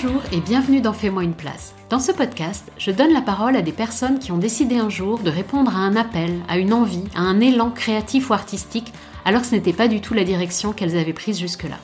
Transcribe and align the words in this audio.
Bonjour 0.00 0.22
et 0.30 0.40
bienvenue 0.40 0.80
dans 0.80 0.92
Fais-moi 0.92 1.24
une 1.24 1.34
place. 1.34 1.74
Dans 1.90 1.98
ce 1.98 2.12
podcast, 2.12 2.70
je 2.78 2.92
donne 2.92 3.12
la 3.12 3.20
parole 3.20 3.56
à 3.56 3.62
des 3.62 3.72
personnes 3.72 4.20
qui 4.20 4.30
ont 4.30 4.38
décidé 4.38 4.76
un 4.76 4.90
jour 4.90 5.18
de 5.18 5.30
répondre 5.30 5.74
à 5.74 5.80
un 5.80 5.96
appel, 5.96 6.38
à 6.46 6.56
une 6.56 6.72
envie, 6.72 7.02
à 7.16 7.22
un 7.22 7.40
élan 7.40 7.70
créatif 7.70 8.30
ou 8.30 8.34
artistique, 8.34 8.92
alors 9.24 9.40
que 9.40 9.48
ce 9.48 9.56
n'était 9.56 9.72
pas 9.72 9.88
du 9.88 10.00
tout 10.00 10.14
la 10.14 10.22
direction 10.22 10.72
qu'elles 10.72 10.96
avaient 10.96 11.12
prise 11.12 11.40
jusque-là. 11.40 11.78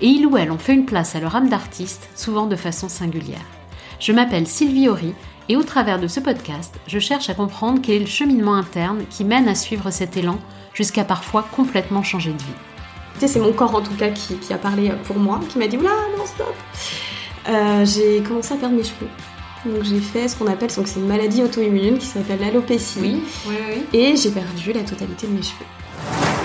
Et 0.00 0.06
ils 0.06 0.24
ou 0.24 0.36
elles 0.36 0.52
ont 0.52 0.58
fait 0.58 0.74
une 0.74 0.84
place 0.84 1.16
à 1.16 1.20
leur 1.20 1.34
âme 1.34 1.48
d'artiste, 1.48 2.08
souvent 2.14 2.46
de 2.46 2.54
façon 2.54 2.88
singulière. 2.88 3.44
Je 3.98 4.12
m'appelle 4.12 4.46
Sylvie 4.46 4.88
Horry 4.88 5.14
et 5.48 5.56
au 5.56 5.64
travers 5.64 5.98
de 5.98 6.06
ce 6.06 6.20
podcast, 6.20 6.76
je 6.86 7.00
cherche 7.00 7.28
à 7.28 7.34
comprendre 7.34 7.80
quel 7.82 7.96
est 7.96 8.00
le 8.00 8.06
cheminement 8.06 8.54
interne 8.54 9.02
qui 9.10 9.24
mène 9.24 9.48
à 9.48 9.56
suivre 9.56 9.90
cet 9.90 10.16
élan 10.16 10.38
jusqu'à 10.74 11.02
parfois 11.02 11.44
complètement 11.56 12.04
changer 12.04 12.30
de 12.30 12.38
vie. 12.38 13.26
C'est 13.26 13.40
mon 13.40 13.52
corps 13.52 13.74
en 13.74 13.80
tout 13.80 13.94
cas 13.94 14.10
qui, 14.10 14.52
a 14.52 14.58
parlé 14.58 14.92
pour 15.02 15.18
moi, 15.18 15.40
qui 15.48 15.58
m'a 15.58 15.66
dit 15.66 15.76
oula 15.76 15.90
non 16.16 16.24
stop. 16.24 16.54
Euh, 17.48 17.84
j'ai 17.84 18.22
commencé 18.22 18.54
à 18.54 18.56
perdre 18.56 18.76
mes 18.76 18.84
cheveux. 18.84 19.08
Donc 19.64 19.82
j'ai 19.82 19.98
fait 19.98 20.28
ce 20.28 20.36
qu'on 20.36 20.46
appelle, 20.46 20.70
donc 20.74 20.86
c'est 20.86 21.00
une 21.00 21.06
maladie 21.08 21.42
auto-immune 21.42 21.98
qui 21.98 22.06
s'appelle 22.06 22.40
l'alopécie. 22.40 22.98
Oui, 23.00 23.22
oui, 23.48 23.54
oui. 23.70 23.98
Et 23.98 24.16
j'ai 24.16 24.30
perdu 24.30 24.72
la 24.72 24.82
totalité 24.82 25.26
de 25.26 25.32
mes 25.32 25.42
cheveux. 25.42 25.64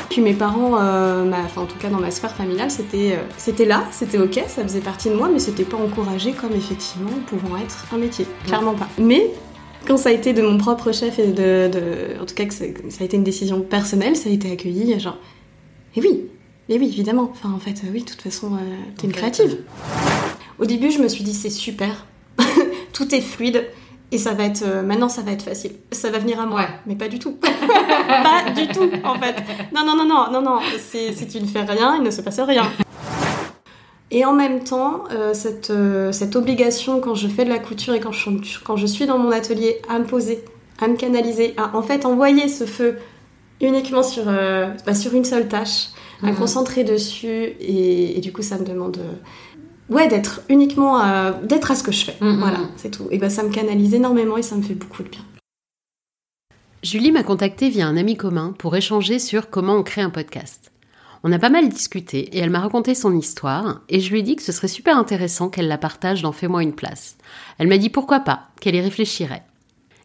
Puis 0.09 0.21
mes 0.21 0.33
parents, 0.33 0.77
euh, 0.79 1.29
enfin 1.31 1.61
en 1.61 1.65
tout 1.65 1.77
cas 1.77 1.89
dans 1.89 1.99
ma 1.99 2.11
sphère 2.11 2.31
familiale, 2.31 2.71
c'était 2.71 3.13
euh, 3.13 3.23
c'était 3.37 3.65
là, 3.65 3.83
c'était 3.91 4.17
ok, 4.17 4.43
ça 4.47 4.63
faisait 4.63 4.79
partie 4.79 5.09
de 5.09 5.15
moi, 5.15 5.29
mais 5.31 5.39
c'était 5.39 5.63
pas 5.63 5.77
encouragé 5.77 6.33
comme 6.33 6.53
effectivement 6.53 7.11
pouvant 7.27 7.57
être 7.57 7.85
un 7.93 7.97
métier, 7.97 8.25
clairement 8.45 8.73
pas. 8.73 8.87
Mais 8.97 9.31
quand 9.87 9.97
ça 9.97 10.09
a 10.09 10.11
été 10.11 10.33
de 10.33 10.41
mon 10.41 10.57
propre 10.57 10.91
chef 10.91 11.19
et 11.19 11.27
de, 11.27 12.21
en 12.21 12.25
tout 12.25 12.35
cas 12.35 12.45
que 12.45 12.53
ça, 12.53 12.65
a 12.65 13.03
été 13.03 13.17
une 13.17 13.23
décision 13.23 13.61
personnelle, 13.61 14.15
ça 14.15 14.29
a 14.29 14.31
été 14.31 14.51
accueilli 14.51 14.99
genre, 14.99 15.17
et 15.95 16.01
oui, 16.01 16.25
et 16.69 16.77
oui 16.77 16.87
évidemment, 16.87 17.29
enfin 17.31 17.51
en 17.51 17.59
fait 17.59 17.81
oui, 17.91 18.01
de 18.01 18.09
toute 18.09 18.21
façon 18.21 18.51
t'es 18.97 19.07
une 19.07 19.13
créative. 19.13 19.57
Au 20.63 20.65
début 20.65 20.91
je 20.91 20.99
me 20.99 21.09
suis 21.09 21.25
dit 21.25 21.33
c'est 21.33 21.49
super, 21.49 22.05
tout 22.93 23.13
est 23.13 23.19
fluide, 23.19 23.65
et 24.13 24.17
ça 24.17 24.33
va 24.33 24.45
être 24.45 24.63
euh, 24.65 24.81
maintenant 24.81 25.09
ça 25.09 25.21
va 25.21 25.33
être 25.33 25.43
facile. 25.43 25.73
Ça 25.91 26.09
va 26.09 26.19
venir 26.19 26.39
à 26.39 26.45
moi. 26.45 26.65
Mais 26.87 26.95
pas 26.95 27.09
du 27.09 27.19
tout. 27.19 27.37
Pas 27.41 28.49
du 28.55 28.69
tout 28.69 28.89
en 29.03 29.15
fait. 29.15 29.35
Non 29.75 29.85
non 29.85 29.97
non 29.97 30.05
non 30.05 30.31
non 30.31 30.41
non. 30.41 30.59
Si 30.79 31.27
tu 31.27 31.41
ne 31.41 31.47
fais 31.47 31.63
rien 31.63 31.97
il 31.97 32.03
ne 32.03 32.09
se 32.11 32.21
passe 32.21 32.39
rien. 32.39 32.63
Et 34.09 34.23
en 34.23 34.31
même 34.31 34.63
temps 34.63 35.03
euh, 35.11 35.33
cette, 35.33 35.69
euh, 35.69 36.13
cette 36.13 36.37
obligation 36.37 37.01
quand 37.01 37.15
je 37.15 37.27
fais 37.27 37.43
de 37.43 37.49
la 37.49 37.59
couture 37.59 37.93
et 37.93 37.99
quand 37.99 38.13
je, 38.13 38.29
quand 38.63 38.77
je 38.77 38.85
suis 38.85 39.05
dans 39.05 39.17
mon 39.17 39.31
atelier 39.31 39.81
à 39.89 39.99
me 39.99 40.05
poser 40.05 40.45
à 40.79 40.87
me 40.87 40.95
canaliser 40.95 41.55
à 41.57 41.75
en 41.75 41.81
fait 41.81 42.05
envoyer 42.05 42.47
ce 42.47 42.65
feu 42.65 42.99
uniquement 43.59 44.01
sur, 44.01 44.23
bah, 44.85 44.93
sur 44.93 45.13
une 45.13 45.25
seule 45.25 45.49
tâche 45.49 45.87
à 46.21 46.27
me 46.27 46.31
mhm. 46.31 46.37
concentrer 46.37 46.85
dessus 46.85 47.27
et, 47.27 48.17
et, 48.17 48.21
du 48.21 48.31
coup 48.31 48.41
ça 48.41 48.57
me 48.57 48.63
demande 48.63 48.97
ouais, 49.89 50.07
d'être 50.07 50.41
uniquement 50.49 50.97
à, 50.97 51.31
d'être 51.31 51.71
à 51.71 51.75
ce 51.75 51.83
que 51.83 51.91
je 51.91 52.05
fais. 52.05 52.15
Mm, 52.21 52.27
mm, 52.27 52.39
voilà, 52.39 52.57
mm. 52.59 52.69
c'est 52.77 52.91
tout. 52.91 53.07
Et 53.11 53.17
ben 53.17 53.29
ça 53.29 53.43
me 53.43 53.49
canalise 53.49 53.93
énormément 53.93 54.37
et 54.37 54.41
ça 54.41 54.55
me 54.55 54.61
fait 54.61 54.75
beaucoup 54.75 55.03
de 55.03 55.09
bien. 55.09 55.21
Julie 56.83 57.11
m'a 57.11 57.23
contactée 57.23 57.69
via 57.69 57.87
un 57.87 57.95
ami 57.95 58.17
commun 58.17 58.53
pour 58.57 58.75
échanger 58.75 59.17
sur 59.17 59.49
comment 59.49 59.75
on 59.75 59.83
crée 59.83 60.01
un 60.01 60.09
podcast. 60.09 60.71
On 61.23 61.31
a 61.31 61.39
pas 61.39 61.49
mal 61.49 61.69
discuté 61.69 62.35
et 62.35 62.39
elle 62.39 62.49
m'a 62.49 62.59
raconté 62.59 62.93
son 62.95 63.15
histoire 63.15 63.81
et 63.87 64.01
je 64.01 64.11
lui 64.11 64.19
ai 64.19 64.23
dit 64.23 64.35
que 64.35 64.43
ce 64.43 64.51
serait 64.51 64.67
super 64.67 64.97
intéressant 64.97 65.47
qu'elle 65.47 65.69
la 65.69 65.77
partage 65.77 66.21
dans 66.21 66.33
Fais-moi 66.33 66.61
une 66.61 66.75
place. 66.75 67.15
Elle 67.57 67.69
m'a 67.69 67.77
dit 67.77 67.89
pourquoi 67.89 68.19
pas, 68.19 68.49
qu'elle 68.59 68.75
y 68.75 68.81
réfléchirait. 68.81 69.43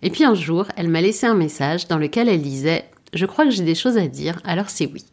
Et 0.02 0.10
puis 0.10 0.22
un 0.22 0.34
jour, 0.34 0.66
elle 0.76 0.86
m'a 0.86 1.00
laissé 1.00 1.26
un 1.26 1.34
message 1.34 1.88
dans 1.88 1.98
lequel 1.98 2.28
elle 2.28 2.42
disait 2.42 2.84
Je 3.12 3.26
crois 3.26 3.44
que 3.44 3.50
j'ai 3.50 3.64
des 3.64 3.74
choses 3.74 3.98
à 3.98 4.06
dire, 4.06 4.40
alors 4.44 4.70
c'est 4.70 4.86
oui. 4.86 5.04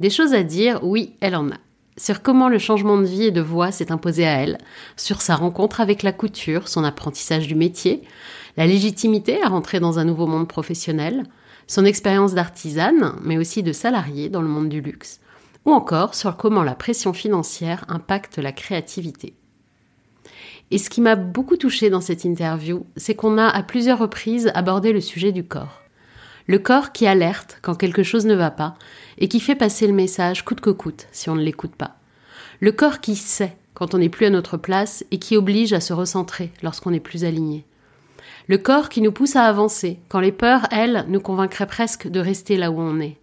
Des 0.00 0.08
choses 0.08 0.32
à 0.32 0.42
dire, 0.42 0.80
oui, 0.82 1.12
elle 1.20 1.36
en 1.36 1.50
a 1.50 1.58
sur 1.98 2.22
comment 2.22 2.48
le 2.48 2.58
changement 2.58 2.96
de 2.96 3.04
vie 3.04 3.24
et 3.24 3.30
de 3.30 3.40
voix 3.40 3.70
s'est 3.70 3.92
imposé 3.92 4.26
à 4.26 4.40
elle, 4.40 4.58
sur 4.96 5.20
sa 5.20 5.36
rencontre 5.36 5.80
avec 5.80 6.02
la 6.02 6.12
couture, 6.12 6.68
son 6.68 6.84
apprentissage 6.84 7.46
du 7.46 7.54
métier, 7.54 8.02
la 8.56 8.66
légitimité 8.66 9.42
à 9.42 9.48
rentrer 9.48 9.80
dans 9.80 9.98
un 9.98 10.04
nouveau 10.04 10.26
monde 10.26 10.48
professionnel, 10.48 11.24
son 11.66 11.84
expérience 11.84 12.34
d'artisane, 12.34 13.12
mais 13.22 13.36
aussi 13.36 13.62
de 13.62 13.72
salarié 13.72 14.28
dans 14.28 14.42
le 14.42 14.48
monde 14.48 14.68
du 14.68 14.80
luxe, 14.80 15.20
ou 15.66 15.72
encore 15.72 16.14
sur 16.14 16.36
comment 16.36 16.62
la 16.62 16.74
pression 16.74 17.12
financière 17.12 17.84
impacte 17.88 18.38
la 18.38 18.52
créativité. 18.52 19.34
Et 20.70 20.78
ce 20.78 20.90
qui 20.90 21.00
m'a 21.00 21.16
beaucoup 21.16 21.56
touché 21.56 21.90
dans 21.90 22.00
cette 22.00 22.24
interview, 22.24 22.86
c'est 22.96 23.14
qu'on 23.14 23.38
a 23.38 23.48
à 23.48 23.62
plusieurs 23.62 23.98
reprises 23.98 24.50
abordé 24.54 24.92
le 24.92 25.00
sujet 25.00 25.32
du 25.32 25.44
corps. 25.44 25.82
Le 26.48 26.58
corps 26.58 26.92
qui 26.92 27.06
alerte 27.06 27.58
quand 27.60 27.74
quelque 27.74 28.02
chose 28.02 28.24
ne 28.24 28.34
va 28.34 28.50
pas 28.50 28.74
et 29.18 29.28
qui 29.28 29.38
fait 29.38 29.54
passer 29.54 29.86
le 29.86 29.92
message 29.92 30.46
coûte 30.46 30.62
que 30.62 30.70
coûte 30.70 31.06
si 31.12 31.28
on 31.28 31.34
ne 31.34 31.42
l'écoute 31.42 31.76
pas. 31.76 31.98
Le 32.60 32.72
corps 32.72 33.00
qui 33.00 33.16
sait 33.16 33.58
quand 33.74 33.94
on 33.94 33.98
n'est 33.98 34.08
plus 34.08 34.24
à 34.24 34.30
notre 34.30 34.56
place 34.56 35.04
et 35.10 35.18
qui 35.18 35.36
oblige 35.36 35.74
à 35.74 35.80
se 35.80 35.92
recentrer 35.92 36.50
lorsqu'on 36.62 36.90
n'est 36.90 37.00
plus 37.00 37.26
aligné. 37.26 37.66
Le 38.46 38.56
corps 38.56 38.88
qui 38.88 39.02
nous 39.02 39.12
pousse 39.12 39.36
à 39.36 39.44
avancer 39.44 39.98
quand 40.08 40.20
les 40.20 40.32
peurs, 40.32 40.66
elles, 40.70 41.04
nous 41.08 41.20
convaincraient 41.20 41.66
presque 41.66 42.08
de 42.08 42.18
rester 42.18 42.56
là 42.56 42.70
où 42.70 42.80
on 42.80 42.98
est. 42.98 43.18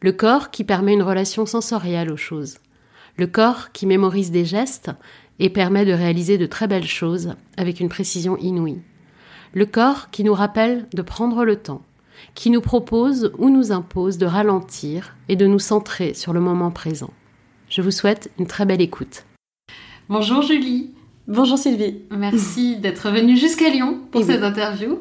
Le 0.00 0.12
corps 0.12 0.50
qui 0.50 0.64
permet 0.64 0.94
une 0.94 1.02
relation 1.02 1.44
sensorielle 1.44 2.10
aux 2.10 2.16
choses. 2.16 2.60
Le 3.18 3.26
corps 3.26 3.72
qui 3.72 3.84
mémorise 3.84 4.30
des 4.30 4.46
gestes 4.46 4.90
et 5.38 5.50
permet 5.50 5.84
de 5.84 5.92
réaliser 5.92 6.38
de 6.38 6.46
très 6.46 6.66
belles 6.66 6.86
choses 6.86 7.34
avec 7.58 7.78
une 7.78 7.90
précision 7.90 8.38
inouïe. 8.38 8.80
Le 9.52 9.66
corps 9.66 10.08
qui 10.10 10.24
nous 10.24 10.34
rappelle 10.34 10.86
de 10.94 11.02
prendre 11.02 11.44
le 11.44 11.56
temps, 11.56 11.82
qui 12.34 12.50
nous 12.50 12.60
propose 12.60 13.32
ou 13.38 13.50
nous 13.50 13.72
impose 13.72 14.18
de 14.18 14.26
ralentir 14.26 15.16
et 15.28 15.36
de 15.36 15.46
nous 15.46 15.58
centrer 15.58 16.14
sur 16.14 16.32
le 16.32 16.40
moment 16.40 16.70
présent. 16.70 17.10
Je 17.68 17.82
vous 17.82 17.90
souhaite 17.90 18.30
une 18.38 18.46
très 18.46 18.64
belle 18.64 18.80
écoute. 18.80 19.24
Bonjour 20.08 20.42
Julie. 20.42 20.90
Bonjour 21.26 21.58
Sylvie. 21.58 21.96
Merci 22.10 22.76
d'être 22.78 23.10
venue 23.10 23.36
jusqu'à 23.36 23.68
Lyon 23.68 23.98
pour 24.10 24.24
cette 24.24 24.42
interview. 24.42 25.00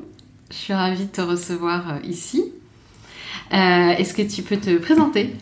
Je 0.51 0.55
suis 0.55 0.73
ravie 0.73 1.05
de 1.05 1.11
te 1.11 1.22
recevoir 1.22 1.89
euh, 1.89 2.00
ici. 2.03 2.51
Euh, 3.53 3.91
est-ce 3.91 4.13
que 4.13 4.22
tu 4.22 4.41
peux 4.41 4.57
te 4.57 4.78
présenter? 4.78 5.34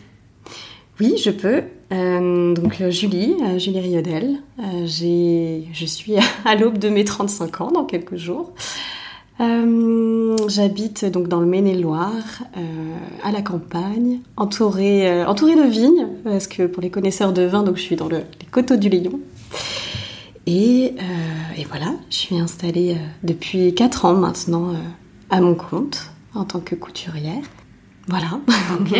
Oui, 1.00 1.16
je 1.16 1.30
peux. 1.30 1.62
Euh, 1.92 2.54
donc 2.54 2.80
Julie, 2.90 3.34
Julie 3.58 3.80
Riodel. 3.80 4.38
je 4.58 5.84
suis 5.86 6.14
à 6.44 6.54
l'aube 6.54 6.78
de 6.78 6.88
mes 6.88 7.04
35 7.04 7.60
ans 7.60 7.72
dans 7.72 7.84
quelques 7.84 8.16
jours. 8.16 8.52
Euh, 9.40 10.36
j'habite 10.48 11.04
donc 11.04 11.28
dans 11.28 11.40
le 11.40 11.46
Maine-et-Loire, 11.46 12.42
euh, 12.56 12.96
à 13.22 13.32
la 13.32 13.42
campagne, 13.42 14.20
entourée, 14.36 15.10
euh, 15.10 15.26
entourée 15.26 15.56
de 15.56 15.68
vignes, 15.68 16.06
parce 16.24 16.46
que 16.46 16.66
pour 16.66 16.82
les 16.82 16.90
connaisseurs 16.90 17.32
de 17.32 17.42
vin, 17.42 17.62
donc 17.62 17.76
je 17.76 17.82
suis 17.82 17.96
dans 17.96 18.08
le, 18.08 18.18
les 18.18 18.46
coteaux 18.50 18.76
du 18.76 18.88
Lion. 18.88 19.20
Et, 20.46 20.94
et, 21.56 21.64
voilà, 21.64 21.94
je 22.08 22.16
suis 22.16 22.38
installée 22.38 22.96
depuis 23.24 23.74
4 23.74 24.04
ans 24.04 24.14
maintenant 24.14 24.74
à 25.28 25.40
mon 25.40 25.56
compte 25.56 26.12
en 26.36 26.44
tant 26.44 26.60
que 26.60 26.76
couturière. 26.76 27.42
Voilà. 28.06 28.38
Ok. 28.78 28.96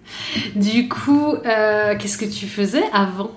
du 0.56 0.90
coup, 0.90 1.34
qu'est-ce 1.42 2.18
que 2.18 2.26
tu 2.26 2.46
faisais 2.46 2.84
avant? 2.92 3.30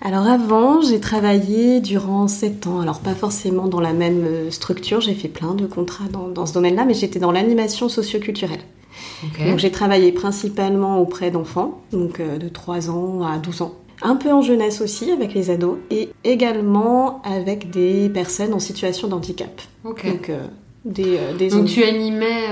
Alors 0.00 0.28
avant, 0.28 0.80
j'ai 0.80 1.00
travaillé 1.00 1.80
durant 1.80 2.28
7 2.28 2.68
ans, 2.68 2.80
alors 2.80 3.00
pas 3.00 3.14
forcément 3.14 3.66
dans 3.66 3.80
la 3.80 3.92
même 3.92 4.24
euh, 4.24 4.50
structure, 4.50 5.00
j'ai 5.00 5.14
fait 5.14 5.28
plein 5.28 5.54
de 5.54 5.66
contrats 5.66 6.04
dans, 6.08 6.46
ce 6.46 6.54
domaine-là, 6.54 6.84
mais 6.84 6.94
j'étais 6.94 7.18
dans 7.18 7.32
l'animation 7.32 7.88
socioculturelle. 7.88 8.60
Donc 9.46 9.58
j'ai 9.58 9.70
travaillé 9.70 10.12
principalement 10.12 11.00
auprès 11.00 11.30
d'enfants, 11.30 11.80
donc 11.92 12.20
euh, 12.20 12.38
de 12.38 12.48
3 12.48 12.90
ans 12.90 13.22
à 13.22 13.38
12 13.38 13.62
ans. 13.62 13.74
Un 14.00 14.14
peu 14.14 14.32
en 14.32 14.42
jeunesse 14.42 14.80
aussi, 14.80 15.10
avec 15.10 15.34
les 15.34 15.50
ados, 15.50 15.78
et 15.90 16.10
également 16.22 17.20
avec 17.22 17.70
des 17.70 18.08
personnes 18.08 18.54
en 18.54 18.60
situation 18.60 19.08
d'handicap. 19.08 19.60
Donc, 19.84 20.30
euh, 20.30 20.46
des, 20.84 21.18
des 21.36 21.48
donc 21.48 21.66
tu 21.66 21.82
animais 21.82 22.46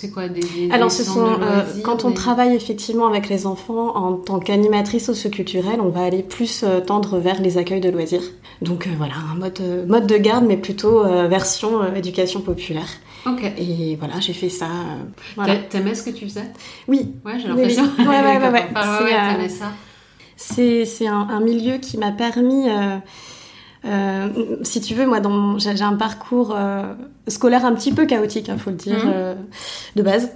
c'est 0.00 0.10
quoi 0.10 0.28
des, 0.28 0.70
Alors, 0.70 0.92
ce 0.92 1.02
sont 1.02 1.26
euh, 1.26 1.64
quand 1.82 2.04
on 2.04 2.12
travaille 2.12 2.54
effectivement 2.54 3.08
avec 3.08 3.28
les 3.28 3.46
enfants 3.46 3.96
en 3.96 4.12
tant 4.12 4.38
qu'animatrice 4.38 5.06
socioculturelle, 5.06 5.80
on 5.80 5.88
va 5.88 6.04
aller 6.04 6.22
plus 6.22 6.62
euh, 6.62 6.80
tendre 6.80 7.18
vers 7.18 7.40
les 7.40 7.58
accueils 7.58 7.80
de 7.80 7.90
loisirs. 7.90 8.22
Donc 8.62 8.86
euh, 8.86 8.90
voilà, 8.96 9.14
un 9.32 9.34
mode 9.34 9.60
mode 9.88 10.06
de 10.06 10.16
garde, 10.16 10.44
mais 10.46 10.56
plutôt 10.56 11.02
version 11.28 11.94
éducation 11.94 12.40
populaire. 12.40 12.88
Ok. 13.26 13.42
Et 13.58 13.96
voilà, 13.96 14.20
j'ai 14.20 14.34
fait 14.34 14.48
ça. 14.48 14.68
T'aimais 15.68 15.94
ce 15.94 16.04
que 16.04 16.10
tu 16.10 16.26
faisais? 16.26 16.46
Oui. 16.86 17.14
Ouais, 17.24 17.40
j'ai 17.40 17.48
l'impression. 17.48 17.84
Oui, 17.98 18.06
Ouais, 18.06 18.20
ouais, 18.20 18.38
ouais. 18.38 18.50
ouais. 18.52 19.42
ouais 19.42 19.48
ça. 19.48 19.72
C'est 20.36 21.08
un, 21.08 21.26
un, 21.28 21.40
milieu 21.40 21.78
qui 21.78 21.98
m'a 21.98 22.12
permis 22.12 22.68
euh, 22.70 22.98
si 24.62 24.80
tu 24.80 24.94
veux, 24.94 25.06
moi, 25.06 25.20
j'ai 25.58 25.82
un 25.82 25.94
parcours 25.94 26.54
euh, 26.56 26.94
scolaire 27.28 27.64
un 27.64 27.74
petit 27.74 27.92
peu 27.92 28.06
chaotique, 28.06 28.48
il 28.48 28.50
hein, 28.52 28.58
faut 28.58 28.70
le 28.70 28.76
dire, 28.76 29.04
mhm. 29.04 29.12
euh, 29.14 29.34
de 29.96 30.02
base. 30.02 30.30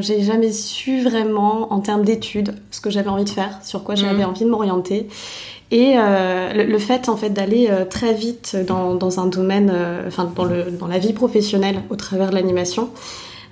j'ai 0.00 0.22
jamais 0.22 0.52
su 0.52 1.02
vraiment, 1.02 1.72
en 1.72 1.80
termes 1.80 2.04
d'études, 2.04 2.54
ce 2.70 2.80
que 2.80 2.90
j'avais 2.90 3.08
envie 3.08 3.24
de 3.24 3.30
faire, 3.30 3.58
sur 3.62 3.84
quoi 3.84 3.94
j'avais 3.94 4.22
mhm. 4.22 4.30
envie 4.30 4.44
de 4.44 4.50
m'orienter. 4.50 5.08
Et 5.70 5.94
le, 5.96 6.78
fait, 6.78 7.08
en 7.08 7.16
fait, 7.16 7.30
d'aller 7.30 7.70
très 7.88 8.12
vite 8.12 8.56
dans, 8.66 8.94
dans 8.94 9.20
un 9.20 9.26
domaine, 9.26 9.72
enfin, 10.06 10.30
dans, 10.36 10.44
le, 10.44 10.70
dans 10.70 10.86
la 10.86 10.98
vie 10.98 11.14
professionnelle 11.14 11.82
au 11.88 11.96
travers 11.96 12.28
de 12.28 12.34
l'animation, 12.34 12.90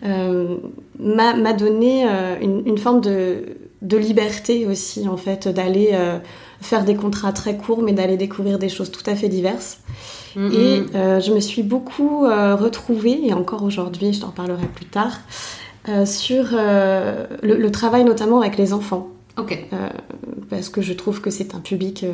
m'a 0.03 1.53
donné 1.55 2.05
une, 2.43 2.63
une, 2.67 2.77
forme 2.77 3.01
de 3.01 3.57
de 3.83 3.97
liberté 3.97 4.67
aussi, 4.67 5.09
en 5.09 5.17
fait, 5.17 5.49
d'aller 5.49 5.97
faire 6.61 6.85
des 6.85 6.95
contrats 6.95 7.33
très 7.33 7.57
courts, 7.57 7.83
mais 7.83 7.93
d'aller 7.93 8.17
découvrir 8.17 8.59
des 8.59 8.69
choses 8.69 8.91
tout 8.91 9.03
à 9.07 9.15
fait 9.15 9.29
diverses. 9.29 9.79
Mm-hmm. 10.37 10.53
Et 10.53 11.21
je 11.23 11.33
me 11.33 11.41
suis 11.41 11.63
beaucoup 11.63 12.27
retrouvée, 12.27 13.27
et 13.27 13.33
encore 13.33 13.63
aujourd'hui, 13.63 14.13
je 14.13 14.21
t'en 14.21 14.29
parlerai 14.29 14.67
plus 14.67 14.85
tard, 14.85 15.21
sur 16.05 16.49
le, 16.53 17.69
travail 17.69 18.05
notamment 18.05 18.41
avec 18.41 18.59
les 18.59 18.73
enfants. 18.75 19.09
Ok. 19.39 19.67
parce 20.51 20.69
que 20.69 20.83
je 20.83 20.93
trouve 20.93 21.23
que 21.23 21.31
c'est 21.31 21.55
un 21.55 21.61
public 21.61 22.05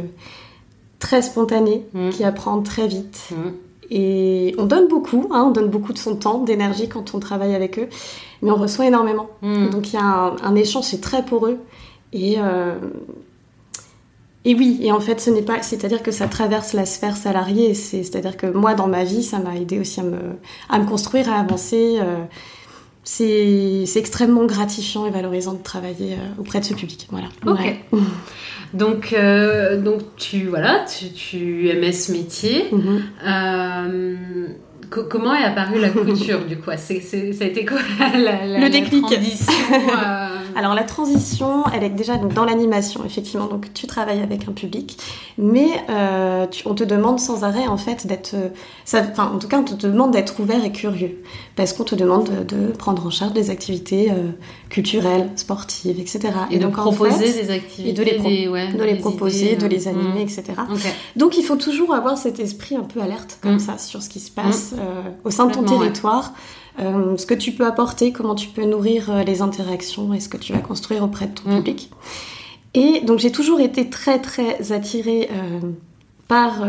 très 0.99 1.23
spontané, 1.23 1.87
mm. 1.93 2.11
qui 2.11 2.25
apprend 2.25 2.61
très 2.63 2.89
vite. 2.89 3.29
Mm. 3.31 3.51
Et 3.91 4.55
on 4.59 4.67
donne 4.67 4.89
beaucoup, 4.89 5.29
hein, 5.31 5.45
on 5.49 5.51
donne 5.51 5.69
beaucoup 5.69 5.93
de 5.93 5.99
son 5.99 6.17
temps, 6.17 6.39
d'énergie 6.39 6.89
quand 6.89 7.15
on 7.15 7.21
travaille 7.21 7.55
avec 7.55 7.79
eux, 7.79 7.89
mais 8.43 8.51
on 8.51 8.57
reçoit 8.57 8.87
énormément. 8.87 9.29
Mm. 9.43 9.71
Donc 9.71 9.93
il 9.93 9.95
y 9.95 9.99
a 9.99 10.35
un, 10.43 10.55
échange, 10.55 10.85
c'est 10.85 11.01
très 11.01 11.25
poreux. 11.25 11.59
Et, 12.13 12.37
euh, 12.39 12.75
et 14.45 14.55
oui, 14.55 14.79
et 14.81 14.93
en 14.93 15.01
fait, 15.01 15.21
ce 15.21 15.31
n'est 15.31 15.43
pas, 15.43 15.63
c'est-à-dire 15.63 16.03
que 16.03 16.11
ça 16.11 16.29
traverse 16.29 16.73
la 16.73 16.87
sphère 16.87 17.17
salariée. 17.17 17.75
C'est-à-dire 17.75 18.37
que 18.37 18.47
moi, 18.47 18.75
dans 18.75 18.87
ma 18.89 19.05
vie, 19.05 19.23
ça 19.23 19.39
m'a 19.39 19.57
aidé 19.57 19.79
aussi 19.81 20.01
à 20.01 20.05
me, 20.05 20.19
à 20.69 20.79
me 20.79 20.87
construire, 20.87 21.33
à 21.33 21.41
avancer. 21.41 21.99
Euh, 22.01 22.25
c'est 23.07 23.97
extrêmement 23.97 24.47
gratifiant 24.47 25.07
et 25.07 25.11
valorisant 25.11 25.53
de 25.53 25.63
travailler 25.63 26.15
euh, 26.15 26.41
auprès 26.41 26.61
de 26.61 26.65
ce 26.65 26.75
public. 26.75 27.07
Voilà. 27.11 27.29
Ok. 27.47 27.77
Donc, 28.75 29.13
euh, 29.13 29.81
donc 29.81 30.03
tu, 30.17 30.47
voilà, 30.47 30.85
tu, 30.85 31.13
tu, 31.13 31.69
aimais 31.69 31.93
ce 31.93 32.13
métier. 32.13 32.67
Mhm. 32.73 33.03
Euh, 34.97 35.03
comment 35.09 35.35
est 35.35 35.45
apparue 35.45 35.81
la 35.81 35.91
couture 35.91 36.45
du 36.45 36.57
coup? 36.59 36.71
Ça 36.77 36.95
a 36.95 37.45
été 37.45 37.65
quoi 37.65 37.79
la, 38.15 38.59
Le 38.61 38.69
déclic. 38.69 39.05
Alors 40.57 40.75
la 40.75 40.85
transition, 40.85 41.65
elle 41.75 41.85
est 41.85 41.91
déjà 41.91 42.17
dans 42.17 42.47
l'animation, 42.47 43.05
effectivement. 43.05 43.47
Donc 43.47 43.75
tu 43.75 43.87
travailles 43.87 44.23
avec 44.23 44.49
un 44.49 44.53
public, 44.53 44.97
mais 45.37 45.69
euh, 45.91 46.47
on 46.65 46.75
te 46.75 46.83
demande 46.83 47.21
sans 47.21 47.45
arrêt 47.45 47.67
en 47.67 47.77
fait 47.77 48.07
d'être, 48.07 48.35
euh, 48.35 48.49
enfin 48.91 49.33
en 49.35 49.39
tout 49.39 49.49
cas 49.49 49.59
on 49.59 49.65
te 49.65 49.87
demande 49.87 50.13
d'être 50.13 50.41
ouvert 50.41 50.65
et 50.65 50.73
curieux, 50.73 51.23
parce 51.57 51.75
qu'on 51.75 51.85
te 51.85 51.95
demande 51.95 52.31
de, 52.47 52.69
prendre 52.69 53.07
en 53.07 53.11
charge 53.11 53.35
des 53.35 53.51
activités 53.51 54.11
euh, 54.11 54.31
culturelles, 54.71 55.29
sportives, 55.37 56.01
etc. 56.01 56.31
Et, 56.51 56.59
de 56.59 56.67
proposer 56.69 57.35
des 57.35 57.51
activités, 57.51 57.91
et 57.91 57.93
de 57.93 58.03
les, 58.03 58.73
de 58.73 58.83
les 58.83 58.95
proposer, 58.95 59.57
de 59.57 59.67
les 59.67 59.89
animer, 59.89 60.23
etc. 60.23 60.45
Donc 61.17 61.37
il 61.37 61.45
faut 61.45 61.57
toujours 61.57 61.93
avoir 61.93 62.17
cet 62.17 62.41
esprit 62.41 62.77
un 62.77 62.85
peu 62.85 63.03
alerte 63.03 63.39
comme 63.43 63.57
mm. 63.57 63.61
ça 63.61 63.77
sur 63.77 64.03
ce 64.03 64.09
qui 64.09 64.21
se 64.21 64.31
passe 64.31 64.73
mm. 64.73 64.76
Au 65.25 65.31
sein 65.31 65.47
de 65.47 65.53
ton 65.53 65.63
territoire. 65.63 66.33
Euh, 66.79 67.17
ce 67.17 67.25
que 67.25 67.35
tu 67.35 67.53
peux 67.53 67.65
apporter, 67.65 68.13
comment 68.13 68.35
tu 68.35 68.49
peux 68.49 68.65
nourrir 68.65 69.11
euh, 69.11 69.23
les 69.23 69.41
interactions 69.41 70.13
et 70.13 70.21
ce 70.21 70.29
que 70.29 70.37
tu 70.37 70.53
vas 70.53 70.59
construire 70.59 71.03
auprès 71.03 71.27
de 71.27 71.33
ton 71.33 71.51
mm. 71.51 71.57
public. 71.57 71.91
Et 72.75 73.01
donc 73.01 73.19
j'ai 73.19 73.33
toujours 73.33 73.61
été 73.61 73.89
très 73.89 74.21
très 74.21 74.73
attirée 74.73 75.31
euh, 75.33 75.61
par 76.29 76.67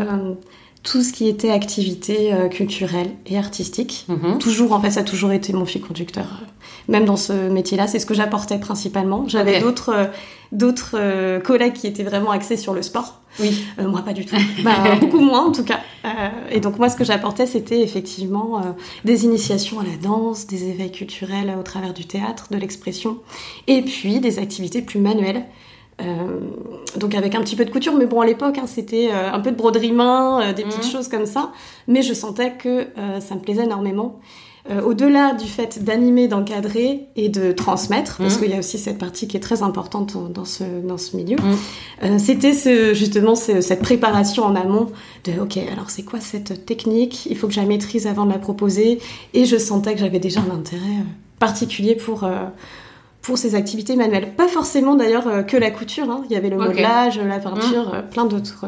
tout 0.82 1.02
ce 1.02 1.12
qui 1.12 1.28
était 1.28 1.50
activité 1.50 2.32
culturelle 2.50 3.10
et 3.26 3.36
artistique. 3.36 4.06
Mm-hmm. 4.08 4.38
Toujours, 4.38 4.72
en 4.72 4.80
fait, 4.80 4.92
ça 4.92 5.00
a 5.00 5.02
toujours 5.02 5.32
été 5.32 5.52
mon 5.52 5.66
fil 5.66 5.80
conducteur. 5.82 6.42
Même 6.88 7.04
dans 7.04 7.16
ce 7.16 7.32
métier-là, 7.32 7.86
c'est 7.86 7.98
ce 7.98 8.06
que 8.06 8.14
j'apportais 8.14 8.58
principalement. 8.58 9.24
J'avais 9.28 9.60
d'autres 9.60 10.08
d'autres 10.52 11.38
collègues 11.40 11.74
qui 11.74 11.86
étaient 11.86 12.02
vraiment 12.02 12.30
axés 12.30 12.56
sur 12.56 12.72
le 12.72 12.82
sport. 12.82 13.18
Oui. 13.40 13.64
Euh, 13.78 13.88
moi, 13.88 14.02
pas 14.02 14.12
du 14.12 14.24
tout. 14.24 14.36
bah, 14.64 14.96
beaucoup 15.00 15.20
moins, 15.20 15.46
en 15.46 15.52
tout 15.52 15.64
cas. 15.64 15.80
Euh, 16.04 16.08
et 16.50 16.60
donc, 16.60 16.78
moi, 16.78 16.88
ce 16.88 16.96
que 16.96 17.04
j'apportais, 17.04 17.46
c'était 17.46 17.80
effectivement 17.80 18.58
euh, 18.58 18.62
des 19.04 19.24
initiations 19.24 19.80
à 19.80 19.84
la 19.84 19.96
danse, 20.00 20.46
des 20.46 20.68
éveils 20.68 20.92
culturels 20.92 21.54
au 21.58 21.62
travers 21.62 21.94
du 21.94 22.06
théâtre, 22.06 22.48
de 22.50 22.56
l'expression, 22.56 23.18
et 23.66 23.82
puis 23.82 24.20
des 24.20 24.38
activités 24.38 24.82
plus 24.82 25.00
manuelles. 25.00 25.44
donc 26.96 27.14
avec 27.14 27.34
un 27.34 27.40
petit 27.40 27.56
peu 27.56 27.64
de 27.64 27.70
couture, 27.70 27.94
mais 27.94 28.06
bon 28.06 28.20
à 28.20 28.26
l'époque 28.26 28.56
hein, 28.56 28.68
c'était 28.68 29.10
un 29.10 29.40
peu 29.40 29.50
de 29.50 29.56
broderie 29.56 29.90
main, 29.90 30.52
des 30.52 30.62
petites 30.62 30.86
mmh. 30.86 30.92
choses 30.92 31.08
comme 31.08 31.26
ça, 31.26 31.50
mais 31.88 32.02
je 32.02 32.14
sentais 32.14 32.52
que 32.52 32.86
ça 33.18 33.34
me 33.34 33.40
plaisait 33.40 33.64
énormément 33.64 34.20
euh, 34.70 34.82
au-delà 34.82 35.32
du 35.32 35.46
fait 35.46 35.82
d'animer, 35.82 36.28
d'encadrer 36.28 37.06
et 37.16 37.30
de 37.30 37.52
transmettre, 37.52 38.18
parce 38.18 38.36
mmh. 38.36 38.40
qu'il 38.40 38.50
y 38.50 38.54
a 38.54 38.58
aussi 38.58 38.78
cette 38.78 38.98
partie 38.98 39.26
qui 39.26 39.38
est 39.38 39.40
très 39.40 39.62
importante 39.62 40.16
dans 40.30 40.44
ce, 40.44 40.64
dans 40.86 40.98
ce 40.98 41.16
milieu, 41.16 41.36
mmh. 41.36 41.56
euh, 42.04 42.18
c'était 42.18 42.52
ce, 42.52 42.92
justement 42.92 43.34
cette 43.34 43.80
préparation 43.80 44.44
en 44.44 44.54
amont 44.54 44.88
de 45.24 45.40
OK, 45.40 45.56
alors 45.56 45.88
c'est 45.88 46.02
quoi 46.02 46.20
cette 46.20 46.66
technique? 46.66 47.24
Il 47.26 47.36
faut 47.36 47.46
que 47.46 47.54
je 47.54 47.60
la 47.60 47.66
maîtrise 47.66 48.06
avant 48.06 48.26
de 48.26 48.32
la 48.32 48.38
proposer. 48.38 48.98
Et 49.32 49.46
je 49.46 49.56
sentais 49.56 49.94
que 49.94 50.00
j'avais 50.00 50.18
déjà 50.18 50.40
un 50.40 50.54
intérêt 50.54 50.82
euh, 50.82 51.04
particulier 51.38 51.94
pour 51.94 52.28
pour 53.22 53.38
ces 53.38 53.54
activités 53.54 53.96
manuelles. 53.96 54.34
Pas 54.34 54.48
forcément 54.48 54.94
d'ailleurs 54.94 55.46
que 55.46 55.56
la 55.56 55.70
couture, 55.70 56.10
hein. 56.10 56.22
il 56.28 56.32
y 56.32 56.36
avait 56.36 56.50
le 56.50 56.56
modelage, 56.56 57.18
la 57.18 57.38
peinture, 57.38 57.94
mmh. 57.94 58.10
plein 58.10 58.24
d'autres, 58.24 58.66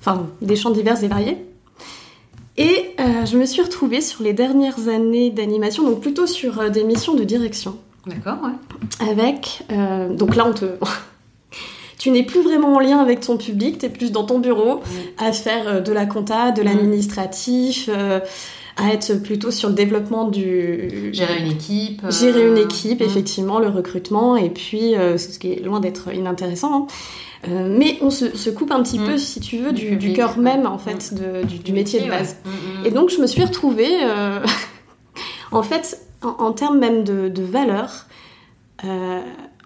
enfin 0.00 0.26
des 0.40 0.56
champs 0.56 0.70
divers 0.70 1.02
et 1.02 1.08
variés. 1.08 1.38
Et 2.56 2.94
euh, 3.00 3.24
je 3.24 3.38
me 3.38 3.46
suis 3.46 3.62
retrouvée 3.62 4.00
sur 4.00 4.22
les 4.22 4.32
dernières 4.32 4.88
années 4.88 5.30
d'animation, 5.30 5.84
donc 5.84 6.00
plutôt 6.00 6.26
sur 6.26 6.60
euh, 6.60 6.68
des 6.68 6.84
missions 6.84 7.14
de 7.14 7.24
direction. 7.24 7.76
D'accord, 8.06 8.38
ouais. 8.42 9.08
Avec. 9.08 9.62
Euh, 9.70 10.14
donc 10.14 10.36
là, 10.36 10.46
on 10.46 10.52
te. 10.52 10.66
tu 11.98 12.10
n'es 12.10 12.24
plus 12.24 12.42
vraiment 12.42 12.74
en 12.74 12.80
lien 12.80 12.98
avec 12.98 13.20
ton 13.20 13.38
public, 13.38 13.78
tu 13.78 13.86
es 13.86 13.88
plus 13.88 14.12
dans 14.12 14.24
ton 14.24 14.38
bureau 14.38 14.80
à 15.18 15.32
faire 15.32 15.82
de 15.82 15.92
la 15.92 16.04
compta, 16.04 16.50
de 16.50 16.62
l'administratif. 16.62 17.88
à 18.78 18.94
être 18.94 19.22
plutôt 19.22 19.50
sur 19.50 19.68
le 19.68 19.74
développement 19.74 20.28
du... 20.28 21.10
Gérer 21.12 21.40
une 21.40 21.52
équipe. 21.52 22.02
Gérer 22.08 22.48
une 22.48 22.56
équipe, 22.56 23.02
effectivement, 23.02 23.58
le 23.58 23.68
recrutement, 23.68 24.34
et 24.34 24.48
puis, 24.48 24.94
ce 24.94 25.38
qui 25.38 25.52
est 25.52 25.60
loin 25.62 25.78
d'être 25.78 26.12
inintéressant, 26.12 26.74
hein. 26.74 26.86
Euh, 27.48 27.66
mais 27.76 27.98
on 28.02 28.10
se, 28.10 28.50
coupe 28.50 28.70
un 28.70 28.82
petit 28.82 28.98
mm. 28.98 29.04
peu, 29.04 29.18
si 29.18 29.40
tu 29.40 29.58
veux, 29.58 29.72
du, 29.72 30.12
cœur 30.12 30.38
même 30.38 30.66
en 30.66 30.78
fait 30.78 31.12
mm. 31.12 31.44
du, 31.46 31.72
métier 31.72 32.00
de 32.00 32.08
base. 32.08 32.36
Mm, 32.44 32.86
et 32.86 32.90
donc 32.90 33.10
je 33.10 33.20
me 33.20 33.26
suis 33.26 33.44
retrouvée, 33.44 34.04
euh, 34.04 34.38
en 35.50 35.62
fait, 35.62 36.00
en, 36.22 36.52
termes 36.52 36.78
même 36.78 37.02
de, 37.02 37.28
de 37.28 37.42
valeur, 37.42 38.06
euh, 38.84 39.20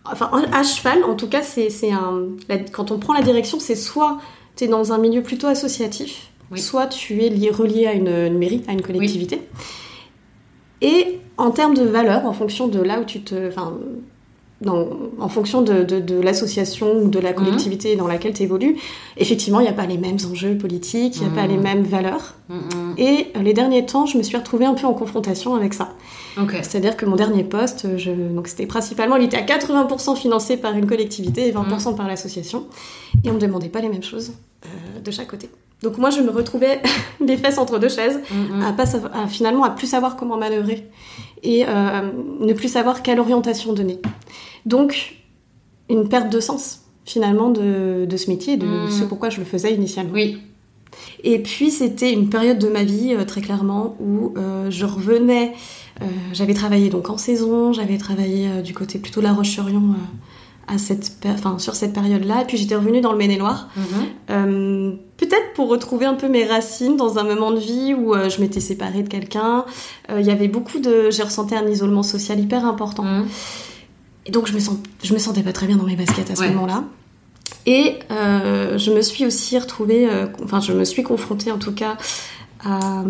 enfin 0.04 0.30
à 0.52 0.62
cheval, 0.62 1.04
en 1.04 1.14
tout 1.14 1.28
cas, 1.28 1.42
c'est 1.42 1.70
un, 1.92 2.28
quand 2.72 2.90
on 2.90 2.98
prend 2.98 3.12
la 3.12 3.22
direction, 3.22 3.60
c'est 3.60 3.76
soit 3.76 4.18
tu 4.56 4.64
es 4.64 4.68
dans 4.68 4.92
un 4.92 4.98
milieu 4.98 5.22
plutôt 5.22 5.46
associatif, 5.46 6.30
soit 6.54 6.86
tu 6.86 7.22
es 7.22 7.28
lié, 7.28 7.50
relié 7.50 7.86
à 7.86 7.92
une, 7.92 8.38
mairie, 8.38 8.62
à 8.68 8.72
une 8.72 8.82
collectivité. 8.82 9.42
Et 10.80 11.20
en 11.36 11.50
termes 11.50 11.74
de 11.74 11.82
valeur, 11.82 12.24
en 12.24 12.32
fonction 12.32 12.68
de 12.68 12.80
là 12.80 13.00
où 13.00 13.04
tu 13.04 13.20
te, 13.20 13.50
en 14.64 15.28
fonction 15.28 15.60
de, 15.60 16.20
l'association 16.20 16.94
ou 17.02 17.08
de 17.08 17.18
la 17.18 17.30
mhm. 17.30 17.36
collectivité 17.36 17.96
dans 17.96 18.06
laquelle 18.06 18.32
tu 18.32 18.42
évolues, 18.42 18.76
effectivement, 19.16 19.60
il 19.60 19.64
n'y 19.64 19.68
a 19.68 19.74
pas 19.74 19.86
les 19.86 19.98
mêmes 19.98 20.16
enjeux 20.30 20.56
politiques, 20.56 21.16
il 21.16 21.22
n'y 21.22 21.28
a 21.28 21.34
pas 21.34 21.46
les 21.46 21.56
mhm. 21.56 21.62
mêmes 21.62 21.82
valeurs. 21.82 22.34
Mhm. 22.48 22.94
Et 22.96 23.28
euh, 23.36 23.42
les 23.42 23.52
derniers 23.52 23.84
temps, 23.84 24.06
je 24.06 24.16
me 24.16 24.22
suis 24.22 24.36
retrouvée 24.36 24.64
un 24.64 24.74
peu 24.74 24.86
en 24.86 24.94
confrontation 24.94 25.54
avec 25.54 25.74
ça. 25.74 25.90
C'est-à-dire 26.62 26.98
que 26.98 27.06
mon 27.06 27.16
dernier 27.16 27.44
poste, 27.44 27.86
donc 27.86 28.48
c'était 28.48 28.66
principalement, 28.66 29.16
il 29.16 29.24
était 29.24 29.38
à 29.38 29.42
80% 29.42 30.16
financé 30.16 30.58
par 30.58 30.74
une 30.74 30.86
collectivité 30.86 31.48
et 31.48 31.52
20% 31.52 31.96
par 31.96 32.06
l'association. 32.06 32.66
Et 33.24 33.28
on 33.28 33.32
ne 33.32 33.36
me 33.36 33.40
demandait 33.40 33.70
pas 33.70 33.80
les 33.80 33.88
mêmes 33.88 34.02
choses 34.02 34.32
euh, 34.66 35.00
de 35.00 35.10
chaque 35.10 35.28
côté. 35.28 35.48
Donc 35.82 35.96
moi, 35.96 36.10
je 36.10 36.20
me 36.20 36.30
retrouvais 36.30 36.82
les 37.20 37.38
fesses 37.38 37.56
entre 37.56 37.78
deux 37.78 37.88
chaises, 37.88 38.20
à, 38.62 38.72
pas 38.72 38.84
à 39.14 39.26
finalement 39.28 39.64
à 39.64 39.70
plus 39.70 39.86
savoir 39.86 40.16
comment 40.16 40.36
manœuvrer 40.36 40.86
et 41.42 41.64
euh, 41.66 42.10
ne 42.40 42.52
plus 42.52 42.68
savoir 42.68 43.02
quelle 43.02 43.20
orientation 43.20 43.72
donner. 43.72 44.00
Donc, 44.66 45.16
une 45.88 46.08
perte 46.08 46.30
de 46.30 46.40
sens 46.40 46.82
finalement 47.04 47.50
de, 47.50 48.06
ce 48.16 48.28
métier, 48.28 48.56
de 48.56 48.66
mm. 48.66 48.90
ce 48.90 49.04
pourquoi 49.04 49.30
je 49.30 49.38
le 49.38 49.44
faisais 49.44 49.72
initialement. 49.72 50.12
Oui. 50.12 50.38
Et 51.24 51.38
puis 51.40 51.70
c'était 51.70 52.12
une 52.12 52.30
période 52.30 52.58
de 52.58 52.68
ma 52.68 52.82
vie 52.82 53.14
euh, 53.14 53.24
très 53.24 53.40
clairement 53.40 53.96
où 54.00 54.34
euh, 54.36 54.70
je 54.70 54.84
revenais, 54.84 55.52
j'avais 56.32 56.52
travaillé 56.52 56.90
donc 56.90 57.08
en 57.08 57.16
saison, 57.16 57.72
j'avais 57.72 57.96
travaillé 57.96 58.60
du 58.62 58.74
côté 58.74 58.98
plutôt 58.98 59.20
de 59.20 59.24
La 59.24 59.32
Roche-sur-Yon 59.32 59.94
à 60.68 60.78
cette, 60.78 61.12
enfin, 61.26 61.58
sur 61.58 61.74
cette 61.74 61.92
période-là. 61.92 62.42
Et 62.42 62.44
puis 62.44 62.56
j'étais 62.56 62.74
revenue 62.74 63.00
dans 63.00 63.12
le 63.12 63.18
Maine-et-Loire, 63.18 63.68
mhm. 63.76 63.84
euh, 64.30 64.92
peut-être 65.16 65.52
pour 65.54 65.68
retrouver 65.68 66.06
un 66.06 66.14
peu 66.14 66.28
mes 66.28 66.44
racines 66.44 66.96
dans 66.96 67.18
un 67.18 67.24
moment 67.24 67.52
de 67.52 67.58
vie 67.58 67.94
où 67.94 68.14
euh, 68.14 68.28
je 68.28 68.40
m'étais 68.40 68.60
séparée 68.60 69.02
de 69.02 69.08
quelqu'un. 69.08 69.64
Euh, 70.10 70.20
il 70.20 70.26
y 70.26 70.30
avait 70.30 70.48
beaucoup 70.48 70.78
de, 70.78 71.10
j'ai 71.10 71.22
ressenti 71.22 71.54
un 71.54 71.66
isolement 71.68 72.02
social 72.02 72.40
hyper 72.40 72.64
important. 72.64 73.04
Mhm. 73.04 73.26
Et 74.26 74.30
donc 74.30 74.46
je 74.46 74.52
me 74.52 74.58
sens, 74.58 74.76
je 75.02 75.14
me 75.14 75.18
sentais 75.18 75.42
pas 75.42 75.52
très 75.52 75.66
bien 75.66 75.76
dans 75.76 75.84
mes 75.84 75.96
baskets 75.96 76.30
à 76.30 76.36
ce 76.36 76.44
moment-là. 76.44 76.84
Et 77.64 77.98
je 78.10 78.92
me 78.92 79.00
suis 79.00 79.24
aussi 79.24 79.58
retrouvée, 79.58 80.08
enfin 80.44 80.60
je 80.60 80.72
me 80.72 80.84
suis 80.84 81.02
confrontée 81.02 81.50
en 81.50 81.58
tout 81.58 81.72
cas 81.72 81.96
à 82.64 83.04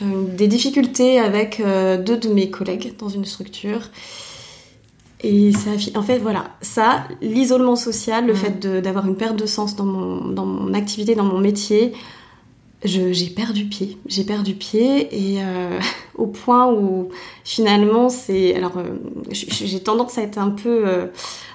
des 0.00 0.46
difficultés 0.46 1.18
avec 1.18 1.60
deux 1.60 2.16
de 2.16 2.28
mes 2.28 2.50
collègues 2.50 2.94
dans 2.98 3.08
une 3.08 3.24
structure. 3.24 3.90
Et 5.22 5.52
ça, 5.52 5.70
en 5.98 6.02
fait, 6.02 6.18
voilà, 6.18 6.44
ça, 6.60 7.04
l'isolement 7.22 7.74
social, 7.74 8.26
le 8.26 8.34
fait 8.34 8.60
d'avoir 8.66 9.06
une 9.06 9.16
perte 9.16 9.36
de 9.36 9.46
sens 9.46 9.74
dans 9.74 9.86
mon, 9.86 10.28
dans 10.28 10.44
mon 10.44 10.74
activité, 10.74 11.14
dans 11.14 11.24
mon 11.24 11.38
métier, 11.38 11.94
j'ai 12.86 13.30
perdu 13.30 13.64
pied. 13.64 13.98
J'ai 14.06 14.24
perdu 14.24 14.54
pied 14.54 15.08
et 15.12 15.42
euh, 15.42 15.78
au 16.14 16.26
point 16.26 16.72
où 16.72 17.08
finalement 17.44 18.08
c'est. 18.08 18.54
Alors 18.54 18.78
euh, 18.78 18.96
j'ai 19.30 19.80
tendance 19.80 20.18
à 20.18 20.22
être 20.22 20.38
un 20.38 20.50
peu, 20.50 20.86
euh, 20.86 21.06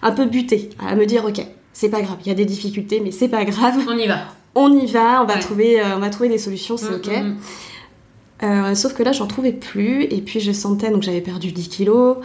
un 0.01 0.11
peu 0.11 0.25
butée, 0.25 0.69
à 0.79 0.95
me 0.95 1.05
dire 1.05 1.25
ok, 1.25 1.45
c'est 1.73 1.89
pas 1.89 2.01
grave, 2.01 2.17
il 2.25 2.27
y 2.27 2.31
a 2.31 2.35
des 2.35 2.45
difficultés, 2.45 3.01
mais 3.03 3.11
c'est 3.11 3.29
pas 3.29 3.45
grave. 3.45 3.75
On 3.87 3.97
y 3.97 4.07
va. 4.07 4.19
On 4.53 4.73
y 4.77 4.85
va, 4.85 5.23
on 5.23 5.25
va 5.25 5.37
trouver, 5.37 5.81
on 5.95 5.99
va 5.99 6.09
trouver 6.09 6.27
des 6.27 6.37
solutions, 6.37 6.75
c'est 6.75 6.89
mm, 6.89 6.95
ok. 6.95 7.09
Mm, 8.41 8.69
mm. 8.69 8.75
sauf 8.75 8.93
que 8.93 9.03
là, 9.03 9.13
j'en 9.13 9.27
trouvais 9.27 9.53
plus 9.53 10.03
et 10.03 10.21
puis 10.21 10.41
je 10.41 10.51
sentais 10.51 10.91
donc 10.91 11.03
j'avais 11.03 11.21
perdu 11.21 11.53
10 11.53 11.69
kilos, 11.69 12.17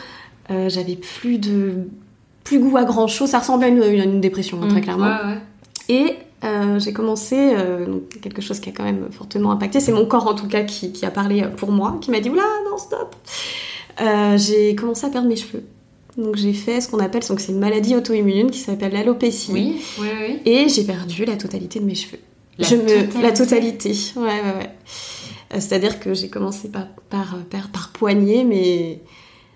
j'avais 0.48 0.96
plus 0.96 1.38
de 1.38 1.84
plus 2.42 2.58
goût 2.58 2.76
à 2.76 2.84
grand 2.84 3.06
chose. 3.06 3.30
Ça 3.30 3.38
ressemblait 3.38 3.66
à 3.66 3.70
une, 3.70 4.20
dépression 4.20 4.60
hein, 4.60 4.68
très 4.68 4.80
clairement. 4.80 5.16
Et 5.88 6.16
euh, 6.44 6.78
j'ai 6.78 6.92
commencé, 6.92 7.36
euh, 7.36 8.00
quelque 8.20 8.42
chose 8.42 8.60
qui 8.60 8.68
a 8.68 8.72
quand 8.72 8.84
même 8.84 9.08
fortement 9.10 9.52
impacté, 9.52 9.80
c'est 9.80 9.92
mon 9.92 10.04
corps 10.04 10.26
en 10.26 10.34
tout 10.34 10.48
cas 10.48 10.64
qui, 10.64 10.92
a 11.04 11.10
parlé 11.10 11.44
pour 11.56 11.72
moi, 11.72 11.98
qui 12.00 12.10
m'a 12.10 12.20
dit 12.20 12.28
oula 12.28 12.42
non 12.70 12.76
stop. 12.76 13.16
Euh, 14.00 14.36
j'ai 14.36 14.74
commencé 14.74 15.06
à 15.06 15.10
perdre 15.10 15.28
mes 15.28 15.36
cheveux. 15.36 15.64
Donc 16.18 16.36
j'ai 16.36 16.52
fait 16.52 16.80
ce 16.80 16.88
qu'on 16.88 16.98
appelle, 16.98 17.22
donc 17.26 17.40
c'est 17.40 17.52
une 17.52 17.58
maladie 17.58 17.94
auto-immune 17.94 18.50
qui 18.50 18.58
s'appelle 18.58 18.92
l'alopécie. 18.92 19.50
Oui, 19.52 19.82
oui, 19.98 20.08
oui. 20.20 20.40
Et 20.44 20.68
j'ai 20.68 20.84
perdu 20.84 21.24
la 21.24 21.36
totalité 21.36 21.80
de 21.80 21.84
mes 21.84 21.94
cheveux. 21.94 22.20
La, 22.58 22.68
totalité. 22.68 23.22
la 23.22 23.32
totalité. 23.32 23.92
Ouais, 24.16 24.22
ouais, 24.22 24.54
ouais. 24.58 24.70
C'est-à-dire 25.50 26.00
que 26.00 26.14
j'ai 26.14 26.28
commencé 26.28 26.68
par, 26.68 26.86
par, 27.10 27.36
par, 27.50 27.68
par 27.68 27.90
poignée 27.92 28.44
mes, 28.44 29.00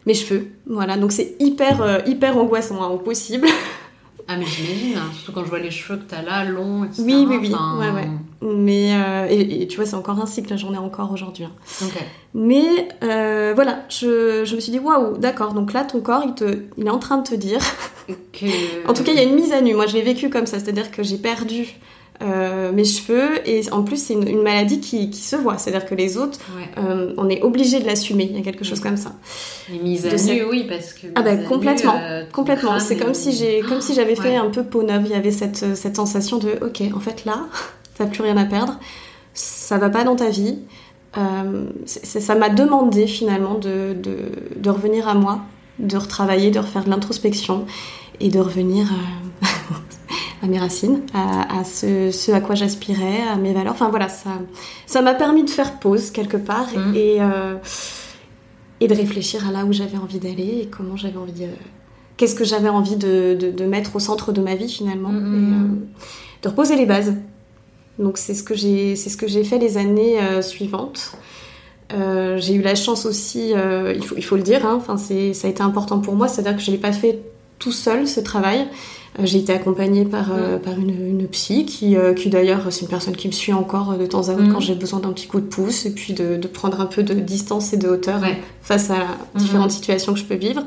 mes 0.07 0.15
cheveux. 0.15 0.49
Voilà, 0.67 0.97
donc 0.97 1.13
c'est 1.13 1.35
hyper, 1.41 2.03
hyper 2.07 2.37
angoissant 2.37 2.83
hein, 2.83 2.89
au 2.89 2.99
possible. 2.99 3.49
Ah, 4.29 4.37
mais 4.37 4.45
j'imagine, 4.47 4.97
hein, 4.97 5.11
surtout 5.15 5.33
quand 5.33 5.45
je 5.45 5.51
vois 5.51 5.59
les 5.59 5.71
cheveux 5.71 5.99
que 5.99 6.05
t'as 6.05 6.23
là, 6.23 6.45
longs, 6.45 6.85
etc. 6.85 7.03
Oui, 7.05 7.27
oui, 7.29 7.39
oui. 7.41 7.55
Ouais, 7.79 7.91
ouais. 7.91 8.09
Mais, 8.43 8.95
euh, 8.95 9.27
et, 9.29 9.67
tu 9.67 9.77
vois, 9.77 9.87
c'est 9.87 9.97
encore 9.97 10.19
un 10.21 10.27
cycle, 10.27 10.57
j'en 10.57 10.73
ai 10.73 10.79
encore 10.79 11.13
aujourd'hui. 11.13 11.45
Hein. 11.45 11.53
Mais 12.35 12.89
euh, 13.03 13.53
voilà, 13.55 13.85
je, 13.89 14.45
je, 14.45 14.55
me 14.55 14.61
suis 14.61 14.73
dit, 14.73 14.79
waouh, 14.79 15.19
d'accord, 15.19 15.53
donc 15.53 15.73
là, 15.73 15.85
ton 15.85 16.01
corps, 16.01 16.23
il, 16.25 16.35
te, 16.35 16.59
il 16.77 16.87
est 16.87 16.91
en 16.91 16.99
train 16.99 17.19
de 17.19 17.29
te 17.29 17.35
dire. 17.35 17.61
Que... 18.33 18.87
en 18.89 18.93
tout 18.93 19.03
cas, 19.03 19.13
il 19.13 19.17
y 19.17 19.21
a 19.21 19.25
une 19.25 19.35
mise 19.35 19.53
à 19.53 19.61
nu. 19.61 19.75
Moi, 19.75 19.87
je 19.87 19.95
l'ai 19.95 20.03
vécu 20.03 20.31
comme 20.31 20.47
ça, 20.47 20.59
c'est-à-dire 20.59 20.91
que 20.91 21.03
j'ai 21.03 21.19
perdu 21.19 21.79
euh, 22.23 22.71
mes 22.73 22.85
cheveux. 22.85 23.47
Et 23.49 23.63
en 23.73 23.83
plus 23.83 23.97
c'est 23.97 24.15
une, 24.15 24.43
maladie 24.43 24.81
qui, 24.81 25.11
qui, 25.11 25.21
se 25.21 25.37
voit. 25.37 25.59
C'est 25.59 25.75
à 25.75 25.79
dire 25.79 25.89
que 25.89 25.95
les 25.95 26.19
autres 26.19 26.39
euh, 26.79 27.15
on 27.17 27.29
est 27.29 27.43
obligé 27.43 27.81
de 27.81 27.87
l'assumer. 27.87 28.29
Il 28.31 28.37
y 28.37 28.41
a 28.41 28.43
quelque 28.43 28.65
chose 28.65 28.81
comme 28.81 28.97
ça. 28.97 29.13
Les 29.71 29.79
mises 29.79 30.07
à 30.07 30.33
nu 30.33 30.45
oui 30.45 30.67
parce 30.69 30.93
que 30.93 31.07
ah 31.15 31.23
ben 31.23 31.45
complètement. 31.45 31.97
euh, 31.99 32.25
complètement. 32.33 32.79
c'est 32.79 32.97
comme 32.97 33.15
si 33.15 33.33
j'ai 33.33 33.61
comme 33.69 33.81
si 33.81 33.95
j'avais 33.95 34.17
fait 34.17 34.37
un 34.37 34.51
peu 34.51 34.65
peau 34.65 34.83
neuve. 34.83 35.03
Il 35.07 35.13
y 35.13 35.15
avait 35.15 35.31
cette, 35.31 35.75
cette 35.75 35.97
sensation 35.97 36.39
de 36.39 36.59
ok 36.63 36.83
en 36.95 37.01
fait 37.01 37.25
là 37.25 37.47
t'as 37.97 38.07
plus 38.07 38.23
rien 38.23 38.37
à 38.37 38.45
perdre. 38.45 38.79
Ça 39.33 39.79
va 39.79 39.89
pas 39.91 40.05
dans 40.05 40.17
ta 40.17 40.29
vie. 40.29 40.59
Ça 41.87 42.35
m'a 42.35 42.51
demandé 42.51 43.07
finalement 43.07 43.55
de, 43.55 43.95
de, 43.95 44.17
de, 44.57 44.71
revenir 44.71 45.09
à 45.09 45.15
moi 45.15 45.41
de 45.81 45.97
retravailler 45.97 46.51
de 46.51 46.59
refaire 46.59 46.85
de 46.85 46.91
l'introspection 46.91 47.67
et 48.21 48.29
de 48.29 48.39
revenir 48.39 48.87
à 50.43 50.47
mes 50.47 50.59
racines, 50.59 51.03
à, 51.13 51.65
ce, 51.65 52.33
à 52.33 52.41
quoi 52.41 52.55
j'aspirais, 52.55 53.21
à 53.31 53.37
mes 53.37 53.53
valeurs. 53.53 53.73
Enfin 53.73 53.91
voilà, 53.91 54.09
ça, 54.09 54.31
ça 54.87 55.03
m'a 55.03 55.15
permis 55.15 55.45
de 55.45 55.51
faire 55.51 55.79
pause 55.79 56.11
quelque 56.11 56.37
part 56.37 56.69
mmh. 56.75 56.95
et, 56.95 57.17
euh, 57.21 57.57
et 58.81 58.89
de 58.89 58.95
réfléchir 58.95 59.47
à 59.47 59.53
là 59.53 59.65
où 59.65 59.73
j'avais 59.73 59.99
envie 59.99 60.19
d'aller 60.19 60.61
et 60.63 60.67
comment 60.67 60.97
j'avais 60.97 61.19
envie 61.19 61.33
de. 61.33 61.49
Qu'est-ce 62.17 62.35
que 62.35 62.45
j'avais 62.45 62.69
envie 62.69 62.97
de, 62.97 63.35
de, 63.35 63.65
mettre 63.65 63.97
au 63.97 63.99
centre 63.99 64.33
de 64.33 64.41
ma 64.43 64.55
vie 64.55 64.69
finalement 64.69 65.11
mmh, 65.11 65.17
et, 65.17 65.39
mmh. 65.39 65.53
Euh, 65.53 66.03
de 66.43 66.49
reposer 66.49 66.77
les 66.77 66.87
bases. 66.87 67.15
Donc 67.99 68.17
c'est 68.17 68.35
ce 68.35 68.43
que 68.43 68.55
j'ai 68.55 68.97
c'est 68.97 69.11
ce 69.11 69.19
que 69.19 69.29
j'ai 69.29 69.45
fait 69.45 69.59
les 69.59 69.77
années 69.77 70.21
euh, 70.21 70.41
suivantes. 70.41 71.13
j'ai 71.91 72.55
eu 72.55 72.63
la 72.63 72.75
chance 72.75 73.05
aussi, 73.05 73.51
il, 73.51 74.05
faut, 74.05 74.15
il 74.17 74.25
faut 74.25 74.37
le 74.37 74.43
dire, 74.43 74.65
hein, 74.65 74.81
ça 74.97 75.47
a 75.47 75.51
été 75.51 75.63
important 75.63 75.99
pour 75.99 76.15
moi, 76.15 76.29
c'est-à-dire 76.29 76.57
que 76.57 76.63
je 76.63 76.71
ne 76.71 76.77
l'ai 76.77 76.81
pas 76.81 76.93
fait 76.93 77.21
tout 77.61 77.71
seul 77.71 78.09
ce 78.09 78.19
travail. 78.19 78.67
Euh, 79.19 79.27
j'ai 79.27 79.39
été 79.39 79.53
accompagnée 79.53 80.05
par, 80.05 80.33
euh, 80.33 80.59
par 80.59 80.79
une, 80.79 80.91
une, 80.91 81.27
psy 81.29 81.65
qui, 81.67 81.97
euh, 81.97 82.15
qui 82.15 82.31
d'ailleurs, 82.31 82.67
c'est 82.71 82.83
une 82.83 82.89
personne 82.89 83.17
qui 83.17 83.27
me 83.27 83.33
suit 83.33 83.53
encore 83.53 83.97
de 83.97 84.07
temps 84.07 84.29
à 84.29 84.33
autre 84.33 84.45
mm. 84.45 84.53
quand 84.53 84.61
j'ai 84.61 84.75
besoin 84.75 85.01
d'un 85.01 85.13
petit 85.13 85.27
coup 85.27 85.41
de 85.41 85.47
pouce 85.47 85.85
et 85.87 85.93
puis 85.93 86.13
de, 86.13 86.37
de, 86.37 86.49
prendre 86.49 86.81
un 86.81 86.87
peu 86.87 87.03
de 87.03 87.15
distance 87.15 87.73
et 87.73 87.77
de 87.77 87.89
hauteur 87.89 88.21
face 88.63 88.91
à 88.91 88.95
mm-hmm. 88.95 89.39
différentes 89.39 89.71
situations 89.73 90.13
que 90.13 90.19
je 90.19 90.25
peux 90.25 90.37
vivre. 90.37 90.63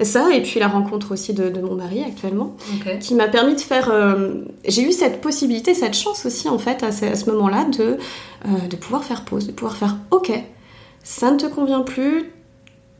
Ça, 0.00 0.34
et 0.34 0.42
puis 0.42 0.58
la 0.58 0.68
rencontre 0.68 1.12
aussi 1.12 1.32
de, 1.34 1.48
de 1.50 1.60
mon 1.60 1.76
mari 1.76 2.02
actuellement, 2.02 2.56
qui 2.98 3.14
m'a 3.14 3.28
permis 3.28 3.54
de 3.54 3.60
faire. 3.60 3.92
j'ai 4.66 4.82
eu 4.82 4.90
cette 4.90 5.20
possibilité, 5.20 5.74
cette 5.74 5.94
chance 5.94 6.26
aussi 6.26 6.48
en 6.48 6.58
fait 6.58 6.82
à 6.82 6.90
ce, 6.90 7.04
à 7.04 7.14
ce 7.14 7.30
moment-là 7.30 7.66
de, 7.66 7.98
de 8.68 8.76
pouvoir 8.76 9.04
faire 9.04 9.24
pause, 9.24 9.46
de 9.46 9.52
pouvoir 9.52 9.76
faire 9.76 9.98
OK, 10.10 10.32
ça 11.04 11.30
ne 11.30 11.36
te 11.36 11.46
convient 11.46 11.82
plus, 11.82 12.32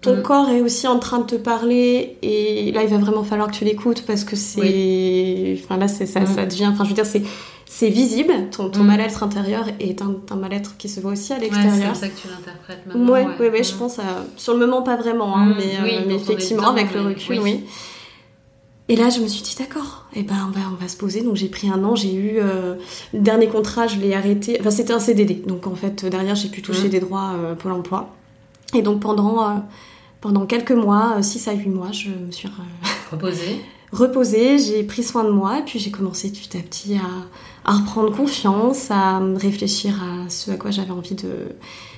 ton 0.03 0.17
mm. 0.17 0.23
corps 0.23 0.51
est 0.51 0.61
aussi 0.61 0.87
en 0.87 0.99
train 0.99 1.21
de 1.21 1.25
te 1.25 1.37
parler 1.37 2.19
et 2.23 2.71
là 2.73 2.83
il 2.83 2.89
va 2.91 2.99
vraiment 2.99 3.25
falloir 3.25 3.51
que 3.51 3.57
tu 3.57 3.65
l'écoutes 3.65 4.03
parce 4.03 4.25
que 4.25 4.37
c'est 4.37 5.59
enfin 5.63 5.79
là 5.79 5.89
c'est 5.89 6.07
ça, 6.07 6.21
mm. 6.21 6.27
ça 6.27 6.47
devient 6.47 6.67
enfin 6.67 6.85
je 6.85 6.91
veux 6.91 6.95
dire 6.95 7.07
c'est 7.07 7.23
c'est 7.65 7.89
visible 7.89 8.33
ton, 8.51 8.69
ton 8.69 8.83
mm. 8.83 8.87
mal-être 8.87 9.23
intérieur 9.23 9.65
est 9.81 10.03
un, 10.03 10.17
un 10.31 10.37
mal-être 10.37 10.77
qui 10.77 10.89
se 10.89 11.01
voit 11.01 11.13
aussi 11.13 11.33
à 11.33 11.39
l'extérieur 11.39 11.73
c'est 11.75 11.85
comme 11.85 11.95
ça 11.95 12.09
que 12.09 12.21
tu 12.21 12.29
l'interprètes 12.29 12.87
maintenant 12.87 13.13
ouais 13.13 13.27
ouais, 13.41 13.51
ouais 13.51 13.63
je 13.63 13.75
pense 13.75 13.99
à, 13.99 14.27
sur 14.37 14.53
le 14.55 14.59
moment 14.67 14.83
pas 14.83 14.97
vraiment 14.97 15.37
hein, 15.37 15.55
mais, 15.57 15.77
euh, 15.81 16.05
mais 16.07 16.15
effectivement 16.17 16.69
avec 16.69 16.93
le 16.93 17.01
recul 17.01 17.41
oui. 17.41 17.65
Et 18.89 18.97
là, 18.97 19.09
je 19.09 19.21
me 19.21 19.27
suis 19.27 19.43
dit, 19.43 19.55
d'accord, 19.59 20.05
et 20.15 20.21
eh 20.21 20.23
ben, 20.23 20.35
on, 20.49 20.51
va, 20.51 20.61
on 20.71 20.75
va 20.75 20.87
se 20.87 20.99
poser. 20.99 21.23
Donc, 21.23 21.37
j'ai 21.37 21.49
pris 21.49 21.71
un 21.71 21.83
an. 21.85 21.95
J'ai 21.95 22.13
eu. 22.13 22.33
Euh, 22.39 22.75
le 23.15 23.21
dernier 23.21 23.47
contrat, 23.47 23.87
je 23.87 23.97
l'ai 23.97 24.13
arrêté. 24.13 24.59
Enfin, 24.61 24.71
c'était 24.71 24.93
un 24.93 24.99
CDD. 24.99 25.43
Donc, 25.47 25.67
en 25.67 25.75
fait, 25.75 26.05
derrière, 26.05 26.35
j'ai 26.35 26.49
pu 26.49 26.61
toucher 26.61 26.89
des 26.89 27.01
droits 27.01 27.33
euh, 27.37 27.55
Pôle 27.55 27.73
emploi. 27.73 28.11
Et 28.75 28.83
donc, 28.83 29.01
pendant 29.01 29.43
euh, 29.43 29.55
pendant 30.23 30.47
quelques 30.47 30.73
mois, 30.73 31.21
6 31.21 31.49
euh, 31.49 31.51
à 31.51 31.55
8 31.55 31.69
mois, 31.69 31.93
je 31.93 32.09
me 32.09 32.31
suis 32.31 32.49
reposée. 33.11 33.61
reposée, 33.93 34.59
j'ai 34.59 34.85
pris 34.85 35.03
soin 35.03 35.25
de 35.25 35.31
moi 35.31 35.59
et 35.59 35.63
puis 35.63 35.79
j'ai 35.79 35.91
commencé 35.91 36.31
petit 36.31 36.57
à 36.57 36.61
petit 36.61 36.95
à, 36.95 37.71
à, 37.71 37.75
reprendre 37.75 38.17
confiance, 38.17 38.91
à 38.91 39.21
réfléchir 39.37 40.01
à 40.03 40.31
ce 40.31 40.53
à 40.53 40.57
quoi 40.57 40.71
j'avais 40.71 40.93
envie 40.93 41.17
de... 41.17 41.29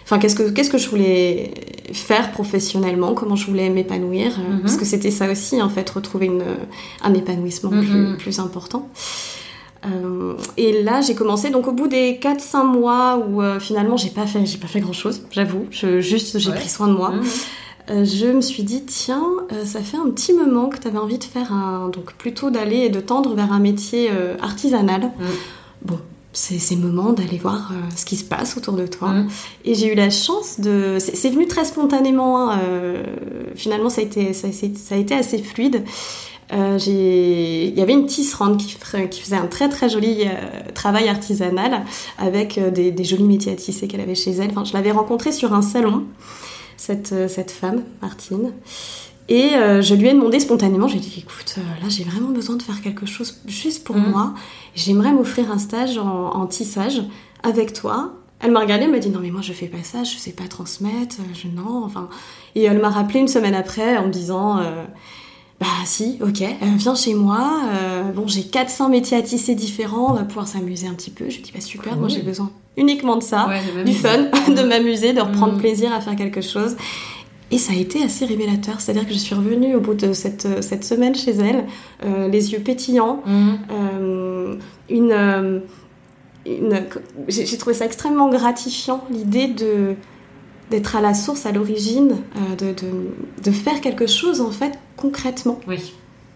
Enfin, 0.02 0.18
qu'est-ce 0.18 0.34
que, 0.34 0.50
qu'est-ce 0.50 0.70
que 0.70 0.78
je 0.78 0.88
voulais 0.88 1.52
faire 1.92 2.32
professionnellement, 2.32 3.14
comment 3.14 3.36
je 3.36 3.46
voulais 3.46 3.70
m'épanouir, 3.70 4.38
euh, 4.38 4.54
mhm. 4.54 4.60
parce 4.62 4.76
que 4.76 4.84
c'était 4.84 5.10
ça 5.10 5.30
aussi, 5.30 5.62
en 5.62 5.70
fait, 5.70 5.88
retrouver 5.88 6.26
une, 6.26 6.44
un 7.02 7.14
épanouissement 7.14 7.70
mhm. 7.70 8.16
plus, 8.18 8.38
important. 8.38 8.88
Euh, 9.86 10.34
et 10.56 10.82
là, 10.82 11.02
j'ai 11.02 11.14
commencé, 11.14 11.50
donc 11.50 11.68
au 11.68 11.72
bout 11.72 11.88
des 11.88 12.18
4-5 12.18 12.64
mois 12.64 13.18
où 13.18 13.42
finalement 13.60 13.98
j'ai 13.98 14.08
pas 14.08 14.26
fait, 14.26 14.46
j'ai 14.46 14.56
pas 14.56 14.66
fait 14.66 14.80
grand 14.80 14.94
chose, 14.94 15.22
j'avoue, 15.30 15.66
je, 15.70 16.00
juste 16.00 16.38
j'ai 16.38 16.52
pris 16.52 16.70
soin 16.70 16.88
de 16.88 16.94
moi. 16.94 17.10
Mhm. 17.10 17.22
Euh, 17.90 18.04
je 18.04 18.26
me 18.26 18.40
suis 18.40 18.62
dit, 18.62 18.84
tiens, 18.84 19.26
euh, 19.52 19.64
ça 19.64 19.80
fait 19.80 19.98
un 19.98 20.08
petit 20.10 20.32
moment 20.32 20.68
que 20.68 20.78
tu 20.78 20.88
avais 20.88 20.98
envie 20.98 21.18
de 21.18 21.24
faire 21.24 21.52
un. 21.52 21.88
Donc 21.88 22.14
plutôt 22.14 22.50
d'aller 22.50 22.78
et 22.78 22.88
de 22.88 23.00
tendre 23.00 23.34
vers 23.34 23.52
un 23.52 23.58
métier 23.60 24.08
euh, 24.10 24.36
artisanal. 24.40 25.02
Mm. 25.02 25.24
Bon, 25.82 25.98
c'est 26.32 26.58
ces 26.58 26.76
moments 26.76 27.12
d'aller 27.12 27.36
voir 27.36 27.72
ce 27.94 28.04
qui 28.04 28.16
se 28.16 28.24
passe 28.24 28.56
autour 28.56 28.74
de 28.74 28.86
toi. 28.86 29.10
Mm. 29.10 29.28
Et 29.66 29.74
j'ai 29.74 29.92
eu 29.92 29.94
la 29.94 30.08
chance 30.08 30.60
de. 30.60 30.96
C'est 30.98 31.28
venu 31.28 31.46
très 31.46 31.64
spontanément. 31.64 32.50
Hein, 32.50 32.58
finalement, 33.54 33.90
ça 33.90 34.00
a, 34.00 34.04
été, 34.04 34.32
ça, 34.32 34.48
a 34.48 34.96
été 34.96 35.14
assez 35.14 35.38
fluide. 35.38 35.84
il 36.50 37.74
y 37.76 37.82
avait 37.82 37.92
une 37.92 38.06
tisserande 38.06 38.56
qui, 38.56 38.78
qui, 39.10 39.20
faisait 39.20 39.36
un 39.36 39.46
très 39.46 39.68
très 39.68 39.90
joli 39.90 40.24
travail 40.72 41.08
artisanal 41.08 41.84
avec 42.16 42.58
des, 42.72 42.90
des, 42.90 43.04
jolis 43.04 43.24
métiers 43.24 43.52
à 43.52 43.56
tisser 43.56 43.88
qu'elle 43.88 44.00
avait 44.00 44.14
chez 44.14 44.32
elle. 44.32 44.50
Enfin, 44.50 44.64
je 44.64 44.72
l'avais 44.72 44.92
rencontrée 44.92 45.32
sur 45.32 45.52
un 45.52 45.62
salon 45.62 46.04
cette, 46.76 47.12
euh, 47.12 47.28
cette 47.28 47.50
femme, 47.50 47.82
Martine. 48.02 48.52
Et 49.28 49.54
euh, 49.54 49.80
je 49.80 49.94
lui 49.94 50.08
ai 50.08 50.12
demandé 50.12 50.38
spontanément, 50.38 50.86
j'ai 50.86 50.98
dit 50.98 51.14
écoute, 51.18 51.54
euh, 51.56 51.82
là 51.82 51.88
j'ai 51.88 52.04
vraiment 52.04 52.28
besoin 52.28 52.56
de 52.56 52.62
faire 52.62 52.82
quelque 52.82 53.06
chose 53.06 53.40
juste 53.46 53.84
pour 53.84 53.96
mm. 53.96 54.10
moi. 54.10 54.34
J'aimerais 54.74 55.12
m'offrir 55.12 55.50
un 55.50 55.58
stage 55.58 55.96
en, 55.96 56.46
tissage 56.46 57.02
avec 57.42 57.72
toi. 57.72 58.12
Elle 58.40 58.50
m'a 58.50 58.60
regardée, 58.60 58.84
elle 58.84 58.90
m'a 58.90 58.98
dit 58.98 59.08
non 59.08 59.20
mais 59.20 59.30
moi 59.30 59.40
je 59.40 59.54
fais 59.54 59.68
pas 59.68 59.82
ça, 59.82 60.04
je 60.04 60.18
sais 60.18 60.32
pas 60.32 60.46
transmettre, 60.46 61.16
je 61.32 61.48
non, 61.48 61.84
enfin. 61.84 62.10
Et 62.54 62.64
elle 62.64 62.80
m'a 62.80 62.90
rappelé 62.90 63.20
une 63.20 63.28
semaine 63.28 63.54
après 63.54 63.96
en 63.96 64.08
me 64.08 64.12
disant 64.12 64.60
bah 65.60 65.66
si, 65.84 66.18
ok, 66.20 66.42
viens 66.76 66.94
chez 66.94 67.14
moi. 67.14 67.62
bon 68.14 68.26
j'ai 68.26 68.42
400 68.42 68.88
métiers 68.88 69.16
à 69.16 69.22
tisser 69.22 69.54
différents, 69.54 70.10
on 70.10 70.14
va 70.14 70.24
pouvoir 70.24 70.48
s'amuser 70.48 70.86
un 70.86 70.94
petit 70.94 71.10
peu. 71.10 71.30
Je 71.30 71.36
lui 71.36 71.42
dis 71.42 71.52
bah 71.52 71.60
super, 71.60 71.96
moi 71.96 72.08
j'ai 72.08 72.22
besoin 72.22 72.50
uniquement 72.76 73.16
de 73.16 73.22
ça, 73.22 73.48
du 73.84 73.92
fun, 73.92 74.18
de 74.48 74.62
m'amuser, 74.62 75.12
de 75.12 75.20
reprendre 75.20 75.54
mm. 75.54 75.60
plaisir 75.60 75.92
à 75.92 76.00
faire 76.00 76.16
quelque 76.16 76.40
chose. 76.40 76.76
Et 77.50 77.58
ça 77.58 77.72
a 77.72 77.76
été 77.76 78.02
assez 78.02 78.24
révélateur, 78.24 78.80
c'est-à-dire 78.80 79.06
que 79.06 79.12
je 79.12 79.18
suis 79.18 79.34
revenue 79.34 79.76
au 79.76 79.80
bout 79.80 79.94
de 79.94 80.12
cette, 80.12 80.62
cette 80.62 80.84
semaine 80.84 81.14
chez 81.14 81.32
elle, 81.32 81.66
euh, 82.04 82.26
les 82.28 82.52
yeux 82.52 82.60
pétillants, 82.60 83.22
mm. 83.24 83.52
euh, 83.70 84.56
une, 84.88 85.12
euh, 85.12 85.60
une 86.46 86.84
j'ai 87.28 87.56
trouvé 87.58 87.74
ça 87.74 87.84
extrêmement 87.84 88.28
gratifiant, 88.28 89.04
l'idée 89.10 89.46
de 89.46 89.94
d'être 90.70 90.96
à 90.96 91.00
la 91.00 91.14
source, 91.14 91.46
à 91.46 91.52
l'origine, 91.52 92.16
de, 92.58 92.66
de, 92.66 93.44
de, 93.44 93.50
faire 93.50 93.80
quelque 93.80 94.06
chose 94.06 94.40
en 94.40 94.50
fait 94.50 94.72
concrètement. 94.96 95.60
Oui. 95.68 95.92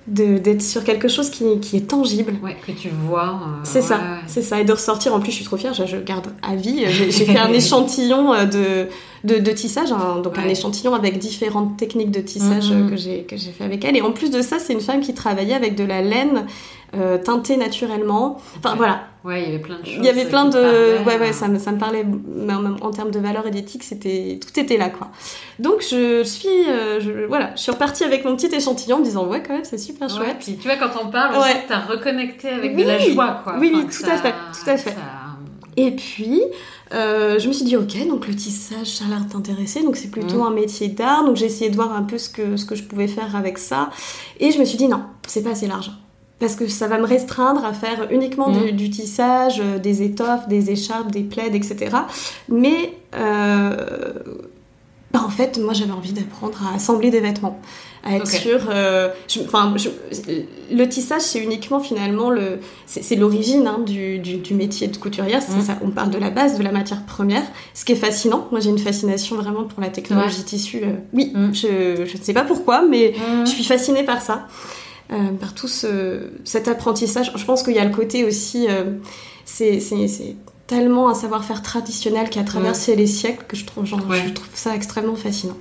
d'être 0.06 0.62
sur 0.62 0.84
quelque 0.84 1.08
chose 1.08 1.30
qui, 1.30 1.60
qui, 1.60 1.76
est 1.76 1.88
tangible. 1.88 2.34
Ouais, 2.42 2.56
que 2.66 2.72
tu 2.72 2.88
vois. 2.88 3.40
Euh, 3.42 3.60
c'est 3.64 3.82
ça, 3.82 4.00
c'est 4.26 4.42
ça. 4.42 4.60
Et 4.60 4.64
de 4.64 4.72
ressortir, 4.72 5.14
en 5.14 5.20
plus, 5.20 5.30
je 5.30 5.36
suis 5.36 5.44
trop 5.44 5.56
fière, 5.56 5.74
je, 5.74 5.86
je 5.86 5.96
garde 5.96 6.28
à 6.42 6.56
vie. 6.56 6.84
J'ai 6.88 7.10
fait 7.10 7.38
un 7.38 7.52
échantillon 7.52 8.32
de, 8.46 8.88
de, 9.24 9.38
de 9.38 9.50
tissage, 9.52 9.92
hein, 9.92 10.20
donc 10.22 10.38
un 10.38 10.48
échantillon 10.48 10.94
avec 10.94 11.18
différentes 11.18 11.76
techniques 11.76 12.10
de 12.10 12.20
tissage 12.20 12.70
mm-hmm. 12.70 13.26
que 13.26 13.36
j'ai 13.36 13.52
fait 13.52 13.64
avec 13.64 13.84
elle. 13.84 13.96
Et 13.96 14.02
en 14.02 14.12
plus 14.12 14.30
de 14.30 14.42
ça, 14.42 14.58
c'est 14.58 14.72
une 14.72 14.80
femme 14.80 15.00
qui 15.00 15.14
travaillait 15.14 15.54
avec 15.54 15.74
de 15.74 15.84
la 15.84 16.02
laine 16.02 16.46
euh, 16.94 17.18
teintée 17.18 17.56
naturellement. 17.56 18.40
Enfin 18.58 18.74
voilà. 18.76 19.02
Ouais, 19.24 19.42
il 19.42 19.46
y 19.46 19.48
avait 19.48 19.62
plein 19.62 19.78
de 19.78 19.84
choses. 19.84 19.94
Il 19.98 20.04
y 20.04 20.08
avait 20.08 20.24
plein 20.24 20.46
de. 20.46 21.04
ouais, 21.04 21.18
ouais, 21.18 21.32
ça 21.32 21.48
me, 21.48 21.58
ça 21.58 21.72
me 21.72 21.78
parlait. 21.78 22.04
En, 22.80 22.90
termes 22.90 23.10
de 23.10 23.18
valeur 23.18 23.46
et 23.46 23.50
d'éthique, 23.50 23.82
c'était 23.82 24.40
tout 24.40 24.58
était 24.58 24.76
là, 24.76 24.88
quoi. 24.88 25.08
Donc 25.58 25.82
je 25.82 26.22
suis, 26.22 26.48
euh, 26.68 27.00
je, 27.00 27.26
voilà, 27.26 27.50
je 27.54 27.60
suis 27.60 27.72
repartie 27.72 28.04
avec 28.04 28.24
mon 28.24 28.36
petit 28.36 28.54
échantillon 28.54 28.96
en 28.96 29.00
me 29.00 29.04
disant 29.04 29.26
ouais, 29.26 29.42
quand 29.42 29.52
même, 29.52 29.64
c'est 29.64 29.78
super 29.78 30.08
chouette. 30.08 30.38
Puis 30.40 30.56
tu 30.56 30.68
vois, 30.68 30.76
quand 30.76 30.90
on 31.02 31.10
parle, 31.10 31.34
que 31.34 31.68
t'as 31.68 31.80
reconnecté 31.80 32.48
avec 32.48 32.76
de 32.76 32.82
la 32.82 32.98
joie, 32.98 33.40
quoi. 33.44 33.56
Oui, 33.58 33.70
oui, 33.74 33.86
tout 33.86 34.10
à 34.10 34.16
fait, 34.16 34.32
tout 34.32 34.70
à 34.70 34.76
fait. 34.76 34.96
Et 35.76 35.92
puis, 35.92 36.42
euh, 36.94 37.38
je 37.38 37.46
me 37.46 37.52
suis 37.52 37.64
dit, 37.64 37.76
ok, 37.76 38.08
donc 38.08 38.26
le 38.26 38.34
tissage, 38.34 38.86
ça 38.86 39.04
a 39.04 39.08
l'air 39.08 39.28
t'intéresser, 39.28 39.82
donc 39.82 39.96
c'est 39.96 40.10
plutôt 40.10 40.42
mm. 40.42 40.46
un 40.46 40.50
métier 40.50 40.88
d'art, 40.88 41.24
donc 41.24 41.36
j'ai 41.36 41.46
essayé 41.46 41.70
de 41.70 41.76
voir 41.76 41.92
un 41.92 42.02
peu 42.02 42.18
ce 42.18 42.28
que, 42.28 42.56
ce 42.56 42.64
que 42.64 42.74
je 42.74 42.82
pouvais 42.82 43.06
faire 43.06 43.36
avec 43.36 43.58
ça, 43.58 43.90
et 44.40 44.50
je 44.50 44.58
me 44.58 44.64
suis 44.64 44.78
dit, 44.78 44.88
non, 44.88 45.02
c'est 45.26 45.44
pas 45.44 45.50
assez 45.50 45.68
large. 45.68 45.92
Parce 46.40 46.54
que 46.54 46.68
ça 46.68 46.86
va 46.86 46.98
me 46.98 47.06
restreindre 47.06 47.64
à 47.64 47.72
faire 47.72 48.08
uniquement 48.10 48.50
du, 48.50 48.72
mm. 48.72 48.90
tissage, 48.90 49.60
euh, 49.60 49.78
des 49.78 50.02
étoffes, 50.02 50.46
des 50.48 50.70
écharpes, 50.70 51.10
des 51.10 51.22
plaids, 51.22 51.50
etc. 51.52 51.96
Mais 52.48 52.94
euh, 53.16 54.12
bah, 55.12 55.22
en 55.24 55.30
fait, 55.30 55.58
moi 55.58 55.72
j'avais 55.72 55.92
envie 55.92 56.12
d'apprendre 56.12 56.58
à 56.70 56.76
assembler 56.76 57.10
des 57.10 57.20
vêtements 57.20 57.60
à 58.04 58.16
être 58.16 58.26
sûr. 58.26 58.60
Euh, 58.70 59.08
le 60.70 60.84
tissage, 60.84 61.22
c'est 61.22 61.40
uniquement 61.40 61.80
finalement 61.80 62.30
le, 62.30 62.60
c'est 62.86 63.16
l'origine 63.16 63.66
hein, 63.66 63.80
du, 63.84 64.18
du, 64.18 64.54
métier 64.54 64.88
de 64.88 64.96
couturière. 64.96 65.40
Mmh. 65.40 65.60
ça. 65.62 65.78
On 65.82 65.90
parle 65.90 66.10
de 66.10 66.18
la 66.18 66.30
base, 66.30 66.58
de 66.58 66.62
la 66.62 66.72
matière 66.72 67.04
première, 67.04 67.42
ce 67.74 67.84
qui 67.84 67.92
est 67.92 67.96
fascinant. 67.96 68.48
Moi, 68.50 68.60
j'ai 68.60 68.70
une 68.70 68.78
fascination 68.78 69.36
vraiment 69.36 69.64
pour 69.64 69.80
la 69.80 69.88
technologie 69.88 70.44
tissu. 70.44 70.80
Euh, 70.82 70.94
oui, 71.12 71.32
mmh. 71.34 71.54
je, 71.54 72.06
je 72.06 72.18
ne 72.18 72.22
sais 72.22 72.34
pas 72.34 72.44
pourquoi, 72.44 72.82
mais 72.82 73.14
je 73.44 73.50
suis 73.50 73.64
fascinée 73.64 74.04
par 74.04 74.22
ça, 74.22 74.46
par 75.40 75.54
tout 75.54 75.68
ce, 75.68 76.30
cet 76.44 76.68
apprentissage. 76.68 77.32
Je 77.34 77.44
pense 77.44 77.62
qu'il 77.62 77.74
y 77.74 77.78
a 77.78 77.84
le 77.84 77.94
côté 77.94 78.24
aussi, 78.24 78.66
c'est 79.44 79.80
tellement 80.66 81.08
un 81.08 81.14
savoir-faire 81.14 81.62
traditionnel 81.62 82.28
qui 82.28 82.38
a 82.38 82.44
traversé 82.44 82.94
les 82.94 83.06
siècles 83.06 83.44
que 83.48 83.56
je 83.56 83.64
trouve, 83.64 83.86
genre, 83.86 84.00
je 84.00 84.32
trouve 84.32 84.48
ça 84.54 84.74
extrêmement 84.74 85.16
fascinant. 85.16 85.56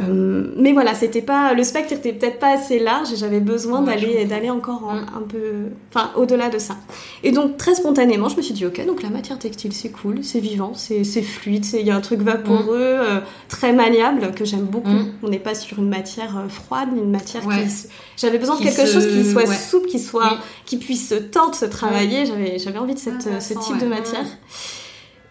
Euh, 0.00 0.52
mais 0.56 0.72
voilà, 0.72 0.94
c'était 0.94 1.22
pas 1.22 1.54
le 1.54 1.64
spectre 1.64 1.92
était 1.92 2.12
peut-être 2.12 2.38
pas 2.38 2.54
assez 2.54 2.78
large 2.78 3.12
et 3.12 3.16
j'avais 3.16 3.40
besoin 3.40 3.82
d'aller 3.82 4.24
d'aller 4.26 4.48
encore 4.48 4.82
mm. 4.82 5.06
un 5.16 5.22
peu, 5.22 5.70
enfin 5.92 6.12
au-delà 6.16 6.50
de 6.50 6.58
ça. 6.58 6.76
Et 7.24 7.32
donc 7.32 7.56
très 7.56 7.74
spontanément, 7.74 8.28
je 8.28 8.36
me 8.36 8.42
suis 8.42 8.54
dit 8.54 8.64
ok, 8.64 8.86
donc 8.86 9.02
la 9.02 9.10
matière 9.10 9.38
textile 9.40 9.72
c'est 9.72 9.90
cool, 9.90 10.22
c'est 10.22 10.38
vivant, 10.38 10.72
c'est 10.74 11.04
fluide, 11.22 11.66
il 11.74 11.84
y 11.84 11.90
a 11.90 11.96
un 11.96 12.00
truc 12.00 12.20
vaporeux, 12.20 12.96
mm. 12.96 13.00
euh, 13.00 13.20
très 13.48 13.72
maniable 13.72 14.32
que 14.36 14.44
j'aime 14.44 14.66
beaucoup. 14.66 14.88
Mm. 14.88 15.12
On 15.24 15.28
n'est 15.28 15.40
pas 15.40 15.56
sur 15.56 15.80
une 15.80 15.88
matière 15.88 16.38
euh, 16.38 16.48
froide, 16.48 16.90
une 16.96 17.10
matière 17.10 17.42
qui. 17.42 17.88
J'avais 18.16 18.38
besoin 18.38 18.56
de 18.56 18.62
quelque 18.62 18.86
chose 18.86 19.06
qui 19.06 19.24
soit 19.24 19.46
souple, 19.46 19.88
qui 19.88 19.98
soit, 19.98 20.38
qui 20.64 20.76
puisse 20.76 21.08
se 21.08 21.14
tendre, 21.14 21.54
se 21.54 21.64
travailler. 21.64 22.26
J'avais 22.26 22.58
j'avais 22.58 22.78
envie 22.78 22.94
de 22.94 22.98
cette, 23.00 23.42
ce 23.42 23.54
type 23.54 23.78
de 23.78 23.86
matière. 23.86 24.26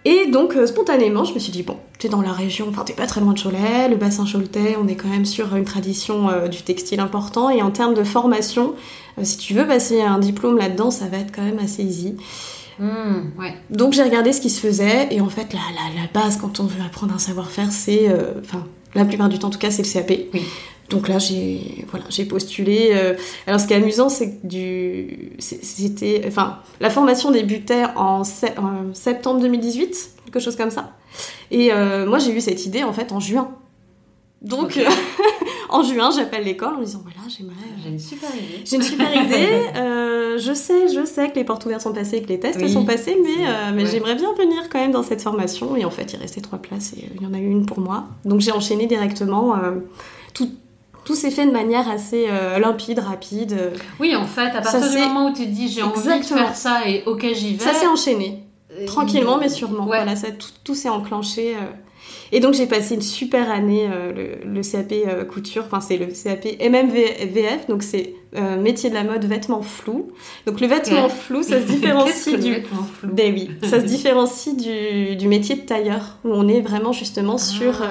Et 0.10 0.28
donc, 0.32 0.56
euh, 0.56 0.66
spontanément, 0.66 1.26
je 1.26 1.34
me 1.34 1.40
suis 1.40 1.52
dit, 1.52 1.64
bon, 1.64 1.76
tu 2.00 2.08
es 2.08 2.10
dans 2.10 2.22
la 2.22 2.32
région, 2.32 2.68
enfin, 2.70 2.86
t'es 2.86 2.94
pas 2.94 3.08
très 3.08 3.20
loin 3.20 3.34
de 3.34 3.42
Cholet, 3.42 3.90
le 3.90 3.98
bassin 3.98 4.24
choletais, 4.24 4.78
on 4.82 4.88
est 4.88 4.96
quand 4.96 5.10
même 5.10 5.26
sur 5.26 5.54
une 5.54 5.66
tradition 5.66 6.30
euh, 6.30 6.48
du 6.48 6.62
textile 6.62 7.02
important. 7.02 7.50
Et 7.50 7.62
en 7.62 7.72
termes 7.72 7.94
de 7.94 8.06
formation, 8.06 8.74
euh, 9.20 9.26
si 9.26 9.38
tu 9.38 9.54
veux 9.54 9.68
passer 9.68 10.02
un 10.02 10.18
diplôme 10.20 10.58
là-dedans, 10.58 10.92
ça 10.92 11.08
va 11.08 11.18
être 11.18 11.36
quand 11.36 11.42
même 11.42 11.60
assez 11.60 11.84
easy. 11.84 12.16
Mmh, 12.80 13.38
ouais. 13.38 13.54
Donc, 13.70 13.92
j'ai 13.92 14.04
regardé 14.04 14.32
ce 14.32 14.40
qui 14.40 14.50
se 14.50 14.62
faisait. 14.62 15.10
Et 15.12 15.20
en 15.20 15.28
fait, 15.28 15.52
la, 15.52 15.60
la, 15.76 16.02
la 16.02 16.08
base, 16.14 16.38
quand 16.38 16.62
on 16.62 16.64
veut 16.64 16.82
apprendre 16.86 17.14
un 17.14 17.20
savoir-faire, 17.20 17.74
c'est, 17.74 18.10
enfin, 18.40 18.66
la 18.96 19.04
plupart 19.04 19.28
du 19.28 19.40
temps, 19.40 19.50
en 19.50 19.52
tout 19.52 19.60
cas, 19.60 19.72
c'est 19.72 19.84
le 19.86 19.92
CAP. 19.92 20.30
Oui. 20.34 20.42
Donc 20.90 21.10
là, 21.10 21.20
j'ai 21.20 21.86
voilà, 21.90 22.06
j'ai 22.10 22.26
postulé. 22.26 22.92
Euh, 22.94 23.16
alors, 23.46 23.60
ce 23.60 23.68
qui 23.68 23.74
est 23.74 23.78
amusant, 23.78 24.10
c'est 24.10 24.32
que 24.32 24.48
du, 24.48 25.34
c'était, 25.40 26.24
enfin, 26.28 26.60
la 26.80 26.90
formation 26.90 27.32
débutait 27.32 27.84
en, 27.96 28.24
septembre 28.24 29.42
2018, 29.42 30.10
quelque 30.26 30.40
chose 30.40 30.56
comme 30.56 30.72
ça. 30.72 30.94
Et 31.52 31.74
euh, 31.74 32.06
moi, 32.06 32.20
j'ai 32.20 32.32
eu 32.32 32.42
cette 32.42 32.66
idée 32.66 32.84
en 32.84 32.94
fait 32.94 33.12
en 33.12 33.20
juin. 33.20 33.52
Donc, 34.42 34.80
en 35.70 35.84
juin, 35.84 36.12
j'appelle 36.16 36.46
l'école 36.46 36.76
en 36.76 36.82
disant 36.82 37.02
voilà, 37.04 37.28
j'aimerais. 37.28 37.56
J'ai 37.84 37.90
une 37.90 38.00
super 38.00 38.30
idée. 38.30 38.62
J'ai 38.64 38.76
une 38.78 38.82
super 38.82 39.24
idée. 39.24 39.48
Euh, 39.78 40.38
je 40.40 40.54
sais, 40.54 40.88
je 40.94 41.06
sais 41.06 41.30
que 41.30 41.36
les 41.36 41.44
portes 41.44 41.66
ouvertes 41.66 41.82
sont 41.82 41.94
passées, 41.94 42.22
que 42.22 42.28
les 42.28 42.40
tests 42.40 42.66
sont 42.68 42.86
passés, 42.86 43.18
mais, 43.24 43.74
mais 43.74 43.86
j'aimerais 43.86 44.16
bien 44.16 44.34
venir 44.34 44.70
quand 44.70 44.80
même 44.80 44.92
dans 44.92 45.04
cette 45.04 45.22
formation. 45.22 45.76
Et 45.76 45.84
en 45.84 45.90
fait, 45.90 46.14
il 46.14 46.20
restait 46.20 46.42
trois 46.42 46.60
places 46.60 46.94
et 46.94 47.10
il 47.16 47.24
y 47.24 47.26
en 47.26 47.34
a 47.34 47.40
eu 47.40 47.50
une 47.50 47.66
pour 47.66 47.80
moi. 47.80 48.06
Donc, 48.24 48.42
j'ai 48.42 48.52
enchaîné 48.52 48.86
directement. 48.86 49.56
tout, 50.34 50.50
tout 51.08 51.16
s'est 51.16 51.32
fait 51.32 51.46
de 51.46 51.52
manière 51.52 51.90
assez 51.90 52.26
euh, 52.30 52.60
limpide, 52.60 53.00
rapide. 53.00 53.72
Oui, 53.98 54.14
en 54.14 54.26
fait, 54.26 54.50
à 54.50 54.60
partir 54.60 54.92
du 54.92 54.98
moment 54.98 55.30
où 55.30 55.34
tu 55.34 55.44
te 55.44 55.50
dis 55.50 55.70
j'ai 55.70 55.82
envie 55.82 56.20
de 56.20 56.26
faire 56.26 56.54
ça 56.54 56.82
et 56.86 57.04
ok, 57.06 57.26
j'y 57.34 57.56
vais. 57.56 57.64
Ça 57.64 57.74
s'est 57.74 57.88
enchaîné. 57.88 58.44
Tranquillement, 58.86 59.38
mais 59.38 59.48
sûrement. 59.48 59.86
Voilà, 59.86 60.18
ça, 60.18 60.28
tout, 60.66 60.76
s'est 60.76 60.90
enclenché. 60.90 61.56
Euh. 61.56 61.60
Et 62.34 62.42
donc 62.42 62.56
j'ai 62.56 62.66
passé 62.66 62.96
une 62.96 63.02
super 63.02 63.50
année 63.50 63.88
euh, 63.90 64.36
le, 64.44 64.62
CAP 64.62 64.94
couture, 65.30 65.64
enfin 65.66 65.80
c'est 65.80 65.96
le 65.96 66.08
CAP 66.08 66.46
MMVF, 66.60 67.68
donc 67.70 67.84
c'est 67.84 68.14
métier 68.60 68.90
de 68.90 68.96
la 68.96 69.06
mode 69.06 69.24
vêtements 69.24 69.62
flous. 69.62 70.12
Donc 70.46 70.60
le 70.60 70.68
vêtement 70.68 71.08
flou, 71.08 71.42
ça 71.42 71.62
se 71.62 71.66
différencie 71.66 72.38
du 72.38 72.66
ben 73.04 73.34
oui, 73.34 73.50
ça 73.64 73.80
se 73.80 73.86
différencie 73.86 74.58
du, 74.58 75.16
du, 75.16 75.28
métier 75.30 75.56
de 75.56 75.62
tailleur 75.62 76.18
où 76.26 76.32
on 76.34 76.50
est 76.50 76.60
vraiment 76.60 76.92
justement 76.92 77.36
ah, 77.36 77.38
sur 77.38 77.82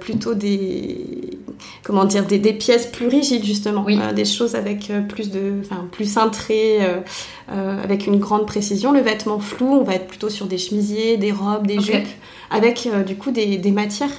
plutôt 0.00 0.34
des 0.34 1.38
comment 1.82 2.04
dire 2.04 2.26
des, 2.26 2.38
des, 2.38 2.52
pièces 2.52 2.86
plus 2.86 3.08
rigides 3.08 3.44
justement. 3.44 3.84
Euh, 3.88 4.12
des 4.12 4.24
choses 4.24 4.54
avec 4.54 4.90
euh, 4.90 5.00
plus 5.00 5.30
de 5.30 5.54
enfin 5.60 5.86
plus 5.90 6.04
cintrées 6.04 6.78
euh, 6.82 7.82
avec 7.82 8.06
une 8.06 8.18
grande 8.18 8.46
précision. 8.46 8.92
Le 8.92 9.00
vêtement 9.00 9.38
flou 9.38 9.66
on 9.66 9.84
va 9.84 9.94
être 9.94 10.06
plutôt 10.06 10.28
sur 10.28 10.46
des 10.46 10.58
chemisiers 10.58 11.16
des 11.16 11.32
robes 11.32 11.66
des 11.66 11.80
jupes 11.80 12.08
avec 12.50 12.88
du 13.06 13.16
coup 13.16 13.30
des, 13.30 13.58
des 13.58 13.72
matières 13.72 14.12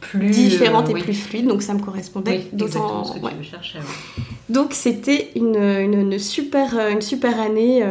plus 0.00 0.30
différentes 0.30 0.90
et 0.90 0.94
plus 0.94 1.14
fluides. 1.14 1.46
Donc 1.46 1.62
ça 1.62 1.74
me 1.74 1.80
correspondait 1.80 2.46
d'autant 2.52 3.04
ouais. 3.22 3.32
donc 4.48 4.72
c'était 4.72 5.30
une, 5.36 5.56
une, 5.56 5.94
une, 5.94 6.18
super 6.18 6.78
une 6.90 7.02
super 7.02 7.40
année 7.40 7.82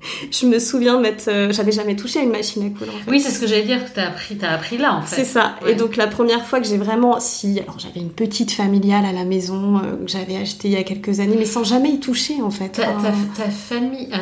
je 0.30 0.46
me 0.46 0.58
souviens 0.58 0.96
de 0.96 1.02
mettre. 1.02 1.24
Euh, 1.28 1.52
j'avais 1.52 1.72
jamais 1.72 1.96
touché 1.96 2.20
à 2.20 2.22
une 2.22 2.30
machine 2.30 2.62
à 2.64 2.78
coudre. 2.78 2.92
En 2.94 3.04
fait. 3.04 3.10
Oui, 3.10 3.20
c'est 3.20 3.30
ce 3.30 3.40
que 3.40 3.46
j'allais 3.46 3.64
dire 3.64 3.84
que 3.84 3.92
tu 3.92 4.00
as 4.00 4.08
appris, 4.08 4.38
as 4.42 4.52
appris 4.52 4.78
là 4.78 4.94
en 4.94 5.02
fait. 5.02 5.16
C'est 5.16 5.24
ça. 5.24 5.56
Et 5.66 5.74
donc 5.74 5.96
la 5.96 6.06
première 6.06 6.44
fois 6.46 6.60
que 6.60 6.66
j'ai 6.66 6.78
vraiment. 6.78 7.20
Si, 7.20 7.60
alors 7.60 7.78
j'avais 7.78 8.00
une 8.00 8.10
petite 8.10 8.52
familiale 8.52 9.04
à 9.04 9.12
la 9.12 9.24
maison 9.24 9.78
euh, 9.78 9.96
que 10.04 10.10
j'avais 10.10 10.36
achetée 10.36 10.68
il 10.68 10.74
y 10.74 10.76
a 10.76 10.84
quelques 10.84 11.20
années, 11.20 11.36
mais 11.38 11.44
sans 11.44 11.64
jamais 11.64 11.90
y 11.90 12.00
toucher 12.00 12.40
en 12.42 12.50
fait. 12.50 12.70
Ta, 12.70 12.86
ta, 12.86 13.50
famille. 13.50 14.08
Euh, 14.12 14.16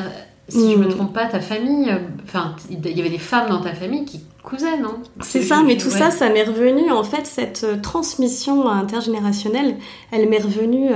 si 0.49 0.73
je 0.73 0.79
me 0.79 0.87
hmm. 0.87 0.89
trompe 0.89 1.13
pas, 1.13 1.27
ta 1.27 1.41
famille, 1.41 1.95
enfin, 2.25 2.57
il 2.71 2.97
y 2.97 3.01
avait 3.01 3.11
des 3.11 3.19
femmes 3.19 3.51
dans 3.51 3.61
ta 3.61 3.75
famille 3.75 4.07
qui 4.07 4.23
cousaient, 4.43 4.79
non? 4.79 4.95
C'est 5.21 5.43
ça, 5.43 5.63
mais 5.63 5.77
tout 5.77 5.91
ça, 5.91 6.11
ça 6.11 6.31
m'est 6.31 6.45
revenu, 6.45 6.91
en 6.91 7.05
fait, 7.05 7.27
cette 7.27 7.83
transmission 7.83 8.67
intergénérationnelle, 8.67 9.77
elle 10.11 10.27
m'est 10.27 10.41
revenue, 10.41 10.89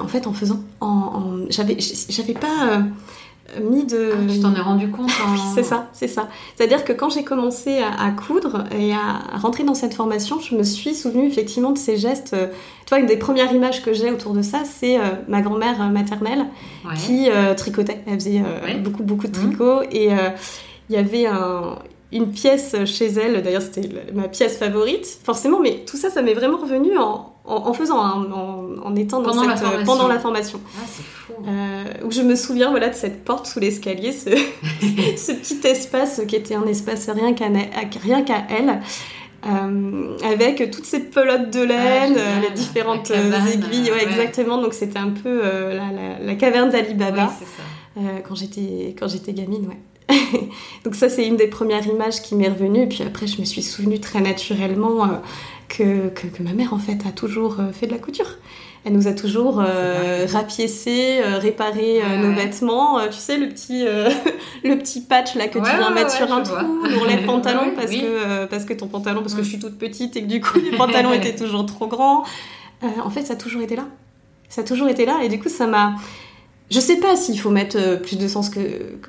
en 0.00 0.08
fait, 0.08 0.26
en 0.26 0.32
faisant, 0.32 0.58
en, 0.80 0.88
en 0.88 1.36
j'avais, 1.50 1.76
j'avais 1.78 2.34
pas 2.34 2.82
mis 3.60 3.84
de. 3.84 4.12
Ah, 4.12 4.32
tu 4.32 4.40
t'en 4.40 4.54
es 4.54 4.60
rendu 4.60 4.90
compte 4.90 5.10
C'est 5.54 5.62
ça, 5.62 5.88
c'est 5.92 6.08
ça. 6.08 6.28
C'est-à-dire 6.56 6.84
que 6.84 6.92
quand 6.92 7.10
j'ai 7.10 7.24
commencé 7.24 7.78
à, 7.78 8.10
coudre 8.10 8.64
et 8.76 8.92
à, 8.92 9.38
rentrer 9.38 9.64
dans 9.64 9.74
cette 9.74 9.94
formation, 9.94 10.40
je 10.40 10.54
me 10.54 10.62
suis 10.62 10.94
souvenu 10.94 11.26
effectivement 11.26 11.70
de 11.70 11.78
ces 11.78 11.96
gestes. 11.96 12.34
Euh, 12.34 12.46
tu 12.86 12.90
vois, 12.90 12.98
une 12.98 13.06
des 13.06 13.16
premières 13.16 13.52
images 13.52 13.82
que 13.82 13.92
j'ai 13.92 14.10
autour 14.10 14.32
de 14.32 14.42
ça, 14.42 14.62
c'est 14.64 14.98
euh, 14.98 15.02
ma 15.28 15.40
grand-mère 15.40 15.80
euh, 15.80 15.88
maternelle 15.88 16.46
qui 16.96 17.28
tricotait. 17.56 18.00
Elle 18.06 18.14
faisait 18.14 18.42
beaucoup, 18.82 19.02
beaucoup 19.02 19.28
de 19.28 19.38
mhm. 19.38 19.48
tricot 19.48 19.82
et 19.90 20.10
il 20.90 20.94
y 20.94 20.98
avait 20.98 21.26
un, 21.26 21.78
une 22.12 22.30
pièce 22.30 22.76
chez 22.84 23.06
elle, 23.06 23.42
d'ailleurs 23.42 23.62
c'était 23.62 23.88
ma 24.12 24.28
pièce 24.28 24.58
favorite, 24.58 25.06
forcément, 25.24 25.60
mais 25.60 25.84
tout 25.86 25.96
ça, 25.96 26.10
ça 26.10 26.22
m'est 26.22 26.34
vraiment 26.34 26.58
revenu 26.58 26.98
en, 26.98 27.31
en, 27.44 27.72
faisant, 27.72 27.98
en, 27.98 28.96
étant 28.96 29.20
dans 29.20 29.30
pendant, 29.30 29.56
cette, 29.56 29.62
la 29.62 29.68
euh, 29.70 29.84
pendant 29.84 30.06
la 30.06 30.18
formation. 30.18 30.60
Ah, 30.76 30.84
c'est 30.86 31.02
fou. 31.02 31.32
Euh, 31.46 31.84
où 32.04 32.10
je 32.10 32.22
me 32.22 32.36
souviens 32.36 32.70
voilà, 32.70 32.88
de 32.88 32.94
cette 32.94 33.24
porte 33.24 33.46
sous 33.46 33.58
l'escalier, 33.58 34.12
ce, 34.12 34.30
ce, 35.16 35.32
petit 35.32 35.66
espace 35.66 36.22
qui 36.28 36.36
était 36.36 36.54
un 36.54 36.66
espace 36.66 37.08
rien 37.10 37.32
qu'à 37.32 37.48
rien 38.02 38.22
qu'à 38.22 38.44
elle. 38.48 38.80
Euh, 39.44 40.16
avec 40.24 40.70
toutes 40.70 40.84
ces 40.84 41.00
pelotes 41.00 41.50
de 41.50 41.62
laine, 41.62 42.16
ah, 42.16 42.40
les 42.48 42.54
différentes 42.54 43.10
aiguilles, 43.10 43.90
ouais, 43.90 44.04
exactement. 44.04 44.62
Donc 44.62 44.72
c'était 44.72 45.00
un 45.00 45.10
peu 45.10 45.42
la, 45.42 45.90
la, 45.90 46.18
la, 46.20 46.34
caverne 46.36 46.70
d'Ali 46.70 46.94
Baba 46.94 47.32
oui, 47.96 48.04
quand 48.26 48.36
j'étais 48.36 48.94
quand 48.96 49.08
j'étais 49.08 49.32
gamine, 49.32 49.66
ouais. 49.66 49.78
Donc 50.84 50.94
ça, 50.94 51.08
c'est 51.08 51.26
une 51.26 51.36
des 51.36 51.46
premières 51.46 51.86
images 51.86 52.22
qui 52.22 52.34
m'est 52.34 52.48
revenue. 52.48 52.88
Puis 52.88 53.02
après, 53.02 53.26
je 53.26 53.40
me 53.40 53.44
suis 53.44 53.62
souvenue 53.62 54.00
très 54.00 54.20
naturellement 54.20 55.04
euh, 55.04 55.08
que, 55.72 56.08
que, 56.08 56.42
ma 56.42 56.52
mère, 56.52 56.74
en 56.74 56.78
fait, 56.78 56.98
a 57.06 57.12
toujours 57.12 57.60
euh, 57.60 57.72
fait 57.72 57.86
de 57.86 57.92
la 57.92 57.98
couture. 57.98 58.38
Elle 58.84 58.94
nous 58.94 59.06
a 59.06 59.12
toujours 59.12 59.62
euh, 59.64 60.26
rapiécé, 60.30 61.20
euh, 61.22 61.38
réparé 61.38 62.00
nos 62.20 62.32
vêtements. 62.32 62.98
tu 63.06 63.18
sais, 63.18 63.38
le 63.38 63.48
petit, 63.48 63.84
le 64.64 64.74
petit 64.76 65.02
patch 65.02 65.36
là 65.36 65.46
que 65.46 65.60
tu 65.60 65.64
viens 65.64 65.90
mettre 65.90 66.10
sur 66.10 66.32
un 66.32 66.42
trou 66.42 66.82
pour 66.92 67.06
les 67.06 67.18
pantalons 67.26 67.72
parce, 67.76 67.92
que, 67.92 68.46
parce 68.46 68.64
que 68.64 68.72
ton 68.72 68.88
pantalon, 68.88 69.20
parce 69.20 69.34
que 69.34 69.42
je 69.44 69.48
suis 69.48 69.60
toute 69.60 69.78
petite 69.78 70.16
et 70.16 70.22
que 70.22 70.26
du 70.26 70.40
coup, 70.40 70.58
les 70.58 70.76
pantalons 70.76 71.12
étaient 71.12 71.36
toujours 71.36 71.64
trop 71.64 71.86
grands. 71.86 72.24
en 72.82 73.10
fait, 73.10 73.22
ça 73.22 73.34
a 73.34 73.36
toujours 73.36 73.62
été 73.62 73.76
là. 73.76 73.86
Ça 74.48 74.62
a 74.62 74.64
toujours 74.64 74.88
été 74.88 75.06
là. 75.06 75.20
Et 75.22 75.28
du 75.28 75.38
coup, 75.38 75.48
ça 75.48 75.68
m'a 75.68 75.94
je 76.72 76.80
sais 76.80 76.96
pas 76.96 77.16
s'il 77.16 77.38
faut 77.38 77.50
mettre 77.50 77.76
euh, 77.78 77.96
plus 77.96 78.16
de 78.16 78.26
sens 78.26 78.48
que, 78.48 78.60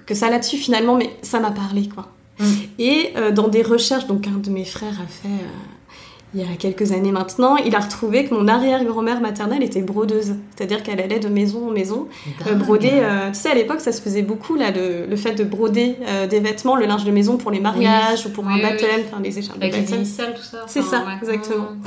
que 0.05 0.13
ça 0.13 0.29
là-dessus 0.29 0.57
finalement, 0.57 0.95
mais 0.95 1.09
ça 1.21 1.39
m'a 1.39 1.51
parlé 1.51 1.87
quoi. 1.87 2.07
Mm. 2.39 2.45
Et 2.79 3.09
euh, 3.15 3.31
dans 3.31 3.47
des 3.47 3.61
recherches, 3.61 4.05
donc 4.05 4.27
un 4.27 4.37
de 4.37 4.49
mes 4.49 4.65
frères 4.65 4.99
a 5.01 5.07
fait 5.07 5.29
euh, 5.29 6.35
il 6.35 6.41
y 6.41 6.43
a 6.43 6.55
quelques 6.57 6.91
années 6.91 7.11
maintenant, 7.11 7.57
il 7.57 7.75
a 7.75 7.79
retrouvé 7.79 8.25
que 8.25 8.33
mon 8.33 8.47
arrière-grand-mère 8.47 9.21
maternelle 9.21 9.61
était 9.61 9.83
brodeuse, 9.83 10.33
c'est-à-dire 10.55 10.81
qu'elle 10.81 10.99
allait 10.99 11.19
de 11.19 11.29
maison 11.29 11.69
en 11.69 11.71
maison 11.71 12.07
broder. 12.55 13.03
tu 13.31 13.39
sais, 13.39 13.51
à 13.51 13.53
l'époque, 13.53 13.81
ça 13.81 13.91
se 13.91 14.01
faisait 14.01 14.23
beaucoup 14.23 14.55
là, 14.55 14.71
le, 14.71 15.15
fait 15.15 15.35
de 15.35 15.43
broder 15.43 15.95
des 16.27 16.39
vêtements, 16.39 16.75
le 16.75 16.87
linge 16.87 17.03
de 17.03 17.11
maison 17.11 17.37
pour 17.37 17.51
les 17.51 17.59
mariages 17.59 18.25
ou 18.25 18.31
pour 18.31 18.47
un 18.47 18.59
baptême, 18.59 19.01
enfin 19.05 19.21
les 19.21 19.37
écharpes 19.37 19.59
de 19.59 19.69
baptême. 19.69 20.03
tout 20.03 20.41
ça. 20.41 20.63
C'est 20.65 20.81
ça, 20.81 21.05
exactement. 21.21 21.65
Mm. 21.65 21.81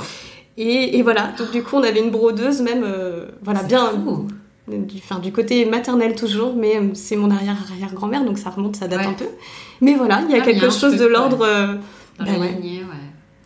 Et, 0.59 0.97
et, 0.97 1.01
voilà, 1.01 1.33
donc 1.37 1.51
du 1.51 1.61
coup, 1.61 1.75
on 1.75 1.83
avait 1.83 1.99
une 1.99 2.11
brodeuse 2.11 2.61
même, 2.61 2.85
voilà, 3.43 3.63
bien. 3.63 3.91
Fou 4.05 4.27
du, 4.67 5.01
du 5.21 5.31
côté 5.31 5.65
maternel 5.65 6.15
toujours, 6.15 6.55
mais 6.55 6.77
euh, 6.77 6.89
c'est 6.93 7.15
mon 7.15 7.31
arrière-arrière-grand-mère, 7.31 8.25
donc 8.25 8.37
ça 8.37 8.49
remonte, 8.49 8.75
ça 8.75 8.87
date 8.87 9.05
un 9.05 9.13
peu. 9.13 9.27
Mais 9.81 9.95
voilà, 9.95 10.23
il 10.27 10.35
y 10.35 10.39
a 10.39 10.41
quelque 10.41 10.69
chose 10.69 10.97
de 10.97 11.05
l'ordre... 11.05 11.45
Euh, 11.45 11.75
bah 12.19 12.25
ouais. 12.39 12.57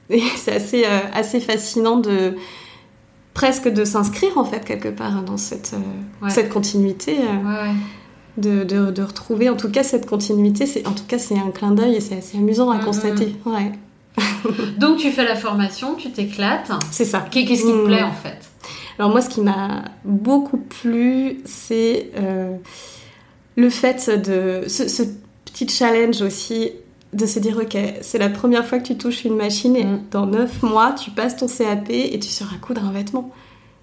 c'est 0.36 0.56
assez, 0.56 0.86
euh, 0.86 1.00
assez 1.14 1.40
fascinant 1.40 1.98
de 1.98 2.36
presque 3.34 3.68
de 3.70 3.86
s'inscrire 3.86 4.38
en 4.38 4.44
fait 4.44 4.66
quelque 4.66 4.90
part 4.90 5.24
dans 5.24 5.38
cette, 5.38 5.76
cette 6.30 6.50
continuité. 6.50 7.18
De, 8.38 8.64
de, 8.64 8.92
de, 8.92 9.04
retrouver 9.04 9.50
en 9.50 9.58
tout 9.58 9.70
cas 9.70 9.84
cette 9.84 10.06
continuité, 10.06 10.66
c'est 10.66 10.88
en 10.88 10.94
tout 10.94 11.04
cas 11.06 11.20
c'est 11.20 11.38
un 11.38 11.52
clin 11.52 11.72
d'œil 11.72 11.96
et 11.96 12.00
c'est 12.00 12.18
assez 12.18 12.38
amusant 12.38 12.72
à 12.72 12.78
mm-hmm. 12.78 12.86
constater. 12.86 13.36
Ouais. 13.46 13.74
Donc 14.78 14.98
tu 14.98 15.12
fais 15.12 15.26
la 15.26 15.36
formation, 15.36 15.96
tu 15.96 16.12
t'éclates. 16.12 16.72
C'est 16.92 17.04
ça. 17.04 17.26
Qu'est-ce 17.30 17.46
qui 17.46 17.58
te 17.58 17.86
plaît 17.86 18.04
mm. 18.04 18.06
en 18.06 18.14
fait? 18.14 18.51
Alors 19.00 19.12
moi, 19.12 19.22
ce 19.22 19.30
qui 19.30 19.42
m'a 19.42 19.86
beaucoup 20.06 20.58
plu, 20.58 21.42
c'est 21.46 22.12
euh, 22.18 22.56
le 23.56 23.70
fait 23.70 24.10
de 24.10 24.68
ce, 24.68 25.04
petit 25.46 25.68
challenge 25.68 26.22
aussi 26.22 26.72
de 27.14 27.26
se 27.26 27.40
dire 27.40 27.58
ok 27.58 27.78
c'est 28.02 28.18
la 28.18 28.30
première 28.30 28.66
fois 28.66 28.80
que 28.80 28.88
tu 28.88 28.98
touches 28.98 29.26
une 29.26 29.36
machine 29.36 29.76
et 29.76 29.84
mm. 29.84 30.04
dans 30.12 30.26
9 30.26 30.64
mois 30.64 30.94
tu 30.94 31.12
passes 31.12 31.36
ton 31.36 31.48
CAP 31.48 31.90
et 31.90 32.18
tu 32.20 32.30
sauras 32.30 32.56
coudre 32.62 32.86
un 32.86 32.92
vêtement. 32.92 33.32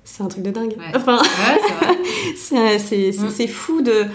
C'est 0.05 0.23
un 0.23 0.29
truc 0.29 0.43
de 0.43 0.51
dingue. 0.51 0.75
Enfin 0.95 1.21
c'est 2.37 3.47
fou 3.47 3.83
de 3.83 4.07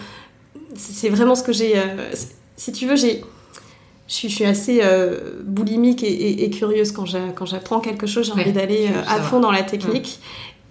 c'est 0.76 1.10
vraiment 1.10 1.36
ce 1.36 1.44
que 1.44 1.54
j'ai 1.54 1.78
euh, 1.78 2.12
si 2.58 2.72
tu 2.72 2.88
veux 2.88 2.96
j'ai 2.96 3.24
je 4.06 4.28
suis, 4.28 4.44
assez 4.44 4.82
euh, 4.84 5.42
boulimique 5.44 6.04
et, 6.04 6.50
curieuse 6.50 6.92
quand 6.92 7.06
j'apprends 7.06 7.80
quelque 7.80 8.06
chose 8.06 8.28
j'ai 8.28 8.34
envie 8.34 8.52
d'aller 8.52 8.90
à 9.08 9.22
fond 9.22 9.40
dans 9.40 9.52
la 9.52 9.64
technique 9.64 10.20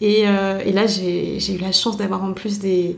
euh, 0.03 0.61
et, 0.65 0.73
là, 0.73 0.87
j'ai 0.87 1.55
eu 1.55 1.59
la 1.59 1.73
chance 1.73 1.97
d'avoir 1.97 2.25
en 2.25 2.33
plus 2.33 2.59
des, 2.59 2.97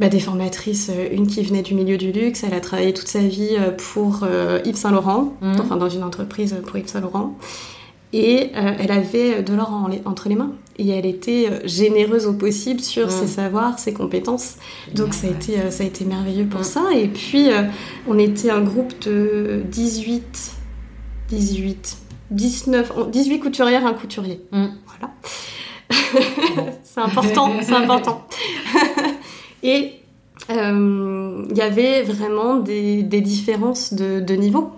bah, 0.00 0.08
des 0.08 0.20
formatrices, 0.20 0.90
euh, 0.90 1.08
une 1.12 1.26
qui 1.26 1.42
venait 1.42 1.62
du 1.62 1.74
milieu 1.74 1.96
du 1.96 2.12
luxe, 2.12 2.44
elle 2.44 2.54
a 2.54 2.60
travaillé 2.60 2.94
toute 2.94 3.08
sa 3.08 3.20
vie 3.20 3.56
euh, 3.58 3.70
pour 3.70 4.26
Yves 4.64 4.76
Saint 4.76 4.90
Laurent, 4.90 5.34
mhm. 5.42 5.60
enfin 5.60 5.76
dans 5.76 5.88
une 5.88 6.02
entreprise 6.02 6.56
pour 6.66 6.76
Yves 6.76 6.88
Saint 6.88 7.00
Laurent. 7.00 7.36
Et 8.14 8.52
elle 8.54 8.90
avait 8.90 9.42
de 9.42 9.52
l'or 9.52 9.86
entre 10.06 10.30
les 10.30 10.34
mains. 10.34 10.52
Et 10.78 10.88
elle 10.88 11.04
était 11.04 11.50
généreuse 11.66 12.24
au 12.24 12.32
possible 12.32 12.80
sur 12.80 13.08
mhm. 13.08 13.12
ses 13.12 13.26
savoirs, 13.26 13.78
ses 13.78 13.92
compétences. 13.92 14.54
Donc 14.94 15.12
ça, 15.12 15.26
a 15.26 15.30
été, 15.30 15.70
ça 15.70 15.84
a 15.84 15.86
été 15.86 16.06
merveilleux 16.06 16.46
pour 16.46 16.60
mhm. 16.60 16.64
ça. 16.64 16.84
Et 16.96 17.08
puis, 17.08 17.48
on 18.06 18.18
était 18.18 18.48
un 18.48 18.62
groupe 18.62 18.94
de 19.04 19.60
18, 19.70 20.52
18, 21.28 21.98
19, 22.30 23.10
18 23.10 23.40
couturières, 23.40 23.84
un 23.84 23.92
couturier. 23.92 24.40
Voilà. 24.50 25.12
C'est 25.90 27.00
important, 27.00 27.52
c'est 27.62 27.74
important. 27.74 28.26
Et 29.62 29.92
euh, 30.50 31.44
il 31.50 31.56
y 31.56 31.60
avait 31.60 32.02
vraiment 32.02 32.56
des, 32.56 33.02
différences 33.02 33.94
de, 33.94 34.34
niveau. 34.34 34.70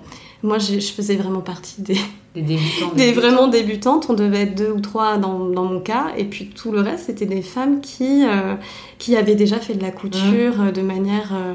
Moi, 0.42 0.58
je 0.58 0.78
faisais 0.80 1.16
vraiment 1.16 1.40
partie 1.40 1.82
des, 1.82 1.98
débutants, 2.34 2.92
des 2.96 3.12
vraiment 3.12 3.48
débutantes. 3.48 4.06
On 4.08 4.14
devait 4.14 4.42
être 4.42 4.54
deux 4.54 4.70
ou 4.70 4.80
trois 4.80 5.18
dans, 5.18 5.38
mon 5.38 5.80
cas. 5.80 6.08
Et 6.16 6.24
puis 6.24 6.46
tout 6.48 6.72
le 6.72 6.80
reste, 6.80 7.06
c'était 7.06 7.26
des 7.26 7.42
femmes 7.42 7.80
qui, 7.80 8.24
euh, 8.24 8.54
qui 8.98 9.16
avaient 9.16 9.34
déjà 9.34 9.58
fait 9.58 9.74
de 9.74 9.82
la 9.82 9.90
couture 9.90 10.58
mmh. 10.58 10.72
de 10.72 10.82
manière... 10.82 11.32
Euh, 11.34 11.54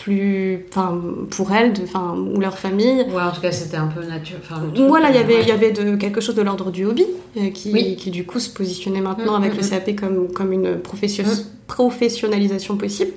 plus 0.00 0.64
enfin 0.68 1.00
pour 1.30 1.52
elles 1.52 1.72
de 1.72 1.82
enfin 1.82 2.16
ou 2.16 2.40
leur 2.40 2.58
famille. 2.58 3.04
Ouais 3.10 3.22
en 3.22 3.30
tout 3.32 3.40
cas 3.40 3.52
c'était 3.52 3.76
un 3.76 3.86
peu 3.86 4.04
nature 4.04 4.38
voilà 4.88 5.10
il 5.10 5.16
y 5.16 5.18
avait 5.18 5.42
il 5.42 5.48
y 5.48 5.52
avait 5.52 5.72
de 5.72 5.96
quelque 5.96 6.20
chose 6.20 6.34
de 6.34 6.42
l'ordre 6.42 6.70
du 6.70 6.84
hobby 6.84 7.06
euh, 7.36 7.50
qui, 7.50 7.96
qui 7.96 8.10
du 8.10 8.24
coup 8.24 8.40
se 8.40 8.50
positionnait 8.50 9.00
maintenant 9.00 9.38
mm, 9.38 9.42
avec 9.42 9.54
mm, 9.54 9.56
le 9.56 9.62
mm. 9.62 9.70
CAP 9.70 9.96
comme 9.96 10.32
comme 10.32 10.52
une 10.52 10.78
profession, 10.78 11.24
professionnalisation 11.66 12.76
possible. 12.76 13.12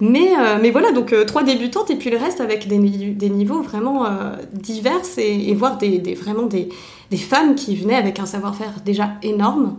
Mais, 0.00 0.32
euh, 0.36 0.58
mais 0.60 0.72
voilà, 0.72 0.90
donc 0.90 1.12
euh, 1.12 1.24
trois 1.24 1.44
débutantes 1.44 1.88
et 1.88 1.94
puis 1.94 2.10
le 2.10 2.16
reste 2.16 2.40
avec 2.40 2.66
des, 2.66 2.78
des 2.78 3.30
niveaux 3.30 3.62
vraiment 3.62 4.06
divers 4.52 5.00
et, 5.18 5.50
et 5.50 5.54
voir 5.54 5.78
des, 5.78 5.98
des, 5.98 6.14
vraiment 6.14 6.46
des, 6.46 6.68
des 7.14 7.20
femmes 7.20 7.54
qui 7.54 7.76
venaient 7.76 7.94
avec 7.94 8.18
un 8.18 8.26
savoir-faire 8.26 8.80
déjà 8.84 9.10
énorme. 9.22 9.76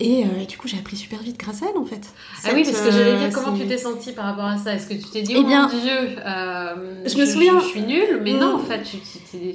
Et, 0.00 0.24
euh, 0.24 0.44
du 0.44 0.58
coup, 0.58 0.66
j'ai 0.66 0.76
appris 0.76 0.96
super 0.96 1.20
vite 1.20 1.38
grâce 1.38 1.62
à 1.62 1.66
elles, 1.66 1.78
en 1.80 1.84
fait. 1.84 2.00
ah 2.44 2.48
oui, 2.52 2.64
parce 2.64 2.80
que 2.80 2.90
j'allais 2.90 3.16
dire, 3.16 3.28
euh, 3.28 3.30
comment 3.32 3.56
tu 3.56 3.64
t'es 3.64 3.78
sentie 3.78 4.10
par 4.10 4.24
rapport 4.24 4.46
à 4.46 4.58
ça? 4.58 4.74
Est-ce 4.74 4.88
que 4.88 4.94
tu 4.94 5.08
t'es 5.08 5.22
dit, 5.22 5.34
eh 5.36 5.38
oh 5.38 5.46
bien, 5.46 5.68
mon 5.68 5.78
Dieu, 5.78 5.92
euh, 6.26 7.04
je, 7.06 7.16
me 7.16 7.24
souviens... 7.24 7.60
Je, 7.60 7.66
suis 7.66 7.82
nulle, 7.82 8.20
mais 8.24 8.32
non, 8.32 8.56
en 8.56 8.58
fait, 8.58 8.82
tu, 8.82 8.96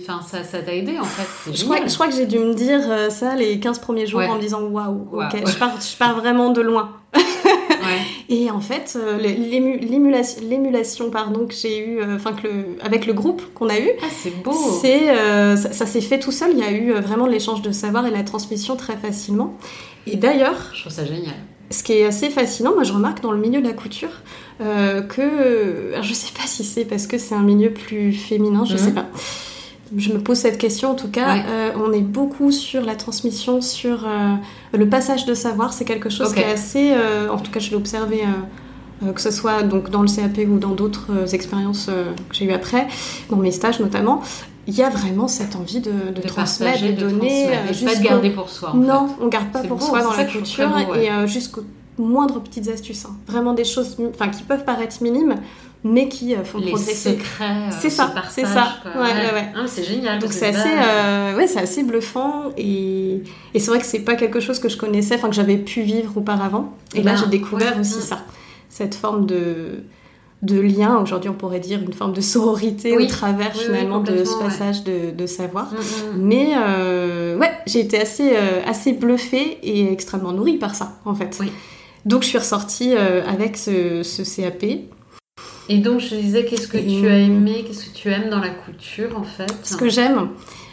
enfin, 0.02 0.22
ça, 0.26 0.46
ça 0.46 0.60
t'a 0.60 0.74
aidé, 0.74 0.98
en 0.98 1.04
fait. 1.04 1.52
Je 1.52 1.66
crois, 1.66 1.86
je 1.86 1.94
crois, 1.94 2.08
que 2.08 2.16
j'ai 2.16 2.26
dû 2.26 2.40
me 2.40 2.54
dire 2.54 3.12
ça 3.12 3.36
les 3.36 3.60
15 3.60 3.80
premiers 3.80 4.08
jours 4.08 4.22
en 4.22 4.36
me 4.36 4.42
disant, 4.42 4.62
waouh, 4.62 5.10
ok, 5.12 5.44
je, 5.46 5.58
pars, 5.58 5.74
je 5.82 5.98
pars 5.98 6.16
vraiment 6.16 6.52
de 6.52 6.62
loin. 6.62 6.94
Et 8.30 8.52
en 8.52 8.60
fait, 8.60 8.96
euh, 8.96 9.18
l'émulation 9.18 11.10
pardon 11.10 11.48
que 11.48 11.54
j'ai 11.54 11.80
eu, 11.80 12.00
euh, 12.00 12.16
enfin 12.16 12.34
que 12.34 12.48
avec 12.82 13.08
le 13.08 13.14
groupe 13.14 13.42
qu'on 13.56 13.70
a 13.70 13.80
eu, 13.80 13.90
ah, 14.04 14.06
c'est 14.12 14.44
beau. 14.44 14.54
C'est 14.82 15.10
euh, 15.10 15.56
ça, 15.56 15.88
s'est 15.88 16.02
fait 16.02 16.20
tout 16.20 16.32
seul. 16.32 16.52
Il 16.54 16.60
y 16.60 16.64
a 16.64 16.72
eu 16.72 16.92
vraiment 16.94 17.26
l'échange 17.26 17.64
de 17.64 17.72
savoir 17.72 18.06
et 18.06 18.12
la 18.12 18.24
transmission 18.24 18.76
très 18.76 18.98
facilement. 18.98 19.58
Et 20.06 20.16
d'ailleurs, 20.16 20.72
je 20.74 20.82
trouve 20.82 20.94
ça 20.94 21.06
génial. 21.06 21.34
Ce 21.72 21.84
qui 21.84 21.94
est 21.94 22.06
assez 22.06 22.30
fascinant, 22.30 22.74
moi 22.74 22.84
je 22.84 22.94
remarque 22.94 23.22
dans 23.22 23.32
le 23.32 23.40
milieu 23.40 23.62
de 23.62 23.68
la 23.68 23.74
couture 23.74 24.10
que, 24.60 25.92
alors 25.94 26.04
je 26.04 26.14
sais 26.14 26.34
pas 26.34 26.48
si 26.48 26.64
c'est 26.64 26.84
parce 26.84 27.06
que 27.06 27.20
c'est 27.20 27.36
un 27.36 27.44
milieu 27.44 27.72
plus 27.72 28.12
féminin, 28.12 28.66
je 28.66 28.74
ne 28.74 28.78
sais 28.80 28.92
pas 28.92 29.06
je 29.96 30.14
me 30.14 30.20
pose 30.20 30.38
cette 30.38 30.58
question 30.58 30.92
en 30.92 30.96
tout 30.96 31.10
cas. 31.10 31.38
Euh, 31.38 31.72
on 31.76 31.92
est 31.92 32.02
beaucoup 32.02 32.52
sur 32.52 32.82
la 32.84 32.96
transmission, 32.96 33.62
sur 33.62 34.06
euh, 34.06 34.36
le 34.74 34.90
passage 34.90 35.26
de 35.26 35.34
savoir. 35.34 35.74
C'est 35.74 35.86
quelque 35.86 36.10
chose 36.10 36.34
qui 36.34 36.40
est 36.40 36.52
assez, 36.52 36.92
euh, 36.92 37.30
en 37.30 37.38
tout 37.38 37.52
cas 37.52 37.60
je 37.60 37.70
l'ai 37.72 37.76
observé, 37.76 38.22
que 39.16 39.22
ce 39.22 39.32
soit 39.32 39.64
donc 39.64 39.90
dans 39.90 40.02
le 40.02 40.08
CAP 40.08 40.40
ou 40.50 40.60
dans 40.60 40.72
d'autres 40.72 41.34
expériences 41.34 41.88
que 41.88 42.36
j'ai 42.36 42.46
eues 42.46 42.52
après, 42.52 42.88
dans 43.30 43.38
mes 43.38 43.52
stages 43.52 43.80
notamment. 43.80 44.22
Il 44.68 44.76
y 44.76 44.84
a 44.84 44.90
vraiment 44.90 45.28
cette 45.28 45.56
envie 45.56 45.80
de, 45.80 45.92
transmettre, 46.28 46.84
de, 46.84 46.92
donner, 46.92 47.48
de 47.48 47.86
pas 47.86 47.96
de 47.96 48.04
garder 48.04 48.30
pour 48.30 48.50
soi. 48.50 48.74
non, 48.76 49.10
on 49.20 49.28
garde 49.28 49.52
pas 49.52 49.64
pour 49.64 49.82
soi 49.82 50.04
dans 50.04 50.14
la 50.14 50.26
culture 50.26 50.70
et 50.96 51.28
jusqu'aux 51.28 51.64
moindres 51.98 52.42
petites 52.42 52.68
astuces. 52.70 53.06
Hein. 53.06 53.16
Vraiment 53.28 53.54
des 53.54 53.66
choses, 53.66 53.98
enfin 54.10 54.30
qui 54.30 54.44
peuvent 54.44 54.64
paraître 54.64 55.02
minimes 55.02 55.36
mais 55.84 56.10
qui 56.10 56.36
euh, 56.36 56.44
font 56.44 56.58
les 56.58 56.72
progresser. 56.72 57.12
secrets, 57.12 57.46
euh, 57.46 57.72
c'est 57.80 57.90
ça, 57.90 58.14
c'est 58.30 58.46
ça. 58.46 58.68
Ouais, 58.86 59.02
ouais. 59.02 59.34
ouais. 59.34 59.52
Ah, 59.56 59.64
c'est 59.66 59.84
génial. 59.84 60.20
Donc 60.20 60.34
c'est 60.34 60.48
assez, 60.48 60.70
euh, 60.70 61.38
ouais, 61.38 61.48
c'est 61.48 61.60
assez 61.60 61.84
bluffant 61.84 62.52
et, 62.58 63.24
et 63.54 63.60
c'est 63.60 63.72
vrai 63.72 63.80
que 63.80 63.86
c'est 63.86 64.00
pas 64.00 64.16
quelque 64.16 64.42
chose 64.42 64.60
que 64.60 64.68
je 64.68 64.78
connaissais, 64.78 65.16
enfin 65.16 65.30
que 65.30 65.36
j'avais 65.36 65.58
pu 65.58 65.82
vivre 65.82 66.18
auparavant. 66.18 66.74
Et 66.96 67.02
là, 67.02 67.14
ben, 67.14 67.18
j'ai 67.18 67.30
découvert 67.30 67.80
aussi 67.80 68.02
ça, 68.02 68.20
cette 68.70 68.96
forme 68.96 69.26
de 69.26 69.84
de 70.42 70.58
lien. 70.58 70.98
Aujourd'hui, 71.02 71.30
on 71.30 71.34
pourrait 71.34 71.60
dire 71.60 71.82
une 71.82 71.92
forme 71.92 72.14
de 72.14 72.22
sororité 72.22 72.98
au 72.98 73.06
travers 73.08 73.54
finalement 73.54 74.00
de 74.00 74.24
ce 74.24 74.40
passage 74.40 74.86
de, 74.86 75.12
de, 75.12 75.26
savoir. 75.26 75.72
Mm, 75.72 75.76
mm. 75.76 76.22
Mais 76.22 76.54
euh, 76.58 77.38
ouais, 77.38 77.52
j'ai 77.68 77.82
été 77.82 78.00
assez 78.00 78.36
assez 78.66 78.92
bluffée 78.94 79.60
et 79.64 79.92
extrêmement 79.94 80.34
nourrie 80.34 80.58
par 80.58 80.76
ça 80.76 80.98
en 81.06 81.16
fait. 81.16 81.40
Donc 82.06 82.24
je 82.24 82.28
suis 82.28 82.38
ressortie 82.38 82.96
avec 82.96 83.56
ce, 83.56 84.04
ce 84.04 84.24
CAP 84.24 84.66
et 85.72 85.78
donc, 85.78 86.00
je 86.00 86.16
disais, 86.16 86.46
qu'est-ce 86.46 86.68
que 86.68 86.78
tu 86.78 87.08
as 87.08 87.20
aimé, 87.20 87.64
qu'est-ce 87.66 87.90
que 87.90 87.96
tu 87.96 88.10
aimes 88.10 88.30
dans 88.30 88.40
la 88.40 88.50
couture, 88.50 89.18
en 89.18 89.24
fait 89.24 89.54
Ce 89.64 89.78
que 89.78 89.88
j'aime, 89.88 90.30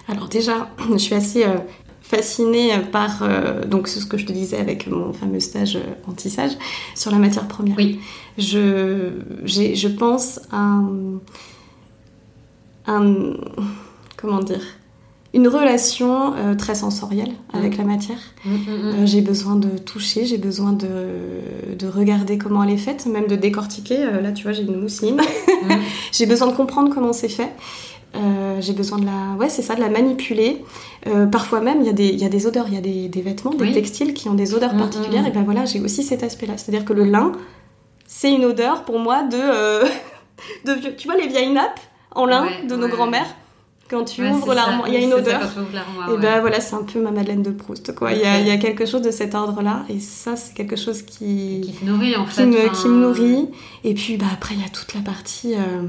alors 0.08 0.28
déjà, 0.28 0.70
je 0.92 0.98
suis 0.98 1.14
assez 1.14 1.44
euh, 1.44 1.58
fascinée 2.00 2.72
par 2.92 3.22
euh, 3.22 3.64
donc 3.64 3.88
ce 3.88 4.04
que 4.06 4.16
je 4.16 4.26
te 4.26 4.32
disais 4.32 4.58
avec 4.58 4.86
mon 4.86 5.12
fameux 5.12 5.40
stage 5.40 5.76
euh, 5.76 6.08
anti-sage 6.08 6.52
sur 6.94 7.10
la 7.10 7.18
matière 7.18 7.48
première. 7.48 7.76
Oui. 7.76 8.00
Je, 8.38 9.10
je 9.44 9.88
pense 9.88 10.40
à 10.52 10.80
un, 12.86 13.34
comment 14.16 14.40
dire, 14.40 14.62
une 15.36 15.46
relation 15.48 16.34
euh, 16.34 16.54
très 16.54 16.74
sensorielle 16.74 17.32
avec 17.52 17.74
Mm. 17.74 17.78
la 17.78 17.84
matière. 17.84 18.18
Mm, 18.44 18.50
mm. 18.50 18.58
Euh, 18.68 19.06
j'ai 19.06 19.20
besoin 19.20 19.54
de 19.56 19.68
toucher, 19.78 20.24
j'ai 20.24 20.38
besoin 20.38 20.72
de, 20.72 20.88
de 21.78 21.86
regarder 21.86 22.38
comment 22.38 22.64
elle 22.64 22.70
est 22.70 22.76
faite, 22.88 23.06
même 23.06 23.26
de 23.28 23.36
décortiquer. 23.36 23.98
Euh, 24.02 24.20
là, 24.22 24.32
tu 24.32 24.42
vois, 24.44 24.52
j'ai 24.52 24.62
une 24.62 24.80
mousseline. 24.80 25.20
J'ai 26.12 26.26
besoin 26.26 26.48
de 26.48 26.56
comprendre 26.56 26.92
comment 26.94 27.12
c'est 27.12 27.28
fait. 27.28 27.52
J'ai 28.60 28.72
besoin 28.72 28.98
de 28.98 29.04
la, 29.04 29.36
ouais, 29.38 29.50
c'est 29.50 29.60
ça, 29.60 29.74
de 29.74 29.80
la 29.80 29.90
manipuler. 29.90 30.64
Parfois 31.30 31.60
même, 31.60 31.80
il 31.82 31.86
y, 31.86 31.90
a 31.90 31.92
des- 31.92 32.08
il 32.08 32.18
y 32.18 32.24
a 32.24 32.30
des 32.30 32.46
odeurs, 32.46 32.64
il 32.68 32.74
y 32.74 32.78
a 32.78 32.80
des, 32.80 33.08
des 33.08 33.20
vêtements, 33.20 33.50
des 33.52 33.64
Oui. 33.64 33.72
textiles 33.72 34.14
qui 34.14 34.28
ont 34.30 34.34
des 34.34 34.54
odeurs 34.54 34.74
particulières. 34.74 35.26
Et 35.26 35.30
ben 35.32 35.42
voilà, 35.44 35.66
j'ai 35.66 35.80
aussi 35.80 36.02
cet 36.02 36.22
aspect-là. 36.22 36.54
C'est-à-dire 36.56 36.86
que 36.86 36.94
le 36.94 37.04
lin, 37.04 37.32
c'est 38.06 38.32
une 38.32 38.44
odeur 38.46 38.84
pour 38.84 38.98
moi 38.98 39.22
de, 39.24 39.36
de 40.66 40.72
vieux- 40.80 40.94
tu 40.96 41.08
vois 41.08 41.16
les 41.18 41.28
vieilles 41.28 41.52
nappes 41.52 41.80
en 42.14 42.24
lin 42.24 42.44
Ouais, 42.46 42.66
de 42.66 42.74
nos 42.76 42.84
ouais. 42.86 42.90
grands-mères. 42.90 43.34
Quand 43.88 44.04
tu 44.04 44.22
Ouais, 44.22 44.30
ouvres 44.30 44.40
c'est 44.40 44.48
ça. 44.48 44.54
l'armoire, 44.54 44.88
il 44.88 44.94
y 44.94 44.96
a 44.96 45.00
une 45.00 45.10
c'est 45.10 45.30
ça, 45.30 45.36
odeur. 45.38 45.40
quand 45.54 45.72
l'armoire, 45.72 46.08
Et 46.10 46.12
ouais. 46.14 46.18
ben 46.20 46.40
voilà, 46.40 46.60
c'est 46.60 46.74
un 46.74 46.82
peu 46.82 47.00
ma 47.00 47.10
Madeleine 47.12 47.42
de 47.42 47.50
Proust, 47.50 47.94
quoi. 47.94 48.12
Il, 48.12 48.18
y 48.20 48.24
a, 48.24 48.40
y 48.40 48.58
quelque 48.58 48.84
chose 48.84 49.02
de 49.02 49.10
cet 49.12 49.34
ordre-là, 49.34 49.84
et 49.88 50.00
ça, 50.00 50.34
c'est 50.36 50.54
quelque 50.54 50.74
chose 50.76 51.02
qui, 51.02 51.60
Qui 51.64 51.72
te 51.72 51.84
nourrit 51.84 52.16
en 52.16 52.24
qui, 52.24 52.30
fait. 52.32 52.46
me, 52.46 52.58
enfin, 52.66 52.68
qui 52.82 52.88
me 52.88 53.00
nourrit. 53.00 53.48
Et 53.84 53.94
puis, 53.94 54.16
bah, 54.16 54.26
après, 54.32 54.54
il 54.54 54.60
y 54.60 54.64
a 54.64 54.68
toute 54.68 54.92
la 54.94 55.00
partie 55.02 55.54
euh, 55.54 55.82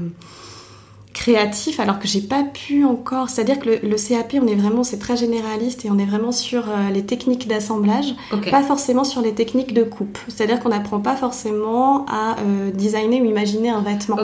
créative, 1.14 1.80
alors 1.80 1.98
que 1.98 2.06
j'ai 2.06 2.20
pas 2.20 2.44
pu 2.44 2.84
encore. 2.84 3.28
C'est-à-dire 3.28 3.58
que 3.58 3.68
le, 3.70 3.78
le 3.82 3.96
CAP, 3.96 4.36
on 4.40 4.46
est 4.46 4.54
vraiment, 4.54 4.84
c'est 4.84 4.98
très 4.98 5.16
généraliste, 5.16 5.84
et 5.84 5.90
on 5.90 5.98
est 5.98 6.04
vraiment 6.04 6.30
sur 6.32 6.68
euh, 6.68 6.90
les 6.92 7.04
techniques 7.04 7.48
d'assemblage, 7.48 8.14
pas 8.50 8.62
forcément 8.62 9.04
sur 9.04 9.20
les 9.22 9.34
techniques 9.34 9.74
de 9.74 9.82
coupe. 9.82 10.18
C'est-à-dire 10.28 10.60
qu'on 10.60 10.68
n'apprend 10.68 11.00
pas 11.00 11.16
forcément 11.16 12.06
à 12.06 12.36
euh, 12.40 12.70
designer 12.70 13.20
ou 13.22 13.24
imaginer 13.24 13.70
un 13.70 13.80
vêtement. 13.82 14.16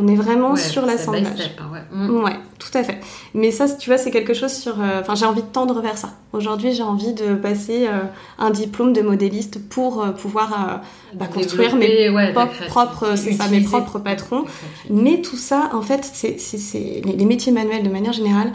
On 0.00 0.06
est 0.06 0.14
vraiment 0.14 0.52
Ouais, 0.52 0.60
sur 0.60 0.86
l'assemblage. 0.86 1.24
hein, 1.58 1.72
ouais. 1.72 1.80
Mm. 1.90 2.22
Ouais, 2.22 2.36
tout 2.60 2.70
à 2.74 2.84
fait. 2.84 3.00
Mais 3.34 3.50
ça, 3.50 3.68
tu 3.68 3.90
vois, 3.90 3.98
c'est 3.98 4.12
quelque 4.12 4.32
chose 4.32 4.52
sur. 4.52 4.80
euh, 4.80 5.00
Enfin, 5.00 5.14
j'ai 5.16 5.26
envie 5.26 5.42
de 5.42 5.48
tendre 5.48 5.80
vers 5.80 5.98
ça. 5.98 6.10
Aujourd'hui, 6.32 6.72
j'ai 6.72 6.84
envie 6.84 7.14
de 7.14 7.34
passer 7.34 7.86
euh, 7.88 8.02
un 8.38 8.50
diplôme 8.50 8.92
de 8.92 9.02
modéliste 9.02 9.68
pour 9.68 10.02
euh, 10.02 10.10
pouvoir 10.12 10.82
bah, 11.14 11.26
construire 11.26 11.74
mes 11.74 12.08
ouais, 12.10 12.32
propres, 12.68 13.16
ça, 13.16 13.48
mes 13.48 13.60
propres 13.62 13.98
patrons. 13.98 14.44
Mais 14.88 15.20
tout 15.20 15.36
ça, 15.36 15.70
en 15.72 15.82
fait, 15.82 16.04
c'est 16.04 17.02
les, 17.04 17.12
les 17.16 17.24
métiers 17.24 17.50
manuels 17.52 17.82
de 17.82 17.90
manière 17.90 18.12
générale, 18.12 18.52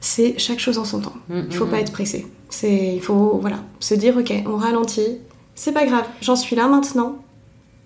c'est 0.00 0.38
chaque 0.38 0.58
chose 0.58 0.78
en 0.78 0.84
son 0.84 1.00
temps. 1.00 1.14
Mm, 1.28 1.40
Il 1.50 1.56
faut 1.56 1.66
mm, 1.66 1.70
pas 1.70 1.76
mm. 1.76 1.80
être 1.80 1.92
pressé. 1.92 2.26
C'est, 2.48 2.94
il 2.94 3.00
faut 3.00 3.38
voilà, 3.40 3.58
se 3.80 3.94
dire 3.94 4.16
ok, 4.16 4.32
on 4.46 4.56
ralentit. 4.56 5.18
C'est 5.54 5.72
pas 5.72 5.86
grave, 5.86 6.04
j'en 6.20 6.36
suis 6.36 6.54
là 6.56 6.68
maintenant. 6.68 7.16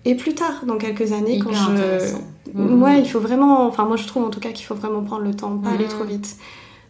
Et 0.05 0.15
plus 0.15 0.33
tard, 0.33 0.63
dans 0.65 0.77
quelques 0.77 1.11
années, 1.13 1.35
Hyper 1.35 1.45
quand 1.47 1.53
je, 1.53 2.15
intéressant. 2.49 2.75
Mm. 2.75 2.81
ouais, 2.83 2.99
il 2.99 3.05
faut 3.09 3.19
vraiment, 3.19 3.65
enfin 3.67 3.85
moi 3.85 3.97
je 3.97 4.07
trouve 4.07 4.23
en 4.25 4.29
tout 4.29 4.39
cas 4.39 4.49
qu'il 4.51 4.65
faut 4.65 4.75
vraiment 4.75 5.01
prendre 5.03 5.23
le 5.23 5.33
temps, 5.33 5.57
pas 5.57 5.71
aller 5.71 5.87
trop 5.87 6.03
vite, 6.03 6.35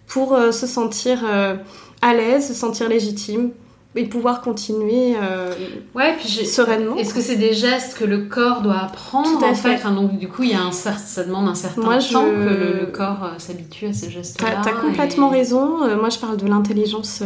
pour 0.08 0.34
euh, 0.34 0.52
se 0.52 0.68
sentir 0.68 1.24
euh, 1.26 1.56
à 2.02 2.14
l'aise, 2.14 2.48
se 2.48 2.54
sentir 2.54 2.90
légitime 2.90 3.52
et 3.96 4.06
pouvoir 4.06 4.42
continuer. 4.42 5.16
euh, 5.22 5.54
Ouais, 5.94 6.16
puis 6.18 6.30
Sereinement. 6.46 6.96
Est-ce 6.96 7.14
que 7.14 7.20
c'est 7.20 7.36
des 7.36 7.54
gestes 7.54 7.98
que 7.98 8.06
le 8.06 8.20
corps 8.20 8.62
doit 8.62 8.78
apprendre 8.80 9.28
Tout 9.40 9.44
à 9.44 9.50
en 9.50 9.54
fait. 9.54 9.70
fait? 9.72 9.76
Enfin, 9.76 9.92
Donc 9.92 10.18
du 10.18 10.30
coup, 10.30 10.44
il 10.44 10.52
y 10.52 10.54
a 10.54 10.62
un 10.62 10.70
cer- 10.70 10.98
ça 10.98 11.26
demande 11.26 11.50
un 11.50 11.56
certain 11.56 11.82
Moi, 11.82 11.98
temps 11.98 12.00
je- 12.26 12.46
que 12.46 12.50
le, 12.50 12.80
le 12.80 12.86
corps 12.86 13.32
s'habitue 13.38 13.88
à 13.88 13.94
ces 13.94 14.10
gestes-là. 14.10 14.62
T'as 14.64 14.70
as 14.70 14.74
complètement 14.74 15.34
et- 15.34 15.38
raison. 15.40 15.80
Moi, 15.98 16.10
je 16.10 16.20
parle 16.20 16.38
de 16.38 16.48
l'intelligence, 16.48 17.22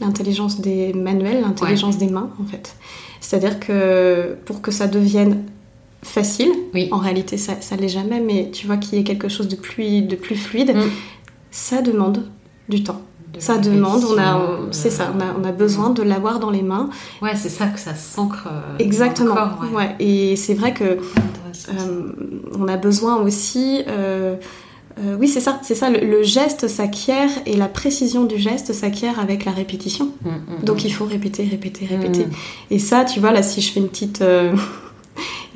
l'intelligence 0.00 0.60
des 0.60 0.92
manuels, 0.92 1.40
l'intelligence 1.40 1.96
des 1.98 2.08
mains, 2.08 2.30
en 2.40 2.44
fait. 2.44 2.76
C'est-à-dire 3.20 3.60
que 3.60 4.36
pour 4.44 4.60
que 4.62 4.70
ça 4.72 4.86
devienne 4.88 5.44
facile, 6.02 6.50
Oui. 6.74 6.88
en 6.90 6.98
réalité, 6.98 7.36
ça, 7.36 7.54
ça 7.60 7.76
l'est 7.76 7.88
jamais, 7.88 8.20
mais 8.20 8.50
tu 8.52 8.66
vois 8.66 8.76
qu'il 8.76 8.98
y 8.98 9.00
ait 9.00 9.04
quelque 9.04 9.28
chose 9.28 9.48
de 9.48 9.56
plus, 9.56 10.02
de 10.02 10.16
plus 10.16 10.36
fluide, 10.36 10.74
Mm. 10.74 10.80
ça 11.50 11.80
demande 11.82 12.24
du 12.68 12.82
temps. 12.82 13.02
De 13.32 13.40
Ça 13.40 13.56
demande, 13.56 14.04
on 14.04 14.18
a, 14.18 14.36
répétition, 14.36 14.68
c'est 14.72 14.90
ça, 14.90 15.12
on 15.16 15.20
a, 15.20 15.34
on 15.40 15.44
a 15.44 15.52
besoin 15.52 15.88
de 15.90 16.02
l'avoir 16.02 16.38
dans 16.38 16.50
les 16.50 16.60
mains. 16.62 16.90
Ouais, 17.22 17.34
c'est 17.34 17.48
ça 17.48 17.66
que 17.68 17.78
ça 17.80 17.94
s'ancre. 17.94 18.46
euh, 18.46 18.76
Exactement. 18.78 19.34
dans 19.34 19.44
le 19.44 19.50
corps, 19.50 19.60
ouais. 19.72 19.76
ouais. 19.76 19.96
Et 20.00 20.36
c'est 20.36 20.54
vrai 20.54 20.74
que. 20.74 20.84
Euh, 21.68 22.12
on 22.58 22.66
a 22.68 22.76
besoin 22.76 23.16
aussi. 23.22 23.82
euh, 23.88 24.36
euh, 24.98 25.16
oui, 25.18 25.28
c'est 25.28 25.40
ça, 25.40 25.58
c'est 25.62 25.74
ça. 25.74 25.88
Le, 25.88 26.00
le 26.00 26.22
geste 26.22 26.68
s'acquiert 26.68 27.30
et 27.46 27.56
la 27.56 27.68
précision 27.68 28.24
du 28.24 28.36
geste 28.38 28.72
s'acquiert 28.74 29.18
avec 29.18 29.44
la 29.46 29.52
répétition. 29.52 30.10
Mm, 30.24 30.28
mm, 30.28 30.64
Donc 30.64 30.84
il 30.84 30.92
faut 30.92 31.04
répéter, 31.06 31.44
répéter, 31.44 31.86
répéter. 31.86 32.26
Et 32.70 32.78
ça, 32.78 33.04
tu 33.06 33.18
vois, 33.20 33.32
là, 33.32 33.42
si 33.42 33.60
je 33.62 33.72
fais 33.72 33.80
une 33.80 33.88
petite. 33.88 34.22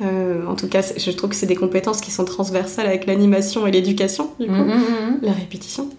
Euh, 0.01 0.45
en 0.45 0.55
tout 0.55 0.67
cas, 0.67 0.81
je 0.95 1.11
trouve 1.11 1.31
que 1.31 1.35
c'est 1.35 1.47
des 1.47 1.55
compétences 1.55 2.01
qui 2.01 2.11
sont 2.11 2.25
transversales 2.25 2.85
avec 2.85 3.05
l'animation 3.05 3.65
et 3.65 3.71
l'éducation, 3.71 4.31
du 4.39 4.47
coup. 4.47 4.53
Mm, 4.53 4.67
mm, 4.67 5.11
mm. 5.11 5.19
La 5.23 5.31
répétition. 5.31 5.89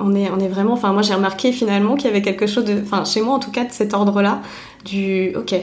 On 0.00 0.14
est, 0.14 0.28
on 0.30 0.40
est 0.40 0.48
vraiment. 0.48 0.72
Enfin, 0.72 0.92
moi, 0.92 1.02
j'ai 1.02 1.14
remarqué 1.14 1.52
finalement 1.52 1.94
qu'il 1.94 2.06
y 2.06 2.10
avait 2.10 2.22
quelque 2.22 2.46
chose 2.46 2.64
de. 2.64 2.80
Enfin, 2.82 3.04
chez 3.04 3.20
moi, 3.20 3.34
en 3.34 3.38
tout 3.38 3.52
cas, 3.52 3.64
de 3.64 3.72
cet 3.72 3.94
ordre-là, 3.94 4.40
du. 4.84 5.34
Ok, 5.36 5.54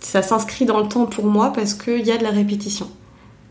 ça 0.00 0.22
s'inscrit 0.22 0.64
dans 0.64 0.78
le 0.78 0.88
temps 0.88 1.06
pour 1.06 1.26
moi 1.26 1.52
parce 1.52 1.74
qu'il 1.74 2.06
y 2.06 2.12
a 2.12 2.16
de 2.16 2.22
la 2.22 2.30
répétition. 2.30 2.88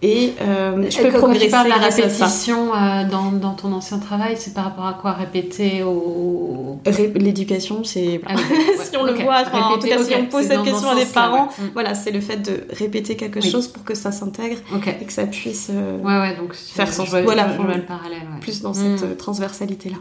Et 0.04 0.34
euh, 0.42 0.90
je 0.90 0.98
peux 0.98 1.04
Quand- 1.04 1.12
quand 1.12 1.18
progresser 1.20 1.46
tu 1.46 1.52
parles 1.52 1.66
de 1.66 1.70
la 1.70 1.76
répétition 1.78 2.74
euh, 2.74 3.08
dans, 3.08 3.32
dans 3.32 3.54
ton 3.54 3.72
ancien 3.72 4.00
travail, 4.00 4.36
c'est 4.36 4.56
par 4.56 4.64
rapport 4.64 4.88
à 4.88 4.94
quoi 4.94 5.12
répéter 5.12 5.84
au... 5.84 6.80
Ré- 6.88 7.14
L'éducation, 7.16 7.84
c'est. 7.84 8.20
Ah 8.26 8.34
oui, 8.36 8.42
ouais, 8.80 8.84
si 8.84 8.98
on 8.98 9.04
le 9.04 9.14
voit, 9.14 9.42
enfin, 9.46 9.60
en 9.62 9.74
tout 9.78 9.82
Répéter, 9.82 9.90
cas, 9.98 10.04
si 10.04 10.16
on 10.16 10.26
pose 10.26 10.48
cette 10.48 10.64
question 10.64 10.90
à 10.90 10.96
des 10.96 11.06
parents, 11.06 11.50
ouais. 11.60 11.66
Mm. 11.66 11.70
voilà, 11.74 11.94
c'est 11.94 12.10
le 12.10 12.20
fait 12.20 12.38
de 12.38 12.64
répéter 12.76 13.16
quelque 13.16 13.40
Oui. 13.44 13.52
chose 13.52 13.68
pour 13.68 13.84
que 13.84 13.94
ça 13.94 14.12
s'intègre 14.12 14.58
et 15.02 15.06
que 15.06 15.14
ça 15.14 15.28
puisse 15.28 15.70
euh, 15.72 16.00
Ouais, 16.00 16.36
donc 16.36 16.56
Faire 16.56 16.92
sens. 16.92 17.08
Voilà, 17.10 17.50
je 17.56 17.62
vois 17.62 17.76
le 17.76 17.82
parallèle. 17.84 18.20
ouais. 18.22 18.40
plus 18.42 18.64
dans 18.64 18.72
Mm. 18.72 18.98
cette 18.98 19.04
euh, 19.08 19.16
transversalité-là. 19.16 19.98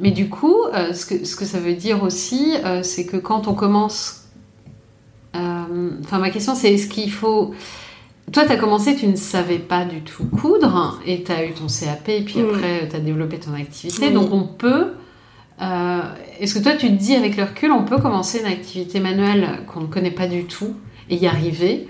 Mais 0.00 0.10
du 0.10 0.28
coup, 0.30 0.56
euh, 0.74 0.92
ce, 0.94 1.06
que, 1.06 1.24
ce 1.24 1.36
que 1.36 1.44
ça 1.44 1.60
veut 1.60 1.74
dire 1.74 2.02
aussi, 2.02 2.54
c'est 2.82 3.06
que 3.06 3.18
quand 3.18 3.46
on 3.46 3.54
commence. 3.54 4.24
Enfin, 5.34 6.18
ma 6.18 6.30
question, 6.30 6.54
c'est 6.56 6.72
est-ce 6.74 6.88
qu'il 6.88 7.12
faut. 7.12 7.52
Toi, 8.30 8.44
tu 8.46 8.52
as 8.52 8.56
commencé, 8.56 8.94
tu 8.96 9.06
ne 9.08 9.16
savais 9.16 9.58
pas 9.58 9.84
du 9.84 10.00
tout 10.02 10.24
coudre, 10.24 11.00
et 11.06 11.22
tu 11.22 11.32
as 11.32 11.44
eu 11.44 11.52
ton 11.52 11.66
CAP, 11.68 12.08
et 12.08 12.20
puis 12.22 12.38
Mm. 12.40 12.48
après, 12.50 12.88
tu 12.88 12.96
as 12.96 13.00
développé 13.00 13.38
ton 13.38 13.52
activité. 13.54 14.10
Donc, 14.10 14.32
on 14.32 14.44
peut. 14.44 14.92
euh, 15.60 16.00
est-ce 16.40 16.54
que 16.58 16.62
toi, 16.62 16.72
tu 16.72 16.86
te 16.88 16.92
dis, 16.94 17.14
avec 17.14 17.36
le 17.36 17.44
recul, 17.44 17.70
on 17.72 17.84
peut 17.84 17.98
commencer 17.98 18.40
une 18.40 18.46
activité 18.46 19.00
manuelle 19.00 19.60
qu'on 19.66 19.80
ne 19.82 19.86
connaît 19.86 20.10
pas 20.10 20.26
du 20.26 20.44
tout 20.44 20.74
et 21.10 21.16
y 21.16 21.26
arriver? 21.26 21.88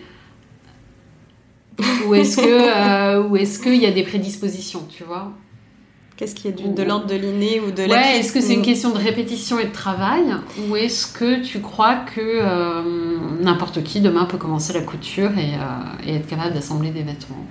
Ou 2.07 2.15
est-ce 2.15 2.37
que, 2.39 2.43
euh, 3.23 3.29
ou 3.29 3.37
est-ce 3.37 3.59
qu'il 3.61 3.77
y 3.77 3.87
a 3.87 3.91
des 3.93 4.03
prédispositions, 4.03 4.87
tu 4.95 5.05
vois? 5.05 5.33
Qu'est-ce 6.17 6.35
qui 6.35 6.49
est 6.49 6.53
du- 6.53 6.69
de 6.69 6.83
l'ordre 6.83 7.07
de 7.07 7.15
l'inné 7.17 7.61
ou 7.61 7.71
de 7.71 7.83
Ouais, 7.89 8.19
est-ce 8.19 8.33
que 8.33 8.41
c'est 8.41 8.55
une 8.55 8.63
question 8.63 8.91
de 8.91 8.99
répétition 8.99 9.59
et 9.59 9.65
de 9.65 9.73
travail 9.73 10.23
ou 10.69 10.77
est-ce 10.77 11.07
que 11.13 11.43
tu 11.43 11.61
crois 11.61 11.97
que 11.97 12.21
euh, 12.21 12.83
n'importe 13.41 13.83
qui 13.83 14.01
demain 14.01 14.25
peut 14.27 14.37
commencer 14.37 14.73
la 14.73 14.83
couture 14.83 15.31
et, 15.39 15.55
euh, 15.55 16.07
et 16.07 16.17
être 16.17 16.27
capable 16.27 16.55
d'assembler 16.55 16.91
des 16.91 17.03
vêtements? 17.03 17.45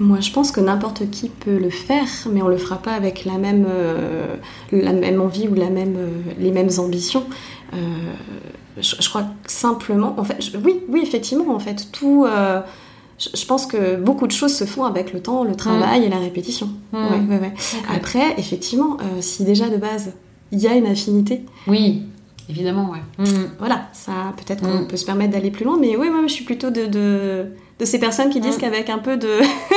Moi, 0.00 0.18
je 0.20 0.32
pense 0.32 0.50
que 0.50 0.60
n'importe 0.60 1.10
qui 1.10 1.28
peut 1.28 1.58
le 1.58 1.68
faire, 1.68 2.06
mais 2.32 2.40
on 2.40 2.48
le 2.48 2.56
fera 2.56 2.78
pas 2.78 2.92
avec 2.92 3.26
la 3.26 3.36
même, 3.36 3.66
euh, 3.68 4.36
la 4.72 4.94
même 4.94 5.20
envie 5.20 5.46
ou 5.46 5.54
la 5.54 5.68
même, 5.68 5.98
les 6.38 6.52
mêmes 6.52 6.70
ambitions. 6.78 7.24
Je, 8.80 8.94
je 8.98 9.08
crois 9.10 9.22
que 9.44 9.52
simplement, 9.52 10.14
en 10.18 10.24
fait, 10.24 10.36
je- 10.40 10.56
oui, 10.56 10.80
oui, 10.88 11.00
effectivement, 11.02 11.54
en 11.54 11.58
fait, 11.58 11.88
tout. 11.92 12.26
Je, 13.34 13.44
pense 13.46 13.66
que 13.66 13.96
beaucoup 13.96 14.26
de 14.26 14.32
choses 14.32 14.54
se 14.54 14.64
font 14.64 14.84
avec 14.84 15.12
le 15.12 15.20
temps, 15.20 15.44
le 15.44 15.54
travail 15.54 16.04
et 16.04 16.08
la 16.08 16.18
répétition. 16.18 16.68
Mm. 16.92 16.96
Ouais, 16.96 17.34
ouais, 17.36 17.40
ouais. 17.40 17.54
Après, 17.94 18.34
effectivement, 18.38 18.96
euh, 19.00 19.20
si 19.20 19.44
déjà 19.44 19.68
de 19.68 19.76
base 19.76 20.12
il 20.52 20.58
y 20.58 20.66
a 20.66 20.74
une 20.74 20.86
affinité, 20.86 21.44
Oui, 21.66 22.02
évidemment, 22.48 22.90
ouais. 22.90 23.24
Mm. 23.24 23.50
voilà, 23.58 23.82
ça 23.92 24.12
peut-être 24.36 24.62
qu'on 24.62 24.80
Mm. 24.82 24.88
peut 24.88 24.96
se 24.96 25.04
permettre 25.04 25.32
d'aller 25.32 25.50
plus 25.50 25.64
loin, 25.64 25.76
mais 25.78 25.96
oui, 25.96 26.08
moi 26.10 26.20
je 26.26 26.32
suis 26.32 26.44
plutôt 26.44 26.70
de, 26.70 26.86
de, 26.86 27.46
de 27.78 27.84
ces 27.84 27.98
personnes 28.00 28.30
qui 28.30 28.40
disent 28.40 28.56
Mm. 28.56 28.60
qu'avec 28.60 28.90
un 28.90 28.98
peu 28.98 29.16
de, 29.16 29.28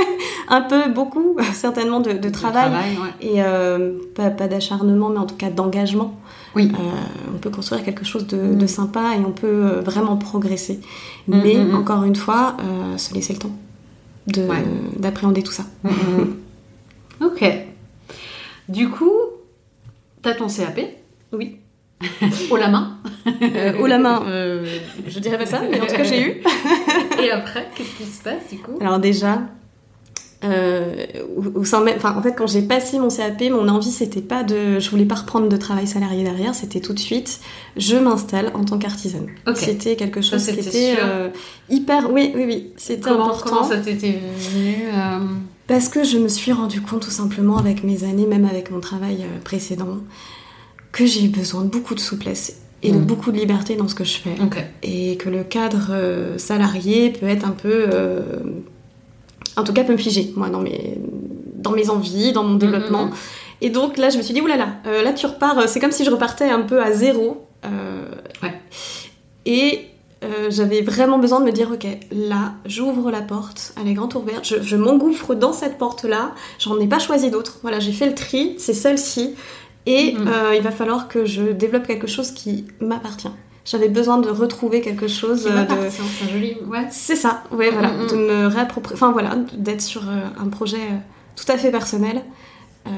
un 0.47 0.61
peu, 0.61 0.89
beaucoup, 0.89 1.35
certainement 1.53 1.99
de, 1.99 2.29
travail 2.29 2.71
et 3.21 3.43
euh, 3.43 3.93
pas, 4.15 4.29
pas 4.29 4.47
d'acharnement, 4.47 5.09
mais 5.09 5.19
en 5.19 5.25
tout 5.25 5.35
cas 5.35 5.49
d'engagement, 5.49 6.13
Oui. 6.55 6.71
euh, 6.73 6.81
on 7.33 7.37
peut 7.39 7.49
construire 7.49 7.83
quelque 7.83 8.05
chose 8.05 8.27
de, 8.27 8.37
Mm. 8.37 8.57
de 8.57 8.67
sympa 8.67 9.15
et 9.15 9.19
on 9.25 9.31
peut 9.31 9.47
euh, 9.47 9.81
vraiment 9.81 10.17
progresser. 10.17 10.79
Mm, 11.27 11.41
Mais 11.43 11.55
mm, 11.55 11.75
encore 11.75 12.03
une 12.03 12.15
fois, 12.15 12.55
euh, 12.61 12.97
se 12.97 13.13
laisser 13.13 13.33
le 13.33 13.39
temps 13.39 13.55
Ouais. 14.37 14.63
d'appréhender 14.97 15.43
tout 15.43 15.51
ça. 15.51 15.63
Ok. 17.21 17.43
Du 18.69 18.89
coup, 18.89 19.11
t'as 20.21 20.33
ton 20.33 20.47
CAP 20.47 20.79
Oui. 21.31 21.57
haut 22.51 22.57
la 22.57 22.67
main. 22.69 22.97
Euh, 23.41 23.87
la 23.87 23.97
main, 23.97 24.23
euh, 24.27 24.65
je 25.07 25.19
dirais 25.19 25.37
pas 25.37 25.45
ça, 25.45 25.61
mais 25.69 25.79
en 25.79 25.85
tout 25.85 25.95
cas 25.95 26.03
j'ai 26.03 26.21
eu. 26.21 26.41
Et 27.23 27.31
après, 27.31 27.69
qu'est-ce 27.75 27.95
qui 27.97 28.03
se 28.03 28.21
passe 28.21 28.49
du 28.51 28.57
coup? 28.59 28.77
Alors 28.81 28.99
déjà, 28.99 29.41
euh, 30.43 31.05
même, 31.85 31.95
enfin 31.95 32.15
en 32.17 32.21
fait 32.21 32.33
quand 32.33 32.47
j'ai 32.47 32.61
passé 32.61 32.99
mon 32.99 33.09
CAP, 33.09 33.41
mon 33.49 33.67
envie 33.69 33.91
c'était 33.91 34.21
pas 34.21 34.43
de, 34.43 34.79
je 34.79 34.89
voulais 34.89 35.05
pas 35.05 35.15
reprendre 35.15 35.47
de 35.47 35.57
travail 35.57 35.87
salarié 35.87 36.23
derrière, 36.23 36.53
c'était 36.53 36.81
tout 36.81 36.93
de 36.93 36.99
suite, 36.99 37.39
je 37.77 37.95
m'installe 37.95 38.51
en 38.53 38.65
tant 38.65 38.77
qu'artisane. 38.77 39.27
C'était 39.55 39.95
quelque 39.95 40.21
chose 40.21 40.45
qui 40.45 40.59
était 40.59 40.95
euh, 41.01 41.29
hyper, 41.69 42.11
oui 42.11 42.31
oui 42.35 42.43
oui, 42.45 42.71
c'était 42.77 43.09
important. 43.09 43.49
comment 43.49 43.63
ça 43.63 43.77
t'était 43.77 44.19
venu 44.37 44.75
euh, 44.93 45.19
Parce 45.67 45.87
que 45.87 46.03
je 46.03 46.17
me 46.17 46.27
suis 46.27 46.51
rendu 46.51 46.81
compte 46.81 47.03
tout 47.03 47.11
simplement 47.11 47.57
avec 47.57 47.83
mes 47.83 48.03
années, 48.03 48.25
même 48.25 48.45
avec 48.45 48.69
mon 48.69 48.81
travail 48.81 49.25
précédent, 49.43 49.99
que 50.91 51.05
j'ai 51.05 51.23
eu 51.23 51.29
besoin 51.29 51.63
de 51.63 51.69
beaucoup 51.69 51.95
de 51.95 52.01
souplesse 52.01 52.59
et 52.81 52.91
de 52.91 52.97
Mm. 52.97 53.05
beaucoup 53.05 53.31
de 53.31 53.37
liberté 53.37 53.75
dans 53.77 53.87
ce 53.87 53.95
que 53.95 54.03
je 54.03 54.17
fais. 54.17 54.35
Et 54.83 55.15
que 55.15 55.29
le 55.29 55.45
cadre 55.45 55.93
salarié 56.37 57.11
peut 57.11 57.27
être 57.27 57.47
un 57.47 57.51
peu. 57.51 57.87
En 59.57 59.63
tout 59.63 59.73
cas, 59.73 59.83
peut 59.83 59.93
me 59.93 59.97
figer, 59.97 60.33
moi, 60.35 60.49
dans 60.49 60.61
mes, 60.61 60.97
dans 61.55 61.71
mes 61.71 61.89
envies, 61.89 62.31
dans 62.33 62.43
mon 62.43 62.55
développement. 62.55 63.05
Mm, 63.05 63.09
mm, 63.09 63.13
Et 63.61 63.69
donc 63.69 63.97
là, 63.97 64.09
je 64.09 64.17
me 64.17 64.23
suis 64.23 64.33
dit, 64.33 64.41
oulala, 64.41 64.67
euh, 64.87 65.01
là 65.03 65.13
tu 65.13 65.25
repars, 65.25 65.57
euh, 65.59 65.65
c'est 65.67 65.79
comme 65.79 65.91
si 65.91 66.03
je 66.05 66.09
repartais 66.11 66.49
un 66.49 66.61
peu 66.61 66.81
à 66.81 66.91
zéro. 66.91 67.45
euh, 67.65 68.05
Ouais. 68.41 68.53
Et 69.45 69.85
euh, 70.23 70.49
j'avais 70.49 70.81
vraiment 70.81 71.19
besoin 71.19 71.39
de 71.41 71.45
me 71.45 71.51
dire, 71.51 71.69
ok, 71.73 71.85
là, 72.11 72.53
j'ouvre 72.65 73.11
la 73.11 73.21
porte, 73.21 73.73
elle 73.79 73.89
est 73.89 73.93
grande 73.93 74.15
ouverte, 74.15 74.45
je, 74.47 74.61
je 74.61 74.75
m'engouffre 74.77 75.35
dans 75.35 75.51
cette 75.53 75.77
porte-là, 75.77 76.31
j'en 76.59 76.79
ai 76.79 76.87
pas 76.87 76.99
choisi 76.99 77.29
d'autre. 77.29 77.59
Voilà, 77.61 77.79
j'ai 77.79 77.91
fait 77.91 78.07
le 78.07 78.15
tri, 78.15 78.55
c'est 78.57 78.73
celle-ci. 78.73 79.35
Et 79.85 80.13
Mhm. 80.13 80.29
il 80.55 80.61
va 80.61 80.71
falloir 80.71 81.09
que 81.09 81.25
je 81.25 81.43
développe 81.43 81.85
quelque 81.85 82.07
chose 82.07 82.31
qui 82.31 82.65
m'appartient. 82.79 83.27
J'avais 83.65 83.87
besoin 83.87 84.17
de 84.17 84.29
retrouver 84.29 84.81
quelque 84.81 85.07
chose 85.07 85.47
euh, 85.49 85.63
de, 85.63 85.89
c'est 85.89 86.29
joli. 86.31 86.57
Ouais. 86.67 86.85
c'est 86.91 87.15
ça, 87.15 87.43
ouais, 87.51 87.69
voilà, 87.71 87.91
Mm, 87.91 88.03
mm. 88.03 88.07
de 88.07 88.15
me 88.15 88.47
réapproprier, 88.47 88.95
enfin 88.95 89.11
voilà, 89.13 89.35
d'être 89.53 89.81
sur 89.81 90.01
euh, 90.09 90.19
un 90.37 90.49
projet 90.49 90.77
euh, 90.77 90.97
tout 91.35 91.49
à 91.49 91.57
fait 91.57 91.71
personnel. 91.71 92.23
Euh, 92.87 92.89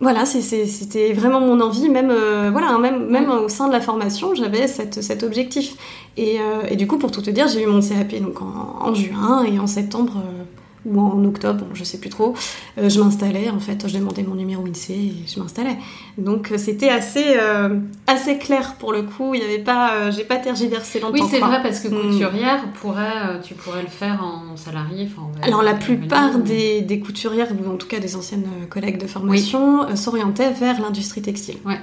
voilà, 0.00 0.24
c'était 0.26 1.12
vraiment 1.12 1.40
mon 1.40 1.60
envie, 1.60 1.88
même, 1.88 2.10
euh, 2.10 2.50
voilà, 2.52 2.68
hein, 2.68 2.78
même, 2.78 3.08
même 3.08 3.28
au 3.30 3.48
sein 3.48 3.66
de 3.66 3.72
la 3.72 3.80
formation, 3.80 4.32
j'avais 4.32 4.68
cette, 4.68 5.02
cet 5.02 5.24
objectif. 5.24 5.74
Et, 6.16 6.38
euh, 6.40 6.62
et 6.70 6.76
du 6.76 6.86
coup, 6.86 6.98
pour 6.98 7.10
tout 7.10 7.20
te 7.20 7.30
dire, 7.30 7.48
j'ai 7.48 7.64
eu 7.64 7.66
mon 7.66 7.80
CAP 7.80 8.14
donc 8.22 8.40
en, 8.40 8.76
en 8.80 8.94
juin 8.94 9.42
et 9.42 9.58
en 9.58 9.66
septembre 9.66 10.12
euh, 10.18 10.44
ou 10.86 11.00
en 11.00 11.24
octobre, 11.24 11.64
bon, 11.64 11.74
je 11.74 11.84
sais 11.84 11.98
plus 11.98 12.10
trop, 12.10 12.34
euh, 12.78 12.88
je 12.88 13.00
m'installais, 13.00 13.50
en 13.50 13.58
fait, 13.58 13.86
je 13.88 13.96
demandais 13.98 14.22
mon 14.22 14.34
numéro 14.34 14.64
INSEE 14.66 14.92
et 14.94 15.14
je 15.26 15.40
m'installais. 15.40 15.76
Donc 16.16 16.52
euh, 16.52 16.58
c'était 16.58 16.88
assez, 16.88 17.36
euh, 17.36 17.78
assez 18.06 18.38
clair 18.38 18.74
pour 18.78 18.92
le 18.92 19.02
coup, 19.02 19.34
il 19.34 19.40
y 19.40 19.44
avait 19.44 19.58
pas, 19.58 19.94
euh, 19.94 20.12
j'ai 20.12 20.24
pas 20.24 20.36
tergiversé 20.36 21.00
longtemps. 21.00 21.14
Oui, 21.14 21.22
c'est 21.30 21.40
vrai 21.40 21.62
parce 21.62 21.80
que 21.80 21.88
Mm. 21.88 22.10
couturière, 22.12 22.64
pourrait, 22.80 23.26
euh, 23.28 23.40
tu 23.42 23.54
pourrais 23.54 23.82
le 23.82 23.88
faire 23.88 24.22
en 24.22 24.56
salarié. 24.56 25.08
en- 25.18 25.30
Alors 25.46 25.62
la 25.62 25.74
plupart 25.74 26.38
des, 26.38 26.80
des 26.82 27.00
couturières, 27.00 27.48
ou 27.52 27.70
en 27.70 27.76
tout 27.76 27.88
cas 27.88 27.98
des 27.98 28.16
anciennes 28.16 28.46
collègues 28.70 28.98
de 29.00 29.06
formation, 29.06 29.94
s'orientaient 29.96 30.52
vers 30.52 30.80
l'industrie 30.80 31.22
textile. 31.22 31.56
Ouais. 31.64 31.78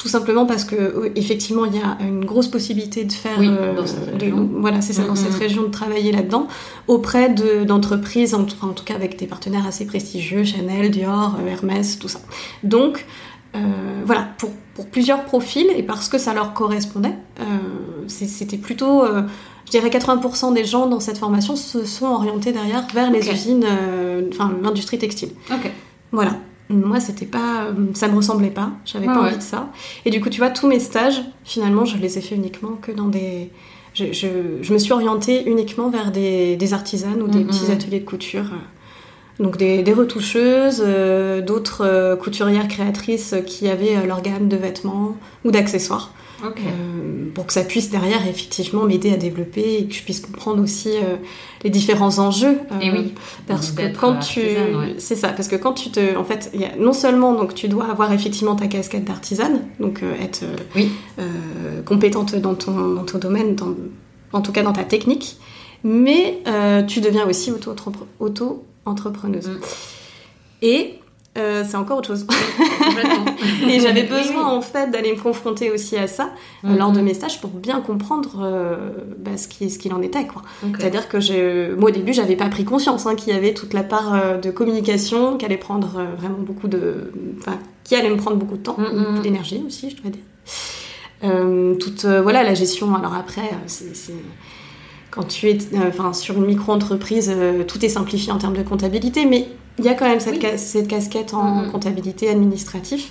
Tout 0.00 0.08
simplement 0.08 0.46
parce 0.46 0.64
que 0.64 1.12
effectivement 1.14 1.66
il 1.66 1.76
y 1.76 1.78
a 1.78 1.98
une 2.00 2.24
grosse 2.24 2.48
possibilité 2.48 3.04
de 3.04 3.12
faire, 3.12 3.36
Oui, 3.38 3.48
euh, 3.50 3.74
dans 3.76 3.86
cette 3.86 4.16
de- 4.16 4.30
voilà 4.58 4.80
c'est 4.80 4.94
ça, 4.94 5.02
dans 5.02 5.12
Mm, 5.12 5.16
cette 5.16 5.34
région 5.34 5.62
de 5.64 5.68
travailler 5.68 6.10
là-dedans 6.10 6.48
auprès 6.88 7.28
de- 7.28 7.64
d'entreprises, 7.64 8.34
en, 8.34 8.44
tout- 8.44 8.56
en 8.62 8.68
tout 8.68 8.84
cas 8.84 8.94
avec 8.94 9.18
des 9.18 9.26
partenaires 9.26 9.66
assez 9.66 9.84
prestigieux, 9.84 10.42
Chanel, 10.44 10.90
Dior, 10.90 11.36
euh, 11.44 11.50
Hermès, 11.50 11.98
tout 11.98 12.08
ça. 12.08 12.20
Donc 12.62 13.04
euh, 13.56 13.58
voilà, 14.06 14.28
pour, 14.38 14.50
pour 14.74 14.86
plusieurs 14.86 15.24
profils 15.24 15.66
et 15.76 15.82
parce 15.82 16.08
que 16.08 16.16
ça 16.16 16.32
leur 16.32 16.54
correspondait, 16.54 17.14
euh, 17.40 17.44
c'était 18.06 18.56
plutôt, 18.56 19.04
euh, 19.04 19.22
je 19.66 19.70
dirais 19.72 19.90
80% 19.90 20.52
des 20.54 20.64
gens 20.64 20.86
dans 20.86 21.00
cette 21.00 21.18
formation 21.18 21.56
se 21.56 21.84
sont 21.84 22.06
orientés 22.06 22.52
derrière 22.52 22.86
vers 22.94 23.10
les 23.10 23.28
usines, 23.30 23.66
enfin 24.32 24.50
l'industrie 24.62 24.98
textile. 24.98 25.30
Ok. 25.52 25.70
Voilà. 26.12 26.36
Moi, 26.70 27.00
c'était 27.00 27.26
pas, 27.26 27.64
euh, 27.64 27.72
ça 27.94 28.08
me 28.08 28.14
ressemblait 28.16 28.50
pas. 28.50 28.70
J'avais 28.84 29.06
Ouais, 29.08 29.12
pas 29.14 29.20
ouais. 29.22 29.26
envie 29.28 29.38
de 29.38 29.42
ça. 29.42 29.68
Et 30.04 30.10
du 30.10 30.20
coup, 30.20 30.30
tu 30.30 30.38
vois, 30.38 30.50
tous 30.50 30.68
mes 30.68 30.78
stages, 30.80 31.20
finalement, 31.44 31.84
je 31.84 31.96
les 31.98 32.16
ai 32.16 32.20
fait 32.20 32.36
uniquement 32.36 32.78
que 32.80 32.92
dans 32.92 33.08
des. 33.08 33.50
Je, 33.92 34.12
je- 34.12 34.62
je 34.62 34.72
me 34.72 34.78
suis 34.78 34.92
orientée 34.92 35.48
uniquement 35.50 35.90
vers 35.90 36.12
des, 36.12 36.54
des 36.56 36.72
artisanes 36.74 37.20
ou 37.22 37.26
des 37.26 37.40
Mhm. 37.40 37.46
petits 37.48 37.72
ateliers 37.72 37.98
de 38.00 38.04
couture. 38.04 38.44
Donc 39.40 39.56
des, 39.56 39.82
des 39.82 39.92
retoucheuses, 39.92 40.82
euh, 40.86 41.40
d'autres 41.40 41.82
euh, 41.84 42.14
couturières 42.14 42.68
créatrices 42.68 43.34
qui 43.46 43.68
avaient 43.68 44.06
leur 44.06 44.20
gamme 44.22 44.48
de 44.48 44.56
vêtements 44.56 45.16
ou 45.44 45.50
d'accessoires. 45.50 46.12
Euh, 46.44 47.30
pour 47.34 47.46
que 47.46 47.52
ça 47.52 47.62
puisse 47.62 47.90
derrière 47.90 48.26
effectivement 48.26 48.84
m'aider 48.84 49.12
à 49.12 49.16
développer 49.16 49.76
et 49.78 49.86
que 49.86 49.94
je 49.94 50.02
puisse 50.02 50.20
comprendre 50.20 50.62
aussi 50.62 50.88
euh, 50.90 51.16
les 51.62 51.70
différents 51.70 52.18
enjeux. 52.18 52.58
euh, 52.72 52.80
Et 52.80 52.90
oui. 52.90 53.14
parce 53.46 53.70
que 53.70 53.82
quand 53.96 54.18
tu, 54.18 54.40
artisane, 54.40 54.74
ouais. 54.76 54.94
c'est 54.98 55.16
ça, 55.16 55.28
parce 55.28 55.46
que 55.48 55.56
quand 55.56 55.72
tu 55.74 55.90
te, 55.90 56.16
en 56.16 56.24
fait, 56.24 56.50
il 56.54 56.60
y 56.60 56.64
a, 56.64 56.74
non 56.76 56.92
seulement 56.92 57.34
donc 57.34 57.54
tu 57.54 57.68
dois 57.68 57.86
avoir 57.90 58.12
effectivement 58.12 58.56
ta 58.56 58.66
casquette 58.66 59.04
d'artisane, 59.04 59.62
donc 59.78 60.02
euh, 60.02 60.12
être 60.20 60.42
euh, 60.42 60.56
Oui. 60.74 60.90
euh, 61.18 61.82
compétente 61.82 62.34
dans 62.34 62.54
ton, 62.54 62.94
dans 62.94 63.04
ton 63.04 63.18
domaine, 63.18 63.54
dans, 63.54 63.74
en 64.32 64.40
tout 64.40 64.52
cas 64.52 64.62
dans 64.62 64.72
ta 64.72 64.84
technique, 64.84 65.36
mais 65.84 66.40
euh, 66.46 66.82
tu 66.82 67.00
deviens 67.00 67.26
aussi 67.28 67.52
auto-entrepreneuse. 68.18 69.48
Mm. 69.48 69.58
Et 70.62 70.99
euh, 71.38 71.62
c'est 71.68 71.76
encore 71.76 71.98
autre 71.98 72.08
chose. 72.08 72.26
Et 73.68 73.78
j'avais 73.80 74.02
besoin 74.02 74.46
en 74.46 74.60
fait 74.60 74.90
d'aller 74.90 75.12
me 75.14 75.20
confronter 75.20 75.70
aussi 75.70 75.96
à 75.96 76.06
ça 76.06 76.30
euh, 76.64 76.68
Mhm. 76.70 76.78
lors 76.78 76.92
de 76.92 77.00
mes 77.00 77.14
stages 77.14 77.40
pour 77.40 77.50
bien 77.50 77.80
comprendre 77.80 78.40
euh, 78.42 78.90
bah, 79.18 79.36
ce 79.36 79.46
qui- 79.48 79.70
ce 79.70 79.78
qu'il 79.78 79.92
en 79.94 80.02
était. 80.02 80.26
Quoi. 80.26 80.42
Ok. 80.64 80.76
C'est-à-dire 80.78 81.08
que 81.08 81.20
je, 81.20 81.74
moi 81.76 81.90
au 81.90 81.92
début 81.92 82.12
j'avais 82.12 82.36
pas 82.36 82.48
pris 82.48 82.64
conscience 82.64 83.06
hein, 83.06 83.14
qu'il 83.14 83.32
y 83.32 83.36
avait 83.36 83.54
toute 83.54 83.74
la 83.74 83.82
part 83.84 84.14
euh, 84.14 84.38
de 84.38 84.50
communication 84.50 85.36
qui 85.36 85.44
allait 85.44 85.56
prendre 85.56 86.04
vraiment 86.18 86.38
beaucoup 86.40 86.66
de, 86.68 87.12
enfin 87.38 87.58
qui 87.84 87.94
allait 87.96 88.10
me 88.10 88.16
prendre 88.16 88.36
beaucoup 88.36 88.56
de 88.56 88.62
temps, 88.62 88.76
Mhm. 88.78 89.04
beaucoup 89.04 89.22
d'énergie 89.22 89.62
aussi, 89.66 89.90
je 89.90 90.02
dois 90.02 90.10
dire. 90.10 90.22
Toute 91.78 92.04
voilà 92.06 92.42
la 92.42 92.54
gestion. 92.54 92.94
Alors 92.94 93.14
après, 93.14 93.42
c'est 93.66 94.14
quand 95.10 95.24
tu 95.24 95.48
es 95.48 95.58
enfin 95.86 96.12
sur 96.12 96.36
une 96.36 96.46
micro-entreprise, 96.46 97.30
euh, 97.34 97.64
tout 97.64 97.84
est 97.84 97.88
simplifié 97.88 98.32
en 98.32 98.38
termes 98.38 98.56
de 98.56 98.62
comptabilité, 98.62 99.26
mais 99.26 99.48
il 99.80 99.84
y 99.86 99.88
a 99.88 99.94
quand 99.94 100.08
même 100.08 100.20
cette, 100.20 100.42
Oui. 100.42 100.48
cette 100.58 100.86
casquette 100.88 101.34
en 101.34 101.42
Mhm. 101.64 101.72
comptabilité 101.72 102.28
administratif. 102.30 103.10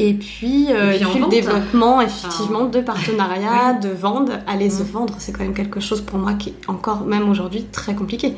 Et 0.00 0.14
puis, 0.14 0.66
euh, 0.70 0.92
Et 0.92 0.98
puis 0.98 1.06
le 1.14 1.20
vente. 1.22 1.30
développement 1.30 2.00
effectivement 2.00 2.64
de 2.66 2.80
partenariats, 2.80 3.72
de 3.74 3.88
ventes. 3.88 4.30
Aller 4.46 4.70
se 4.70 4.82
Mhm. 4.84 4.88
vendre, 4.90 5.14
c'est 5.18 5.32
quand 5.32 5.42
même 5.42 5.54
quelque 5.54 5.80
chose 5.80 6.00
pour 6.02 6.18
moi 6.18 6.34
qui 6.34 6.50
est 6.50 6.54
encore, 6.70 7.00
même 7.04 7.28
aujourd'hui, 7.28 7.64
très 7.72 7.94
compliqué. 7.94 8.34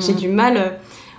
J'ai 0.00 0.14
du 0.14 0.28
mal. 0.28 0.56
euh, 0.56 0.70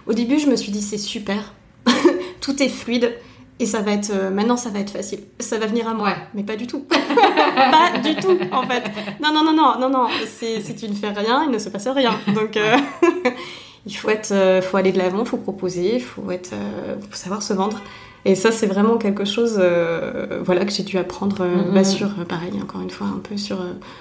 Au 0.05 0.13
début, 0.13 0.39
je 0.39 0.47
me 0.47 0.55
suis 0.55 0.71
dit 0.71 0.81
c'est 0.81 0.97
super, 0.97 1.53
tout 2.41 2.63
est 2.63 2.69
fluide 2.69 3.13
et 3.59 3.65
ça 3.65 3.81
va 3.81 3.91
être. 3.91 4.09
euh, 4.13 4.29
maintenant, 4.29 4.55
ça 4.55 4.69
va 4.69 4.79
être 4.79 4.91
facile. 4.91 5.19
Ça 5.39 5.57
va 5.57 5.65
venir 5.67 5.85
à 5.87 5.93
moi. 5.93 6.07
Ouais. 6.09 6.15
Mais 6.33 6.43
pas 6.43 6.55
du 6.55 6.65
tout. 6.67 6.85
pas 6.89 7.97
du 8.03 8.15
tout, 8.15 8.37
en 8.53 8.63
fait. 8.63 8.83
Non, 9.21 9.33
non, 9.33 9.43
non, 9.43 9.53
non, 9.53 9.79
non, 9.79 9.89
non. 9.89 10.07
C'est, 10.25 10.61
si 10.61 10.75
tu 10.75 10.87
ne 10.89 10.93
fais 10.95 11.09
rien, 11.11 11.43
il 11.45 11.51
ne 11.51 11.59
se 11.59 11.67
passe 11.69 11.87
rien. 11.89 12.11
Donc, 12.35 12.55
euh, 12.55 12.77
il 13.87 13.93
faut 13.93 14.09
être, 14.09 14.31
euh, 14.31 14.61
faut 14.61 14.77
aller 14.77 14.91
de 14.91 14.97
l'avant, 14.97 15.25
faut 15.25 15.37
proposer, 15.37 15.99
faut 15.99 16.29
être, 16.31 16.51
euh, 16.53 16.95
faut 17.09 17.15
savoir 17.15 17.41
se 17.41 17.53
vendre. 17.53 17.79
Et 18.25 18.35
ça, 18.35 18.51
c'est 18.51 18.67
vraiment 18.67 18.97
quelque 18.97 19.23
chose, 19.23 19.55
euh, 19.57 20.41
voilà, 20.43 20.65
que 20.65 20.71
j'ai 20.71 20.83
dû 20.83 20.97
apprendre 20.97 21.37
euh, 21.41 21.55
Mhm. 21.67 21.73
bah, 21.73 21.83
sur, 21.85 22.07
euh, 22.07 22.25
pareil, 22.25 22.51
encore 22.61 22.81
une 22.81 22.89
fois, 22.89 23.07
un 23.07 23.19
peu 23.19 23.37
sur, 23.37 23.57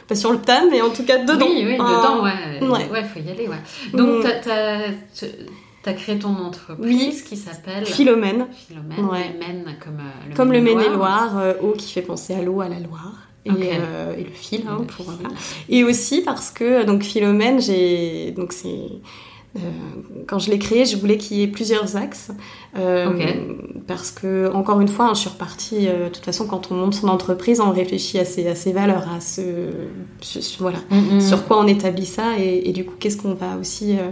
pas 0.08 0.16
sur 0.16 0.32
le 0.32 0.38
tas, 0.38 0.62
mais 0.70 0.82
en 0.82 0.90
tout 0.90 1.04
cas 1.04 1.18
dedans. 1.18 1.46
Oui, 1.48 1.62
oui, 1.64 1.74
dedans, 1.74 2.24
ouais. 2.24 2.60
ouais. 2.60 2.90
Ouais, 2.90 3.04
faut 3.04 3.20
y 3.20 3.30
aller, 3.30 3.46
ouais. 3.46 3.62
Donc, 3.92 4.08
Mm. 4.08 4.22
t'as- 4.22 4.40
t'as 4.40 5.88
as 5.88 5.92
créé 5.94 6.18
ton 6.18 6.34
entreprise 6.36 7.22
qui 7.22 7.36
s'appelle 7.36 7.86
Philomène. 7.86 8.46
Philomène, 8.66 9.04
Ouais. 9.08 9.36
Maine 9.38 9.64
comme 9.78 9.98
le 10.28 10.34
Comme 10.34 10.50
le 10.52 10.60
Maine-et-Loire. 10.60 11.32
Maine-et-Loire, 11.34 11.38
euh, 11.38 11.52
eau 11.62 11.74
qui 11.78 11.92
fait 11.92 12.02
penser 12.02 12.34
à 12.34 12.42
l'eau, 12.42 12.60
à 12.60 12.68
la 12.68 12.80
Loire. 12.80 13.12
Et, 13.44 13.50
euh, 13.52 14.16
et 14.18 14.24
le 14.24 14.30
fil, 14.32 14.62
Et 14.62 14.64
hein, 14.66 14.78
le 14.80 14.86
pour, 14.86 15.04
fil. 15.06 15.14
voilà. 15.20 15.36
Et 15.68 15.84
aussi 15.84 16.22
parce 16.22 16.50
que, 16.50 16.82
donc 16.82 17.04
Philomène, 17.04 17.60
j'ai. 17.60 18.32
Donc 18.32 18.52
c'est. 18.52 18.88
Euh, 19.56 20.22
quand 20.26 20.38
je 20.38 20.50
l'ai 20.50 20.58
créé, 20.58 20.84
je 20.84 20.96
voulais 20.96 21.16
qu'il 21.18 21.36
y 21.38 21.42
ait 21.42 21.46
plusieurs 21.48 21.96
axes. 21.96 22.30
Euh. 22.78 23.54
Parce 23.86 24.10
que, 24.10 24.50
encore 24.52 24.80
une 24.80 24.88
fois, 24.88 25.06
hein, 25.06 25.14
je 25.14 25.20
suis 25.20 25.28
repartie. 25.30 25.86
euh, 25.88 26.04
de 26.04 26.08
toute 26.14 26.24
façon, 26.24 26.46
quand 26.46 26.70
on 26.70 26.74
monte 26.74 26.94
son 26.94 27.08
entreprise, 27.08 27.60
on 27.60 27.70
réfléchit 27.72 28.18
à 28.18 28.24
ses, 28.24 28.46
à 28.48 28.54
ses 28.54 28.72
valeurs, 28.72 29.06
à 29.14 29.20
ce. 29.20 29.40
voilà. 30.58 30.78
Mm, 30.90 31.16
mm. 31.16 31.20
Sur 31.20 31.46
quoi 31.46 31.60
on 31.62 31.66
établit 31.66 32.06
ça 32.06 32.38
et, 32.38 32.68
et 32.68 32.72
du 32.72 32.84
coup, 32.84 32.94
qu'est-ce 32.98 33.16
qu'on 33.16 33.34
va 33.34 33.56
aussi. 33.60 33.96
euh, 33.98 34.10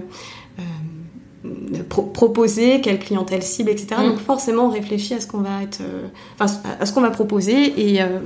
pro- 1.88 2.02
proposer, 2.02 2.80
quelle 2.80 2.98
clientèle 2.98 3.42
cible, 3.42 3.70
etc. 3.70 3.96
Mm. 3.98 4.08
Donc 4.10 4.18
forcément, 4.18 4.66
on 4.66 4.70
réfléchit 4.70 5.14
à 5.14 5.20
ce 5.20 5.26
qu'on 5.26 5.38
va 5.38 5.62
être, 5.62 5.80
euh, 5.82 6.08
à 6.38 6.86
ce 6.86 6.92
qu'on 6.92 7.00
va 7.02 7.10
proposer 7.10 7.72
et, 7.76 8.02
euh, 8.02 8.18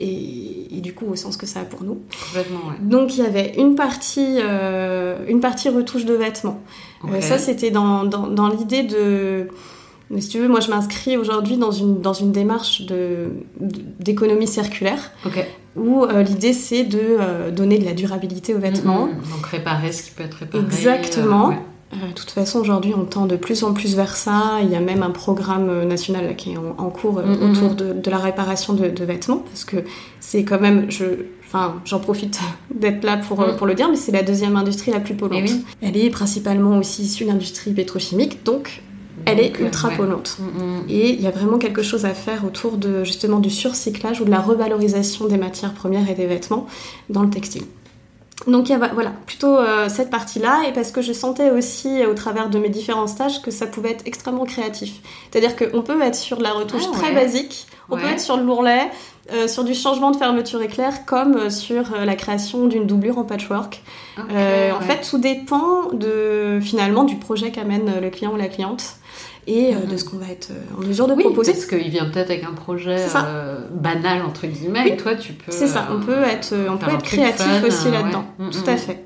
et, 0.00 0.76
et 0.78 0.80
du 0.80 0.94
coup 0.94 1.06
au 1.10 1.16
sens 1.16 1.36
que 1.36 1.46
ça 1.46 1.60
a 1.60 1.64
pour 1.64 1.82
nous. 1.84 1.98
Complètement, 2.26 2.58
ouais. 2.68 2.76
Donc 2.80 3.16
il 3.16 3.22
y 3.22 3.26
avait 3.26 3.54
une 3.58 3.74
partie, 3.74 4.38
euh, 4.40 5.18
une 5.28 5.40
partie 5.40 5.68
retouche 5.68 6.04
de 6.04 6.14
vêtements. 6.14 6.60
Euh, 7.04 7.16
Ok. 7.16 7.22
ça 7.22 7.38
c'était 7.38 7.70
dans, 7.70 8.04
dans, 8.04 8.28
dans 8.28 8.48
l'idée 8.48 8.84
de, 8.84 9.48
mais 10.08 10.20
si 10.20 10.28
tu 10.28 10.38
veux, 10.38 10.48
moi 10.48 10.60
je 10.60 10.70
m'inscris 10.70 11.16
aujourd'hui 11.16 11.56
dans 11.56 11.72
une, 11.72 12.00
dans 12.00 12.12
une 12.12 12.30
démarche 12.32 12.82
de, 12.86 13.28
d'économie 13.98 14.46
circulaire 14.46 15.10
où 15.74 16.04
euh, 16.04 16.22
l'idée 16.22 16.52
c'est 16.52 16.84
de 16.84 17.00
euh, 17.00 17.50
donner 17.50 17.78
de 17.78 17.84
la 17.84 17.92
durabilité 17.92 18.54
aux 18.54 18.58
vêtements. 18.58 19.06
Mm, 19.06 19.10
mm. 19.10 19.36
Donc 19.36 19.46
réparer 19.46 19.90
ce 19.90 20.02
qui 20.04 20.10
peut 20.12 20.22
être 20.24 20.34
réparé. 20.34 20.62
Exactement. 20.64 21.46
euh, 21.46 21.50
ouais. 21.50 21.58
Euh, 21.92 22.08
de 22.08 22.12
toute 22.12 22.30
façon, 22.30 22.58
aujourd'hui, 22.58 22.94
on 22.96 23.04
tend 23.04 23.26
de 23.26 23.36
plus 23.36 23.64
en 23.64 23.72
plus 23.72 23.94
vers 23.94 24.16
ça. 24.16 24.58
Il 24.62 24.70
y 24.70 24.76
a 24.76 24.80
même 24.80 25.02
un 25.02 25.10
programme 25.10 25.68
euh, 25.68 25.84
national 25.84 26.34
qui 26.36 26.52
est 26.52 26.56
en, 26.56 26.90
cours 26.90 27.18
euh, 27.18 27.50
autour 27.50 27.74
de, 27.74 27.92
de 27.92 28.10
la 28.10 28.18
réparation 28.18 28.72
de, 28.72 28.88
de 28.88 29.04
vêtements, 29.04 29.38
parce 29.38 29.64
que 29.64 29.78
c'est 30.20 30.44
quand 30.44 30.60
même, 30.60 30.90
je, 30.90 31.04
enfin, 31.46 31.76
j'en 31.84 32.00
profite 32.00 32.40
d'être 32.74 33.04
là 33.04 33.18
pour, 33.18 33.40
Mm. 33.40 33.56
pour 33.56 33.66
le 33.66 33.74
dire, 33.74 33.88
mais 33.90 33.96
c'est 33.96 34.12
la 34.12 34.22
deuxième 34.22 34.56
industrie 34.56 34.90
la 34.90 35.00
plus 35.00 35.14
polluante. 35.14 35.48
Eh 35.48 35.52
oui. 35.52 35.64
Elle 35.82 35.96
est 35.96 36.10
principalement 36.10 36.78
aussi 36.78 37.02
issue 37.02 37.24
d'industrie 37.24 37.72
pétrochimique, 37.72 38.44
donc 38.44 38.82
elle 39.26 39.40
est 39.40 39.58
ultra 39.60 39.88
ouais. 39.88 39.96
polluante. 39.96 40.38
Mm. 40.38 40.88
Et 40.88 41.10
il 41.10 41.20
y 41.20 41.26
a 41.26 41.30
vraiment 41.30 41.58
quelque 41.58 41.82
chose 41.82 42.04
à 42.06 42.14
faire 42.14 42.44
autour 42.44 42.78
de 42.78 43.04
justement 43.04 43.38
du 43.38 43.50
surcyclage 43.50 44.20
ou 44.20 44.24
de 44.24 44.30
la 44.30 44.40
revalorisation 44.40 45.26
des 45.26 45.36
matières 45.36 45.74
premières 45.74 46.08
et 46.08 46.14
des 46.14 46.26
vêtements 46.26 46.66
dans 47.10 47.22
le 47.22 47.30
textile. 47.30 47.64
Donc 48.46 48.68
il 48.68 48.72
y 48.72 48.74
a 48.74 48.78
voilà, 48.78 49.12
plutôt 49.26 49.56
euh, 49.56 49.88
cette 49.88 50.10
partie-là, 50.10 50.62
et 50.68 50.72
parce 50.72 50.90
que 50.90 51.00
je 51.02 51.12
sentais 51.12 51.50
aussi 51.50 52.02
euh, 52.02 52.10
au 52.10 52.14
travers 52.14 52.50
de 52.50 52.58
mes 52.58 52.68
différents 52.68 53.06
stages 53.06 53.40
que 53.42 53.50
ça 53.50 53.66
pouvait 53.66 53.92
être 53.92 54.06
extrêmement 54.06 54.44
créatif. 54.44 55.00
C'est-à-dire 55.30 55.54
qu'on 55.56 55.82
peut 55.82 56.00
être 56.02 56.16
sur 56.16 56.38
de 56.38 56.42
la 56.42 56.52
retouche 56.52 56.82
Ah, 56.92 56.96
très 56.96 57.12
basique, 57.12 57.66
on 57.90 57.96
peut 57.96 58.06
être 58.06 58.20
sur 58.20 58.36
le 58.36 58.44
lourlet, 58.44 58.90
euh, 59.32 59.46
sur 59.46 59.62
du 59.62 59.74
changement 59.74 60.10
de 60.10 60.16
fermeture 60.16 60.60
éclair, 60.62 61.06
comme 61.06 61.36
euh, 61.36 61.50
sur 61.50 61.94
euh, 61.94 62.04
la 62.04 62.16
création 62.16 62.66
d'une 62.66 62.86
doublure 62.86 63.18
en 63.18 63.24
patchwork. 63.24 63.82
Euh, 64.18 64.72
En 64.72 64.80
fait, 64.80 65.08
tout 65.08 65.18
dépend 65.18 65.88
de 65.92 66.58
finalement 66.60 67.04
du 67.04 67.16
projet 67.16 67.52
qu'amène 67.52 68.00
le 68.00 68.10
client 68.10 68.32
ou 68.32 68.36
la 68.36 68.48
cliente 68.48 68.96
et 69.46 69.74
euh, 69.74 69.78
Mhm. 69.84 69.90
de 69.90 69.96
ce 69.96 70.04
qu'on 70.04 70.18
va 70.18 70.28
être 70.30 70.50
euh, 70.50 70.80
en 70.82 70.86
mesure 70.86 71.06
de 71.08 71.14
oui, 71.14 71.24
proposer. 71.24 71.52
parce 71.52 71.66
qu'il 71.66 71.88
vient 71.90 72.04
peut-être 72.06 72.30
avec 72.30 72.44
un 72.44 72.52
projet 72.52 72.96
euh, 73.16 73.58
banal 73.72 74.22
entre 74.22 74.46
guillemets, 74.46 74.82
Oui. 74.84 74.90
et 74.92 74.96
toi 74.96 75.14
tu 75.16 75.32
peux. 75.32 75.50
C'est 75.50 75.66
ça, 75.66 75.88
on 75.90 76.00
peut 76.00 76.22
être, 76.22 76.54
on 76.70 76.76
peut 76.78 76.90
être 76.90 77.02
créatif 77.02 77.46
fun, 77.46 77.66
aussi 77.66 77.90
là-dedans. 77.90 78.24
ouais. 78.38 78.50
Tout 78.50 78.70
à 78.70 78.74
mm. 78.74 78.78
fait. 78.78 79.04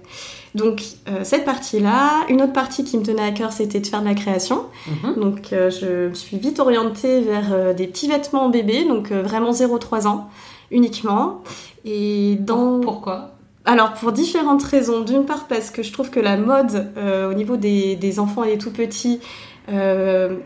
Donc 0.55 0.81
euh, 1.09 1.21
cette 1.23 1.45
partie-là, 1.45 2.25
une 2.31 2.41
autre 2.41 2.55
partie 2.55 2.83
qui 2.83 2.97
me 2.97 3.03
tenait 3.03 3.23
à 3.23 3.31
cœur, 3.31 3.53
c'était 3.53 3.79
de 3.79 3.87
faire 3.87 4.01
de 4.01 4.07
la 4.07 4.15
création. 4.15 4.65
Mhm. 5.05 5.15
Donc 5.21 5.53
euh, 5.53 5.71
je 5.71 6.09
me 6.09 6.15
suis 6.15 6.39
vite 6.39 6.61
orientée 6.61 7.21
vers 7.21 7.53
euh, 7.53 7.75
des 7.75 7.87
petits 7.87 8.09
vêtements 8.09 8.49
bébés, 8.49 8.85
donc 8.87 9.13
vraiment 9.13 9.53
0-3 9.53 10.07
ans 10.07 10.31
uniquement. 10.71 11.43
Et 11.85 12.37
dans 12.41 12.81
Pourquoi? 12.81 13.33
Alors 13.67 13.93
pour 13.95 14.13
différentes 14.13 14.63
raisons. 14.63 15.03
D'une 15.03 15.27
part 15.27 15.47
parce 15.47 15.71
que 15.71 15.83
je 15.83 15.93
trouve 15.93 16.09
que 16.11 16.21
la 16.21 16.37
mode 16.37 16.87
au 17.29 17.35
niveau 17.35 17.57
des, 17.57 17.97
des 17.97 18.19
enfants 18.19 18.45
et 18.45 18.53
des 18.53 18.59
tout 18.59 18.71
petits, 18.71 19.21
euh, 19.69 20.37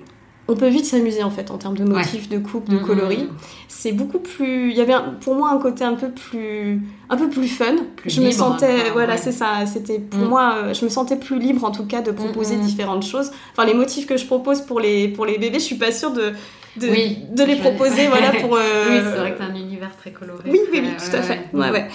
on 0.49 0.57
peut 0.57 0.69
vite 0.69 0.85
s'amuser 0.85 1.23
en 1.23 1.31
fait 1.31 1.51
en 1.53 1.59
termes 1.59 1.77
de 1.77 1.85
motifs, 1.85 2.29
de 2.29 2.39
coupe, 2.39 2.69
de 2.69 2.77
Mm, 2.77 2.83
coloris. 2.83 3.19
mm, 3.25 3.29
C'est 3.69 3.93
beaucoup 3.93 4.19
plus. 4.19 4.71
Il 4.71 4.77
y 4.77 4.81
avait 4.81 4.93
un- 4.93 5.15
pour 5.21 5.35
moi 5.37 5.51
un 5.51 5.59
côté 5.59 5.85
un 5.85 5.95
peu 5.95 6.11
plus, 6.11 6.83
un 7.09 7.17
peu 7.17 7.29
plus 7.29 7.47
fun. 7.49 7.77
Plus 7.97 8.11
je 8.11 8.21
me 8.21 8.31
sentais, 8.31 8.91
voilà, 8.93 9.13
ouais. 9.15 9.19
c'est 9.19 9.33
ça. 9.33 9.65
C'était 9.67 9.99
pour 10.01 10.21
Mm. 10.21 10.29
moi, 10.29 10.55
euh, 10.57 10.75
je 10.75 10.85
me 10.85 10.91
sentais 10.91 11.17
plus 11.17 11.39
libre 11.39 11.65
en 11.65 11.71
tout 11.71 11.87
cas 11.87 12.03
de 12.03 12.11
proposer 12.11 12.57
mm. 12.57 12.61
différentes 12.63 13.05
choses. 13.05 13.31
Enfin 13.53 13.65
les 13.65 13.75
motifs 13.75 14.07
que 14.07 14.17
je 14.17 14.27
propose 14.27 14.61
pour 14.63 14.81
les 14.81 15.09
pour 15.09 15.25
les 15.25 15.39
bébés, 15.39 15.61
je 15.61 15.65
suis 15.65 15.77
pas 15.77 15.93
sûre 15.93 16.11
de 16.13 16.33
de, 16.77 16.89
Oui, 16.89 17.19
de 17.35 17.43
les 17.45 17.57
proposer, 17.57 18.07
voilà 18.09 18.31
pour. 18.41 18.55
euh, 18.57 18.61
Oui, 18.89 18.97
c'est 19.03 19.19
vrai 19.19 19.33
que 19.33 19.39
t'as 19.39 19.45
un 19.47 19.55
univers 19.57 19.97
très 19.97 20.11
coloré. 20.13 20.43
oui, 20.47 20.59
oui, 20.73 20.81
très- 20.81 20.89
oui, 20.89 20.95
tout 21.11 21.17
à 21.17 21.23
fait. 21.23 21.41
ouais. 21.53 21.61
Ouais, 21.61 21.71
ouais. 21.71 21.89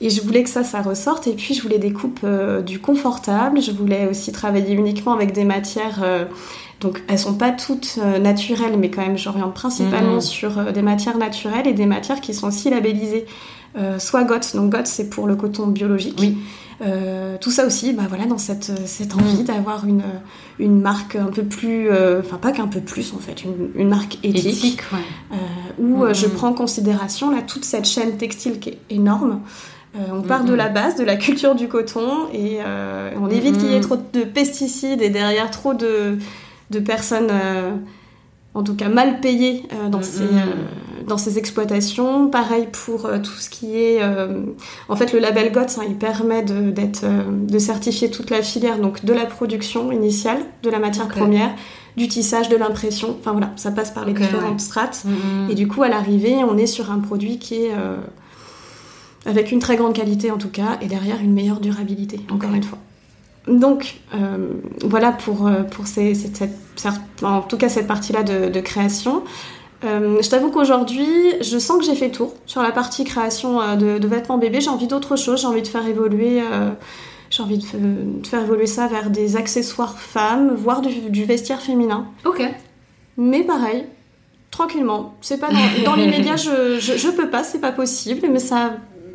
Et 0.00 0.10
je 0.10 0.20
voulais 0.22 0.42
que 0.42 0.48
ça, 0.50 0.64
ça 0.64 0.80
ressorte. 0.82 1.26
Et 1.28 1.32
puis, 1.34 1.54
je 1.54 1.62
voulais 1.62 1.78
des 1.78 1.92
coupes 1.92 2.20
euh, 2.24 2.60
du 2.62 2.80
confortable. 2.80 3.60
Je 3.60 3.70
voulais 3.70 4.06
aussi 4.10 4.32
travailler 4.32 4.72
uniquement 4.74 5.12
avec 5.12 5.32
des 5.32 5.44
matières. 5.44 6.00
euh, 6.02 6.24
donc, 6.82 7.02
elles 7.08 7.18
sont 7.18 7.34
pas 7.34 7.50
toutes 7.52 7.98
euh, 8.02 8.18
naturelles, 8.18 8.76
mais 8.78 8.90
quand 8.90 9.02
même, 9.02 9.16
j'oriente 9.16 9.54
principalement 9.54 10.14
Mhm. 10.16 10.20
sur 10.20 10.58
euh, 10.58 10.72
des 10.72 10.82
matières 10.82 11.16
naturelles 11.16 11.66
et 11.66 11.72
des 11.74 11.86
matières 11.86 12.20
qui 12.20 12.34
sont 12.34 12.48
aussi 12.48 12.68
labellisées. 12.70 13.24
euh, 13.78 13.98
soit 13.98 14.24
GOTS, 14.24 14.54
donc 14.54 14.68
GOTS 14.70 14.84
c'est 14.86 15.08
pour 15.08 15.26
le 15.26 15.34
coton 15.34 15.66
biologique. 15.66 16.18
Oui. 16.20 16.36
Tout 17.40 17.50
ça 17.50 17.64
aussi, 17.64 17.92
bah 17.92 18.02
voilà, 18.08 18.26
dans 18.26 18.36
cette, 18.38 18.72
cette 18.86 19.14
envie 19.14 19.44
d'avoir 19.44 19.86
une, 19.86 20.02
une 20.58 20.80
marque 20.80 21.14
un 21.16 21.26
peu 21.26 21.44
plus, 21.44 21.88
enfin 22.20 22.36
pas 22.38 22.50
qu'un 22.52 22.66
peu 22.66 22.80
plus 22.80 23.12
en 23.14 23.18
fait, 23.18 23.44
une, 23.44 23.70
une 23.76 23.88
marque 23.88 24.18
éthique 24.24 24.46
Éthique, 24.46 24.82
ouais. 24.92 25.38
où 25.78 26.04
je 26.12 26.26
Mhm. 26.26 26.32
prends 26.32 26.48
en 26.48 26.52
considération 26.54 27.30
là, 27.30 27.38
toute 27.40 27.64
cette 27.64 27.84
chaîne 27.86 28.16
textile 28.16 28.58
qui 28.58 28.70
est 28.70 28.78
énorme. 28.90 29.40
Euh, 29.94 29.98
on 30.12 30.22
part 30.22 30.44
de 30.44 30.50
Mhm. 30.52 30.56
la 30.56 30.68
base, 30.70 30.96
de 30.96 31.04
la 31.04 31.16
culture 31.16 31.54
du 31.54 31.68
coton, 31.68 32.26
et 32.32 32.58
euh, 32.66 33.10
on 33.20 33.28
évite 33.30 33.54
Mhm. 33.54 33.58
qu'il 33.60 33.70
y 33.70 33.74
ait 33.74 33.80
trop 33.80 33.96
de 33.96 34.24
pesticides 34.24 35.02
et 35.02 35.10
derrière 35.10 35.50
trop 35.50 35.74
de, 35.74 36.18
de 36.72 36.80
personnes, 36.80 37.28
euh, 37.30 37.70
en 38.54 38.62
tout 38.62 38.74
cas 38.74 38.88
mal 38.88 39.20
payées 39.20 39.62
euh, 39.72 39.88
dans, 39.88 39.98
Mhm. 39.98 40.04
ces, 40.04 40.22
euh, 40.24 41.06
dans 41.06 41.18
ces 41.18 41.38
exploitations. 41.38 42.28
Pareil 42.28 42.66
pour 42.84 43.06
euh, 43.06 43.18
tout 43.18 43.38
ce 43.38 43.48
qui 43.48 43.76
est... 43.76 44.02
euh, 44.02 44.42
en 44.88 44.96
fait, 44.96 45.12
le 45.12 45.20
label 45.20 45.52
GOTS, 45.52 45.78
hein, 45.78 45.84
il 45.88 45.94
permet 45.96 46.42
de, 46.42 46.70
d'être, 46.70 47.04
euh, 47.04 47.22
de 47.28 47.58
certifier 47.58 48.10
toute 48.10 48.30
la 48.30 48.42
filière, 48.42 48.78
donc 48.78 49.04
de 49.04 49.12
la 49.12 49.26
production 49.26 49.92
initiale, 49.92 50.38
de 50.62 50.70
la 50.70 50.78
matière 50.80 51.08
première, 51.08 51.54
du 51.96 52.08
tissage, 52.08 52.48
de 52.48 52.56
l'impression. 52.56 53.16
Enfin 53.20 53.32
voilà, 53.32 53.50
ça 53.56 53.70
passe 53.70 53.90
par 53.90 54.04
les 54.04 54.12
Ok, 54.12 54.18
différentes 54.18 54.52
ouais. 54.52 54.58
strates. 54.58 55.04
Mhm. 55.04 55.50
Et 55.50 55.54
du 55.54 55.68
coup, 55.68 55.82
à 55.82 55.88
l'arrivée, 55.88 56.36
on 56.44 56.56
est 56.58 56.66
sur 56.66 56.90
un 56.90 56.98
produit 56.98 57.38
qui 57.38 57.54
est 57.56 57.70
avec 59.24 59.52
une 59.52 59.60
très 59.60 59.76
grande 59.76 59.92
qualité 59.94 60.30
en 60.30 60.38
tout 60.38 60.48
cas, 60.48 60.78
et 60.80 60.86
derrière 60.86 61.20
une 61.22 61.32
meilleure 61.32 61.60
durabilité, 61.60 62.20
encore 62.30 62.52
une 62.52 62.62
fois. 62.64 62.78
Donc 63.48 63.96
euh, 64.14 64.48
voilà 64.84 65.12
pour, 65.12 65.46
euh, 65.46 65.62
pour 65.62 65.86
ces, 65.86 66.14
cette, 66.14 66.42
en 67.22 67.40
tout 67.42 67.56
cas 67.56 67.68
cette 67.68 67.86
partie-là 67.86 68.22
de, 68.22 68.48
de 68.48 68.60
création. 68.60 69.24
Euh, 69.84 70.22
je 70.22 70.30
t'avoue 70.30 70.50
qu'aujourd'hui, 70.50 71.08
je 71.40 71.58
sens 71.58 71.78
que 71.78 71.84
j'ai 71.84 71.96
fait 71.96 72.10
tour 72.10 72.34
sur 72.46 72.62
la 72.62 72.70
partie 72.70 73.02
création 73.04 73.76
de, 73.76 73.98
de 73.98 74.08
vêtements 74.08 74.38
bébés. 74.38 74.60
J'ai 74.60 74.70
envie 74.70 74.86
d'autre 74.86 75.16
chose, 75.16 75.40
j'ai 75.40 75.46
envie 75.48 75.62
de 75.62 75.66
faire 75.66 75.86
évoluer, 75.86 76.40
euh, 76.40 76.70
j'ai 77.30 77.42
envie 77.42 77.58
de, 77.58 78.24
faire 78.24 78.42
évoluer 78.42 78.66
ça 78.66 78.86
vers 78.86 79.10
des 79.10 79.34
accessoires 79.36 79.98
femmes, 79.98 80.54
voire 80.54 80.82
du, 80.82 81.10
du 81.10 81.24
vestiaire 81.24 81.60
féminin. 81.60 82.06
Ok. 82.24 82.48
Mais 83.16 83.42
pareil, 83.42 83.86
tranquillement. 84.52 85.14
C'est 85.20 85.38
pas 85.38 85.48
dans, 85.48 85.84
dans 85.84 85.96
l'immédiat, 85.96 86.36
je, 86.36 86.78
je, 86.78 86.96
je 86.96 87.08
peux 87.08 87.28
pas, 87.28 87.42
c'est 87.42 87.60
pas 87.60 87.72
possible, 87.72 88.28
mais 88.30 88.38
ça, 88.38 88.74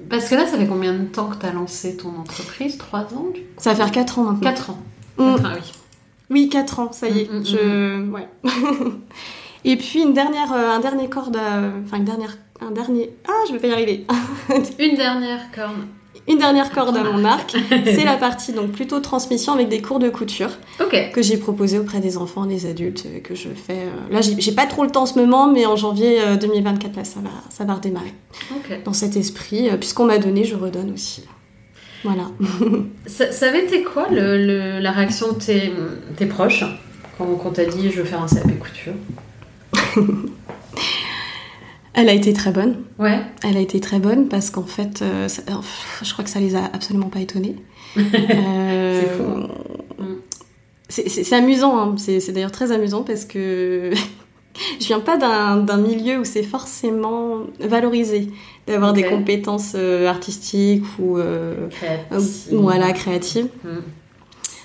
Parce 0.09 0.29
que 0.29 0.35
là, 0.35 0.45
ça 0.45 0.57
fait 0.57 0.67
combien 0.67 0.93
de 0.93 1.05
temps 1.05 1.29
que 1.29 1.35
t'as 1.35 1.51
lancé 1.51 1.97
ton 1.97 2.09
entreprise? 2.19 2.77
Trois 2.77 3.13
ans 3.13 3.27
du 3.33 3.41
coup? 3.41 3.47
Ça 3.57 3.71
va 3.71 3.75
faire 3.75 3.91
4 3.91 4.19
ans 4.19 4.23
maintenant. 4.23 4.41
Quatre 4.41 4.69
ans. 4.71 4.79
Mm. 5.17 5.35
Quatre 5.35 5.45
ans, 5.45 5.53
oui. 5.55 5.71
Oui, 6.29 6.49
4 6.49 6.79
ans, 6.79 6.91
ça 6.91 7.07
y 7.07 7.21
est. 7.21 7.31
Mm, 7.31 7.39
mm, 7.39 7.45
je... 7.45 8.09
ouais. 8.11 8.27
Et 9.65 9.75
puis 9.75 10.01
une 10.01 10.13
dernière, 10.13 10.53
euh, 10.53 10.69
un 10.69 10.79
dernier 10.79 11.09
corde, 11.09 11.37
enfin 11.85 11.97
une 11.97 12.05
dernière, 12.05 12.37
un 12.61 12.71
dernier. 12.71 13.15
Ah, 13.27 13.43
je 13.47 13.53
vais 13.53 13.59
pas 13.59 13.67
y 13.67 13.71
arriver. 13.71 14.05
Une 14.79 14.95
dernière 14.95 15.51
corne. 15.53 15.87
Une 16.27 16.37
dernière 16.39 16.71
corde 16.71 16.97
à 16.97 17.03
mon 17.03 17.23
arc, 17.35 17.55
c'est 17.85 18.03
la 18.03 18.17
partie 18.17 18.51
donc 18.53 18.71
plutôt 18.71 18.99
transmission 18.99 19.53
avec 19.53 19.69
des 19.69 19.81
cours 19.81 19.99
de 19.99 20.09
couture 20.09 20.49
que 21.13 21.21
j'ai 21.21 21.37
proposé 21.37 21.79
auprès 21.79 21.99
des 21.99 22.17
enfants, 22.17 22.45
des 22.45 22.65
adultes, 22.65 23.05
euh, 23.07 23.19
que 23.19 23.33
je 23.35 23.49
fais. 23.49 23.73
euh, 23.87 24.13
Là, 24.13 24.19
j'ai 24.21 24.51
pas 24.51 24.65
trop 24.65 24.83
le 24.83 24.89
temps 24.91 25.03
en 25.03 25.05
ce 25.05 25.17
moment, 25.19 25.47
mais 25.51 25.65
en 25.65 25.75
janvier 25.75 26.19
euh, 26.21 26.35
2024, 26.35 26.95
là, 26.95 27.03
ça 27.03 27.19
va, 27.21 27.29
ça 27.49 27.63
va 27.65 27.75
redémarrer. 27.75 28.13
Dans 28.85 28.93
cet 28.93 29.15
esprit, 29.15 29.69
euh, 29.69 29.77
puisqu'on 29.77 30.05
m'a 30.05 30.17
donné, 30.17 30.43
je 30.43 30.55
redonne 30.55 30.91
aussi. 30.93 31.23
Voilà. 32.03 32.23
Ça, 33.07 33.31
ça 33.31 33.47
avait 33.47 33.63
été 33.65 33.81
quoi 33.83 34.07
le, 34.11 34.37
le- 34.37 34.79
la 34.79 34.91
réaction 34.91 35.31
de 35.33 35.39
tes, 35.39 35.71
tes 36.15 36.25
proches 36.27 36.63
quand, 37.17 37.25
quand 37.41 37.49
t'as 37.53 37.65
dit 37.65 37.89
je 37.91 37.97
veux 37.99 38.05
faire 38.05 38.21
un 38.21 38.27
CAP 38.27 38.59
couture? 38.59 38.93
Elle 41.97 42.09
a 42.09 42.13
été 42.13 42.31
très 42.31 42.51
bonne. 42.51 42.83
Ouais. 42.99 43.19
Elle 43.43 43.57
a 43.57 43.59
été 43.59 43.79
très 43.81 43.99
bonne 43.99 44.27
parce 44.29 44.49
qu'en 44.51 44.63
fait, 44.65 45.01
euh, 45.01 45.27
ça- 45.27 45.41
euh, 45.49 45.55
pff, 45.55 46.01
je 46.03 46.13
crois 46.13 46.23
que 46.23 46.29
ça 46.29 46.39
les 46.39 46.55
a 46.55 46.63
absolument 46.65 47.09
pas 47.09 47.19
étonnés. 47.19 47.55
Euh, 47.97 49.01
C'est 49.01 49.09
fou, 49.09 49.23
hein. 49.35 49.47
Mm. 49.99 50.15
C'est 50.89 51.33
amusant, 51.33 51.77
hein. 51.77 51.95
c'est 51.97 52.31
d'ailleurs 52.31 52.51
très 52.51 52.71
amusant 52.71 53.03
parce 53.03 53.25
que 53.25 53.91
je 54.79 54.85
viens 54.87 54.99
pas 55.01 55.17
d'un 55.17 55.77
milieu 55.77 56.19
où 56.19 56.23
c'est 56.23 56.43
forcément 56.43 57.39
valorisé 57.59 58.29
d'avoir 58.67 58.93
des 58.93 59.03
compétences 59.03 59.73
euh, 59.75 60.07
artistiques 60.07 60.83
ou 60.99 61.17
euh, 61.17 61.67
Créative. 61.69 62.05
euh, 62.53 62.57
voilà, 62.61 62.93
créatives. 62.93 63.47
Mm. 63.63 63.69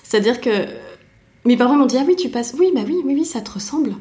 C'est-à-dire 0.05 0.41
que 0.41 0.51
mes 1.45 1.57
parents 1.57 1.77
m'ont 1.77 1.87
dit 1.87 1.97
Ah 1.99 2.05
oui, 2.07 2.15
tu 2.17 2.29
passes. 2.29 2.55
Oui, 2.59 2.71
bah 2.75 2.83
oui, 2.87 2.97
oui, 3.05 3.15
oui, 3.15 3.25
ça 3.25 3.41
te 3.41 3.51
ressemble. 3.51 3.95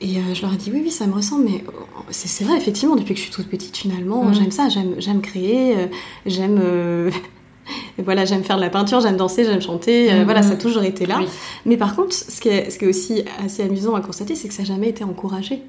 Et 0.00 0.16
euh, 0.18 0.34
je 0.34 0.42
leur 0.42 0.52
ai 0.52 0.56
dit 0.56 0.70
Oui, 0.72 0.80
oui, 0.84 0.90
ça 0.90 1.06
me 1.06 1.12
ressemble. 1.14 1.44
Mais 1.46 1.64
euh, 1.68 1.72
c'est 2.10 2.44
vrai, 2.44 2.56
effectivement, 2.56 2.94
depuis 2.96 3.14
que 3.14 3.18
je 3.20 3.24
suis 3.24 3.32
toute 3.32 3.48
petite, 3.48 3.76
finalement, 3.76 4.24
Mhm. 4.24 4.34
j'aime 4.34 4.50
ça. 4.52 4.68
J'aime 4.68 5.20
créer, 5.20 5.76
euh, 5.76 5.86
j'aime. 6.26 6.58
euh, 6.62 7.10
Voilà, 7.98 8.24
j'aime 8.24 8.44
faire 8.44 8.56
de 8.56 8.62
la 8.62 8.70
peinture, 8.70 9.00
j'aime 9.00 9.16
danser, 9.18 9.44
j'aime 9.44 9.60
chanter, 9.60 10.24
voilà, 10.24 10.42
ça 10.42 10.52
a 10.52 10.56
toujours 10.56 10.84
été 10.84 11.04
là. 11.04 11.16
Oui. 11.18 11.26
Mais 11.66 11.76
par 11.76 11.94
contre, 11.94 12.14
ce 12.14 12.40
qui 12.40 12.48
est, 12.48 12.70
ce 12.70 12.78
qui 12.78 12.86
est 12.86 12.88
aussi 12.88 13.24
assez 13.44 13.62
amusant 13.62 13.94
à 13.94 14.00
constater, 14.00 14.34
c'est 14.36 14.48
que 14.48 14.54
ça 14.54 14.62
n'a 14.62 14.68
jamais 14.68 14.88
été 14.88 15.04
encouragé. 15.04 15.62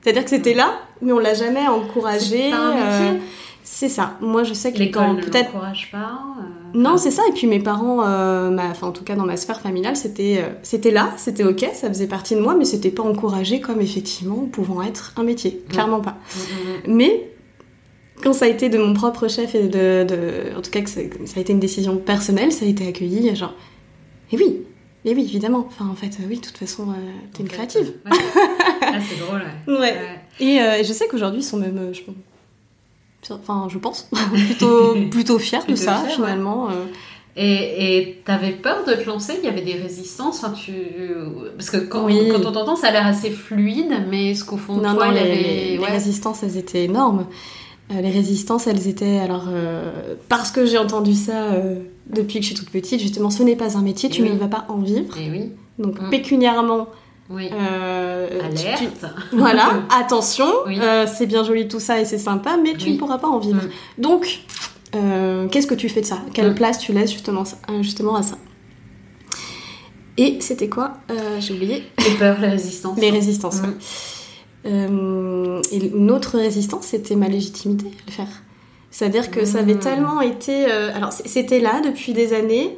C'est-à-dire 0.00 0.24
que 0.24 0.30
c'était 0.30 0.54
là, 0.54 0.80
mais 1.00 1.12
on 1.12 1.20
l'a 1.20 1.34
jamais 1.34 1.68
encouragé. 1.68 2.50
C'est 3.62 3.88
ça. 3.90 4.16
Moi, 4.20 4.42
je 4.44 4.54
sais 4.54 4.72
que 4.72 4.78
L'école 4.78 5.16
ne 5.16 5.22
peut-être 5.22 5.52
l'encourage 5.52 5.90
pas. 5.92 6.18
Non, 6.74 6.96
c'est 6.96 7.10
ça. 7.10 7.22
Et 7.28 7.32
puis 7.32 7.46
mes 7.46 7.58
parents, 7.60 8.04
euh, 8.06 8.50
ma- 8.50 8.72
en 8.82 8.92
tout 8.92 9.04
cas 9.04 9.14
dans 9.16 9.24
ma 9.26 9.36
sphère 9.36 9.60
familiale, 9.60 9.96
c'était 9.96 10.38
euh, 10.42 10.48
c'était 10.62 10.90
là, 10.90 11.12
c'était 11.16 11.44
ok, 11.44 11.66
ça 11.74 11.88
faisait 11.88 12.06
partie 12.06 12.34
de 12.34 12.40
moi, 12.40 12.54
mais 12.56 12.64
c'était 12.64 12.90
pas 12.90 13.02
encouragé 13.02 13.60
comme 13.60 13.80
effectivement 13.80 14.46
pouvant 14.50 14.82
être 14.82 15.12
un 15.16 15.22
métier, 15.22 15.62
clairement 15.68 16.00
pas. 16.00 16.16
mm, 16.34 16.38
mm, 16.38 16.92
mm. 16.92 16.96
Mais 16.96 17.30
quand 18.22 18.32
ça 18.32 18.46
a 18.46 18.48
été 18.48 18.68
de 18.68 18.78
mon 18.78 18.94
propre 18.94 19.28
chef 19.28 19.54
et 19.54 19.68
de, 19.68 20.04
de- 20.04 20.56
en 20.56 20.60
tout 20.62 20.70
cas 20.70 20.80
que 20.80 20.90
ça, 20.90 21.00
ça 21.24 21.38
a 21.38 21.40
été 21.40 21.52
une 21.52 21.60
décision 21.60 21.96
personnelle, 21.98 22.50
ça 22.52 22.64
a 22.64 22.68
été 22.68 22.86
accueilli 22.88 23.34
genre, 23.36 23.54
et 24.32 24.36
oui, 24.36 24.62
Et 25.04 25.14
oui, 25.14 25.22
évidemment. 25.22 25.64
Enfin, 25.68 25.86
en 25.90 25.94
fait, 25.94 26.18
oui, 26.28 26.36
de 26.36 26.42
toute 26.42 26.58
façon, 26.58 26.90
euh, 26.90 26.94
t'es 27.32 27.42
une 27.42 27.48
fait, 27.48 27.54
créative. 27.54 27.92
ouais. 28.04 28.18
Ah, 28.82 28.98
c'est 29.00 29.18
drôle, 29.24 29.42
ouais. 29.68 29.78
Ouais. 29.80 29.94
Et 30.40 30.60
euh, 30.60 30.82
je 30.82 30.92
sais 30.92 31.06
qu'aujourd'hui, 31.08 31.40
ils 31.40 31.44
sont 31.44 31.56
même, 31.56 31.92
enfin, 33.30 33.68
je 33.70 33.78
pense, 33.78 34.08
plutôt, 34.32 34.94
plutôt 35.10 35.38
fiers 35.38 35.58
de 35.68 35.74
ça, 35.74 35.96
fiers, 36.04 36.14
finalement. 36.14 36.68
euh. 36.70 36.84
Et 37.40 38.20
t'avais 38.24 38.50
peur 38.50 38.84
de 38.84 38.94
te 38.94 39.06
lancer? 39.06 39.34
Il 39.40 39.44
y 39.44 39.48
avait 39.48 39.60
des 39.62 39.74
résistances? 39.74 40.42
Enfin, 40.42 40.52
tu... 40.52 40.72
Parce 41.56 41.70
que 41.70 41.76
quand, 41.76 42.04
Oui. 42.06 42.18
quand 42.32 42.44
on 42.44 42.50
t'entend, 42.52 42.74
ça 42.74 42.88
a 42.88 42.90
l'air 42.90 43.06
assez 43.06 43.30
fluide, 43.30 43.92
mais 44.10 44.30
est-ce 44.32 44.44
qu'au 44.44 44.56
fond 44.56 44.76
de 44.76 44.82
Non, 44.82 44.94
toi, 44.94 45.06
non, 45.06 45.12
il 45.12 45.20
y 45.20 45.24
les, 45.24 45.30
avait... 45.30 45.42
les- 45.42 45.70
les 45.76 45.78
ouais. 45.78 45.88
résistances, 45.90 46.42
elles 46.42 46.56
étaient 46.56 46.82
énormes. 46.84 47.26
Euh, 47.92 48.00
les 48.00 48.10
résistances, 48.10 48.66
elles 48.66 48.88
étaient, 48.88 49.18
alors, 49.20 49.44
euh, 49.48 50.14
parce 50.28 50.50
que 50.50 50.66
j'ai 50.66 50.78
entendu 50.78 51.14
ça 51.14 51.44
euh, 51.52 51.76
depuis 52.10 52.40
que 52.40 52.42
je 52.44 52.46
suis 52.48 52.56
toute 52.56 52.70
petite, 52.70 53.00
justement, 53.00 53.30
ce 53.30 53.44
n'est 53.44 53.54
pas 53.56 53.78
un 53.78 53.82
métier, 53.82 54.08
tu 54.10 54.22
Oui. 54.22 54.30
ne 54.30 54.36
vas 54.36 54.48
pas 54.48 54.66
en 54.68 54.78
vivre. 54.78 55.16
Et 55.16 55.30
oui, 55.30 55.52
Donc, 55.78 56.00
Mm. 56.00 56.10
pécuniairement, 56.10 56.88
oui. 57.30 57.48
euh, 57.52 58.40
Alerte. 58.42 58.78
tu- 59.30 59.36
voilà, 59.36 59.82
attention, 60.00 60.46
Oui. 60.66 60.78
euh, 60.80 61.06
c'est 61.06 61.26
bien 61.26 61.44
joli 61.44 61.68
tout 61.68 61.80
ça 61.80 62.00
et 62.00 62.04
c'est 62.04 62.18
sympa, 62.18 62.56
mais 62.62 62.74
tu 62.74 62.86
Oui. 62.86 62.94
ne 62.94 62.98
pourras 62.98 63.18
pas 63.18 63.28
en 63.28 63.38
vivre. 63.38 63.62
Mm. 63.62 64.00
Donc, 64.02 64.40
euh, 64.96 65.46
qu'est-ce 65.48 65.66
que 65.66 65.74
tu 65.74 65.88
fais 65.88 66.00
de 66.00 66.06
ça? 66.06 66.18
Quelle 66.32 66.50
Mm. 66.52 66.54
place 66.54 66.78
tu 66.78 66.92
laisses 66.92 67.10
justement, 67.12 68.16
à 68.16 68.22
ça? 68.22 68.38
Et 70.16 70.40
c'était 70.40 70.68
quoi? 70.68 70.94
J'ai 71.38 71.54
oublié. 71.54 71.84
Les 71.98 72.14
peurs, 72.18 72.40
les 72.40 72.48
résistances. 72.48 72.98
Les 72.98 73.10
résistances. 73.10 73.60
Mm. 73.62 73.64
ouais. 73.66 73.70
Euh, 74.66 75.62
et 75.70 75.86
une 75.86 76.10
autre 76.10 76.36
résistance, 76.38 76.86
c'était 76.86 77.14
ma 77.14 77.28
légitimité 77.28 77.86
à 77.86 78.06
le 78.06 78.12
faire. 78.12 78.28
C'est-à-dire 78.90 79.30
que 79.30 79.44
ça 79.44 79.58
avait 79.60 79.74
Mm. 79.74 79.78
tellement 79.80 80.20
été... 80.20 80.64
alors, 80.66 81.12
c'était 81.12 81.60
là 81.60 81.80
depuis 81.84 82.12
des 82.12 82.32
années, 82.32 82.76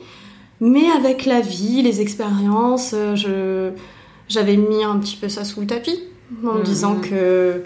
mais 0.60 0.90
avec 0.90 1.24
la 1.24 1.40
vie, 1.40 1.80
les 1.82 2.00
expériences, 2.02 2.94
je, 3.14 3.70
j'avais 4.30 4.56
mis 4.56 4.82
un 4.84 4.98
petit 4.98 5.16
peu 5.16 5.28
ça 5.28 5.44
sous 5.44 5.60
le 5.60 5.66
tapis, 5.66 6.00
en 6.46 6.54
me 6.54 6.60
Mm. 6.60 6.62
disant 6.64 6.96
que... 6.96 7.62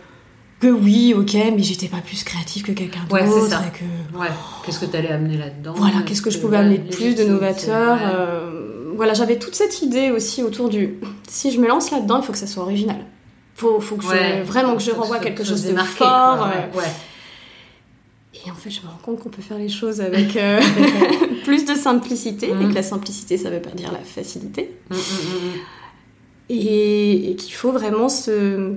Que 0.60 0.68
oui, 0.68 1.14
ok, 1.16 1.34
mais 1.54 1.62
j'étais 1.62 1.88
pas 1.88 1.98
plus 1.98 2.24
créative 2.24 2.62
que 2.62 2.72
quelqu'un 2.72 3.00
d'autre. 3.08 3.14
Ouais, 3.22 3.28
c'est 3.28 3.50
ça. 3.50 3.62
et 3.66 3.76
que 3.78 4.18
Ouais, 4.18 4.28
qu'est-ce 4.64 4.78
que 4.78 4.86
t'allais 4.86 5.10
amener 5.10 5.36
là-dedans 5.36 5.74
voilà, 5.76 5.96
Est-ce 5.96 6.04
qu'est-ce 6.06 6.22
que 6.22 6.30
je 6.30 6.38
pouvais 6.38 6.56
amener 6.56 6.78
de 6.78 6.94
plus 6.94 7.14
de 7.14 7.24
novateur 7.24 7.98
euh, 8.02 8.92
Voilà, 8.96 9.12
j'avais 9.12 9.38
toute 9.38 9.54
cette 9.54 9.82
idée 9.82 10.10
aussi 10.10 10.42
autour 10.42 10.70
du. 10.70 10.94
Si 11.28 11.50
je 11.50 11.60
me 11.60 11.68
lance 11.68 11.90
là-dedans, 11.90 12.20
il 12.20 12.24
faut 12.24 12.32
que 12.32 12.38
ça 12.38 12.46
soit 12.46 12.62
original. 12.62 12.96
Faut, 13.56 13.78
faut 13.78 13.96
que 13.96 14.06
Ouais. 14.06 14.38
je, 14.38 14.42
vraiment 14.44 14.74
que 14.74 14.82
je 14.82 14.92
renvoie 14.92 15.18
quelque 15.18 15.44
chose 15.44 15.62
se 15.66 15.70
de 15.70 15.76
fort. 15.76 16.38
quoi, 16.38 16.46
euh, 16.46 16.76
ouais. 16.76 16.78
ouais. 16.78 16.92
Et 18.46 18.50
en 18.50 18.54
fait, 18.54 18.70
je 18.70 18.80
me 18.80 18.86
rends 18.86 18.98
compte 19.02 19.20
qu'on 19.20 19.28
peut 19.30 19.42
faire 19.42 19.58
les 19.58 19.68
choses 19.68 20.00
avec 20.00 20.34
euh, 20.36 20.60
plus 21.44 21.64
de 21.66 21.74
simplicité, 21.74 22.48
et 22.50 22.54
Mm. 22.54 22.70
que 22.70 22.74
la 22.74 22.82
simplicité, 22.82 23.36
ça 23.36 23.50
veut 23.50 23.60
pas 23.60 23.70
dire 23.70 23.92
la 23.92 23.98
facilité. 24.00 24.70
Mm, 24.90 24.94
mm, 24.94 24.98
mm, 24.98 25.52
Et, 26.48 27.30
et 27.30 27.36
qu'il 27.36 27.54
faut 27.54 27.72
vraiment 27.72 28.08
se. 28.08 28.74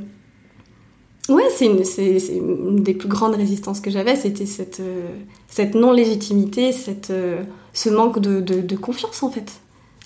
Ouais, 1.30 1.43
c'est 1.53 1.65
une, 1.65 1.84
c'est, 1.84 2.20
c'est 2.20 2.38
une 2.38 2.82
des 2.84 2.93
plus 2.93 3.09
grandes 3.09 3.36
résistances 3.36 3.82
que 3.82 3.89
j'avais, 3.91 4.15
c'était 4.15 4.45
cette, 4.45 4.80
euh, 4.80 5.09
cette 5.49 5.76
non-légitimité, 5.76 6.72
cette, 6.72 7.09
euh, 7.09 7.43
ce 7.74 7.89
manque 7.89 8.20
de, 8.20 8.39
de, 8.39 8.61
de 8.61 8.76
confiance 8.78 9.24
en 9.24 9.30
fait. 9.30 9.51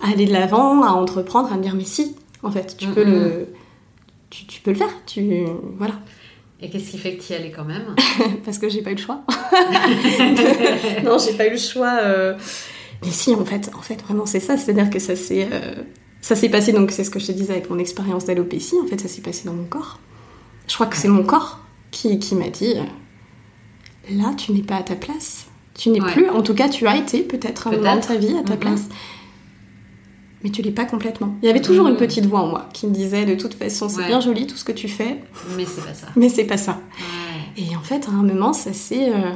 À 0.02 0.10
aller 0.14 0.26
de 0.26 0.34
l'avant, 0.34 0.82
à 0.82 0.90
entreprendre, 0.94 1.54
à 1.54 1.58
me 1.58 1.62
dire 1.62 1.76
mais 1.76 1.84
si, 1.86 2.16
en 2.42 2.50
fait, 2.50 2.76
tu 2.76 2.88
Mm, 2.88 2.94
peux 2.96 3.06
mm. 3.06 3.12
le. 3.12 3.48
Tu, 4.32 4.48
tu 4.48 4.62
peux 4.62 4.72
le 4.72 4.78
faire, 4.78 4.90
tu. 5.06 5.44
Voilà. 5.78 5.94
Et 6.60 6.70
qu'est-ce 6.72 6.90
qui 6.92 6.98
fait 6.98 7.18
que 7.18 7.22
tu 7.24 7.34
y 7.34 7.36
allais 7.36 7.52
quand 7.52 7.66
même? 7.66 7.96
Parce 8.46 8.58
que 8.58 8.70
j'ai 8.70 8.82
pas 8.82 8.92
eu 8.92 8.96
le 8.96 9.02
choix. 9.02 9.22
non, 11.04 11.18
j'ai 11.20 11.34
pas 11.34 11.48
eu 11.48 11.52
le 11.52 11.58
choix. 11.58 12.00
euh. 12.02 12.36
Mais 13.04 13.12
si, 13.12 13.34
en 13.36 13.46
fait, 13.46 13.70
en 13.78 13.82
fait, 13.82 14.02
vraiment, 14.02 14.26
c'est 14.26 14.40
ça. 14.40 14.58
C'est-à-dire 14.58 14.90
que 14.90 15.00
ça 15.00 15.16
s'est, 15.16 15.48
ça 16.22 16.36
s'est 16.36 16.50
passé. 16.50 16.72
Donc, 16.72 16.92
c'est 16.92 17.04
ce 17.04 17.10
que 17.10 17.20
je 17.20 17.28
te 17.28 17.32
disais 17.32 17.52
avec 17.54 17.70
mon 17.70 17.80
expérience 17.80 18.26
d'alopécie. 18.26 18.76
En 18.84 18.88
fait, 18.88 19.00
ça 19.02 19.08
s'est 19.08 19.22
passé 19.22 19.46
dans 19.46 19.54
mon 19.54 19.66
corps. 19.66 20.00
Je 20.68 20.74
crois 20.76 20.88
que 20.88 20.96
c'est 20.96 21.08
mon 21.10 21.24
corps 21.24 21.60
qui, 21.92 22.20
qui 22.20 22.36
m'a 22.36 22.48
dit 22.50 22.76
euh, 22.78 22.84
là, 24.12 24.34
tu 24.38 24.52
n'es 24.54 24.62
pas 24.64 24.78
à 24.78 24.84
ta 24.84 24.96
place. 24.96 25.48
Tu 25.74 25.90
n'es 25.90 26.02
Ouais. 26.02 26.12
plus. 26.12 26.30
En 26.30 26.42
tout 26.44 26.54
cas, 26.54 26.70
tu 26.70 26.86
as 26.88 26.96
été 26.98 27.22
peut-être 27.22 27.68
un 27.68 27.72
moment 27.72 27.96
de 27.96 28.02
ta 28.02 28.16
vie 28.16 28.36
à 28.38 28.44
ta 28.44 28.56
place. 28.58 28.84
Mais 30.44 30.50
tu 30.50 30.62
l'es 30.64 30.72
pas 30.72 30.86
complètement. 30.86 31.36
Il 31.44 31.48
y 31.48 31.50
avait 31.50 31.62
toujours 31.62 31.88
une 31.88 31.98
petite 31.98 32.26
voix 32.26 32.42
en 32.42 32.48
moi 32.48 32.68
qui 32.74 32.88
me 32.88 32.94
disait 32.94 33.26
de 33.26 33.36
toute 33.36 33.54
façon, 33.54 33.90
c'est 33.90 33.98
Ouais. 34.02 34.08
bien 34.08 34.20
joli 34.22 34.48
tout 34.48 34.58
ce 34.58 34.64
que 34.66 34.72
tu 34.72 34.88
fais, 34.88 35.20
Mais 35.56 35.66
c'est 35.66 35.82
pas 35.86 35.94
ça. 35.94 36.08
mais 36.16 36.30
c'est 36.30 36.46
pas 36.46 36.58
ça. 36.58 36.80
Ouais. 36.98 37.64
Et 37.64 37.76
en 37.76 37.82
fait, 37.82 38.08
à 38.08 38.12
un 38.12 38.24
moment, 38.24 38.52
ça 38.54 38.74
s'est. 38.74 39.12
euh, 39.14 39.32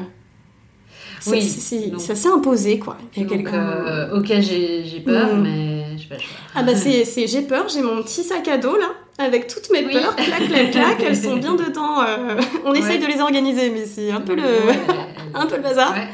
ça- 1.19 1.31
Oui, 1.31 1.43
s'est 1.43 2.27
imposé, 2.27 2.79
quoi. 2.79 2.97
Il 3.15 3.21
y 3.21 3.25
a 3.25 3.27
Donc, 3.29 3.37
quelqu'un. 3.37 3.61
euh, 3.63 4.17
ok, 4.19 4.25
j'ai 4.41 4.83
j'ai 4.85 4.99
peur, 5.01 5.35
Mm. 5.35 5.41
mais 5.43 5.84
j'ai 5.97 6.07
pas 6.07 6.15
le 6.15 6.21
choix. 6.21 6.37
Ah 6.55 6.63
bah, 6.63 6.75
c'est, 6.75 7.05
c'est- 7.05 7.27
j'ai 7.27 7.41
peur, 7.41 7.67
j'ai 7.69 7.81
mon 7.81 8.01
petit 8.03 8.23
sac 8.23 8.47
à 8.47 8.57
dos 8.57 8.77
là, 8.77 8.89
avec 9.17 9.47
toutes 9.47 9.69
mes 9.71 9.85
Oui. 9.85 9.93
peurs, 9.93 10.15
clac, 10.15 10.47
clac, 10.47 10.71
clac, 10.71 11.03
elles 11.05 11.17
sont 11.17 11.37
bien 11.37 11.55
dedans. 11.65 12.01
euh, 12.01 12.39
on 12.65 12.73
essaye 12.73 12.99
de 12.99 13.05
les 13.07 13.19
organiser, 13.21 13.69
mais 13.69 13.85
c'est 13.85 14.11
un 14.11 14.21
peu 14.21 14.35
le. 14.35 14.43
Un 15.37 15.47
peu 15.47 15.57
le 15.57 15.61
bazar. 15.63 15.91
ouais. 15.93 16.07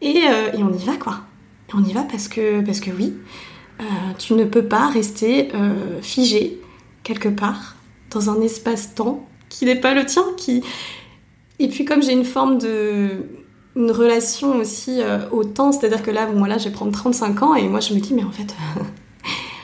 Et, 0.00 0.22
euh, 0.28 0.52
et 0.58 0.62
on 0.62 0.72
y 0.72 0.84
va, 0.84 0.96
quoi. 0.96 1.20
Et 1.68 1.72
on 1.74 1.82
y 1.84 1.92
va 1.92 2.02
parce 2.02 2.28
que, 2.28 2.60
parce 2.60 2.78
que 2.80 2.90
oui, 2.90 3.14
euh, 3.80 3.84
tu 4.18 4.34
ne 4.34 4.44
peux 4.44 4.64
pas 4.64 4.86
rester 4.88 5.48
figé 6.02 6.60
quelque 7.02 7.28
part 7.28 7.74
dans 8.12 8.30
un 8.30 8.40
espace-temps 8.42 9.26
qui 9.48 9.64
n'est 9.64 9.74
pas 9.80 9.92
le 9.94 10.04
tien. 10.06 10.22
Qui... 10.36 10.62
Et 11.58 11.68
puis 11.68 11.84
comme 11.84 12.00
j'ai 12.02 12.12
une 12.12 12.24
forme 12.24 12.58
de... 12.58 13.08
une 13.76 13.90
relation 13.90 14.54
aussi 14.56 15.00
euh, 15.02 15.18
au 15.32 15.42
temps, 15.44 15.72
c'est-à-dire 15.72 16.02
que 16.04 16.10
là, 16.12 16.26
moi 16.26 16.46
là, 16.48 16.58
je 16.58 16.64
vais 16.64 16.70
prendre 16.70 16.92
35 16.92 17.42
ans 17.42 17.54
et 17.56 17.68
moi 17.68 17.80
je 17.80 17.92
me 17.94 17.98
dis, 18.00 18.14
mais 18.14 18.22
en 18.24 18.30
fait... 18.30 18.54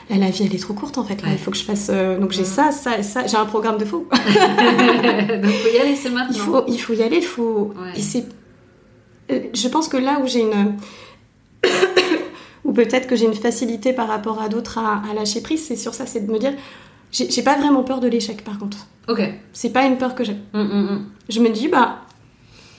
Là, 0.09 0.17
la 0.19 0.31
vie, 0.31 0.45
elle 0.47 0.55
est 0.55 0.59
trop 0.59 0.73
courte 0.75 0.99
en 0.99 1.05
fait. 1.05 1.21
Là, 1.23 1.29
Ouais. 1.29 1.35
il 1.35 1.39
faut 1.39 1.51
que 1.51 1.57
je 1.57 1.65
fasse. 1.65 1.89
euh, 1.93 2.17
Donc, 2.19 2.31
j'ai 2.33 2.45
ça, 2.45 2.71
ça 2.71 2.99
et 2.99 3.03
ça. 3.03 3.27
J'ai 3.27 3.37
un 3.37 3.45
programme 3.47 3.77
de 3.79 3.85
faux. 3.85 4.07
Donc 4.13 4.21
faut 5.53 5.69
y 5.77 5.81
aller, 5.81 5.97
c'est 5.97 6.11
maintenant. 6.11 6.33
Il 6.35 6.41
faut, 6.41 6.65
il 6.69 6.79
faut 6.81 6.93
y 6.95 7.03
aller, 7.03 7.17
il 7.17 7.25
faut. 7.25 7.73
Ouais. 7.77 7.99
Et 7.99 8.03
c'est. 8.03 8.25
euh, 9.33 9.41
Je 9.53 9.69
pense 9.69 9.89
que 9.89 9.97
là 9.97 10.21
où 10.23 10.27
j'ai 10.27 10.41
une. 10.43 10.77
ou 12.65 12.73
peut-être 12.73 13.07
que 13.07 13.17
j'ai 13.17 13.27
une 13.27 13.35
facilité 13.35 13.93
par 13.93 14.09
rapport 14.09 14.41
à 14.41 14.49
d'autres 14.49 14.79
à, 14.79 15.03
à 15.11 15.15
lâcher 15.15 15.41
prise, 15.41 15.65
c'est 15.67 15.77
sur 15.77 15.95
ça, 15.95 16.07
c'est 16.07 16.27
de 16.27 16.33
me 16.33 16.39
dire. 16.39 16.53
J'ai 17.13 17.43
pas 17.43 17.57
vraiment 17.57 17.83
peur 17.85 18.01
de 18.01 18.09
l'échec 18.09 18.45
par 18.45 18.59
contre. 18.59 18.79
Ok. 19.09 19.23
C'est 19.53 19.71
pas 19.71 19.85
une 19.87 19.97
peur 19.97 20.15
que 20.15 20.25
j'ai. 20.25 20.35
Mm, 20.53 20.61
mm, 20.61 20.83
mm. 20.93 21.07
Je 21.31 21.41
me 21.41 21.49
dis, 21.51 21.69
bah. 21.69 22.01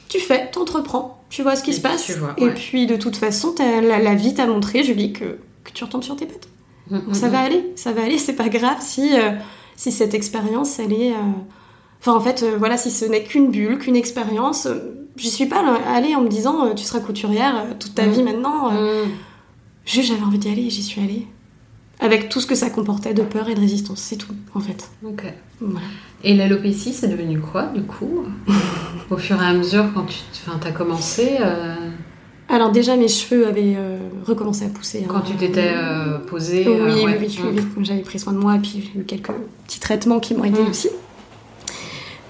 Tu 0.09 0.19
fais, 0.19 0.49
t'entreprends, 0.51 1.21
tu 1.29 1.43
vois 1.43 1.57
ce 1.57 1.63
qui 1.63 1.71
Et 1.71 1.73
se 1.73 1.81
passe. 1.81 2.09
et 2.37 2.49
puis 2.51 2.85
de 2.87 2.95
toute 2.95 3.17
façon, 3.17 3.53
la, 3.59 3.99
la 3.99 4.15
vie 4.15 4.33
t'a 4.33 4.45
montré, 4.47 4.81
Julie, 4.81 5.11
que, 5.11 5.37
que 5.65 5.71
tu 5.73 5.83
retombes 5.83 6.03
sur 6.03 6.15
tes 6.15 6.25
pattes. 6.25 6.47
Ça 7.13 7.29
va 7.29 7.39
aller, 7.39 7.71
ça 7.75 7.91
va 7.91 8.03
aller, 8.03 8.17
c'est 8.25 8.35
pas 8.35 8.49
grave 8.49 8.77
si, 8.79 9.13
euh, 9.13 9.31
si 9.75 9.91
cette 9.91 10.13
expérience, 10.13 10.79
elle 10.79 10.93
est. 10.93 11.11
euh, 11.11 11.15
Enfin, 11.99 12.13
en 12.13 12.19
fait, 12.19 12.43
euh, 12.43 12.55
voilà, 12.59 12.77
si 12.77 12.91
ce 12.91 13.05
n'est 13.05 13.23
qu'une 13.23 13.49
bulle, 13.49 13.79
qu'une 13.79 13.95
expérience, 13.95 14.67
j'y 15.15 15.31
suis 15.31 15.47
pas 15.47 15.63
allée 15.87 16.13
en 16.15 16.21
me 16.21 16.29
disant 16.29 16.75
tu 16.75 16.83
seras 16.83 16.99
couturière 16.99 17.65
toute 17.79 17.95
ta 17.95 18.05
Mm. 18.05 18.11
vie 18.11 18.23
maintenant. 18.23 18.69
Mm. 18.71 19.09
Juste, 19.85 20.09
j'avais 20.09 20.21
envie 20.23 20.37
d'y 20.37 20.49
aller 20.49 20.61
et 20.65 20.69
j'y 20.69 20.83
suis 20.83 21.01
allée. 21.01 21.25
Avec 21.99 22.29
tout 22.29 22.39
ce 22.39 22.45
que 22.45 22.53
ça 22.53 22.69
comportait 22.69 23.15
de 23.15 23.23
peur 23.23 23.49
et 23.49 23.55
de 23.55 23.59
résistance, 23.59 23.99
c'est 23.99 24.17
tout, 24.17 24.33
en 24.53 24.59
fait. 24.59 24.87
Ok. 25.03 25.23
Voilà. 25.59 25.87
Et 26.23 26.35
l'alopécie, 26.35 26.93
c'est 26.93 27.07
devenu 27.07 27.39
quoi 27.39 27.63
du 27.73 27.81
coup? 27.81 28.25
Au 29.09 29.17
fur 29.17 29.41
et 29.41 29.45
à 29.45 29.53
mesure, 29.53 29.85
quand 29.95 30.03
tu 30.05 30.19
enfin, 30.47 30.59
as 30.63 30.71
commencé, 30.71 31.37
euh, 31.39 31.73
Alors, 32.49 32.71
déjà, 32.71 32.95
mes 32.95 33.07
cheveux 33.09 33.45
avaient 33.47 33.75
euh, 33.77 33.97
recommencé 34.25 34.65
à 34.65 34.69
pousser. 34.69 35.03
quand 35.07 35.17
hein. 35.17 35.23
tu 35.25 35.35
t'étais 35.35 35.71
euh, 35.75 36.17
posée. 36.19 36.63
Oui, 36.67 36.73
euh, 36.79 36.93
oui, 36.95 37.03
ouais. 37.05 37.17
oui. 37.19 37.83
J'avais 37.83 38.01
pris 38.01 38.19
soin 38.19 38.31
de 38.33 38.37
moi 38.37 38.55
et 38.55 38.59
puis 38.59 38.89
j'ai 38.93 38.99
eu 39.01 39.03
quelques 39.03 39.31
petits 39.65 39.79
traitements 39.79 40.19
qui 40.19 40.33
m'ont 40.33 40.45
aidé 40.45 40.61
Mm. 40.61 40.69
aussi. 40.69 40.89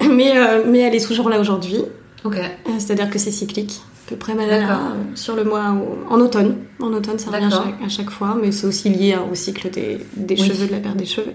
Mais, 0.09 0.33
mais 0.65 0.79
elle 0.79 0.95
est 0.95 1.05
toujours 1.05 1.29
là 1.29 1.39
aujourd'hui. 1.39 1.81
Ok. 2.23 2.37
C'est-à-dire 2.79 3.09
que 3.09 3.19
c'est 3.19 3.31
cyclique. 3.31 3.81
À 4.05 4.09
peu 4.11 4.15
près 4.15 4.33
malade 4.35 4.61
D'accord. 4.61 4.77
euh, 4.91 5.15
sur 5.15 5.35
le 5.35 5.43
mois 5.43 5.65
au- 5.73 6.13
en 6.13 6.19
automne. 6.21 6.55
En 6.79 6.93
automne, 6.93 7.19
ça 7.19 7.29
revient 7.29 7.45
à 7.45 7.49
chaque, 7.49 7.81
à 7.85 7.89
chaque 7.89 8.09
fois, 8.09 8.37
mais 8.41 8.51
c'est 8.53 8.65
aussi 8.67 8.89
lié 8.89 9.13
hein, 9.13 9.25
au 9.29 9.35
cycle 9.35 9.69
des, 9.69 9.97
des 10.15 10.35
Oui. 10.39 10.47
cheveux, 10.47 10.67
de 10.67 10.71
la 10.71 10.79
perte 10.79 10.95
des 10.97 11.05
cheveux. 11.05 11.33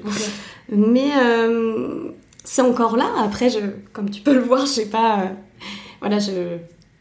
Mais 0.70 1.10
c'est 2.44 2.62
encore 2.62 2.96
là. 2.96 3.06
Après, 3.22 3.50
je, 3.50 3.58
comme 3.92 4.08
tu 4.10 4.22
peux 4.22 4.32
le 4.34 4.40
voir, 4.40 4.64
j'ai 4.66 4.86
pas. 4.86 5.32
voilà, 6.00 6.18
je, 6.18 6.30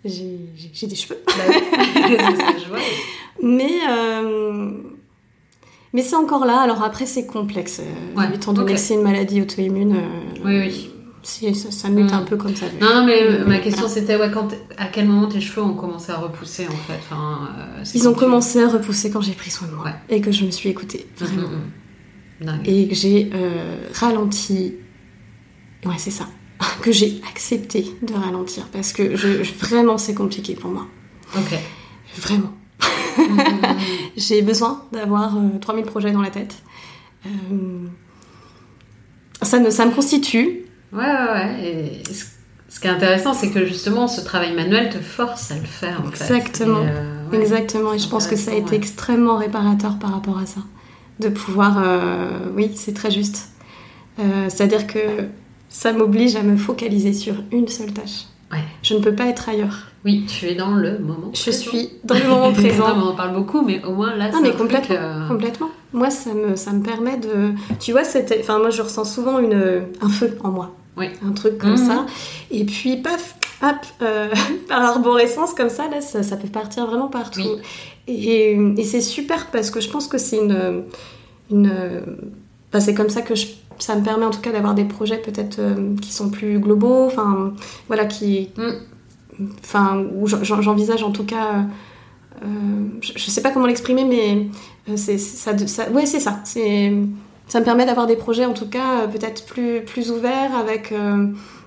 j'ai, 0.06 0.88
des 0.88 0.96
cheveux. 0.96 1.20
Bah. 1.28 1.34
Mais, 3.44 3.72
euh, 3.90 4.72
mais 5.94 6.04
c'est 6.04 6.16
encore 6.16 6.46
là. 6.46 6.60
Alors 6.62 6.84
après, 6.84 7.06
c'est 7.06 7.26
complexe. 7.26 7.80
euh, 7.82 8.18
Ouais, 8.18 8.34
Étant 8.36 8.54
donné 8.54 8.74
que 8.74 8.80
c'est 8.80 8.94
une 8.94 9.02
maladie 9.02 9.42
auto-immune, 9.42 9.96
euh, 9.96 10.46
Oui, 10.46 10.60
oui. 10.60 11.54
ça, 11.56 11.72
ça 11.72 11.90
mute 11.90 12.12
Mm. 12.12 12.16
un 12.16 12.22
peu 12.24 12.38
comme 12.38 12.56
ça. 12.56 12.68
Non, 12.80 12.94
non, 12.96 13.06
mais 13.06 13.24
euh, 13.24 13.40
ma 13.40 13.44
Voilà. 13.46 13.60
question 13.60 13.88
c'était 13.88 14.16
ouais, 14.16 14.30
quand, 14.32 14.50
à 14.78 14.86
quel 14.88 15.08
moment 15.08 15.28
tes 15.28 15.42
cheveux 15.42 15.64
ont 15.64 15.74
commencé 15.74 16.12
à 16.12 16.18
repousser 16.18 16.68
en 16.68 16.72
fait? 16.72 17.00
Enfin, 17.00 17.50
euh, 17.80 17.84
Ils 17.96 18.08
ont 18.08 18.14
tu- 18.14 18.20
commencé 18.20 18.62
à 18.62 18.68
repousser 18.70 19.10
quand 19.12 19.22
j'ai 19.22 19.34
pris 19.34 19.50
soin 19.50 19.68
de 19.68 19.74
moi 19.74 19.86
Ouais. 19.86 19.94
et 20.10 20.22
que 20.22 20.32
je 20.32 20.46
me 20.46 20.52
suis 20.52 20.70
écoutée, 20.70 21.08
Mm, 21.20 21.24
vraiment. 21.26 21.48
mm, 21.48 21.52
mm. 22.42 22.46
Dingue. 22.46 22.62
Et 22.70 22.88
que 22.88 22.96
j'ai 22.96 23.30
ralenti. 23.94 24.76
Ouais, 25.86 25.96
c'est 25.98 26.12
ça. 26.12 26.28
Que 26.82 26.92
j'ai 26.92 27.22
accepté 27.30 27.86
de 28.02 28.14
ralentir 28.14 28.68
parce 28.72 28.94
que 28.94 29.16
je, 29.16 29.44
je- 29.44 29.54
vraiment 29.54 29.98
c'est 29.98 30.14
compliqué 30.14 30.56
pour 30.56 30.72
moi. 30.72 30.86
Ok. 31.36 31.58
Vraiment. 32.18 32.52
j'ai 34.18 34.42
besoin 34.42 34.84
d'avoir 34.92 35.36
3000 35.62 35.86
projets 35.86 36.12
dans 36.12 36.22
la 36.22 36.30
tête. 36.32 36.56
ça, 39.42 39.60
me, 39.60 39.70
ça 39.70 39.86
me 39.86 39.92
constitue. 39.92 40.66
Ouais, 40.94 41.00
ouais, 41.00 41.34
ouais. 41.34 41.64
Et 41.64 42.04
ce 42.70 42.80
qui 42.80 42.88
est 42.88 42.90
intéressant, 42.90 43.34
c'est 43.34 43.50
que 43.50 43.66
justement, 43.66 44.08
ce 44.08 44.22
travail 44.22 44.54
manuel 44.56 44.90
te 44.90 44.98
force 45.00 45.52
à 45.52 45.56
le 45.56 45.66
faire. 45.66 46.02
Exactement. 46.08 46.84
Et 47.32 47.36
Exactement. 47.38 47.94
Et 47.94 48.00
je 48.00 48.08
pense 48.10 48.28
que 48.28 48.36
ça 48.36 48.52
a 48.52 48.56
été 48.56 48.76
extrêmement 48.76 49.38
réparateur 49.38 49.98
par 50.00 50.12
rapport 50.14 50.38
à 50.38 50.46
ça. 50.46 50.62
De 51.20 51.30
pouvoir. 51.30 51.82
oui, 52.56 52.72
c'est 52.76 52.94
très 52.94 53.12
juste. 53.12 53.50
C'est-à-dire 54.18 54.86
que 54.88 55.00
ça 55.72 55.94
m'oblige 55.94 56.36
à 56.36 56.44
me 56.44 56.58
focaliser 56.58 57.14
sur 57.14 57.36
une 57.52 57.68
seule 57.68 57.92
tâche. 57.94 58.26
Je 58.84 58.96
ne 58.96 59.00
peux 59.00 59.16
pas 59.16 59.28
être 59.28 59.48
ailleurs. 59.48 59.88
Oui, 60.04 60.26
tu 60.28 60.48
es 60.48 60.56
dans 60.56 60.72
le 60.72 61.00
moment. 61.00 61.32
Je 61.34 61.52
suis 61.52 61.92
dans 62.04 62.16
le 62.16 62.28
moment 62.28 62.52
présent. 62.54 62.86
on 62.96 63.10
en 63.10 63.16
parle 63.16 63.34
beaucoup, 63.34 63.62
mais 63.62 63.84
au 63.86 63.94
moins 63.94 64.16
là, 64.16 64.30
c'est 64.32 64.42
mais 64.42 64.52
complètement, 64.52 64.96
euh, 64.98 65.28
complètement. 65.28 65.70
Moi, 65.94 66.10
ça 66.10 66.34
me, 66.34 66.56
ça 66.56 66.74
me 66.74 66.84
permet 66.84 67.18
de. 67.18 67.54
Tu 67.80 67.94
vois, 67.94 68.02
enfin, 68.02 68.60
moi, 68.60 68.70
je 68.70 68.82
ressens 68.82 69.06
souvent 69.06 69.40
une, 69.40 69.84
un 70.02 70.10
feu 70.10 70.38
en 70.44 70.50
moi. 70.50 70.76
Oui. 70.98 71.08
Un 71.26 71.32
truc 71.32 71.60
comme 71.60 71.72
mhm. 71.72 71.88
ça. 71.88 72.06
Et 72.50 72.66
puis, 72.66 72.98
paf, 72.98 73.36
hop, 73.62 73.76
euh, 74.02 74.28
par 74.68 74.82
arborescence 74.82 75.54
comme 75.54 75.70
ça, 75.70 75.88
là, 75.88 76.02
ça, 76.02 76.36
peut 76.36 76.50
partir 76.50 76.88
vraiment 76.88 77.08
partout. 77.08 77.58
Et, 78.08 78.58
et 78.78 78.84
c'est 78.84 79.02
super 79.02 79.50
parce 79.52 79.72
que 79.72 79.80
je 79.80 79.90
pense 79.90 80.08
que 80.08 80.18
c'est 80.18 80.38
une, 80.38 80.84
une. 81.52 81.72
c'est 82.80 82.96
comme 82.96 83.10
ça 83.10 83.22
que 83.22 83.36
je 83.36 83.46
ça 83.80 83.96
me 83.96 84.04
permet 84.04 84.26
en 84.26 84.30
tout 84.30 84.42
cas 84.42 84.52
d'avoir 84.52 84.74
des 84.74 84.86
projets 84.86 85.18
peut-être 85.18 85.60
euh, 85.60 85.96
qui 86.02 86.14
sont 86.14 86.30
plus 86.30 86.60
globaux, 86.60 87.06
enfin 87.06 87.54
voilà, 87.88 88.06
qui, 88.06 88.50
mm. 88.58 89.46
enfin 89.64 90.04
où 90.16 90.28
j'envisage 90.28 91.04
en 91.04 91.12
tout 91.12 91.26
cas, 91.26 91.66
euh, 92.44 92.48
je, 93.02 93.14
ne 93.14 93.20
sais 93.20 93.42
pas 93.42 93.52
comment 93.52 93.68
l'exprimer, 93.68 94.04
mais 94.04 94.48
euh, 94.90 94.98
c'est 94.98 95.18
ça, 95.18 95.58
ça, 95.68 95.90
ouais 95.90 96.06
c'est 96.06 96.20
ça, 96.20 96.40
c'est 96.44 96.94
ça 97.48 97.60
me 97.60 97.66
permet 97.66 97.86
d'avoir 97.86 98.08
des 98.08 98.16
projets 98.16 98.46
en 98.46 98.54
tout 98.54 98.70
cas 98.70 99.08
peut-être 99.08 99.46
plus 99.46 99.82
plus 99.82 100.10
ouverts 100.10 100.56
avec 100.56 100.94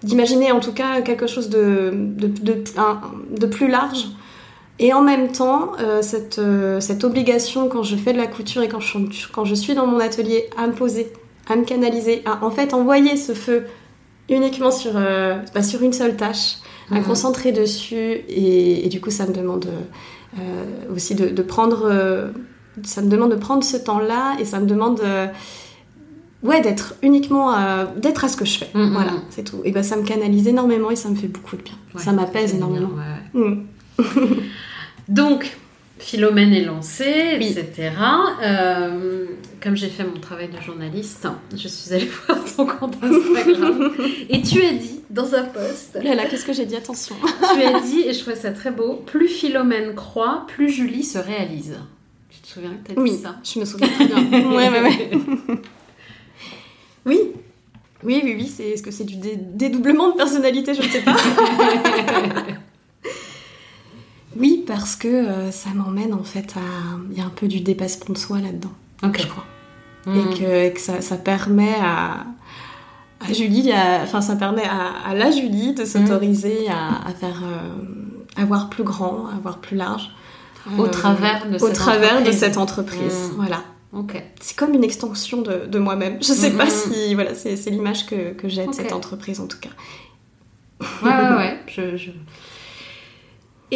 d'imaginer 0.03 0.51
en 0.51 0.61
tout 0.61 0.73
cas 0.73 1.03
quelque 1.03 1.27
chose 1.27 1.51
de 1.51 1.93
de, 1.93 2.27
de, 2.27 2.65
de 3.39 3.47
plus 3.47 3.69
large. 3.69 4.09
Et 4.81 4.93
en 4.93 5.03
même 5.03 5.31
temps, 5.31 5.73
cette, 6.01 6.41
cette 6.81 7.05
obligation 7.05 7.69
quand 7.69 7.85
je 7.85 7.95
fais 7.95 8.13
de 8.13 8.19
la 8.19 8.27
couture 8.27 8.63
et 8.63 8.69
quand 8.69 8.81
je, 8.81 8.99
quand 9.33 9.45
je 9.45 9.55
suis 9.55 9.75
dans 9.75 9.87
mon 9.87 10.01
atelier 10.01 10.49
à 10.57 10.67
me 10.67 10.73
poser 10.73 11.13
à 11.49 11.57
me 11.57 11.65
canaliser, 11.65 12.23
à 12.25 12.45
en 12.45 12.51
fait 12.51 12.75
envoyer 12.75 13.17
ce 13.17 13.33
feu 13.33 13.65
uniquement 14.29 14.71
sur, 14.71 14.93
euh, 14.95 15.37
bah, 15.55 15.63
sur 15.63 15.83
une 15.83 15.93
seule 15.93 16.17
tâche, 16.17 16.57
à 16.91 16.95
me 16.95 17.01
mhm. 17.01 17.07
concentrer 17.07 17.53
dessus. 17.53 18.23
Et, 18.29 18.89
du 18.89 19.01
coup, 19.01 19.11
ça 19.11 19.27
me 19.27 19.33
demande 19.33 19.67
euh, 20.39 20.65
aussi 20.95 21.15
de, 21.15 21.43
prendre. 21.43 21.87
Euh, 21.91 22.31
ça 22.83 23.03
me 23.03 23.09
demande 23.09 23.31
de 23.31 23.37
prendre 23.37 23.63
ce 23.63 23.77
temps-là 23.77 24.37
et 24.41 24.45
ça 24.45 24.61
me 24.61 24.67
demande. 24.67 25.01
ouais, 26.43 26.61
d'être 26.61 26.95
uniquement 27.03 27.55
d'être 27.97 28.25
à 28.25 28.29
ce 28.29 28.37
que 28.37 28.45
je 28.45 28.59
fais. 28.59 28.71
Mhm. 28.75 28.93
Voilà, 28.93 29.13
c'est 29.31 29.45
tout. 29.45 29.61
Et 29.65 29.73
ben 29.73 29.83
ça 29.83 29.97
me 29.97 30.03
canalise 30.03 30.49
énormément 30.49 30.91
et 30.91 30.97
ça 30.97 31.09
me 31.09 31.15
fait 31.15 31.29
beaucoup 31.29 31.57
de 31.57 31.63
bien. 31.63 31.75
ça 31.97 32.13
m'apaise 32.13 32.55
énormément. 32.55 32.91
Mm. 33.35 33.65
Donc, 35.09 35.57
Philomène 35.99 36.53
est 36.53 36.65
lancée, 36.65 37.39
etc. 37.41 37.93
Euh, 38.43 39.27
comme 39.63 39.77
j'ai 39.77 39.89
fait 39.89 40.05
mon 40.05 40.19
travail 40.19 40.49
de 40.49 40.61
journaliste, 40.61 41.29
je 41.57 41.69
suis 41.69 41.95
allée 41.95 42.11
voir 42.27 42.39
ton 42.57 42.67
compte 42.67 42.97
Instagram 43.03 43.93
et 44.29 44.43
tu 44.43 44.63
as 44.63 44.73
dit 44.73 45.01
dans 45.09 45.35
un 45.35 45.45
post. 45.45 45.99
Là, 46.03 46.15
là, 46.15 46.27
qu'est-ce 46.27 46.45
que 46.45 46.53
j'ai 46.53 46.67
dit? 46.67 46.77
Attention. 46.77 47.15
tu 47.55 47.63
as 47.63 47.81
dit, 47.81 48.01
et 48.01 48.13
je 48.13 48.21
trouvais 48.21 48.37
ça 48.37 48.51
très 48.51 48.73
beau, 48.73 49.03
plus 49.07 49.29
Philomène 49.29 49.95
croit, 49.95 50.47
plus 50.49 50.69
Julie 50.69 51.05
se 51.05 51.19
réalise. 51.19 51.79
Tu 52.29 52.41
te 52.41 52.47
souviens 52.49 52.75
que 52.85 52.93
tu 52.93 52.99
as 52.99 53.01
oui, 53.01 53.13
dit 53.13 53.19
ça? 53.19 53.37
Je 53.45 53.61
me 53.61 53.65
souviens 53.65 53.89
très 53.89 54.07
bien. 54.07 54.51
ouais, 54.51 54.69
ouais, 54.69 54.83
ouais. 54.83 55.21
oui. 57.07 57.21
Oui, 58.03 58.21
oui, 58.23 58.35
oui, 58.37 58.53
c'est, 58.55 58.65
est-ce 58.65 58.83
que 58.83 58.91
c'est 58.91 59.05
du 59.05 59.17
dédoublement 59.17 60.11
de 60.11 60.17
personnalité? 60.17 60.75
Je 60.75 60.83
ne 60.83 60.89
sais 60.89 61.01
pas. 61.01 61.17
Oui, 64.37 64.65
parce 64.67 64.97
que 64.97 65.09
euh, 65.09 65.51
ça 65.51 65.71
m'emmène 65.75 66.13
en 66.13 66.25
fait 66.25 66.55
à. 66.57 66.97
Il 67.11 67.19
y 67.19 67.21
a 67.21 67.25
un 67.25 67.33
peu 67.35 67.47
du 67.47 67.61
dépassement 67.61 68.13
de 68.13 68.19
soi 68.19 68.39
là-dedans, 68.39 68.73
je 69.03 69.27
crois. 69.27 69.45
Hmm. 70.07 70.19
Et 70.19 70.73
que, 70.73 70.81
ça, 70.81 71.17
permet 71.17 71.75
à, 71.81 72.27
à 73.27 73.33
Julie, 73.33 73.71
enfin, 74.03 74.21
ça 74.21 74.37
permet 74.37 74.65
à, 74.65 75.15
la 75.15 75.31
Julie 75.31 75.75
de 75.75 75.85
s'autoriser 75.85 76.69
à, 76.69 77.11
faire. 77.13 77.43
Euh, 77.45 78.41
à 78.41 78.45
voir 78.45 78.69
plus 78.69 78.83
grand, 78.83 79.29
à 79.29 79.39
voir 79.41 79.59
plus 79.59 79.77
large. 79.77 80.11
au 80.77 80.89
travers 80.89 81.49
de 81.49 81.57
au 81.57 81.59
cette 81.59 81.75
travers 81.75 82.15
entreprise. 82.15 82.35
de 82.35 82.39
cette 82.39 82.57
entreprise. 82.59 83.31
Hmm. 83.31 83.37
Voilà. 83.37 83.63
C'est 84.41 84.57
comme 84.57 84.75
une 84.75 84.83
extension 84.83 85.43
de, 85.43 85.79
moi-même. 85.79 86.19
Je 86.21 86.33
sais 86.33 86.51
pas 86.51 86.67
hmm. 86.67 86.93
si. 86.93 87.15
Voilà, 87.15 87.35
c'est 87.35 87.71
l'image 87.71 88.07
que, 88.07 88.33
que 88.33 88.49
j'ai 88.49 88.67
de 88.67 88.73
cette 88.73 88.93
entreprise 88.93 89.41
en 89.41 89.47
tout 89.47 89.59
cas. 89.61 89.71
Ouais, 91.03 91.11
ouais, 91.11 91.37
ouais. 91.37 91.97
je... 91.97 92.11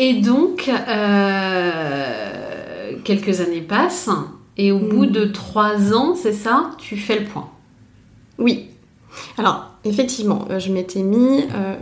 Et 0.00 0.14
donc, 0.14 0.70
euh, 0.70 2.22
quelques 3.02 3.40
années 3.40 3.62
passent, 3.62 4.10
et 4.56 4.70
au 4.70 4.78
bout 4.78 5.06
mm. 5.06 5.10
de 5.10 5.24
trois 5.24 5.92
ans, 5.92 6.14
c'est 6.14 6.32
ça, 6.32 6.70
tu 6.78 6.96
fais 6.96 7.18
le 7.18 7.24
point. 7.24 7.50
Oui. 8.38 8.68
Alors, 9.38 9.72
effectivement, 9.88 10.46
euh, 10.50 10.58
je 10.58 10.70
m'étais 10.72 11.02
mis, 11.02 11.44
euh, 11.54 11.76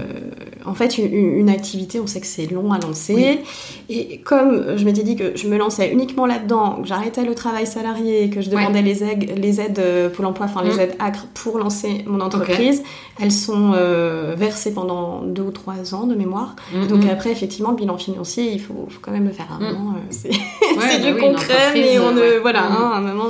en 0.64 0.74
fait, 0.74 0.98
une, 0.98 1.48
activité, 1.50 2.00
on 2.00 2.07
sait 2.07 2.20
que 2.20 2.26
c'est 2.26 2.50
long 2.50 2.72
à 2.72 2.78
lancer. 2.78 3.40
Et 3.88 4.18
comme 4.18 4.76
je 4.76 4.84
m'étais 4.84 5.02
dit 5.02 5.16
que 5.16 5.36
je 5.36 5.48
me 5.48 5.57
lançais 5.57 5.92
uniquement 5.92 6.26
là-dedans, 6.26 6.80
que 6.82 6.88
j'arrêtais 6.88 7.24
le 7.24 7.34
travail 7.34 7.66
salarié, 7.66 8.30
que 8.30 8.40
je 8.40 8.50
demandais 8.50 8.82
les, 8.82 9.04
aides, 9.04 9.38
les 9.38 9.61
aides 9.61 9.80
pour 10.14 10.24
l'emploi, 10.24 10.46
enfin 10.46 10.62
les 10.64 10.74
mm. 10.74 10.80
aides 10.80 10.96
ACRE 10.98 11.26
pour 11.34 11.59
lancer 11.59 12.04
mon 12.07 12.20
entreprise, 12.20 12.82
elles 13.20 13.32
sont 13.32 13.72
euh, 13.74 14.34
versées 14.36 14.74
pendant 14.74 15.22
deux 15.22 15.42
ou 15.42 15.50
trois 15.52 15.94
ans 15.94 16.07
de 16.07 16.14
mémoire. 16.14 16.57
Mm, 16.72 16.86
Donc 16.88 17.04
après, 17.07 17.30
effectivement, 17.30 17.70
le 17.70 17.76
bilan 17.76 17.96
financier, 17.96 18.50
il 18.52 18.61
faut, 18.61 18.86
faut 18.88 19.00
quand 19.00 19.12
même 19.12 19.26
le 19.26 19.32
faire 19.32 19.46
à 19.50 19.57
un 19.57 19.72
moment. 19.72 19.94
c'est 20.11 20.30
bah 20.30 20.98
du 20.98 21.18
concret, 21.18 21.72
mais 21.74 21.98
on 21.98 22.12
ne, 22.12 22.38
voilà, 22.40 22.64
hein, 22.64 22.90
à 22.94 22.96
un 22.98 23.00
moment, 23.00 23.28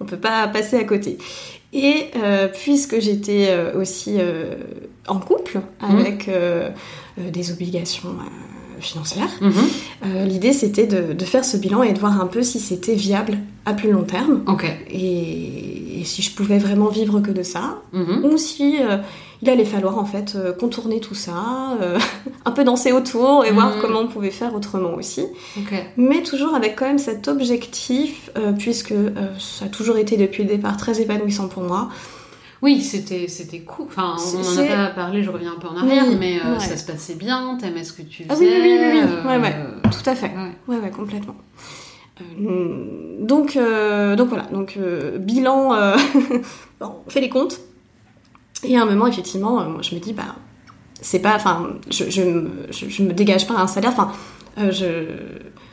on 0.00 0.04
ne 0.04 0.08
peut 0.08 0.18
pas 0.18 0.46
passer 0.48 0.76
à 0.76 0.84
côté. 0.84 1.18
Et 1.72 2.06
euh, 2.16 2.48
puisque 2.48 2.98
j'étais 3.00 3.48
euh, 3.50 3.80
aussi 3.80 4.16
euh, 4.18 4.54
en 5.06 5.20
couple 5.20 5.60
avec 5.80 6.30
des 7.16 7.52
obligations 7.52 8.16
financières, 8.80 9.30
mhm. 9.40 10.24
l'idée 10.26 10.52
c'était 10.52 10.86
de, 10.86 11.24
faire 11.24 11.44
ce 11.44 11.56
bilan 11.56 11.82
et 11.82 11.92
de 11.92 11.98
voir 11.98 12.20
un 12.20 12.26
peu 12.26 12.42
si 12.42 12.60
c'était 12.60 12.94
viable 12.94 13.38
à 13.64 13.74
plus 13.74 13.90
long 13.90 14.04
terme. 14.04 14.44
Et, 14.90 16.02
si 16.04 16.22
je 16.22 16.34
pouvais 16.34 16.58
vraiment 16.58 16.88
vivre 16.88 17.20
que 17.20 17.30
de 17.30 17.42
ça, 17.42 17.82
mhm. 17.92 18.24
ou 18.24 18.38
si 18.38 18.78
il 19.42 19.48
allait 19.48 19.64
falloir 19.64 19.98
en 19.98 20.04
fait 20.04 20.34
euh, 20.36 20.52
contourner 20.52 21.00
tout 21.00 21.14
ça, 21.14 21.78
euh, 21.80 21.98
un 22.44 22.50
peu 22.50 22.64
danser 22.64 22.92
autour 22.92 23.44
et 23.44 23.50
voir 23.50 23.74
mhm. 23.74 23.80
comment 23.80 24.00
on 24.00 24.06
pouvait 24.06 24.30
faire 24.30 24.54
autrement 24.54 24.94
aussi. 24.94 25.26
Mais 25.96 26.22
toujours 26.22 26.54
avec 26.54 26.76
quand 26.76 26.86
même 26.86 26.98
cet 26.98 27.28
objectif, 27.28 28.30
euh, 28.36 28.52
puisque 28.52 28.94
ça 29.38 29.66
a 29.66 29.68
toujours 29.68 29.96
été 29.96 30.16
depuis 30.16 30.42
le 30.42 30.50
départ 30.50 30.76
très 30.76 31.00
épanouissant 31.00 31.48
pour 31.48 31.62
moi. 31.62 31.88
Oui, 32.62 32.82
c'était 32.82 33.26
c'était 33.28 33.60
cool. 33.60 33.86
Enfin, 33.88 34.16
on 34.34 34.60
en 34.60 34.62
a 34.62 34.66
pas 34.66 34.86
parlé, 34.94 35.22
je 35.22 35.30
reviens 35.30 35.54
un 35.56 35.58
peu 35.58 35.68
en 35.68 35.76
arrière, 35.78 36.04
mais 36.18 36.38
ça 36.58 36.76
se 36.76 36.84
passait 36.84 37.14
bien, 37.14 37.56
t'aimais 37.58 37.84
ce 37.84 37.94
que 37.94 38.02
tu 38.02 38.24
faisais. 38.24 38.28
Ah 38.28 38.36
oui, 38.38 38.48
oui, 38.50 38.78
oui, 38.78 39.00
oui. 39.02 39.26
Ouais, 39.26 39.38
ouais, 39.38 39.54
tout 39.84 40.10
à 40.10 40.14
fait. 40.14 40.30
Ouais, 40.68 40.76
ouais, 40.76 40.90
complètement. 40.90 41.36
donc, 42.38 43.56
donc 43.56 44.28
voilà, 44.28 44.44
donc 44.52 44.78
bilan, 45.18 45.94
on 46.82 46.92
fait 47.08 47.22
les 47.22 47.30
comptes. 47.30 47.58
Et 48.64 48.76
à 48.76 48.82
un 48.82 48.86
moment, 48.86 49.06
effectivement, 49.06 49.60
euh, 49.60 49.68
moi, 49.68 49.82
je 49.82 49.94
me 49.94 50.00
dis, 50.00 50.12
bah, 50.12 50.36
c'est 51.00 51.20
pas, 51.20 51.34
enfin, 51.34 51.68
je, 51.90 52.10
je, 52.10 52.22
je, 52.70 53.02
me 53.02 53.12
dégage 53.12 53.46
pas 53.46 53.54
un 53.54 53.66
salaire, 53.66 53.92
enfin, 53.92 54.12
euh, 54.58 54.70
je, 54.70 54.86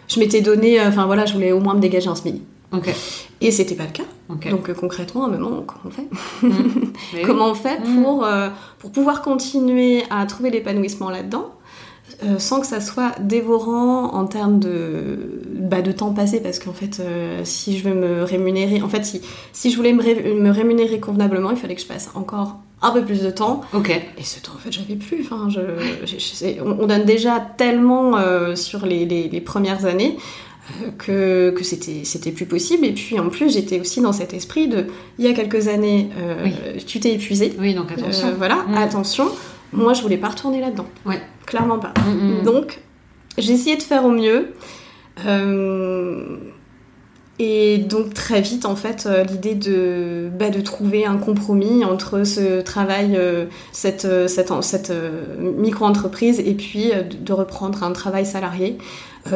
je 0.07 0.19
m'étais 0.19 0.41
donné, 0.41 0.79
euh, 0.79 0.88
enfin 0.88 1.05
voilà, 1.05 1.25
je 1.25 1.33
voulais 1.33 1.51
au 1.51 1.59
moins 1.59 1.73
me 1.73 1.81
dégager 1.81 2.07
un 2.07 2.15
SMIC. 2.15 2.41
Okay. 2.71 2.93
Et 3.39 3.51
c'était 3.51 3.75
pas 3.75 3.85
le 3.85 3.91
cas. 3.91 4.03
Donc 4.49 4.73
concrètement, 4.73 5.23
à 5.23 5.27
un 5.27 5.31
moment, 5.31 5.63
comment 5.65 5.85
on 5.85 5.89
fait 5.89 6.07
mmh. 6.41 7.23
Comment 7.25 7.51
on 7.51 7.53
fait 7.53 7.79
mmh. 7.79 8.03
pour, 8.03 8.27
pour 8.79 8.91
pouvoir 8.91 9.21
continuer 9.21 10.03
à 10.09 10.25
trouver 10.25 10.49
l'épanouissement 10.49 11.09
là-dedans 11.09 11.53
sans 12.39 12.59
que 12.59 12.67
ça 12.67 12.81
soit 12.81 13.13
dévorant 13.21 14.13
en 14.13 14.25
termes 14.25 14.59
de, 14.59 15.41
bah, 15.55 15.81
de 15.81 15.93
temps 15.93 16.11
passé? 16.11 16.41
Parce 16.41 16.59
qu'en 16.59 16.73
fait 16.73 17.01
si 17.45 17.77
je 17.77 17.88
veux 17.88 17.95
me 17.95 18.23
rémunérer 18.23 18.81
en 18.81 18.89
fait 18.89 19.05
si, 19.05 19.21
si 19.53 19.71
je 19.71 19.77
voulais 19.77 19.93
me, 19.93 20.03
me, 20.33 20.49
rémunérer 20.49 20.99
convenablement 20.99 21.51
il 21.51 21.57
fallait 21.57 21.75
que 21.75 21.81
je 21.81 21.88
passe 21.88 22.09
encore 22.15 22.57
un 22.82 22.91
peu 22.91 23.03
plus 23.03 23.21
de 23.21 23.32
temps. 23.32 23.61
Ok. 23.73 23.89
Et 23.89 24.23
ce 24.23 24.39
temps, 24.39 24.53
en 24.55 24.59
fait, 24.59 24.71
j'avais 24.71 24.95
plus. 24.95 25.21
Enfin, 25.21 25.49
je, 25.49 26.61
on, 26.61 26.86
donne 26.86 27.05
déjà 27.05 27.39
tellement 27.39 28.17
euh, 28.17 28.55
sur 28.55 28.86
les, 28.86 29.05
les, 29.05 29.41
premières 29.41 29.86
années 29.86 30.17
euh, 30.82 30.91
que, 30.97 31.49
que 31.57 31.63
c'était, 31.63 32.03
c'était 32.03 32.32
plus 32.32 32.45
possible. 32.45 32.86
Et 32.86 32.93
puis, 32.93 33.19
en 33.19 33.30
plus, 33.30 33.53
j'étais 33.53 33.80
aussi 33.80 34.01
dans 34.01 34.13
cet 34.13 34.34
esprit 34.34 34.67
de, 34.67 34.88
il 35.17 35.25
y 35.25 35.28
a 35.28 35.34
quelques 35.34 35.67
années, 35.67 36.09
euh, 36.19 36.47
tu 36.86 36.99
t'es 36.99 37.13
épuisé. 37.13 37.53
Oui, 37.59 37.73
donc 37.73 37.91
attention. 37.91 38.34
voilà, 38.38 38.63
mm. 38.67 38.75
attention. 38.75 39.30
Moi, 39.73 39.93
je 39.93 40.01
voulais 40.01 40.17
pas 40.17 40.30
retourner 40.30 40.61
là-dedans. 40.61 40.88
Ouais. 41.05 41.21
Clairement 41.45 41.80
pas. 41.80 41.93
Mm, 42.05 42.39
mm, 42.39 42.43
donc, 42.43 42.80
j'ai 43.38 43.53
essayé 43.53 43.75
de 43.75 43.84
faire 43.84 44.05
au 44.05 44.11
mieux. 44.11 44.53
Et 47.39 47.77
donc 47.77 48.13
très 48.13 48.41
vite, 48.41 48.65
en 48.65 48.75
fait, 48.75 49.07
l'idée 49.29 49.55
de, 49.55 50.29
bah, 50.38 50.49
de 50.49 50.61
trouver 50.61 51.05
un 51.05 51.17
compromis 51.17 51.85
entre 51.85 52.23
ce 52.23 52.61
travail, 52.61 53.19
cette, 53.71 54.07
cette, 54.27 54.51
cette 54.61 54.91
micro-entreprise, 55.39 56.39
et 56.39 56.53
puis 56.53 56.91
de 57.21 57.33
reprendre 57.33 57.83
un 57.83 57.91
travail 57.91 58.25
salarié 58.25 58.77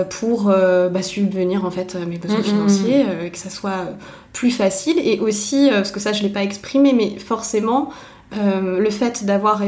pour 0.10 0.46
bah, 0.46 1.02
subvenir 1.04 1.64
en 1.64 1.72
fait 1.72 1.96
mes 2.08 2.18
besoins 2.18 2.42
financiers, 2.42 3.06
et 3.24 3.30
que 3.30 3.38
ça 3.38 3.52
soit 3.52 3.90
plus 4.34 4.52
facile. 4.52 4.98
Et 4.98 5.20
aussi, 5.20 5.70
parce 5.72 5.92
que 5.92 6.00
ça 6.00 6.12
je 6.12 6.24
l'ai 6.24 6.30
pas 6.30 6.44
exprimé, 6.44 6.94
mais 6.94 7.20
forcément, 7.20 7.92
le 8.34 8.90
fait 8.90 9.26
d'avoir 9.26 9.62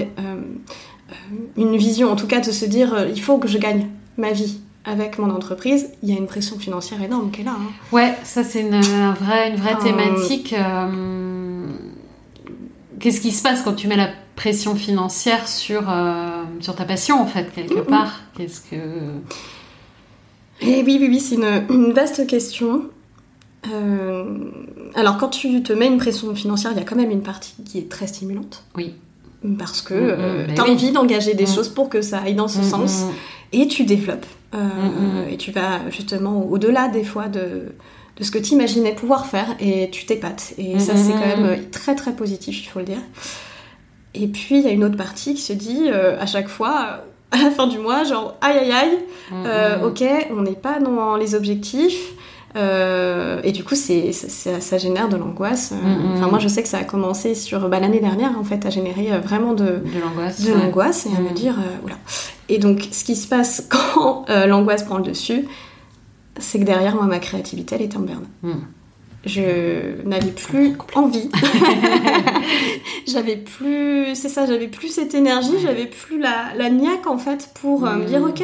une 1.55 1.77
vision, 1.77 2.11
en 2.11 2.15
tout 2.15 2.27
cas 2.27 2.39
de 2.39 2.51
se 2.51 2.65
dire 2.65 3.05
il 3.13 3.21
faut 3.21 3.38
que 3.38 3.47
je 3.47 3.59
gagne 3.59 3.89
ma 4.17 4.31
vie 4.31 4.59
avec 4.86 5.17
mon 5.17 5.29
entreprise, 5.29 5.89
il 6.01 6.09
y 6.09 6.13
a 6.13 6.17
une 6.17 6.27
pression 6.27 6.59
financière 6.59 7.01
énorme 7.01 7.31
qui 7.31 7.41
est 7.41 7.45
là. 7.45 7.55
Hein. 7.57 7.71
Ouais, 7.91 8.13
ça 8.23 8.43
c'est 8.43 8.61
une, 8.61 8.81
vraie, 8.81 9.49
une 9.49 9.55
vraie 9.55 9.77
thématique. 9.77 10.53
Euh, 10.53 11.67
qu'est-ce 12.99 13.21
qui 13.21 13.31
se 13.31 13.41
passe 13.41 13.61
quand 13.61 13.73
tu 13.73 13.88
mets 13.88 13.95
la 13.95 14.09
pression 14.36 14.75
financière 14.75 15.47
sur, 15.47 15.89
euh, 15.89 16.43
sur 16.59 16.75
ta 16.75 16.84
passion 16.84 17.21
en 17.21 17.27
fait, 17.27 17.53
quelque 17.53 17.79
part? 17.79 18.21
Qu'est-ce 18.38 18.61
que... 18.61 18.75
Eh 20.61 20.84
oui, 20.84 20.97
oui, 20.99 21.07
oui, 21.09 21.19
c'est 21.19 21.36
une, 21.36 21.93
vaste 21.93 22.27
question. 22.27 22.84
Euh, 23.71 24.25
alors 24.95 25.17
quand 25.17 25.29
tu 25.29 25.63
te 25.63 25.71
mets 25.71 25.88
une 25.88 25.97
pression 25.97 26.36
financière, 26.36 26.71
il 26.73 26.77
y 26.77 26.81
a 26.81 26.86
quand 26.86 26.97
même 26.97 27.11
une 27.11 27.23
partie 27.23 27.55
qui 27.63 27.77
est 27.77 27.89
très 27.89 28.07
stimulante. 28.07 28.65
Oui 28.75 28.93
parce 29.57 29.81
que 29.81 29.93
mm, 29.93 30.51
mm, 30.51 30.55
tu 30.55 30.61
as 30.61 30.65
envie 30.65 30.91
d'engager 30.91 31.34
des 31.34 31.45
choses 31.45 31.69
pour 31.69 31.89
que 31.89 32.01
ça 32.01 32.19
aille 32.19 32.36
dans 32.36 32.47
ce 32.47 32.63
sens 32.63 33.05
et 33.54 33.68
tu 33.68 33.86
développes. 33.86 34.26
Euh, 34.54 35.30
et 35.32 35.38
tu 35.38 35.51
vas 35.51 35.80
justement 35.89 36.45
au-delà 36.45 36.88
des 36.88 37.04
fois 37.04 37.28
de, 37.28 37.74
de 38.18 38.24
ce 38.24 38.30
que 38.30 38.38
tu 38.38 38.54
imaginais 38.54 38.93
pouvoir 38.93 39.26
faire 39.26 39.56
et 39.60 39.89
tu 39.89 40.06
t'épates. 40.06 40.54
Et 40.58 40.78
ça, 40.80 40.95
c'est 40.95 41.14
quand 41.14 41.38
même 41.38 41.70
très 41.72 41.95
très 41.95 42.14
positif, 42.14 42.64
il 42.64 42.68
faut 42.68 42.80
le 42.80 42.86
dire. 42.86 43.01
Et 44.16 44.28
puis, 44.28 44.60
il 44.60 44.62
y 44.62 44.68
a 44.68 44.72
une 44.72 44.84
autre 44.84 44.97
partie 44.97 45.34
qui 45.34 45.41
se 45.41 45.54
dit 45.54 45.86
euh, 45.88 46.20
à 46.20 46.26
chaque 46.26 46.47
fois, 46.47 47.04
à 47.32 47.38
la 47.38 47.49
fin 47.49 47.68
du 47.68 47.80
mois, 47.80 48.04
genre 48.04 48.36
aïe 48.41 48.58
aïe 48.60 48.72
aïe, 48.72 48.99
euh, 49.34 49.88
ok, 49.88 50.04
on 50.32 50.41
n'est 50.43 50.51
pas 50.51 50.80
dans 50.80 51.16
les 51.16 51.36
objectifs. 51.36 52.14
Euh, 52.56 53.41
et 53.43 53.51
du 53.51 53.64
coup, 53.64 53.74
c'est, 53.74 54.12
ça, 54.12 54.78
génère 54.78 55.10
de 55.10 55.16
l'angoisse. 55.16 55.74
Enfin, 56.14 56.28
moi, 56.28 56.38
je 56.38 56.47
sais 56.47 56.62
que 56.62 56.70
ça 56.70 56.78
a 56.78 56.84
commencé 56.84 57.34
sur 57.34 57.68
bah, 57.68 57.80
l'année 57.80 57.99
dernière, 57.99 58.38
en 58.38 58.43
fait, 58.43 58.68
à 58.68 58.70
générer 58.70 59.18
vraiment 59.20 59.54
de, 59.54 59.64
de 59.64 59.99
l'angoisse, 59.99 60.41
de 60.41 60.54
l'angoisse 60.54 61.08
et 61.08 61.18
à 61.18 61.20
me 61.20 61.32
mm. 61.32 61.34
dire, 61.34 61.56
oula. 61.84 61.95
Et 62.49 62.57
donc, 62.57 62.87
ce 62.91 63.03
qui 63.03 63.15
se 63.15 63.27
passe 63.27 63.67
quand 63.69 64.25
l'angoisse 64.27 64.83
prend 64.83 64.97
le 64.97 65.03
dessus, 65.03 65.45
c'est 66.37 66.59
que 66.59 66.65
derrière 66.65 66.95
moi, 66.95 67.05
ma 67.05 67.19
créativité, 67.19 67.75
elle 67.75 67.83
est 67.83 67.95
en 67.95 68.01
berne. 68.01 68.25
Je 69.25 70.01
n'avais 70.05 70.31
plus 70.31 70.73
envie. 70.95 71.29
j'avais 73.07 73.37
plus, 73.37 74.15
c'est 74.15 74.27
ça, 74.27 74.45
j'avais 74.45 74.67
plus 74.67 74.89
cette 74.89 75.13
énergie, 75.13 75.59
j'avais 75.61 75.85
plus 75.85 76.19
la, 76.19 76.53
la 76.57 76.69
niaque 76.69 77.07
en 77.07 77.17
fait 77.17 77.49
pour 77.61 77.81
me 77.81 78.03
dire 78.03 78.21
ok, 78.21 78.43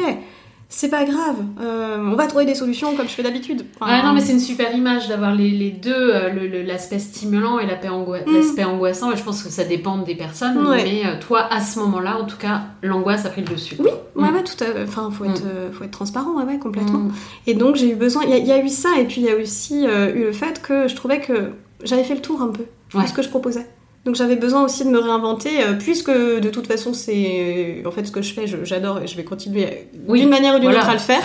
c'est 0.72 0.88
pas 0.88 1.04
grave, 1.04 1.34
euh, 1.60 1.98
on 1.98 2.14
va 2.14 2.28
trouver 2.28 2.44
des 2.44 2.54
solutions 2.54 2.94
comme 2.94 3.08
je 3.08 3.12
fais 3.12 3.24
d'habitude. 3.24 3.64
ouais, 3.80 4.02
non, 4.04 4.12
mais 4.12 4.20
c'est 4.20 4.32
une 4.32 4.38
super 4.38 4.72
image 4.72 5.08
d'avoir 5.08 5.34
les, 5.34 5.50
les, 5.50 5.72
deux, 5.72 6.14
euh, 6.14 6.64
l'aspect 6.64 7.00
stimulant 7.00 7.58
et 7.58 7.66
mm. 7.66 8.22
l'aspect 8.32 8.62
angoissant. 8.62 9.10
Et 9.10 9.16
je 9.16 9.22
pense 9.24 9.42
que 9.42 9.50
ça 9.50 9.64
dépend 9.64 9.98
des 9.98 10.14
personnes. 10.14 10.64
Mais 10.70 11.02
euh, 11.04 11.18
toi, 11.18 11.52
à 11.52 11.60
ce 11.60 11.80
moment-là, 11.80 12.18
en 12.18 12.24
tout 12.24 12.36
cas, 12.36 12.62
l'angoisse 12.84 13.26
a 13.26 13.30
pris 13.30 13.40
le 13.40 13.48
dessus. 13.48 13.74
Oui, 13.80 13.90
ouais, 14.14 14.30
mm. 14.30 14.44
tout 14.44 14.62
à 14.62 14.84
Enfin, 14.84 15.10
faut 15.10 15.24
être, 15.24 15.42
mm. 15.42 15.72
faut 15.72 15.82
être 15.82 15.90
transparent, 15.90 16.40
ouais, 16.40 16.58
complètement. 16.60 17.08
Et 17.48 17.54
donc, 17.54 17.74
j'ai 17.74 17.90
eu 17.90 17.96
besoin. 17.96 18.22
Il 18.22 18.46
y, 18.46 18.52
a 18.52 18.64
eu 18.64 18.68
ça, 18.68 18.90
et 18.96 19.06
puis 19.06 19.22
il 19.22 19.24
y 19.24 19.30
a 19.30 19.34
aussi 19.34 19.82
eu 19.84 20.24
le 20.24 20.32
fait 20.32 20.62
que 20.62 20.86
je 20.86 20.94
trouvais 20.94 21.18
que 21.18 21.50
j'avais 21.82 22.04
fait 22.04 22.14
le 22.14 22.22
tour 22.22 22.42
un 22.42 22.48
peu 22.48 22.64
de 22.94 23.06
ce 23.08 23.12
que 23.12 23.22
je 23.22 23.28
proposais. 23.28 23.66
Donc 24.06 24.14
j'avais 24.14 24.36
besoin 24.36 24.64
aussi 24.64 24.84
de 24.84 24.90
me 24.90 24.98
réinventer, 24.98 25.62
euh, 25.62 25.74
puisque 25.74 26.10
de 26.10 26.48
toute 26.48 26.66
façon 26.66 26.94
c'est 26.94 27.82
en 27.84 27.90
fait 27.90 28.06
ce 28.06 28.12
que 28.12 28.22
je 28.22 28.32
fais, 28.32 28.46
j'adore 28.64 29.00
et 29.02 29.06
je 29.06 29.14
vais 29.16 29.24
continuer 29.24 29.88
d'une 30.08 30.30
manière 30.30 30.56
ou 30.56 30.58
d'une 30.58 30.70
autre 30.70 30.88
à 30.88 30.94
le 30.94 30.98
faire. 30.98 31.22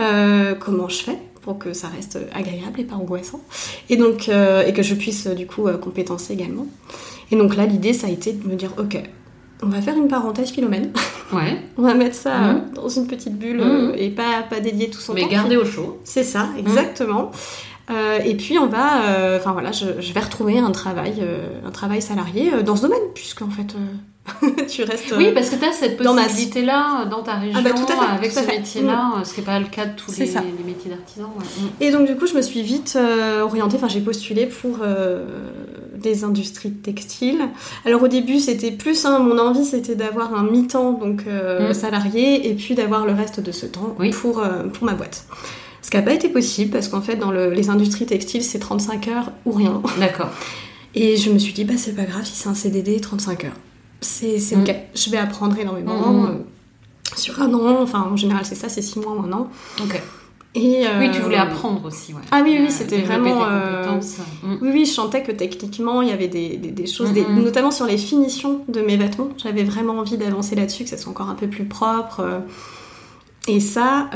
euh, 0.00 0.54
comment 0.54 0.88
je 0.88 1.02
fais 1.02 1.18
pour 1.40 1.58
que 1.58 1.72
ça 1.72 1.88
reste 1.88 2.18
agréable 2.34 2.80
et 2.80 2.84
pas 2.84 2.96
angoissant, 2.96 3.40
et 3.88 3.96
donc 3.96 4.28
euh, 4.28 4.66
et 4.66 4.72
que 4.72 4.82
je 4.82 4.94
puisse 4.94 5.26
du 5.28 5.46
coup 5.46 5.66
compétencer 5.80 6.34
également. 6.34 6.66
Et 7.30 7.36
donc 7.36 7.56
là 7.56 7.64
l'idée 7.64 7.94
ça 7.94 8.06
a 8.06 8.10
été 8.10 8.34
de 8.34 8.46
me 8.46 8.54
dire 8.54 8.72
ok, 8.78 9.02
on 9.62 9.68
va 9.68 9.80
faire 9.80 9.96
une 9.96 10.08
parenthèse 10.08 10.50
philomène. 10.50 10.92
Ouais. 11.32 11.58
on 11.78 11.82
va 11.82 11.94
mettre 11.94 12.16
ça 12.16 12.36
mmh. 12.36 12.70
dans 12.74 12.88
une 12.88 13.06
petite 13.06 13.38
bulle 13.38 13.62
mmh. 13.62 13.92
et 13.96 14.10
pas 14.10 14.42
pas 14.42 14.60
dédier 14.60 14.90
tout 14.90 15.00
son 15.00 15.14
temps. 15.14 15.20
Mais 15.22 15.28
garder 15.28 15.56
au 15.56 15.64
chaud. 15.64 16.00
C'est 16.04 16.24
ça, 16.24 16.50
exactement. 16.58 17.30
Euh, 17.90 18.18
et 18.24 18.34
puis 18.34 18.58
on 18.58 18.66
va, 18.66 19.02
euh, 19.04 19.38
enfin 19.38 19.52
voilà, 19.52 19.70
je, 19.72 19.86
vais 19.86 20.20
retrouver 20.20 20.58
un 20.58 20.70
travail, 20.70 21.16
euh, 21.20 21.48
un 21.66 21.70
travail 21.70 22.00
salarié 22.00 22.62
dans 22.62 22.76
ce 22.76 22.82
domaine, 22.82 23.02
puisque 23.14 23.42
en 23.42 23.50
fait 23.50 23.74
tu 24.68 24.84
restes. 24.84 25.12
oui, 25.18 25.32
parce 25.34 25.50
que 25.50 25.56
tu 25.56 25.64
as 25.66 25.72
cette 25.72 25.98
possibilité-là 25.98 27.04
dans, 27.04 27.22
ta 27.22 27.34
région, 27.34 27.58
ah 27.58 27.62
bah, 27.62 27.72
tout 27.72 27.92
à 27.92 27.96
fait, 27.96 28.14
avec 28.16 28.32
ce 28.32 28.46
métier-là, 28.46 29.18
mm. 29.18 29.24
ce 29.24 29.34
qui 29.34 29.40
n'est 29.40 29.46
pas 29.46 29.58
le 29.58 29.66
cas 29.66 29.84
de 29.84 29.94
tous 29.96 30.16
les, 30.16 30.24
les, 30.24 30.64
métiers 30.64 30.90
d'artisan. 30.90 31.28
Mm. 31.28 31.82
Et 31.82 31.90
donc 31.90 32.06
du 32.06 32.16
coup, 32.16 32.26
je 32.26 32.34
me 32.34 32.40
suis 32.40 32.62
vite 32.62 32.98
orientée, 33.42 33.76
enfin 33.76 33.88
j'ai 33.88 34.00
postulé 34.00 34.46
pour 34.46 34.78
des 35.94 36.24
industries 36.24 36.72
textiles. 36.72 37.42
Alors 37.84 38.02
au 38.02 38.08
début, 38.08 38.38
c'était 38.38 38.70
plus, 38.70 39.04
hein, 39.04 39.18
mon 39.18 39.38
envie 39.38 39.66
c'était 39.66 39.94
d'avoir 39.94 40.34
un 40.34 40.44
mi-temps 40.44 40.92
donc 40.92 41.26
mm. 41.26 41.74
salarié, 41.74 42.48
et 42.48 42.54
puis 42.54 42.74
d'avoir 42.74 43.04
le 43.04 43.12
reste 43.12 43.40
de 43.40 43.52
ce 43.52 43.66
temps 43.66 43.94
pour, 44.22 44.42
pour 44.72 44.84
ma 44.84 44.94
boîte. 44.94 45.26
Ce 45.84 45.90
qui 45.90 45.98
n'a 45.98 46.02
pas 46.02 46.14
été 46.14 46.30
possible 46.30 46.70
parce 46.70 46.88
qu'en 46.88 47.02
fait, 47.02 47.16
dans 47.16 47.30
les 47.30 47.68
industries 47.68 48.06
textiles, 48.06 48.42
c'est 48.42 48.58
35 48.58 49.06
heures 49.08 49.32
ou 49.44 49.52
rien. 49.52 49.82
D'accord. 50.00 50.30
Et 50.94 51.18
je 51.18 51.30
me 51.30 51.38
suis 51.38 51.52
dit, 51.52 51.64
bah, 51.64 51.74
c'est 51.76 51.94
pas 51.94 52.04
grave 52.04 52.24
si 52.24 52.34
c'est 52.34 52.48
un 52.48 52.54
CDD 52.54 52.98
35 53.00 53.44
heures. 53.44 53.52
C'est 54.00 54.38
mm. 54.56 54.60
ok. 54.62 54.74
Je 54.94 55.10
vais 55.10 55.18
apprendre 55.18 55.58
énormément 55.58 56.10
mm, 56.10 56.22
mm. 56.22 56.26
Euh, 56.26 56.34
sur 57.16 57.42
un 57.42 57.52
an. 57.52 57.82
Enfin, 57.82 58.08
en 58.10 58.16
général, 58.16 58.46
c'est 58.46 58.54
ça, 58.54 58.70
c'est 58.70 58.80
6 58.80 59.00
mois 59.00 59.12
ou 59.12 59.26
un 59.26 59.32
an. 59.32 59.50
Ok. 59.82 60.00
Et 60.54 60.84
Oui, 60.98 61.10
tu 61.12 61.20
voulais 61.20 61.36
euh, 61.36 61.42
apprendre 61.42 61.84
aussi. 61.84 62.14
Ouais. 62.14 62.22
Ah 62.30 62.40
oui, 62.42 62.56
oui, 62.60 62.70
c'était 62.70 63.02
vraiment. 63.02 63.44
Euh, 63.44 64.00
oui, 64.62 64.70
oui, 64.72 64.86
je 64.86 64.92
sentais 64.92 65.22
que 65.22 65.32
techniquement, 65.32 66.00
il 66.00 66.08
y 66.08 66.12
avait 66.12 66.28
des, 66.28 66.56
des, 66.56 66.86
choses, 66.86 67.10
notamment 67.12 67.72
sur 67.72 67.84
les 67.84 67.98
finitions 67.98 68.64
de 68.68 68.80
mes 68.80 68.96
vêtements. 68.96 69.28
J'avais 69.36 69.64
vraiment 69.64 69.98
envie 69.98 70.16
d'avancer 70.16 70.54
là-dessus, 70.54 70.84
que 70.84 70.90
ça 70.90 70.96
soit 70.96 71.10
encore 71.10 71.28
un 71.28 71.34
peu 71.34 71.48
plus 71.48 71.66
propre. 71.66 72.24
Et 73.48 73.60
ça, 73.60 74.08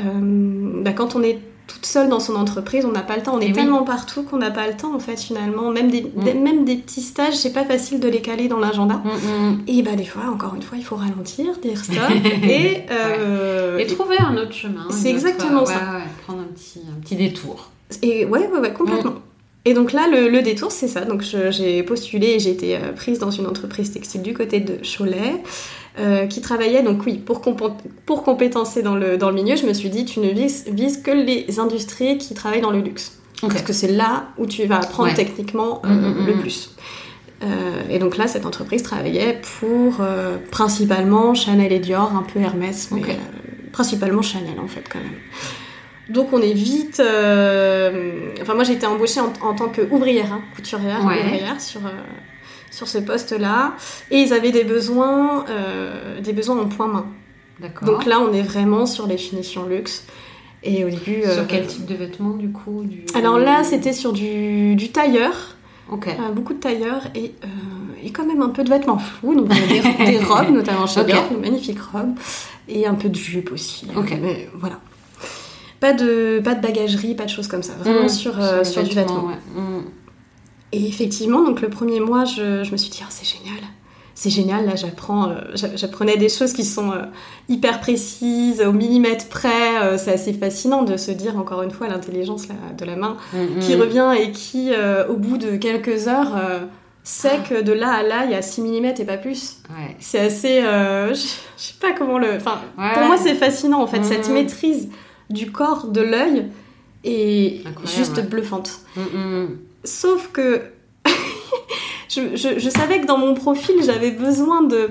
bah, 0.83 0.93
quand 0.93 1.14
on 1.14 1.23
est 1.23 1.41
toute 1.69 1.87
seule 1.87 2.09
dans 2.09 2.19
son 2.19 2.35
entreprise, 2.35 2.85
on 2.85 2.91
n'a 2.91 3.03
pas 3.03 3.16
le 3.16 3.23
temps. 3.23 3.37
On 3.37 3.41
est 3.41 3.53
tellement 3.53 3.85
partout 3.85 4.25
qu'on 4.25 4.39
n'a 4.39 4.51
pas 4.51 4.66
le 4.66 4.75
temps, 4.75 4.95
en 4.95 4.99
fait, 4.99 5.21
finalement. 5.21 5.71
Même 5.71 5.91
des, 5.91 6.03
mm. 6.03 6.43
même 6.43 6.64
des 6.64 6.77
petits 6.77 7.03
stages, 7.03 7.37
c'est 7.37 7.53
pas 7.53 7.64
facile 7.64 8.01
de 8.01 8.09
les 8.09 8.21
caler 8.21 8.49
dans 8.49 8.59
l'agenda. 8.59 8.95
Mm, 8.95 9.09
mm. 9.09 9.62
Et 9.69 9.83
bah, 9.83 9.95
des 9.95 10.07
fois, 10.07 10.25
encore 10.33 10.55
une 10.55 10.62
fois, 10.62 10.79
il 10.79 10.85
faut 10.85 10.97
ralentir, 10.97 11.59
dire 11.62 11.85
stop 11.85 11.97
et, 12.43 12.85
euh, 12.91 13.79
et, 13.79 13.87
trouver 13.87 14.16
un 14.19 14.37
autre 14.39 14.55
chemin. 14.55 14.87
C'est 14.91 15.11
exactement 15.11 15.64
ça. 15.66 16.01
prendre 16.27 16.41
un 16.41 16.53
petit, 16.55 16.81
un 16.91 17.01
petit 17.01 17.16
détour. 17.16 17.71
Et 18.03 18.25
ouais, 18.25 18.49
ouais, 18.49 18.59
ouais 18.59 18.73
complètement. 18.73 19.14
Et 19.64 19.75
donc 19.75 19.93
là, 19.93 20.09
le, 20.09 20.41
détour, 20.41 20.73
c'est 20.73 20.89
ça. 20.89 21.05
Donc 21.05 21.23
j'ai 21.23 21.83
postulé 21.83 22.29
et 22.29 22.39
j'ai 22.39 22.51
été 22.51 22.77
euh, 22.77 22.93
prise 22.93 23.19
dans 23.19 23.31
une 23.31 23.47
entreprise 23.47 23.93
textile 23.93 24.23
du 24.23 24.33
côté 24.33 24.61
de 24.61 24.79
Cholet. 24.83 25.43
Euh, 25.99 26.27
qui 26.27 26.41
travaillait, 26.41 26.83
donc 26.83 27.05
oui, 27.07 27.19
pour, 27.19 27.41
pour 28.07 28.23
compétencer 28.23 28.83
dans 28.83 28.95
le, 28.95 29.17
dans 29.17 29.31
le 29.31 29.35
milieu, 29.35 29.57
je 29.57 29.67
me 29.67 29.73
suis 29.73 29.91
dit, 29.91 30.05
tu 30.05 30.21
ne 30.21 30.29
vises, 30.29 31.03
que 31.03 31.11
les 31.11 31.59
industries 31.59 32.19
qui 32.19 32.35
travaillent 32.35 32.61
dans 32.61 32.71
le 32.71 32.81
luxe. 32.81 33.19
Parce 33.41 33.63
que 33.63 33.73
c'est 33.73 33.91
là 33.91 34.29
où 34.39 34.47
tu 34.47 34.65
vas 34.67 34.77
apprendre 34.77 35.13
techniquement 35.15 35.83
euh, 35.85 35.89
mm, 35.89 36.23
mm, 36.23 36.27
le 36.27 36.35
mm. 36.35 36.41
plus. 36.41 36.71
Euh, 37.43 37.47
et 37.91 37.99
donc 37.99 38.17
là, 38.17 38.29
cette 38.29 38.47
entreprise 38.47 38.83
travaillait 38.85 39.41
pour 39.61 40.01
principalement 40.53 41.35
Chanel 41.35 41.73
et 41.73 41.81
Dior, 41.81 42.15
un 42.15 42.23
peu 42.23 42.39
Hermès, 42.39 42.91
mais 42.93 43.03
principalement 43.73 44.23
Chanel 44.23 44.61
en 44.63 44.69
fait 44.69 44.85
quand 44.89 45.01
même. 45.01 45.19
Donc 46.11 46.33
on 46.33 46.41
est 46.41 46.55
vite. 46.55 47.01
Enfin 47.01 48.55
moi 48.55 48.65
j'ai 48.65 48.75
été 48.75 48.87
embauchée 48.87 49.21
en, 49.21 49.55
tant 49.55 49.69
qu'ouvrière, 49.69 50.33
hein, 50.33 50.43
couturière, 50.55 51.01
ouvrière 51.05 51.61
sur 51.61 51.81
sur 52.79 52.87
ce 52.87 52.99
poste-là. 52.99 53.74
Et 54.11 54.18
ils 54.20 54.33
avaient 54.33 54.53
des 54.53 54.64
besoins, 54.64 55.45
euh, 55.49 56.20
des 56.20 56.33
besoins 56.33 56.59
en 56.61 56.66
point 56.66 56.87
main. 56.87 57.07
Donc 57.83 58.07
là, 58.07 58.20
on 58.20 58.33
est 58.33 58.43
vraiment 58.43 58.87
sur 58.87 59.09
les 59.09 59.18
finitions 59.18 59.66
luxe. 59.66 60.07
Et 60.62 60.85
au 60.85 60.89
début. 60.89 61.22
Sur 61.22 61.43
euh, 61.43 61.45
quel 61.49 61.66
type 61.66 61.87
de 61.87 61.95
vêtements 61.95 62.35
du 62.35 62.51
coup 62.51 62.85
Alors 63.14 63.39
là, 63.39 63.64
c'était 63.64 63.93
sur 63.93 64.12
du, 64.12 64.76
du 64.76 64.91
tailleur. 64.91 65.57
Ok. 65.91 66.07
Euh, 66.09 66.33
beaucoup 66.33 66.55
de 66.55 66.61
tailleurs 66.61 67.03
et, 67.14 67.33
et 68.03 68.11
quand 68.11 68.26
même 68.26 68.43
un 68.43 68.51
peu 68.51 68.62
de 68.62 68.68
vêtements 68.68 68.99
flous, 68.99 69.35
donc 69.35 69.49
des, 69.49 70.05
des 70.11 70.18
robes, 70.18 70.51
notamment 70.51 70.87
chez 70.87 71.01
okay. 71.01 71.14
une 71.31 71.41
magnifique 71.41 71.81
robe, 71.81 72.14
et 72.68 72.87
un 72.87 72.95
peu 72.95 73.09
de 73.09 73.16
jupe 73.16 73.51
aussi. 73.53 73.89
Ok. 73.97 74.14
Mais 74.20 74.49
voilà. 74.55 74.81
Pas 75.81 75.95
de, 75.95 76.41
pas 76.45 76.55
de 76.55 76.61
bagagerie, 76.61 77.14
pas 77.14 77.24
de 77.24 77.31
choses 77.31 77.49
comme 77.49 77.62
ça. 77.62 77.72
Vraiment 77.74 78.05
mmh. 78.05 78.09
sur, 78.09 78.35
sur, 78.64 78.83
du 78.83 78.95
vêtement. 78.95 79.26
Ouais. 79.26 79.61
Mmh. 79.61 79.85
Et 80.73 80.87
effectivement, 80.87 81.43
donc 81.43 81.61
le 81.61 81.71
premier 81.71 82.01
mois, 82.01 82.25
je, 82.25 82.71
me 82.71 82.77
suis 82.77 82.91
dit, 82.91 83.01
oh, 83.03 83.07
c'est 83.09 83.27
génial. 83.27 83.61
c'est 84.14 84.31
génial, 84.31 84.66
là 84.66 84.77
j'apprends, 84.77 85.31
euh, 85.31 85.41
j'apprenais 85.77 86.16
des 86.16 86.29
choses 86.29 86.53
qui 86.53 86.64
sont 86.64 86.93
euh, 86.93 87.05
hyper 87.49 87.81
précises, 87.81 88.61
au 88.61 88.73
millimètre 88.73 89.29
près, 89.29 89.81
euh, 89.83 89.97
c'est 89.97 90.12
assez 90.12 90.35
fascinant 90.35 90.83
de 90.83 90.97
se 90.97 91.11
dire 91.11 91.39
encore 91.39 91.62
une 91.62 91.71
fois 91.71 91.89
l'intelligence 91.89 92.49
de 92.77 92.85
la 92.85 92.97
main 92.97 93.16
Mm, 93.33 93.61
qui 93.61 93.77
mm. 93.77 93.81
revient 93.81 94.12
et 94.21 94.33
qui 94.33 94.71
au 95.09 95.16
bout 95.16 95.39
de 95.39 95.57
quelques 95.57 96.09
heures 96.09 96.37
sait 97.03 97.39
que 97.49 97.62
de 97.62 97.73
là 97.73 97.93
à 97.93 98.03
là 98.03 98.25
il 98.27 98.33
y 98.33 98.35
a 98.35 98.43
6 98.43 98.61
mm 98.61 98.85
et 98.99 99.05
pas 99.07 99.16
plus. 99.16 99.59
Ouais. 99.71 99.97
C'est 99.99 100.21
assez, 100.21 100.61
je 100.61 101.14
sais 101.57 101.75
pas 101.81 101.93
comment 101.93 102.19
le, 102.19 102.37
enfin 102.37 102.61
Ouais. 102.77 102.93
pour 102.93 103.05
moi 103.05 103.16
c'est 103.16 103.35
fascinant 103.35 103.81
en 103.83 103.87
fait, 103.87 104.05
cette 104.05 104.29
maîtrise 104.29 104.91
du 105.31 105.51
corps, 105.51 105.87
de 105.89 106.03
l'œil 106.03 106.47
est 107.05 107.61
Incroyable, 107.66 107.89
juste 107.89 108.29
bluffante. 108.29 108.81
Mm, 108.97 109.01
mm. 109.01 109.59
Sauf 109.85 110.31
que 110.33 110.62
je, 112.09 112.37
je- 112.37 112.59
je 112.59 112.70
savais 112.70 113.01
que 113.01 113.07
dans 113.07 113.18
mon 113.18 113.35
profil, 113.35 113.76
j'avais 113.85 114.11
besoin 114.11 114.62
de, 114.62 114.91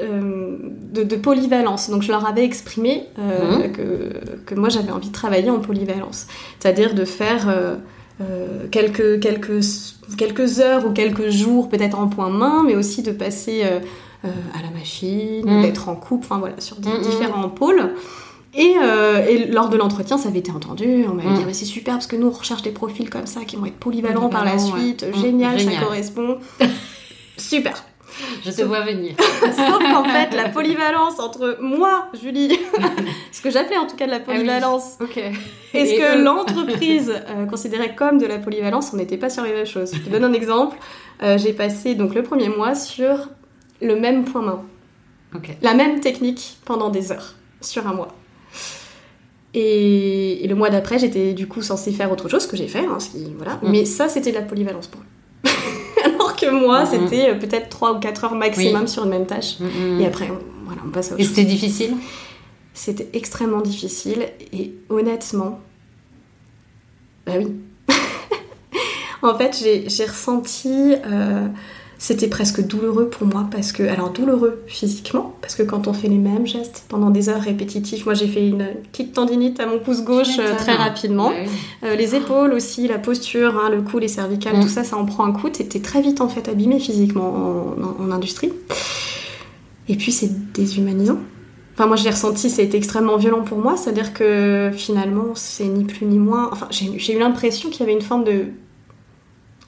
euh, 0.00 0.56
de, 0.92 1.02
de 1.02 1.16
polyvalence. 1.16 1.90
Donc 1.90 2.02
je 2.02 2.08
leur 2.12 2.26
avais 2.26 2.44
exprimé 2.44 3.04
euh, 3.18 3.66
Mhm. 3.68 3.72
que, 3.72 3.84
que 4.46 4.54
moi 4.54 4.68
j'avais 4.68 4.90
envie 4.92 5.08
de 5.08 5.12
travailler 5.14 5.50
en 5.50 5.60
polyvalence. 5.60 6.26
C'est-à-dire 6.58 6.94
de 6.94 7.04
faire 7.04 7.48
euh, 7.48 7.76
quelques, 8.70 9.20
quelques, 9.20 9.60
quelques 10.16 10.60
heures 10.60 10.86
ou 10.86 10.90
quelques 10.92 11.30
jours 11.30 11.68
peut-être 11.68 11.98
en 11.98 12.08
point 12.08 12.28
main, 12.30 12.62
mais 12.64 12.76
aussi 12.76 13.02
de 13.02 13.10
passer 13.12 13.62
à 13.64 14.62
la 14.62 14.70
machine, 14.78 15.44
Mhm. 15.44 15.62
d'être 15.62 15.88
en 15.88 15.96
coupe, 15.96 16.22
enfin 16.22 16.38
voilà, 16.38 16.54
sur 16.60 16.76
Mhm. 16.78 17.00
différents 17.02 17.48
pôles. 17.48 17.94
Et, 18.54 18.74
euh, 18.82 19.24
et 19.26 19.46
lors 19.46 19.68
de 19.70 19.76
l'entretien, 19.78 20.18
ça 20.18 20.28
avait 20.28 20.40
été 20.40 20.50
entendu. 20.52 21.04
On 21.10 21.14
m'avait 21.14 21.30
Mm. 21.30 21.34
dit, 21.38 21.44
mais 21.46 21.54
c'est 21.54 21.64
super 21.64 21.94
parce 21.94 22.06
que 22.06 22.16
nous, 22.16 22.26
on 22.26 22.30
recherche 22.30 22.62
des 22.62 22.70
profils 22.70 23.08
comme 23.08 23.26
ça 23.26 23.44
qui 23.46 23.56
vont 23.56 23.64
être 23.66 23.76
polyvalents 23.78 24.28
par 24.28 24.44
la 24.44 24.52
ouais. 24.56 24.58
suite. 24.58 25.04
Mm, 25.08 25.20
Génial, 25.20 25.58
génial. 25.58 25.74
ça 25.76 25.80
correspond. 25.86 26.38
super. 27.36 27.82
Je 28.44 28.50
te 28.50 28.62
vois 28.62 28.82
venir. 28.82 29.14
Sauf 29.40 29.78
qu'en 29.78 30.04
fait, 30.04 30.36
la 30.36 30.48
polyvalence 30.50 31.18
entre 31.18 31.56
moi, 31.62 32.08
Julie, 32.22 32.58
ce 33.32 33.40
que 33.40 33.50
j'appelais 33.50 33.78
en 33.78 33.86
tout 33.86 33.96
cas 33.96 34.04
de 34.04 34.10
la 34.10 34.20
polyvalence, 34.20 34.96
Ok. 35.00 35.16
et 35.16 35.32
ce 35.86 35.92
Et 35.92 35.98
que 35.98 36.22
l'entreprise 36.22 37.10
euh, 37.30 37.46
considérait 37.46 37.94
comme 37.94 38.18
de 38.18 38.26
la 38.26 38.38
polyvalence, 38.38 38.90
on 38.92 38.98
n'était 38.98 39.16
pas 39.16 39.30
sur 39.30 39.44
les 39.44 39.52
mêmes 39.52 39.64
choses. 39.66 39.92
Je 39.94 40.00
te 40.00 40.10
donne 40.10 40.24
un 40.24 40.32
exemple. 40.34 40.76
Euh, 41.22 41.38
J'ai 41.38 41.54
passé 41.54 41.94
donc 41.94 42.14
le 42.14 42.22
premier 42.22 42.50
mois 42.50 42.74
sur 42.74 43.30
le 43.80 43.96
même 43.98 44.24
point 44.24 44.42
main, 44.42 44.62
la 45.62 45.72
même 45.72 46.00
technique 46.00 46.58
pendant 46.66 46.90
des 46.90 47.12
heures, 47.12 47.34
sur 47.62 47.86
un 47.86 47.94
mois. 47.94 48.08
Et, 49.54 50.44
et 50.44 50.48
le 50.48 50.54
mois 50.54 50.70
d'après, 50.70 50.98
j'étais 50.98 51.34
du 51.34 51.46
coup 51.46 51.62
censée 51.62 51.92
faire 51.92 52.10
autre 52.10 52.28
chose 52.28 52.46
que 52.46 52.56
j'ai 52.56 52.68
fait, 52.68 52.86
hein, 52.86 52.98
ce 52.98 53.10
qui, 53.10 53.32
voilà. 53.36 53.56
Mm. 53.62 53.70
Mais 53.70 53.84
ça, 53.84 54.08
c'était 54.08 54.30
de 54.30 54.36
la 54.36 54.42
polyvalence 54.42 54.86
pour 54.86 55.02
eux. 55.02 55.50
Alors 56.04 56.36
que 56.36 56.50
moi, 56.50 56.86
c'était 56.86 57.30
euh, 57.30 57.34
peut-être 57.34 57.68
3 57.68 57.94
ou 57.96 58.00
4 58.00 58.24
heures 58.24 58.34
maximum 58.34 58.82
Oui. 58.82 58.88
sur 58.88 59.04
une 59.04 59.10
même 59.10 59.26
tâche. 59.26 59.56
Et 60.00 60.06
après, 60.06 60.30
on, 60.30 60.38
voilà, 60.64 60.80
on 60.86 60.90
passe 60.90 61.10
à 61.10 61.14
autre 61.14 61.22
Et 61.22 61.26
c'était 61.26 61.44
difficile? 61.44 61.94
C'était 62.74 63.08
extrêmement 63.12 63.60
difficile 63.60 64.26
et 64.52 64.72
honnêtement, 64.88 65.60
bah 67.26 67.32
oui. 67.36 67.52
en 69.22 69.36
fait, 69.36 69.56
j'ai 69.62 69.88
j'ai 69.90 70.06
ressenti, 70.06 70.94
euh, 71.06 71.48
c'était 72.04 72.26
presque 72.26 72.66
douloureux 72.66 73.06
pour 73.08 73.28
moi 73.28 73.46
parce 73.48 73.70
que, 73.70 73.84
alors 73.84 74.10
douloureux 74.10 74.60
physiquement, 74.66 75.36
parce 75.40 75.54
que 75.54 75.62
quand 75.62 75.86
on 75.86 75.92
fait 75.92 76.08
les 76.08 76.18
mêmes 76.18 76.48
gestes 76.48 76.82
pendant 76.88 77.10
des 77.10 77.28
heures 77.28 77.40
répétitives, 77.40 78.04
moi 78.06 78.14
j'ai 78.14 78.26
fait 78.26 78.48
une 78.48 78.66
petite 78.90 79.12
tendinite 79.12 79.60
à 79.60 79.66
mon 79.66 79.78
pouce 79.78 80.02
gauche 80.02 80.40
euh, 80.40 80.56
très 80.56 80.74
rapidement. 80.74 81.28
Ouais, 81.28 81.44
oui. 81.46 81.50
Euh, 81.88 81.94
les 81.94 82.16
épaules 82.16 82.54
aussi, 82.54 82.88
la 82.88 82.98
posture, 82.98 83.56
hein, 83.56 83.70
le 83.70 83.82
cou, 83.82 83.98
les 84.00 84.08
cervicales, 84.08 84.56
Mm. 84.56 84.62
tout 84.62 84.68
ça, 84.68 84.82
ça 84.82 84.96
en 84.96 85.04
prend 85.06 85.24
un 85.24 85.30
coup. 85.32 85.48
T'es 85.48 85.64
très 85.78 86.02
vite 86.02 86.20
en 86.20 86.28
fait 86.28 86.48
abîmé 86.48 86.80
physiquement 86.80 87.30
en, 87.78 88.04
en- 88.04 88.04
en 88.04 88.10
industrie. 88.10 88.52
Et 89.88 89.94
puis 89.96 90.10
c'est 90.10 90.52
déshumanisant. 90.52 91.18
Enfin, 91.74 91.86
moi 91.86 91.96
je 91.96 92.04
l'ai 92.04 92.10
ressenti, 92.10 92.48
été 92.60 92.76
extrêmement 92.76 93.16
violent 93.16 93.42
pour 93.42 93.58
moi. 93.58 93.76
C'est-à-dire 93.76 94.12
que 94.12 94.70
finalement, 94.74 95.28
c'est 95.34 95.64
ni 95.64 95.84
plus 95.84 96.04
ni 96.06 96.18
moins. 96.18 96.50
Enfin, 96.52 96.66
j'ai 96.70 96.98
j'ai 96.98 97.14
eu 97.14 97.18
l'impression 97.18 97.70
qu'il 97.70 97.80
y 97.80 97.82
avait 97.84 97.92
une 97.94 98.02
forme 98.02 98.24
de. 98.24 98.46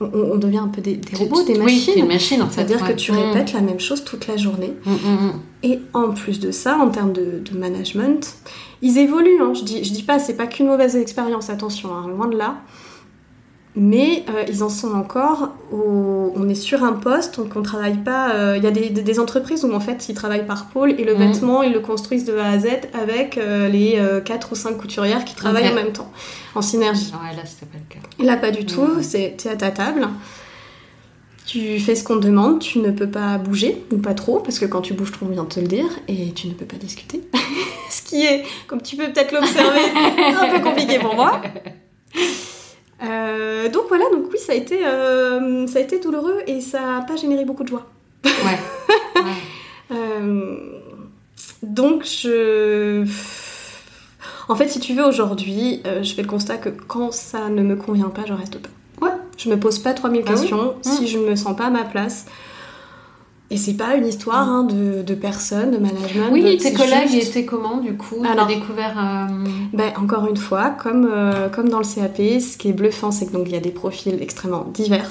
On, 0.01 0.07
on 0.13 0.37
devient 0.39 0.59
un 0.59 0.69
peu 0.69 0.81
des, 0.81 0.97
des 0.97 1.17
robots, 1.17 1.45
des 1.45 1.53
Oui, 1.55 1.59
machines. 1.63 1.93
c'est 1.95 2.01
une 2.01 2.09
machine 2.09 2.43
en 2.43 2.47
fait. 2.49 2.55
C'est-à-dire 2.67 2.83
ouais. 2.83 2.93
que 2.95 2.99
tu 2.99 3.13
Mm. 3.13 3.17
répètes 3.17 3.53
la 3.53 3.61
même 3.61 3.79
chose 3.81 4.03
toute 4.05 4.27
la 4.27 4.37
journée. 4.37 4.73
Mm, 4.85 4.91
mm. 4.93 5.33
Et 5.63 5.79
en 5.93 6.11
plus 6.11 6.41
de 6.41 6.51
ça, 6.51 6.79
en 6.79 6.89
termes 6.91 7.13
de, 7.13 7.41
de 7.49 7.57
management, 7.57 8.35
ils 8.83 8.99
évoluent. 8.99 9.41
Hein. 9.41 9.53
Je 9.55 9.63
dis, 9.63 9.85
je 9.85 9.93
dis 9.93 10.03
pas, 10.03 10.19
c'est 10.19 10.35
pas 10.37 10.47
qu'une 10.49 10.67
mauvaise 10.67 10.97
expérience, 10.97 11.49
attention, 11.49 11.91
hein, 11.95 12.09
loin 12.09 12.27
de 12.27 12.37
là. 12.37 12.57
Mais 13.77 14.25
euh, 14.29 14.45
ils 14.49 14.63
en 14.63 14.69
sont 14.69 14.93
encore. 14.93 15.51
Au... 15.73 16.33
On 16.37 16.49
est 16.49 16.55
sur 16.55 16.85
un 16.85 16.93
poste, 16.93 17.39
donc 17.39 17.57
on 17.57 17.63
travaille 17.63 17.97
pas. 17.99 18.31
euh, 18.35 18.57
Il 18.57 18.63
y 18.63 18.67
a 18.69 18.71
des, 18.71 19.19
entreprises 19.21 19.65
où 19.65 19.73
en 19.73 19.81
fait 19.81 20.09
ils 20.09 20.15
travaillent 20.15 20.47
par 20.47 20.67
pôle 20.67 20.93
et 20.93 21.05
le 21.05 21.15
Mhm. 21.15 21.19
vêtement 21.33 21.63
ils 21.63 21.73
le 21.73 21.81
construisent 21.81 22.25
de 22.25 22.37
A 22.37 22.51
à 22.51 22.59
Z 22.59 22.67
avec 23.01 23.37
euh, 23.37 23.69
les 23.69 24.01
4 24.25 24.53
ou 24.53 24.55
5 24.55 24.77
couturières 24.77 25.25
qui 25.25 25.35
travaillent 25.35 25.69
en 25.69 25.75
même 25.75 25.93
temps, 25.93 26.11
en 26.55 26.63
synergie. 26.63 27.13
Ouais, 27.13 27.35
là, 27.37 27.43
c'était 27.47 27.67
pas 27.67 27.79
le 27.79 27.95
cas. 27.95 28.07
Et 28.23 28.25
là, 28.25 28.37
pas 28.37 28.51
du 28.53 28.65
tout. 28.65 28.83
Mhm. 28.83 29.03
C'est 29.03 29.35
t'es 29.39 29.49
à 29.49 29.57
ta 29.57 29.71
table. 29.73 30.09
Tu 31.47 31.79
fais 31.79 31.95
ce 31.95 32.03
qu'on 32.05 32.19
te 32.21 32.27
demande, 32.27 32.61
tu 32.61 32.79
ne 32.79 32.91
peux 32.91 33.09
pas 33.11 33.37
bouger, 33.39 33.85
ou 33.93 33.99
pas 33.99 34.15
trop, 34.15 34.39
parce 34.41 34.59
que 34.59 34.65
quand 34.65 34.81
tu 34.81 34.95
bouges 34.95 35.13
trop, 35.13 35.27
on 35.27 35.29
vient 35.31 35.43
de 35.45 35.49
te 35.49 35.61
le 35.61 35.67
dire, 35.67 35.87
et 36.09 36.33
tu 36.33 36.47
ne 36.49 36.53
peux 36.55 36.65
pas 36.65 36.77
discuter. 36.77 37.21
ce 37.91 38.01
qui 38.03 38.25
est, 38.25 38.45
comme 38.67 38.81
tu 38.81 38.97
peux 38.97 39.13
peut-être 39.13 39.33
l'observer, 39.33 39.81
un 40.41 40.49
peu 40.57 40.61
compliqué 40.65 40.99
pour 40.99 41.15
moi. 41.15 41.43
Euh, 43.05 43.69
donc 43.69 43.85
voilà, 43.89 44.05
donc 44.13 44.25
oui, 44.33 44.39
ça 44.39 44.53
a 44.53 44.57
été, 44.57 44.87
euh, 44.87 45.67
ça 45.67 45.79
a 45.79 45.83
été 45.83 45.99
douloureux 46.01 46.39
et 46.47 46.61
ça 46.61 46.81
n'a 46.81 47.01
pas 47.03 47.17
généré 47.17 47.45
beaucoup 47.45 47.63
de 47.63 47.69
joie. 47.69 47.87
Ouais. 48.25 48.33
ouais. 49.17 49.23
Euh, 49.93 50.57
donc 51.63 52.05
je... 52.05 53.05
En 54.49 54.57
fait, 54.57 54.69
si 54.69 54.81
tu 54.81 54.95
veux, 54.95 55.05
aujourd'hui, 55.05 55.83
je 56.03 56.15
fais 56.15 56.23
le 56.23 56.29
constat 56.29 56.57
que 56.57 56.71
quand 56.71 57.13
ça 57.13 57.51
ne 57.51 57.63
me 57.63 57.77
convient 57.77 58.09
pas, 58.09 58.23
je 58.27 58.33
reste 58.33 58.59
pas. 58.59 58.71
Ouais. 59.07 59.13
Je 59.37 59.51
me 59.51 59.59
pose 59.59 59.79
pas 59.79 59.93
3000 59.93 60.23
Ah 60.27 60.31
oui. 60.31 60.37
questions 60.39 60.75
si 60.83 61.05
Mm. 61.05 61.07
je 61.07 61.19
ne 61.19 61.25
me 61.31 61.37
sens 61.37 61.55
pas 61.55 61.67
à 61.67 61.71
ma 61.71 61.85
place. 61.85 62.27
Et 63.55 63.57
c'est 63.57 63.75
pas 63.75 63.95
une 63.95 64.07
histoire 64.07 64.49
hein, 64.49 64.65
de, 64.65 65.03
de 65.03 65.15
personnes, 65.15 65.71
de 65.71 65.79
management. 65.79 66.29
Oui, 66.33 66.59
tes 66.59 66.73
collègues 66.73 67.09
juste- 67.09 67.29
étaient 67.29 67.45
comment 67.45 67.77
du 67.77 67.97
coup 67.97 68.17
Alors- 68.29 68.49
découvert. 68.49 68.99
euh, 68.99 69.45
Ben, 69.73 69.93
encore 69.97 70.27
une 70.29 70.37
fois, 70.37 70.71
comme, 70.71 71.09
euh, 71.09 71.49
comme 71.49 71.69
dans 71.69 71.79
le 71.79 71.85
CAP, 71.85 72.41
ce 72.41 72.57
qui 72.59 72.69
est 72.71 72.73
bluffant, 72.73 73.13
c'est 73.13 73.27
que 73.27 73.33
donc 73.33 73.45
il 73.47 73.53
y 73.53 73.57
a 73.57 73.61
des 73.61 73.71
profils 73.71 74.19
extrêmement 74.21 74.67
divers, 74.75 75.09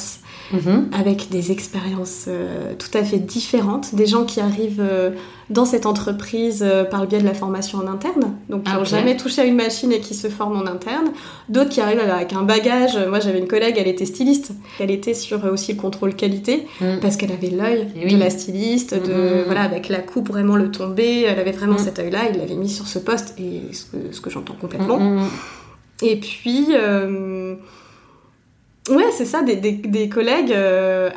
mhm. 0.54 0.90
avec 0.98 1.30
des 1.30 1.52
expériences 1.52 2.26
euh, 2.28 2.74
tout 2.80 2.96
à 2.98 3.04
fait 3.04 3.18
différentes, 3.18 3.94
des 3.96 4.06
gens 4.06 4.24
qui 4.24 4.40
arrivent 4.40 4.80
euh, 4.82 5.12
dans 5.50 5.66
cette 5.66 5.86
entreprise 5.86 6.64
euh, 6.66 6.84
par 6.86 7.02
le 7.02 7.08
biais 7.08 7.20
de 7.20 7.26
la 7.26 7.34
formation 7.34 7.80
en 7.80 7.88
interne, 7.88 8.36
donc 8.50 8.64
qui 8.64 8.72
Ah, 8.74 8.78
n'ont 8.78 8.86
jamais 8.86 9.18
touché 9.18 9.42
à 9.42 9.46
une 9.46 9.56
machine 9.58 9.92
et 9.92 10.00
qui 10.00 10.14
se 10.14 10.28
forment 10.30 10.58
en 10.58 10.66
interne, 10.66 11.12
d'autres 11.50 11.70
qui 11.70 11.82
arrivent 11.82 12.00
avec 12.00 12.32
un 12.34 12.44
bagage. 12.44 12.98
Moi, 13.10 13.20
j'avais 13.20 13.40
une 13.40 13.48
collègue, 13.48 13.76
elle 13.78 13.88
était 13.88 14.06
styliste, 14.06 14.54
elle 14.80 14.92
était 14.92 15.14
sur 15.14 15.44
aussi 15.52 15.74
le 15.74 15.80
contrôle 15.80 16.16
qualité 16.16 16.66
Mm. 16.80 17.00
parce 17.02 17.18
qu'elle 17.18 17.32
avait 17.32 17.50
l'œil 17.50 17.88
de 17.96 18.06
oui. 18.06 18.16
la 18.16 18.30
styliste, 18.30 18.94
de 18.94 19.14
Mhm. 19.14 19.44
voilà 19.46 19.62
avec 19.64 19.90
la 19.90 20.00
coupe 20.00 20.30
vraiment 20.30 20.56
le 20.56 20.72
tombé, 20.72 21.22
elle 21.24 21.40
avait 21.40 21.52
vraiment 21.52 21.78
cet 21.78 22.00
œil-là, 22.00 22.20
il 22.32 22.38
l'avait 22.40 22.56
mis 22.56 22.70
sur 22.70 22.88
ce 22.88 23.00
poste 23.00 23.36
et 23.40 23.74
ce 23.74 23.86
que, 23.86 23.98
ce 24.12 24.22
que 24.22 24.30
j'entends 24.30 24.56
complètement. 24.60 25.00
Et 26.02 26.18
puis, 26.18 26.68
euh, 26.72 27.56
ouais, 28.90 29.12
c'est 29.12 29.26
ça, 29.26 29.42
des, 29.42 29.56
des- 29.56 29.72
des 29.72 30.10
collègues. 30.10 30.52
euh, 30.52 31.10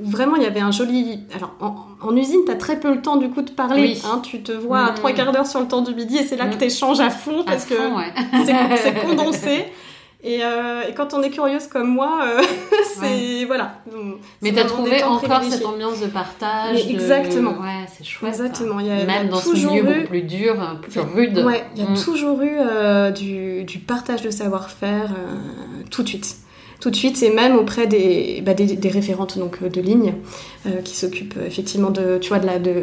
vraiment, 0.00 0.36
il 0.36 0.42
y 0.42 0.46
avait 0.46 0.60
un 0.60 0.70
joli. 0.70 1.20
Alors, 1.34 1.52
en, 1.60 1.76
en 2.08 2.16
usine, 2.16 2.40
t'as 2.46 2.54
très 2.54 2.78
peu 2.80 2.92
le 2.94 3.02
temps 3.02 3.16
du 3.16 3.28
coup 3.30 3.42
de 3.42 3.50
parler. 3.50 3.82
Oui. 3.82 4.02
hein, 4.04 4.20
tu 4.22 4.40
te 4.42 4.52
vois 4.52 4.80
à 4.80 4.90
Mhm. 4.90 4.94
trois 4.96 5.12
quarts 5.12 5.32
d'heure 5.32 5.46
sur 5.46 5.60
le 5.60 5.66
temps 5.68 5.82
du 5.82 5.94
midi 5.94 6.16
et 6.18 6.22
c'est 6.24 6.36
là 6.36 6.46
que 6.46 6.54
Mhm. 6.54 6.58
t'échanges 6.58 7.00
à 7.00 7.10
fond 7.10 7.42
À 7.42 7.44
parce 7.44 7.66
que 7.66 7.74
ouais. 7.74 8.12
c'est 8.82 8.94
condensé. 9.06 9.64
Et, 10.22 10.44
euh, 10.44 10.82
et 10.86 10.92
quand 10.92 11.14
on 11.14 11.22
est 11.22 11.30
curieuse 11.30 11.66
comme 11.66 11.88
moi, 11.88 12.20
euh, 12.26 12.42
c'est. 13.00 13.46
Voilà. 13.46 13.76
Donc, 13.90 14.16
Mais 14.42 14.52
t'as 14.52 14.64
trouvé 14.64 15.02
encore 15.02 15.42
cette 15.44 15.64
ambiance 15.64 15.98
de 16.00 16.08
partage. 16.08 16.74
Mais 16.74 16.82
de- 16.84 16.90
exactement. 16.90 17.52
Ouais, 17.52 17.86
c'est 17.96 18.04
chouette. 18.04 18.34
ça. 18.34 18.44
Exactement. 18.44 18.80
Il 18.80 18.86
y 18.86 18.90
a, 18.90 18.94
il 18.96 19.00
y 19.00 19.02
a 19.02 19.06
Même 19.06 19.28
dans 19.30 19.36
ce 19.38 19.54
milieu 19.54 19.82
eu- 19.82 19.82
beaucoup 19.94 20.08
plus 20.08 20.22
dur, 20.22 20.56
plus 20.82 21.00
rude. 21.00 21.38
Ouais, 21.38 21.64
il 21.74 21.82
y 21.82 21.86
a 21.86 21.90
Mm. 21.90 21.96
toujours 21.96 22.42
eu 22.42 22.52
euh, 22.58 23.10
du, 23.10 23.64
du 23.64 23.78
partage 23.78 24.20
de 24.20 24.30
savoir-faire 24.30 25.08
tout 25.90 26.02
de 26.02 26.08
suite. 26.08 26.36
Tout 26.80 26.90
de 26.90 26.96
suite, 26.96 27.22
et 27.22 27.30
même 27.32 27.56
auprès 27.56 27.86
des, 27.86 28.42
bah, 28.44 28.54
des, 28.54 28.64
des 28.64 28.88
référentes 28.88 29.38
donc, 29.38 29.58
euh, 29.62 29.68
de 29.68 29.80
ligne 29.80 30.14
euh, 30.66 30.80
qui 30.82 30.96
s'occupent 30.96 31.36
euh, 31.38 31.46
effectivement 31.46 31.90
de, 31.90 32.18
tu 32.18 32.28
vois, 32.30 32.38
de, 32.38 32.46
la, 32.46 32.58
de, 32.58 32.74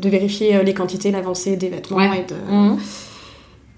de 0.00 0.08
vérifier 0.08 0.62
les 0.64 0.74
quantités, 0.74 1.10
l'avancée 1.12 1.56
des 1.56 1.68
vêtements 1.68 1.96
Ouais. 1.98 2.24
et, 2.26 2.32
de, 2.32 2.54
Mhm. 2.54 2.78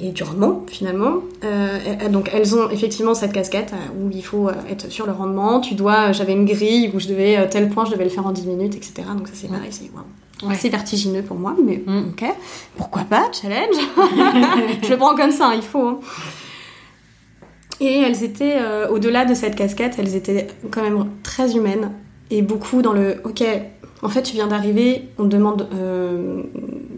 et 0.00 0.08
du 0.12 0.22
rendement 0.22 0.64
finalement. 0.68 1.16
Euh, 1.44 2.08
donc 2.08 2.30
elles 2.32 2.54
ont 2.56 2.70
effectivement 2.70 3.12
cette 3.14 3.32
casquette 3.32 3.72
où 4.00 4.08
il 4.10 4.24
faut 4.24 4.48
être 4.70 4.90
sur 4.90 5.04
le 5.06 5.12
rendement. 5.12 5.60
Tu 5.60 5.74
dois, 5.74 6.12
j'avais 6.12 6.32
une 6.32 6.46
grille 6.46 6.90
où 6.94 6.98
je 7.00 7.08
devais, 7.08 7.46
tel 7.50 7.68
point, 7.68 7.84
je 7.84 7.90
devais 7.90 8.04
le 8.04 8.10
faire 8.10 8.26
en 8.26 8.32
10 8.32 8.46
minutes, 8.46 8.74
etc. 8.74 8.94
Donc 9.16 9.28
ça 9.28 9.34
c'est 9.34 9.48
pareil, 9.48 9.68
c'est. 9.70 9.90
Ouais. 10.46 10.70
Vertigineux 10.70 11.20
pour 11.20 11.36
moi, 11.36 11.54
mais 11.62 11.82
Mm. 11.86 12.12
ok. 12.12 12.24
Pourquoi 12.78 13.02
pas, 13.02 13.24
challenge 13.38 13.76
Je 14.82 14.88
le 14.88 14.96
prends 14.96 15.14
comme 15.14 15.30
ça, 15.32 15.48
hein, 15.48 15.52
il 15.56 15.60
faut. 15.62 16.00
Et 17.80 18.00
elles 18.00 18.22
étaient, 18.22 18.56
euh, 18.60 18.88
au-delà 18.88 19.24
de 19.24 19.34
cette 19.34 19.56
casquette, 19.56 19.94
elles 19.98 20.14
étaient 20.14 20.48
quand 20.70 20.82
même 20.82 21.06
très 21.22 21.56
humaines 21.56 21.92
et 22.30 22.42
beaucoup 22.42 22.82
dans 22.82 22.92
le 22.92 23.16
ok, 23.24 23.42
En 24.02 24.08
fait, 24.08 24.22
tu 24.22 24.32
viens 24.34 24.46
d'arriver, 24.46 25.08
on 25.18 25.24
te 25.24 25.28
demande 25.28 25.68
euh, 25.74 26.42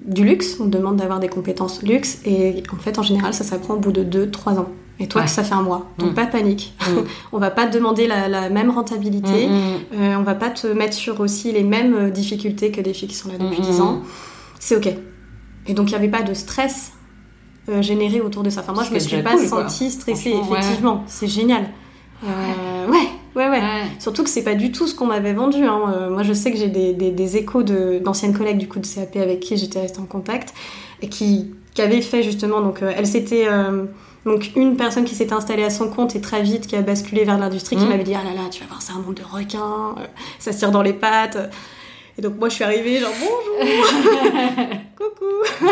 du 0.05 0.25
luxe, 0.25 0.59
on 0.61 0.65
te 0.67 0.77
demande 0.77 0.97
d'avoir 0.97 1.19
des 1.19 1.29
compétences 1.29 1.83
luxe, 1.83 2.21
et 2.25 2.63
en 2.73 2.77
fait, 2.77 2.97
en 2.99 3.03
général, 3.03 3.35
ça 3.35 3.43
s'apprend 3.43 3.75
au 3.75 3.79
bout 3.79 3.91
de 3.91 4.05
2-3 4.05 4.59
ans. 4.61 4.69
Et 5.01 5.09
toi, 5.09 5.23
Ouais. 5.23 5.27
ça 5.27 5.43
fait 5.43 5.55
un 5.55 5.63
mois. 5.63 5.87
Donc, 5.99 6.13
Mm. 6.13 6.15
pas 6.15 6.27
de 6.27 6.31
panique. 6.31 6.75
Mm. 6.81 6.99
on 7.33 7.39
va 7.39 7.51
pas 7.51 7.67
te 7.67 7.75
demander 7.77 8.07
la, 8.07 8.29
la 8.29 8.51
même 8.51 8.71
rentabilité. 8.71 9.49
Mm. 9.49 9.51
Euh, 9.99 10.17
on 10.17 10.23
va 10.23 10.35
pas 10.37 10.51
te 10.51 10.69
mettre 10.69 10.95
sur 10.95 11.19
aussi 11.21 11.51
les 11.51 11.65
mêmes 11.65 12.11
difficultés 12.11 12.71
que 12.71 12.81
des 12.81 12.93
filles 12.93 13.09
qui 13.09 13.17
sont 13.17 13.29
là 13.31 13.35
depuis 13.39 13.61
Mm, 13.63 13.65
10 13.65 13.79
mm, 13.79 13.83
ans. 13.83 14.03
C'est 14.61 14.77
ok. 14.77 14.95
Et 15.67 15.75
donc, 15.75 15.89
il 15.89 15.95
n'y 15.95 15.97
avait 15.97 16.09
pas 16.09 16.23
de 16.23 16.35
stress 16.35 16.93
euh, 17.69 17.83
généré 17.83 18.21
autour 18.21 18.43
de 18.43 18.51
ça. 18.51 18.61
Enfin, 18.61 18.73
moi, 18.73 18.85
je 18.85 18.93
me 18.95 18.99
suis 18.99 19.23
pas 19.23 19.37
cool, 19.37 19.47
sentie 19.47 19.91
stressée, 19.91 20.33
ouais. 20.33 20.41
effectivement. 20.59 21.05
C'est 21.07 21.27
génial. 21.29 21.65
Euh, 22.25 22.87
ouais, 22.89 23.09
ouais, 23.37 23.49
ouais. 23.51 23.63
Surtout 23.99 24.23
que 24.23 24.31
c'est 24.31 24.45
pas 24.45 24.55
du 24.55 24.71
tout 24.73 24.87
ce 24.87 24.95
qu'on 24.95 25.07
m'avait 25.07 25.33
vendu. 25.33 25.65
hein. 25.65 25.81
Euh, 25.95 26.11
moi, 26.11 26.23
je 26.23 26.33
sais 26.33 26.51
que 26.53 26.59
j'ai 26.59 26.69
des, 26.69 26.93
des- 26.93 27.11
des 27.11 27.37
échos 27.37 27.63
de- 27.63 28.01
d'anciennes 28.05 28.37
collègues 28.37 28.59
du 28.59 28.69
coup 28.69 28.79
de 28.79 28.87
CAP 28.87 29.17
avec 29.17 29.41
qui 29.41 29.57
j'étais 29.57 29.81
restée 29.81 30.01
en 30.01 30.05
contact 30.07 30.55
et 31.03 31.09
qui, 31.09 31.53
qui 31.75 31.83
avaient 31.83 32.01
fait 32.03 32.23
justement. 32.23 32.61
Donc, 32.61 32.83
euh, 32.83 32.93
elle 32.97 33.07
s'était 33.07 33.47
donc 34.25 34.53
une 34.55 34.77
personne 34.77 35.05
qui 35.05 35.17
s'était 35.17 35.33
installée 35.35 35.65
à 35.65 35.71
son 35.71 35.89
compte 35.89 36.15
et 36.15 36.21
très 36.21 36.43
vite 36.43 36.69
qui 36.69 36.77
a 36.77 36.83
basculé 36.83 37.25
vers 37.25 37.39
l'industrie, 37.39 37.75
qui 37.77 37.83
Mhm. 37.83 37.89
m'avait 37.89 38.05
dit 38.05 38.15
ah 38.15 38.23
là 38.23 38.35
là, 38.41 38.49
tu 38.51 38.61
vas 38.61 38.69
voir, 38.69 38.81
c'est 38.83 38.93
un 38.93 39.01
monde 39.01 39.15
de 39.15 39.23
requins, 39.25 39.97
ça 40.39 40.53
se 40.53 40.59
tire 40.59 40.71
dans 40.71 40.83
les 40.83 40.93
pattes. 40.93 41.51
Et 42.19 42.23
donc 42.23 42.39
moi, 42.39 42.49
je 42.49 42.55
suis 42.55 42.65
arrivée 42.65 42.99
genre 42.99 43.13
bonjour, 43.19 43.71
coucou, 44.97 45.67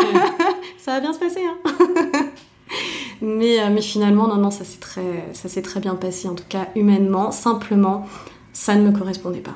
ça 0.77 0.93
va 0.93 0.99
bien 0.99 1.13
se 1.13 1.19
passer. 1.19 1.41
Hein 1.45 1.57
mais, 3.21 3.59
euh, 3.59 3.69
mais 3.71 3.81
finalement, 3.81 4.27
non, 4.27 4.37
non, 4.37 4.51
ça 4.51 4.65
s'est 4.65 4.79
très, 4.79 5.25
ça 5.33 5.49
s'est 5.49 5.61
très 5.61 5.79
bien 5.79 5.95
passé, 5.95 6.27
en 6.27 6.35
tout 6.35 6.45
cas 6.49 6.67
humainement, 6.75 7.31
simplement, 7.31 8.07
ça 8.53 8.75
ne 8.75 8.89
me 8.89 8.97
correspondait 8.97 9.39
pas. 9.39 9.55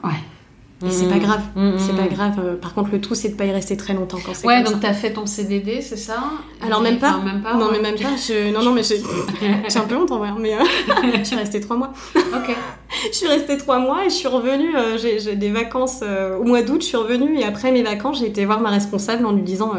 Et 0.87 0.91
c'est 0.91 1.07
pas 1.07 1.19
grave, 1.19 1.41
c'est 1.77 1.95
pas 1.95 2.07
grave. 2.07 2.33
Euh, 2.43 2.55
Par 2.55 2.73
contre, 2.73 2.89
le 2.91 3.01
tout, 3.01 3.15
c'est 3.15 3.29
de 3.29 3.35
pas 3.35 3.45
y 3.45 3.51
rester 3.51 3.75
très 3.77 3.93
longtemps 3.93 4.17
quand 4.25 4.33
c'est 4.33 4.45
Ouais, 4.45 4.61
comme 4.63 4.73
donc 4.73 4.81
t'as 4.81 4.93
fait 4.93 5.13
ton 5.13 5.25
CDD, 5.25 5.81
c'est 5.81 5.97
ça 5.97 6.23
Alors, 6.61 6.81
même 6.81 6.99
pas. 6.99 7.15
Enfin, 7.17 7.23
même 7.25 7.41
pas 7.41 7.51
ça. 7.53 7.57
Non, 7.57 7.65
ouais. 7.67 7.71
mais 7.81 7.91
même 7.91 7.95
pas. 7.99 8.09
Je... 8.15 8.53
Non, 8.53 8.63
non, 8.63 8.71
mais 8.71 8.83
j'ai 8.83 9.01
j'ai 9.69 9.77
un 9.79 9.83
peu 9.83 9.95
honte 9.95 10.11
en 10.11 10.19
vrai, 10.19 10.29
mais 10.39 10.53
euh, 10.53 10.59
je 11.19 11.23
suis 11.23 11.35
restée 11.35 11.59
trois 11.61 11.77
mois. 11.77 11.93
Ok. 12.15 12.55
Je 13.11 13.17
suis 13.17 13.27
restée 13.27 13.57
trois 13.57 13.77
mois 13.79 14.05
et 14.05 14.09
je 14.09 14.13
suis 14.15 14.27
revenue. 14.27 14.73
euh, 14.75 14.97
j'ai 14.97 15.35
des 15.35 15.49
vacances 15.51 15.99
euh, 16.01 16.37
au 16.37 16.43
mois 16.43 16.61
d'août. 16.61 16.81
Je 16.81 16.87
suis 16.87 16.97
revenue 16.97 17.37
et 17.37 17.43
après 17.43 17.71
mes 17.73 17.83
vacances, 17.83 18.19
j'ai 18.19 18.27
été 18.27 18.45
voir 18.45 18.61
ma 18.61 18.69
responsable 18.69 19.25
en 19.25 19.33
lui 19.33 19.41
disant. 19.41 19.73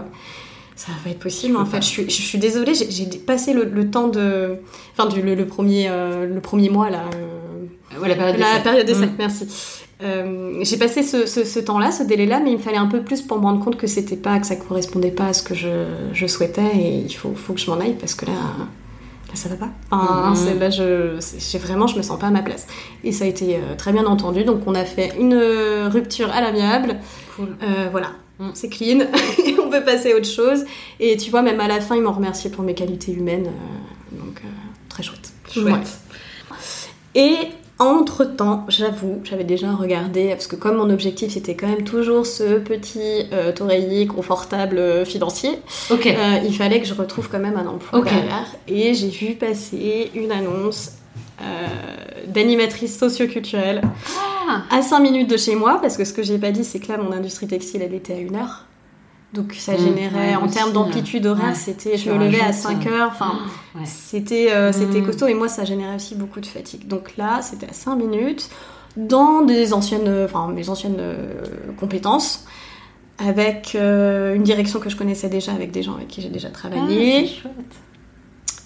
ça 0.77 0.89
va 0.93 0.99
pas 1.03 1.11
être 1.11 1.19
possible 1.21 1.55
Je 1.57 1.61
en 1.61 1.65
fait. 1.65 1.79
Je 1.81 1.87
suis, 1.87 2.05
je 2.11 2.23
suis 2.23 2.39
désolée, 2.39 2.75
j'ai 2.75 3.07
passé 3.19 3.55
le, 3.55 3.65
le 3.65 3.91
temps 3.91 4.09
de, 4.09 4.57
enfin 4.93 5.09
du 5.09 5.23
le, 5.23 5.35
le 5.35 5.47
premier 5.47 5.87
euh, 5.89 6.27
le 6.27 6.41
premier 6.41 6.69
mois 6.69 6.91
là, 6.91 7.05
euh, 7.15 7.99
Ouais, 8.01 8.09
la 8.09 8.15
période 8.17 8.39
la 8.39 8.51
d'essai. 8.53 8.63
période 8.63 8.87
d'essai. 8.87 9.07
Mm. 9.07 9.15
Merci. 9.19 9.47
Euh, 10.03 10.59
j'ai 10.63 10.77
passé 10.77 11.03
ce, 11.03 11.25
ce, 11.27 11.45
ce 11.45 11.59
temps-là, 11.59 11.91
ce 11.91 12.03
délai-là, 12.03 12.41
mais 12.41 12.51
il 12.51 12.59
me 12.59 12.63
fallait 12.63 12.77
un 12.77 12.87
peu 12.87 13.03
plus 13.03 13.23
pour 13.23 13.39
me 13.39 13.45
rendre 13.45 13.65
compte 13.65 13.77
que 13.79 13.87
c'était 13.87 14.17
pas, 14.17 14.39
que 14.39 14.47
ça 14.47 14.57
correspondait 14.57 15.11
pas 15.11 15.27
à 15.29 15.33
ce 15.33 15.43
que 15.43 15.55
je, 15.55 15.87
je 16.13 16.27
souhaitais 16.27 16.77
et 16.77 16.99
il 16.99 17.13
faut, 17.15 17.33
faut 17.35 17.55
que 17.55 17.61
je 17.61 17.71
m'en 17.71 17.81
aille 17.81 17.95
parce 17.99 18.15
que 18.15 18.27
là, 18.27 18.33
là 18.33 19.35
ça 19.35 19.49
va 19.49 19.57
pas. 19.57 19.71
Enfin, 19.91 20.35
Mhm. 20.53 20.59
là, 20.59 20.69
je, 20.71 21.17
j'ai 21.39 21.59
vraiment, 21.59 21.87
je 21.87 21.97
me 21.97 22.03
sens 22.03 22.19
pas 22.19 22.27
à 22.27 22.31
ma 22.31 22.43
place. 22.43 22.67
Et 23.05 23.13
ça 23.13 23.25
a 23.25 23.29
été 23.29 23.57
euh, 23.57 23.75
très 23.79 23.93
bien 23.93 24.05
entendu. 24.05 24.45
Donc, 24.45 24.61
on 24.67 24.75
a 24.75 24.85
fait 24.85 25.13
une 25.19 25.33
euh, 25.33 25.89
rupture 25.89 26.31
à 26.31 26.43
l'amiable. 26.43 26.97
Cool. 27.35 27.57
Euh, 27.63 27.89
voilà. 27.91 28.09
Mm. 28.39 28.51
C'est 28.53 28.69
clean, 28.69 29.01
et 29.47 29.57
on 29.65 29.71
peut 29.71 29.83
passer 29.83 30.13
à 30.13 30.17
autre 30.17 30.29
chose. 30.29 30.67
Et 31.01 31.17
tu 31.17 31.31
vois, 31.31 31.41
même 31.41 31.59
à 31.61 31.69
la 31.69 31.81
fin, 31.81 31.97
ils 31.97 32.03
m'ont 32.03 32.13
remercié 32.13 32.51
pour 32.51 32.65
mes 32.65 32.75
qualités 32.75 33.13
humaines. 33.13 33.51
donc, 34.13 34.43
très 34.91 35.03
chouette. 35.03 35.33
Chouette. 35.51 35.73
Ouais. 35.73 36.57
Et 37.15 37.35
entre-temps, 37.79 38.65
j'avoue, 38.69 39.21
j'avais 39.25 39.45
déjà 39.45 39.71
regardé, 39.73 40.29
parce 40.31 40.47
que 40.47 40.57
comme 40.57 40.77
mon 40.77 40.89
objectif 40.91 41.33
c'était 41.33 41.55
quand 41.55 41.67
même 41.69 41.85
toujours 41.85 42.25
ce 42.27 42.59
petit 42.59 43.25
euh, 43.33 43.53
oreiller 43.61 44.07
confortable 44.07 44.79
euh, 44.79 45.05
financier, 45.05 45.51
euh, 45.91 46.39
il 46.45 46.55
fallait 46.57 46.81
que 46.81 46.87
je 46.87 46.95
retrouve 46.95 47.29
quand 47.29 47.39
même 47.39 47.57
un 47.57 47.67
emploi 47.67 48.01
derrière. 48.03 48.47
Et 48.67 48.95
j'ai 48.95 49.09
vu 49.09 49.35
passer 49.35 50.11
une 50.15 50.33
annonce 50.33 50.93
euh, 51.43 51.45
d'animatrice 52.29 52.99
socioculturelle 52.99 53.83
Ah. 54.49 54.63
à 54.71 54.81
5 54.81 55.01
minutes 55.01 55.29
de 55.29 55.37
chez 55.37 55.55
moi, 55.55 55.79
parce 55.83 55.99
que 55.99 56.05
ce 56.07 56.15
que 56.15 56.23
j'ai 56.23 56.39
pas 56.39 56.51
dit, 56.53 56.65
c'est 56.65 56.79
que 56.79 56.89
là, 56.91 56.97
mon 56.97 57.13
industrie 57.13 57.47
textile, 57.47 57.83
elle 57.83 57.95
était 57.95 58.15
à 58.15 58.19
une 58.19 58.37
heure. 58.37 58.65
Donc 59.37 59.53
ça 59.55 59.75
Mm, 59.75 59.79
générait, 59.79 60.31
ouais, 60.31 60.37
en 60.37 60.49
termes 60.49 60.73
d'amplitude 60.73 61.27
horaire, 61.27 61.49
ouais. 61.51 61.55
c'était, 61.55 61.97
je 61.99 62.11
me 62.11 62.19
levais 62.19 62.41
à 62.41 62.47
rajoutes, 62.47 62.63
5 62.63 62.87
euh, 62.87 62.91
heures, 62.91 63.11
enfin, 63.13 63.33
Ouais. 63.75 63.83
c'était 63.85 64.51
euh, 64.53 64.73
c'était 64.73 65.01
Mm. 65.01 65.07
costaud 65.07 65.27
et 65.27 65.35
moi 65.35 65.49
ça 65.49 65.65
générait 65.65 65.97
aussi 65.97 66.15
beaucoup 66.15 66.41
de 66.41 66.47
fatigue. 66.47 66.89
Donc 66.89 67.17
là, 67.17 67.41
c'était 67.43 67.69
à 67.69 67.73
5 67.73 67.97
minutes 67.97 68.49
dans 68.97 69.43
des 69.43 69.73
anciennes 69.75 70.25
enfin 70.25 70.49
mes 70.49 70.69
anciennes 70.71 70.97
euh, 70.99 71.35
compétences 71.79 72.47
avec 73.19 73.75
euh, 73.75 74.35
une 74.35 74.43
direction 74.43 74.79
que 74.81 74.89
je 74.91 74.97
connaissais 74.97 75.29
déjà 75.29 75.53
avec 75.53 75.71
des 75.71 75.83
gens 75.83 75.95
avec 75.95 76.09
qui 76.09 76.21
j'ai 76.23 76.29
déjà 76.31 76.49
Ah, 76.51 76.55
travaillé 76.55 77.27
c'est 77.27 77.35
chouette. 77.43 77.55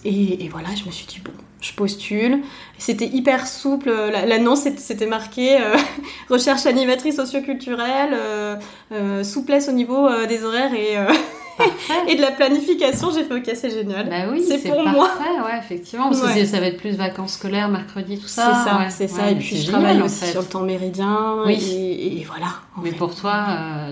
Et, 0.05 0.45
et 0.45 0.49
voilà, 0.49 0.69
je 0.75 0.85
me 0.87 0.91
suis 0.91 1.07
dit 1.07 1.21
bon, 1.25 1.33
je 1.61 1.73
postule. 1.73 2.41
C'était 2.79 3.07
hyper 3.07 3.47
souple. 3.47 3.91
La- 3.91 4.25
L'annonce 4.27 4.63
c'était- 4.79 5.07
marqué 5.07 5.57
euh, 5.61 5.77
recherche 6.31 6.67
animatrice 6.67 7.17
socioculturelle, 7.17 8.11
euh, 8.15 8.57
euh, 8.93 9.23
souplesse 9.25 9.69
au 9.69 9.73
niveau 9.73 10.07
euh, 10.07 10.27
des 10.27 10.45
horaires 10.45 10.73
et, 10.75 10.97
et 12.09 12.15
de 12.17 12.21
la 12.23 12.31
planification. 12.31 13.11
J'ai 13.13 13.25
fait 13.25 13.35
ok, 13.35 13.51
c'est 13.55 13.71
génial. 13.71 14.09
Bah 14.09 14.31
oui, 14.33 14.43
C'est 14.47 14.59
pour 14.67 14.83
parfait, 14.83 14.97
moi. 14.97 15.11
ouais, 15.47 15.59
effectivement. 15.59 16.09
Parce 16.09 16.23
Ouais. 16.23 16.41
que 16.41 16.47
ça 16.47 16.61
va 16.61 16.67
être 16.67 16.79
plus 16.79 16.97
vacances 16.97 17.35
scolaires, 17.35 17.69
mercredi, 17.69 18.17
tout 18.19 18.27
C'est 18.27 18.41
ça. 18.41 18.65
ça, 18.67 18.79
ouais. 18.79 18.89
c'est 18.89 19.09
ça. 19.09 19.31
Et 19.31 19.35
puis 19.35 19.57
je 19.57 19.67
génial, 19.67 19.81
travaille 19.83 20.01
en 20.03 20.07
aussi 20.07 20.25
fait. 20.25 20.31
sur 20.33 20.41
le 20.41 20.47
temps 20.47 20.63
méridien. 20.63 21.37
Oui. 21.45 21.55
Et, 21.73 22.21
et 22.21 22.25
voilà. 22.25 22.47
Mais 22.83 22.91
fait. 22.93 22.97
pour 22.97 23.15
toi, 23.15 23.45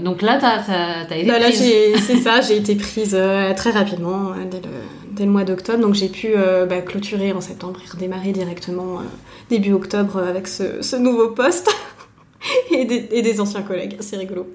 donc 0.03 0.23
là, 0.23 0.39
t'as 0.41 0.61
as, 0.73 1.17
été 1.19 1.27
Bah 1.29 1.39
là, 1.39 1.47
prise. 1.49 1.63
j'ai- 1.63 1.99
c'est 1.99 2.17
ça, 2.17 2.41
j'ai 2.41 2.57
été 2.57 2.75
prise 2.77 3.19
très 3.57 3.71
rapidement 3.73 4.33
dès, 4.51 4.59
le, 4.61 4.69
dès 5.19 5.25
le 5.27 5.31
mois 5.31 5.45
d'octobre. 5.45 5.81
Donc 5.81 5.95
j'ai 5.95 6.09
pu 6.09 6.29
euh, 6.37 6.65
bah, 6.65 6.81
clôturer 6.81 7.33
en 7.33 7.41
septembre 7.41 7.81
et 7.85 7.91
redémarrer 7.91 8.33
directement 8.33 9.01
euh, 9.01 9.03
début 9.51 9.73
octobre 9.73 10.17
euh, 10.17 10.29
avec 10.31 10.49
ce, 10.49 10.81
ce 10.81 10.97
nouveau 10.97 11.29
poste 11.31 11.69
et, 12.71 12.85
des, 12.87 13.09
et 13.11 13.21
des 13.23 13.41
anciens 13.41 13.63
collègues. 13.63 13.97
C'est 14.01 14.17
rigolo. 14.17 14.47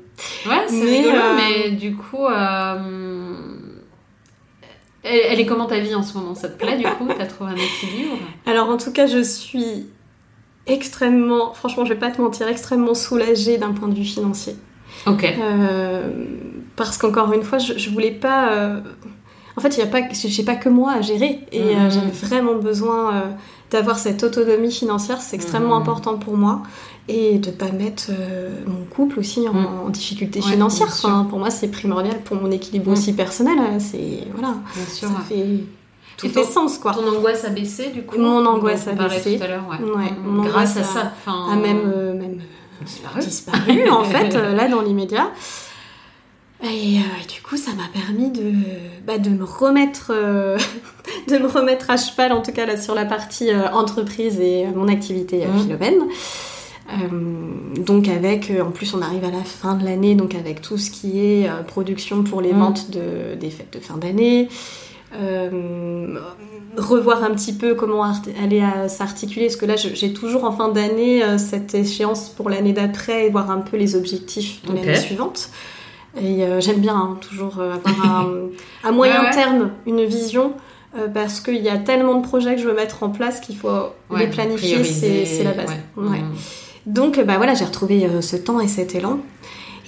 Ouais, 0.47 0.66
c'est 0.68 0.76
Mais, 0.76 0.97
rigolo, 0.97 1.22
mais 1.38 1.72
du 1.72 1.95
coup, 1.95 2.26
elle, 5.03 5.20
elle 5.32 5.39
est 5.39 5.45
comment 5.45 5.66
ta 5.66 5.80
vie 5.80 5.93
en 5.95 6.03
ce 6.03 6.18
moment? 6.18 6.34
Ça 6.36 6.47
te 6.49 6.57
plaît 6.57 6.78
du 6.78 6.84
coup? 6.86 7.07
T'as 7.18 7.26
trouvé 7.26 7.51
un 7.51 7.55
équilibre? 7.55 8.18
Alors 8.45 8.70
en 8.70 8.78
tout 8.78 8.91
cas, 8.91 9.05
je 9.07 9.22
suis 9.22 9.88
extrêmement, 10.66 11.53
franchement, 11.53 11.84
je 11.84 11.93
vais 11.93 11.99
pas 11.99 12.09
te 12.11 12.22
mentir, 12.22 12.47
extrêmement 12.47 12.93
soulagée 12.95 13.57
d'un 13.57 13.74
point 13.74 13.89
de 13.89 13.95
vue 13.95 14.05
financier. 14.05 14.55
Ok. 15.05 15.26
Euh, 15.26 16.09
parce 16.78 16.97
qu'encore 16.97 17.34
une 17.34 17.43
fois, 17.43 17.57
je, 17.57 17.78
je 17.78 17.89
voulais 17.89 18.11
pas. 18.11 18.53
euh, 18.53 18.80
En 19.56 19.62
fait, 19.62 19.70
il 19.78 19.80
y 19.80 19.84
a 19.84 19.88
pas, 19.88 19.99
j'ai 20.12 20.43
pas 20.43 20.56
que 20.56 20.70
moi 20.70 20.93
à 20.93 21.01
gérer 21.01 21.41
et 21.51 21.62
euh, 21.62 21.76
Mhm. 21.86 21.91
j'avais 21.91 22.12
vraiment 22.12 22.56
besoin 22.56 23.14
euh, 23.14 23.22
d'avoir 23.72 23.99
cette 23.99 24.24
autonomie 24.24 24.72
financière. 24.72 25.22
C'est 25.22 25.36
extrêmement 25.36 25.76
Mhm. 25.76 25.82
important 25.82 26.18
pour 26.18 26.36
moi 26.38 26.62
et 27.08 27.38
de 27.38 27.51
pas 27.51 27.72
mettre 27.72 28.06
euh, 28.10 28.49
mon 28.66 28.84
couple 28.86 29.20
aussi 29.20 29.47
en, 29.47 29.54
Mhm. 29.54 29.68
en 29.86 29.89
difficulté 29.89 30.39
Ouais, 30.39 30.51
financière. 30.51 30.88
Enfin, 30.88 31.28
pour 31.30 31.38
moi, 31.39 31.49
c'est 31.51 31.68
primordial 31.68 32.20
pour 32.24 32.38
mon 32.38 32.49
équilibre 32.49 32.88
Mhm. 32.88 32.93
aussi 32.93 33.14
personnel. 33.14 33.58
C'est 33.80 34.26
voilà, 34.34 34.56
Bien 34.76 34.86
sûr. 34.91 35.08
ça 35.10 35.14
ouais. 35.14 35.20
fait 35.30 35.45
tout 36.18 36.30
fait 36.30 36.43
sens 36.43 36.78
quoi. 36.78 36.93
Ton 36.93 37.08
angoisse 37.16 37.43
a 37.45 37.49
baissé 37.49 37.89
du 37.89 38.04
coup? 38.04 38.18
Mon 38.20 38.45
angoisse 38.45 38.88
a 38.88 38.93
baissé. 38.93 39.38
tout 39.38 39.43
à 39.43 39.47
l'heure, 39.47 39.66
ouais. 39.70 40.47
Grâce 40.47 40.78
à 40.78 40.82
a- 40.82 40.84
ça. 40.84 41.12
Enfin, 41.26 41.51
a 41.51 41.56
même 41.56 41.82
euh, 41.93 42.14
même 42.14 42.39
disparu. 42.84 43.20
disparu 43.20 43.89
en 43.89 44.04
fait 44.04 44.34
euh, 44.36 44.54
là 44.56 44.68
dans 44.68 44.82
l'immédiat 44.82 45.28
et, 46.64 46.97
euh, 46.97 47.24
et 47.24 47.28
du 47.34 47.41
coup 47.41 47.57
ça 47.57 47.72
m'a 47.74 47.88
permis 47.93 48.30
de, 48.32 48.53
bah, 49.05 49.18
de 49.18 49.30
me 49.30 49.43
remettre 49.43 50.11
euh, 50.16 50.57
de 51.28 51.38
me 51.38 51.47
remettre 51.47 51.89
à 51.89 51.97
cheval 51.97 52.32
en 52.32 52.41
tout 52.41 52.51
cas 52.53 52.66
là 52.66 52.80
sur 52.80 52.95
la 52.95 53.05
partie 53.05 53.49
euh, 53.51 53.70
entreprise 53.72 54.39
et 54.39 54.66
mon 54.76 54.88
activité 54.88 55.45
Mhm. 55.45 55.59
Philomène 55.59 55.99
donc 57.78 58.07
avec 58.07 58.51
en 58.61 58.72
plus 58.72 58.93
on 58.93 59.01
arrive 59.01 59.24
à 59.24 59.32
la 59.32 59.43
fin 59.43 59.76
de 59.76 59.84
l'année 59.86 60.16
donc 60.16 60.36
avec 60.36 60.61
tout 60.61 60.78
ce 60.78 60.91
qui 60.91 61.20
est 61.20 61.49
production 61.68 62.24
pour 62.24 62.41
les 62.41 62.51
Mhm. 62.53 62.59
ventes 62.59 62.91
de, 62.91 63.36
des 63.39 63.49
fêtes 63.49 63.74
de 63.74 63.80
fin 63.80 63.97
d'année 63.97 64.49
euh, 65.16 66.20
revoir 66.78 67.24
un 67.24 67.32
petit 67.32 67.53
peu 67.53 67.74
comment 67.76 68.03
aller 68.43 68.61
à 68.61 68.89
s'articuler 68.89 69.45
parce 69.47 69.55
que 69.57 69.66
là 69.66 69.76
j'ai 69.76 70.14
toujours 70.14 70.43
en 70.43 70.51
fin 70.51 70.70
d'année 70.70 71.24
euh, 71.24 71.38
cette 71.38 71.74
échéance 71.74 72.30
pour 72.30 72.49
l'année 72.49 72.74
d'après 72.74 73.28
et 73.28 73.30
voir 73.30 73.49
un 73.49 73.59
peu 73.59 73.78
les 73.78 73.95
objectifs 73.95 74.61
de 74.68 74.74
l'année 74.74 74.95
suivante 74.97 75.49
et 76.20 76.43
euh, 76.45 76.59
j'aime 76.61 76.80
bien 76.80 76.95
hein, 76.95 77.18
toujours 77.28 77.59
euh, 77.59 77.76
avoir 77.86 78.20
un- 78.22 78.28
à 78.84 78.91
moyen 78.91 79.20
Ouais, 79.22 79.28
ouais. 79.28 79.34
terme 79.34 79.72
une 79.86 80.03
vision 80.05 80.53
euh, 80.97 81.07
parce 81.07 81.39
qu'il 81.39 81.61
y 81.61 81.70
a 81.70 81.78
tellement 81.78 82.16
de 82.16 82.22
projets 82.26 82.55
que 82.55 82.61
je 82.61 82.68
veux 82.68 82.76
mettre 82.76 83.01
en 83.03 83.09
place 83.09 83.39
qu'il 83.39 83.57
faut 83.57 83.70
les 84.16 84.28
planifier 84.28 84.84
c'est 84.84 85.43
la 85.43 85.53
base. 85.53 85.72
Mm. 85.95 86.16
donc 86.86 87.20
bah 87.26 87.38
voilà 87.38 87.53
j'ai 87.55 87.66
retrouvé 87.66 88.07
ce 88.22 88.36
temps 88.36 88.59
et 88.59 88.68
cet 88.68 88.93
élan 88.95 89.20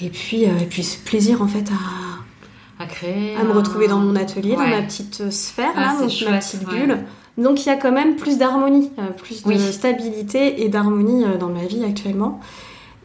et 0.01 0.09
puis, 0.09 0.43
et 0.43 0.65
puis 0.69 0.83
ce 0.83 0.97
plaisir 0.97 1.41
en 1.41 1.47
fait 1.47 1.65
à, 1.69 2.83
À 2.83 2.85
créer. 2.87 3.35
à 3.37 3.43
me 3.43 3.51
retrouver 3.53 3.87
dans 3.87 3.99
mon 3.99 4.15
atelier, 4.17 4.55
dans 4.55 4.67
ma 4.67 4.81
petite 4.81 5.29
sphère, 5.31 5.71
Ah, 5.77 5.93
là, 5.93 6.01
donc 6.01 6.09
chouette, 6.09 6.31
ma 6.31 6.37
petite 6.39 6.65
bulle. 6.67 6.97
Donc 7.37 7.65
il 7.65 7.69
y 7.69 7.71
a 7.71 7.75
quand 7.77 7.91
même 7.93 8.15
plus 8.17 8.37
d'harmonie, 8.37 8.91
plus 9.17 9.43
de 9.43 9.57
stabilité 9.57 10.63
et 10.63 10.69
d'harmonie 10.69 11.23
dans 11.39 11.49
ma 11.49 11.65
vie 11.65 11.83
actuellement. 11.85 12.39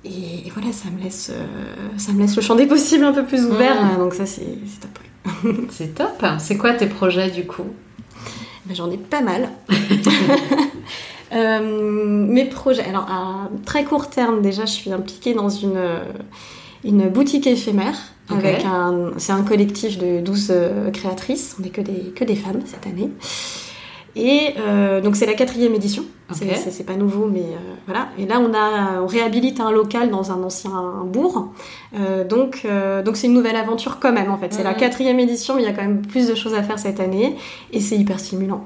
Et, 0.05 0.51
voilà, 0.55 0.73
ça 0.73 0.89
me, 0.91 1.03
laisse, 1.03 1.31
ça 1.97 2.13
me 2.13 2.21
laisse 2.21 2.35
le 2.35 2.43
champ 2.43 2.55
des 2.55 2.67
possibles 2.67 3.05
un 3.05 3.13
peu 3.13 3.25
plus 3.25 3.45
ouvert. 3.45 3.99
Donc 3.99 4.15
ça, 4.15 4.25
c'est 4.27 4.57
top. 4.81 4.99
c'est 5.71 5.95
top. 5.95 6.25
C'est 6.39 6.57
quoi 6.57 6.73
tes 6.73 6.87
projets 6.87 7.31
du 7.31 7.47
coup? 7.47 7.67
Ben, 8.67 8.75
J'en 8.75 8.91
ai 8.91 8.97
pas 8.97 9.21
mal. 9.21 9.51
mes 11.33 12.45
projets. 12.47 12.85
Alors, 12.85 13.11
à 13.11 13.51
très 13.67 13.85
court 13.85 14.09
terme, 14.09 14.41
déjà, 14.43 14.65
je 14.65 14.73
suis 14.73 14.93
impliquée 14.93 15.35
dans 15.35 15.51
une, 15.51 15.81
une 16.85 17.09
boutique 17.09 17.47
éphémère. 17.47 17.99
Avec 18.31 18.65
un, 18.65 19.11
c'est 19.19 19.33
un 19.33 19.43
collectif 19.43 19.99
de 19.99 20.21
12 20.21 20.55
créatrices. 20.95 21.57
On 21.59 21.63
n'est 21.63 21.71
que 21.71 21.81
des, 21.81 22.13
que 22.15 22.25
des 22.25 22.37
femmes 22.37 22.61
cette 22.65 22.87
année. 22.87 23.11
Et 24.17 24.55
euh, 24.59 25.01
donc 25.01 25.17
c'est 25.17 25.27
la 25.27 25.35
quatrième 25.35 25.75
édition. 25.75 26.05
C'est 26.33 26.87
pas 26.87 26.95
nouveau, 26.95 27.27
mais 27.27 27.41
euh, 27.41 27.75
voilà. 27.87 28.07
Et 28.17 28.25
là 28.25 28.41
on 28.41 28.55
a, 28.55 29.03
on 29.03 29.07
réhabilite 29.07 29.59
un 29.59 29.73
local 29.73 30.11
dans 30.11 30.31
un 30.31 30.41
ancien 30.45 30.71
bourg. 31.05 31.49
Euh, 31.99 32.25
donc 32.25 32.67
donc 33.05 33.17
c'est 33.17 33.27
une 33.27 33.33
nouvelle 33.35 33.57
aventure 33.57 33.99
quand 33.99 34.13
même 34.13 34.31
en 34.31 34.39
fait. 34.39 34.53
C'est 34.53 34.63
la 34.63 34.73
mhm. 34.73 34.77
quatrième 34.77 35.19
édition, 35.19 35.55
mais 35.55 35.63
il 35.63 35.65
y 35.65 35.69
a 35.69 35.73
quand 35.73 35.83
même 35.83 36.03
plus 36.03 36.29
de 36.29 36.35
choses 36.35 36.55
à 36.55 36.63
faire 36.63 36.79
cette 36.79 37.01
année 37.01 37.37
et 37.73 37.81
c'est 37.81 37.97
hyper 37.97 38.21
stimulant. 38.21 38.65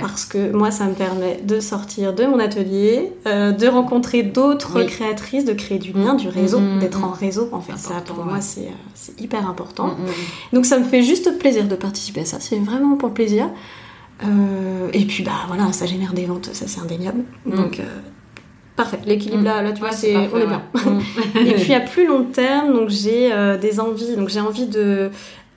Parce 0.00 0.24
que 0.24 0.52
moi 0.52 0.70
ça 0.70 0.86
me 0.86 0.94
permet 0.94 1.40
de 1.44 1.60
sortir 1.60 2.14
de 2.14 2.24
mon 2.24 2.38
atelier, 2.38 3.12
de 3.26 3.68
rencontrer 3.68 4.22
d'autres 4.22 4.82
créatrices, 4.84 5.44
de 5.44 5.52
créer 5.52 5.78
du 5.78 5.92
lien, 5.92 6.14
du 6.14 6.28
réseau, 6.28 6.60
mhm, 6.60 6.78
d'être 6.78 6.98
mhm. 6.98 7.04
en 7.04 7.10
réseau 7.10 7.48
en 7.52 7.60
fait. 7.60 7.76
Ça 7.76 8.02
pour 8.04 8.24
moi 8.24 8.40
c'est 8.40 8.70
hyper 9.20 9.48
important. 9.48 9.94
Donc 10.52 10.64
ça 10.64 10.78
me 10.78 10.84
fait 10.84 11.02
juste 11.02 11.38
plaisir 11.38 11.64
de 11.64 11.76
participer 11.76 12.22
à 12.22 12.24
ça. 12.24 12.38
C'est 12.40 12.58
vraiment 12.58 12.96
pour 12.96 13.12
plaisir. 13.12 13.50
Euh, 14.22 14.88
et 14.92 15.04
puis, 15.04 15.22
bah 15.22 15.32
voilà, 15.48 15.72
ça 15.72 15.86
génère 15.86 16.12
des 16.12 16.24
ventes, 16.24 16.50
ça 16.52 16.66
c'est 16.66 16.80
indéniable. 16.80 17.24
Mm. 17.46 17.56
Donc, 17.56 17.80
euh, 17.80 17.84
parfait. 18.76 18.98
L'équilibre 19.06 19.42
là, 19.42 19.62
là, 19.62 19.72
tu 19.72 19.80
vois, 19.80 19.92
c'est, 19.92 20.16
on 20.16 20.38
est 20.38 20.46
bien. 20.46 20.62
Mm. 20.74 21.00
et 21.46 21.54
puis, 21.54 21.74
à 21.74 21.80
plus 21.80 22.06
long 22.06 22.24
terme, 22.24 22.72
donc 22.72 22.90
j'ai 22.90 23.32
euh, 23.32 23.56
des 23.56 23.80
envies. 23.80 24.16
Donc, 24.16 24.28
j'ai 24.28 24.40
envie 24.40 24.66
de. 24.66 25.10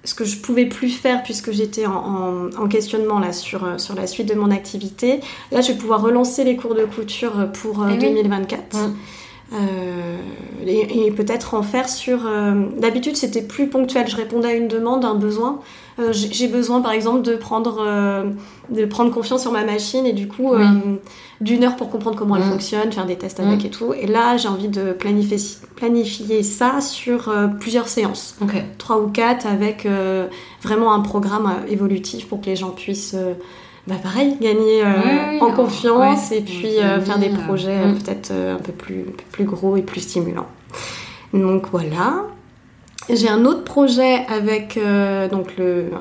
Ce 0.04 0.16
que 0.16 0.24
je 0.24 0.38
pouvais 0.38 0.68
plus 0.68 0.90
faire 0.90 1.22
puisque 1.22 1.52
j'étais 1.52 1.86
en, 1.86 2.50
en, 2.58 2.68
questionnement 2.70 3.20
là 3.20 3.34
sur, 3.34 3.78
sur 3.78 3.94
la 3.94 4.08
suite 4.08 4.30
de 4.30 4.36
mon 4.36 4.52
activité. 4.52 5.20
Là, 5.52 5.60
je 5.60 5.74
vais 5.74 5.78
pouvoir 5.78 6.02
relancer 6.02 6.46
les 6.46 6.56
cours 6.56 6.76
de 6.76 6.86
couture 6.86 7.52
pour 7.52 7.84
2024. 7.84 8.78
Eh 9.52 9.56
et, 10.66 11.08
et 11.08 11.12
peut-être 11.12 11.56
en 11.56 11.64
faire 11.64 11.90
sur. 11.90 12.20
D'habitude, 12.78 13.18
c'était 13.18 13.42
plus 13.42 13.68
ponctuel. 13.68 14.08
Je 14.08 14.16
répondais 14.16 14.48
à 14.48 14.54
une 14.54 14.70
demande, 14.70 15.04
un 15.04 15.16
besoin. 15.16 15.60
Euh, 16.00 16.14
j'ai 16.14 16.48
besoin 16.48 16.82
par 16.82 16.92
exemple 16.92 17.24
de 17.24 17.36
prendre, 17.36 17.78
euh, 17.82 18.26
de 18.70 18.86
prendre 18.86 19.12
confiance 19.12 19.42
sur 19.42 19.52
ma 19.52 19.64
machine 19.64 20.06
et 20.06 20.14
du 20.14 20.28
coup 20.28 20.54
euh, 20.54 20.64
d'une 21.42 21.64
heure 21.64 21.76
pour 21.76 21.90
comprendre 21.90 22.16
comment 22.16 22.36
elle 22.36 22.44
mm. 22.44 22.52
fonctionne, 22.52 22.92
faire 22.92 23.08
des 23.08 23.16
tests 23.16 23.40
avec 23.40 23.64
mm. 23.64 23.66
et 23.66 23.70
tout. 23.72 23.94
Et 23.94 24.06
là 24.06 24.38
j'ai 24.38 24.48
envie 24.48 24.68
de 24.68 24.92
planifier, 24.92 25.38
planifier 25.76 26.44
ça 26.44 26.82
sur 26.82 27.34
plusieurs 27.60 27.88
séances, 27.88 28.38
trois 28.78 29.00
ou 29.00 29.08
quatre 29.08 29.48
avec 29.48 29.88
vraiment 30.62 30.94
un 30.94 31.00
programme 31.00 31.52
évolutif 31.68 32.28
pour 32.28 32.42
que 32.42 32.46
les 32.46 32.56
gens 32.56 32.70
puissent 32.70 33.16
bah 33.88 33.96
pareil, 34.04 34.38
gagner 34.40 34.84
en 35.42 35.52
confiance 35.52 36.32
et 36.32 36.42
puis 36.42 36.76
faire 36.76 37.18
des 37.18 37.30
projets 37.30 37.88
mm. 37.88 37.96
peut-être 37.96 38.32
un 38.32 38.62
peu 38.62 38.72
plus, 38.72 39.06
plus 39.32 39.46
gros 39.46 39.78
et 39.78 39.82
plus 39.82 40.02
stimulants. 40.02 40.48
Donc 41.34 41.70
voilà. 41.72 42.28
J'ai 43.10 43.30
un 43.30 43.46
autre 43.46 43.64
projet 43.64 44.26
avec 44.28 44.78
euh, 44.78 45.30
donc 45.30 45.56
le, 45.58 45.92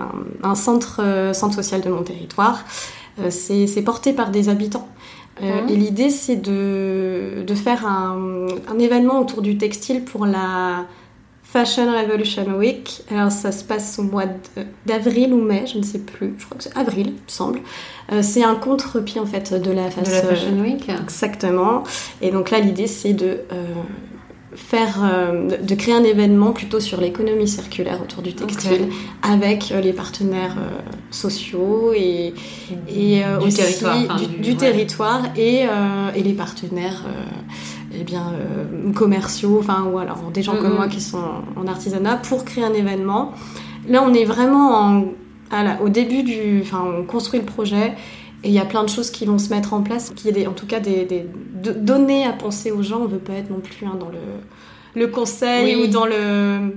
un, 0.43 0.55
centre, 0.55 1.01
euh, 1.03 1.33
centre 1.33 1.55
social 1.55 1.81
de 1.81 1.89
mon 1.89 2.03
territoire. 2.03 2.65
Euh, 3.21 3.31
c'est 3.31 3.83
porté 3.83 4.13
par 4.13 4.31
des 4.31 4.49
habitants. 4.49 4.89
Mmh. 5.41 5.69
Et 5.69 5.77
l'idée, 5.77 6.11
c'est 6.11 6.37
de, 6.37 7.45
de, 7.47 7.55
faire 7.55 7.87
un, 7.87 8.47
un, 8.69 8.79
événement 8.79 9.21
autour 9.21 9.43
du 9.43 9.59
textile 9.59 10.03
pour 10.03 10.25
la 10.25 10.87
Fashion 11.43 11.93
Revolution 11.93 12.57
Week. 12.57 13.03
Alors, 13.11 13.31
ça 13.31 13.53
se 13.53 13.63
passe 13.63 13.99
au 13.99 14.03
mois 14.03 14.25
d'avril 14.87 15.35
ou 15.35 15.43
mai, 15.43 15.65
je 15.67 15.79
ne 15.79 15.83
sais 15.83 15.99
plus. 15.99 16.35
Je 16.39 16.47
crois 16.47 16.57
que 16.57 16.65
c'est 16.65 16.77
avril, 16.77 17.09
il 17.09 17.13
me 17.13 17.19
semble. 17.29 17.61
c'est 18.23 18.45
un 18.45 18.55
contre-pied, 18.55 19.21
en 19.21 19.27
fait, 19.27 19.53
de 19.53 19.71
la, 19.71 19.91
de 19.91 20.11
la 20.11 20.23
Fashion 20.23 20.59
Week. 20.59 20.89
Exactement. 20.89 21.85
Et 22.23 22.31
donc 22.31 22.51
là, 22.51 22.59
l'idée, 22.59 22.87
c'est 22.87 23.13
de 23.13 23.41
faire, 24.57 25.01
euh, 25.05 25.49
de 25.63 25.75
créer 25.75 25.95
un 25.95 26.03
événement 26.03 26.53
plutôt 26.53 26.81
sur 26.81 27.01
l'économie 27.01 27.47
circulaire 27.47 28.01
autour 28.03 28.23
du 28.23 28.35
textile 28.35 28.89
avec 29.23 29.71
euh, 29.71 29.81
les 29.81 29.93
partenaires 29.93 30.57
euh, 30.59 30.81
sociaux 31.11 31.93
et, 31.95 32.33
et 32.89 33.23
du 33.39 33.47
aussi 33.47 33.59
territoire, 33.59 34.17
du, 34.41 34.57
territoire 34.57 35.23
et, 35.37 35.67
et, 36.15 36.23
les 36.23 36.33
partenaires 36.33 37.05
eh 37.99 38.03
bien, 38.03 38.33
commerciaux, 38.95 39.59
enfin, 39.61 39.85
ou 39.91 39.99
alors 39.99 40.31
des 40.33 40.43
gens 40.43 40.57
comme 40.57 40.75
moi 40.75 40.89
qui 40.89 41.01
sont 41.01 41.23
en 41.57 41.67
artisanat 41.67 42.17
pour 42.17 42.45
créer 42.45 42.65
un 42.65 42.75
événement. 42.75 43.33
Là, 43.89 44.03
on 44.03 44.13
est 44.13 44.25
vraiment 44.25 44.75
en, 44.81 45.05
au 45.83 45.89
début 45.89 46.23
du. 46.23 46.61
Enfin, 46.61 46.85
on 46.85 47.05
construit 47.05 47.41
le 47.41 47.47
projet 47.47 47.95
et 48.47 48.49
il 48.49 48.55
y 48.55 48.61
a 48.61 48.65
plein 48.65 48.85
de 48.85 48.89
choses 48.89 49.11
qui 49.11 49.27
vont 49.27 49.39
se 49.39 49.51
mettre 49.51 49.75
en 49.75 49.83
place, 49.83 50.13
qui 50.15 50.29
est 50.29 50.47
en 50.47 50.53
tout 50.53 50.67
cas 50.67 50.79
des, 50.79 51.05
des 51.05 51.27
données 51.53 52.25
à 52.25 52.33
penser 52.33 52.71
aux 52.71 52.81
gens. 52.81 52.99
On 53.01 53.05
ne 53.05 53.09
veut 53.09 53.19
pas 53.19 53.33
être 53.33 53.51
non 53.51 53.59
plus 53.59 53.85
hein, 53.85 53.97
dans 53.99 54.09
le, 54.09 54.21
le 54.95 55.09
conseil 55.09 55.75
ou 55.75 55.89
dans 55.89 56.07
le, 56.07 56.15
euh, 56.15 56.69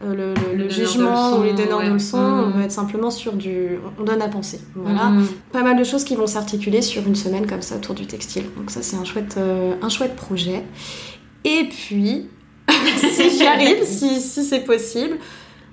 le, 0.00 0.32
le, 0.56 0.70
jugement 0.70 1.36
ou 1.36 1.42
les 1.42 1.52
donneurs 1.52 1.82
de 1.82 1.92
leçons. 1.92 2.16
On 2.16 2.48
veut 2.56 2.62
être 2.62 2.72
simplement 2.72 3.10
sur 3.10 3.34
du. 3.34 3.78
On 4.00 4.04
donne 4.04 4.22
à 4.22 4.28
penser. 4.28 4.58
Voilà. 4.74 5.10
Mm. 5.10 5.26
Pas 5.52 5.62
mal 5.62 5.78
de 5.78 5.84
choses 5.84 6.02
qui 6.02 6.16
vont 6.16 6.26
s'articuler 6.26 6.80
sur 6.80 7.06
une 7.06 7.14
semaine 7.14 7.46
comme 7.46 7.60
ça 7.60 7.76
autour 7.76 7.94
du 7.94 8.06
textile. 8.06 8.44
Donc, 8.56 8.70
ça, 8.70 8.80
c'est 8.80 8.96
un, 8.96 9.04
chouette, 9.04 9.34
euh, 9.36 9.74
un 9.82 9.90
chouette 9.90 10.16
projet. 10.16 10.64
Et 11.44 11.68
puis, 11.68 12.30
si 12.70 13.36
j'y 13.36 13.44
arrive, 13.44 13.84
si, 13.84 14.18
si 14.18 14.44
c'est 14.44 14.64
possible, 14.64 15.18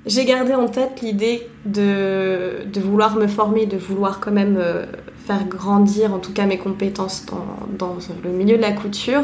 j'ai 0.05 0.25
gardé 0.25 0.53
en 0.53 0.67
tête 0.67 1.01
l'idée 1.01 1.47
de, 1.65 2.65
de, 2.65 2.81
vouloir 2.81 3.15
me 3.15 3.27
former, 3.27 3.65
de 3.67 3.77
vouloir 3.77 4.19
quand 4.19 4.31
même 4.31 4.57
euh, 4.59 4.85
faire 5.29 5.45
grandir 5.47 6.11
en 6.11 6.17
tout 6.17 6.33
cas 6.33 6.47
mes 6.47 6.57
compétences 6.57 7.25
dans, 7.27 7.45
dans, 7.77 7.97
le 8.23 8.31
milieu 8.31 8.57
de 8.57 8.61
la 8.61 8.71
couture 8.71 9.21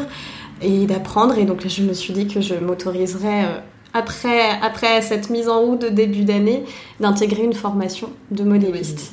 et 0.62 0.86
d'apprendre. 0.86 1.36
Et 1.36 1.44
donc 1.44 1.64
là, 1.64 1.68
je 1.68 1.82
me 1.82 1.92
suis 1.92 2.12
dit 2.12 2.28
que 2.28 2.40
je 2.40 2.54
m'autoriserais, 2.54 3.44
euh, 3.44 3.58
après, 3.92 4.50
après 4.62 5.02
cette 5.02 5.30
mise 5.30 5.48
en 5.48 5.60
route 5.60 5.80
de 5.80 5.88
début 5.88 6.22
d'année, 6.22 6.64
d'intégrer 7.00 7.42
une 7.42 7.54
formation 7.54 8.10
de 8.30 8.44
modéliste. 8.44 9.12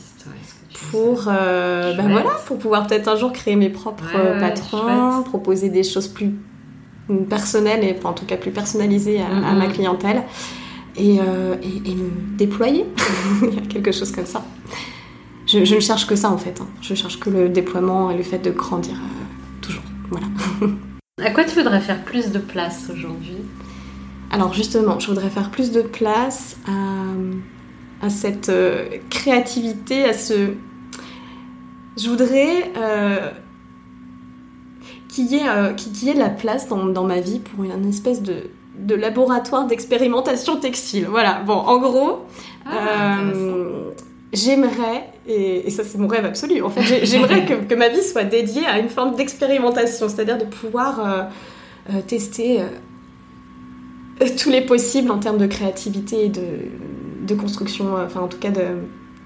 Pour, 0.91 1.27
euh, 1.27 1.95
ben 1.95 2.11
voilà, 2.11 2.31
pour 2.45 2.59
pouvoir 2.59 2.85
peut-être 2.85 3.07
un 3.07 3.15
jour 3.15 3.31
créer 3.31 3.55
mes 3.55 3.69
propres 3.69 4.39
patrons, 4.39 5.23
proposer 5.23 5.69
des 5.69 5.83
choses 5.83 6.07
plus 6.07 6.31
personnelles 7.29 7.83
et 7.83 7.95
en 8.03 8.13
tout 8.13 8.25
cas 8.25 8.37
plus 8.37 8.51
personnalisées 8.51 9.19
à, 9.19 9.49
à 9.49 9.53
ma 9.53 9.67
clientèle. 9.67 10.23
Euh, 10.99 11.55
et, 11.63 11.89
et, 11.89 11.95
me 11.95 12.37
déployer. 12.37 12.85
Il 13.41 13.55
y 13.55 13.57
a 13.57 13.61
quelque 13.61 13.91
chose 13.91 14.11
comme 14.11 14.27
ça. 14.27 14.43
Je, 15.53 15.75
ne 15.75 15.79
cherche 15.79 16.07
que 16.07 16.15
ça 16.15 16.31
en 16.31 16.37
fait. 16.37 16.61
Hein. 16.61 16.67
Je 16.81 16.95
cherche 16.95 17.19
que 17.19 17.29
le 17.29 17.49
déploiement 17.49 18.09
et 18.09 18.17
le 18.17 18.23
fait 18.23 18.39
de 18.39 18.51
grandir 18.51 18.95
euh, 18.95 19.61
toujours. 19.61 19.83
Voilà. 20.09 20.27
à 21.21 21.31
quoi 21.31 21.43
tu 21.43 21.55
voudrais 21.55 21.81
faire 21.81 22.03
plus 22.03 22.31
de 22.31 22.39
place 22.39 22.89
aujourd'hui? 22.91 23.37
Alors 24.31 24.53
justement, 24.53 24.99
je 24.99 25.07
voudrais 25.07 25.29
faire 25.29 25.51
plus 25.51 25.71
de 25.71 25.81
place 25.81 26.57
à, 26.67 28.05
à 28.05 28.09
cette 28.09 28.49
euh, 28.49 28.89
créativité, 29.09 30.05
à 30.05 30.13
ce... 30.13 30.53
Je 31.95 32.09
voudrais 32.09 32.71
qu'il 35.07 35.31
y, 35.31 35.35
y, 35.35 36.09
ait 36.09 36.13
de 36.15 36.19
la 36.19 36.29
place 36.29 36.67
dans, 36.67 36.87
dans 36.87 37.03
ma 37.03 37.19
vie 37.19 37.37
pour 37.37 37.63
une 37.63 37.87
espèce 37.87 38.23
de 38.23 38.49
de 38.77 38.95
laboratoire 38.95 39.67
d'expérimentation 39.67 40.57
textile. 40.57 41.07
Voilà, 41.09 41.41
bon, 41.45 41.53
en 41.53 41.79
gros, 41.79 42.25
ah, 42.65 43.19
euh, 43.19 43.91
j'aimerais, 44.33 45.09
et, 45.27 45.69
ça 45.69 45.83
c'est 45.83 45.97
mon 45.97 46.07
rêve 46.07 46.25
absolu, 46.25 46.61
en 46.61 46.69
fait, 46.69 47.05
j'aimerais 47.05 47.45
que, 47.45 47.75
ma 47.75 47.89
vie 47.89 48.03
soit 48.03 48.23
dédiée 48.23 48.65
à 48.65 48.79
une 48.79 48.89
forme 48.89 49.15
d'expérimentation, 49.15 50.09
c'est-à-dire 50.09 50.37
de 50.37 50.45
pouvoir 50.45 50.99
euh, 50.99 51.23
euh, 51.93 52.01
tester 52.01 52.61
tous 54.41 54.49
les 54.49 54.61
possibles 54.61 55.11
en 55.11 55.19
termes 55.19 55.37
de 55.37 55.47
créativité 55.47 56.25
et 56.25 56.29
de, 56.29 57.35
construction, 57.35 57.95
enfin 57.95 58.19
en 58.19 58.27
tout 58.27 58.37
cas 58.37 58.51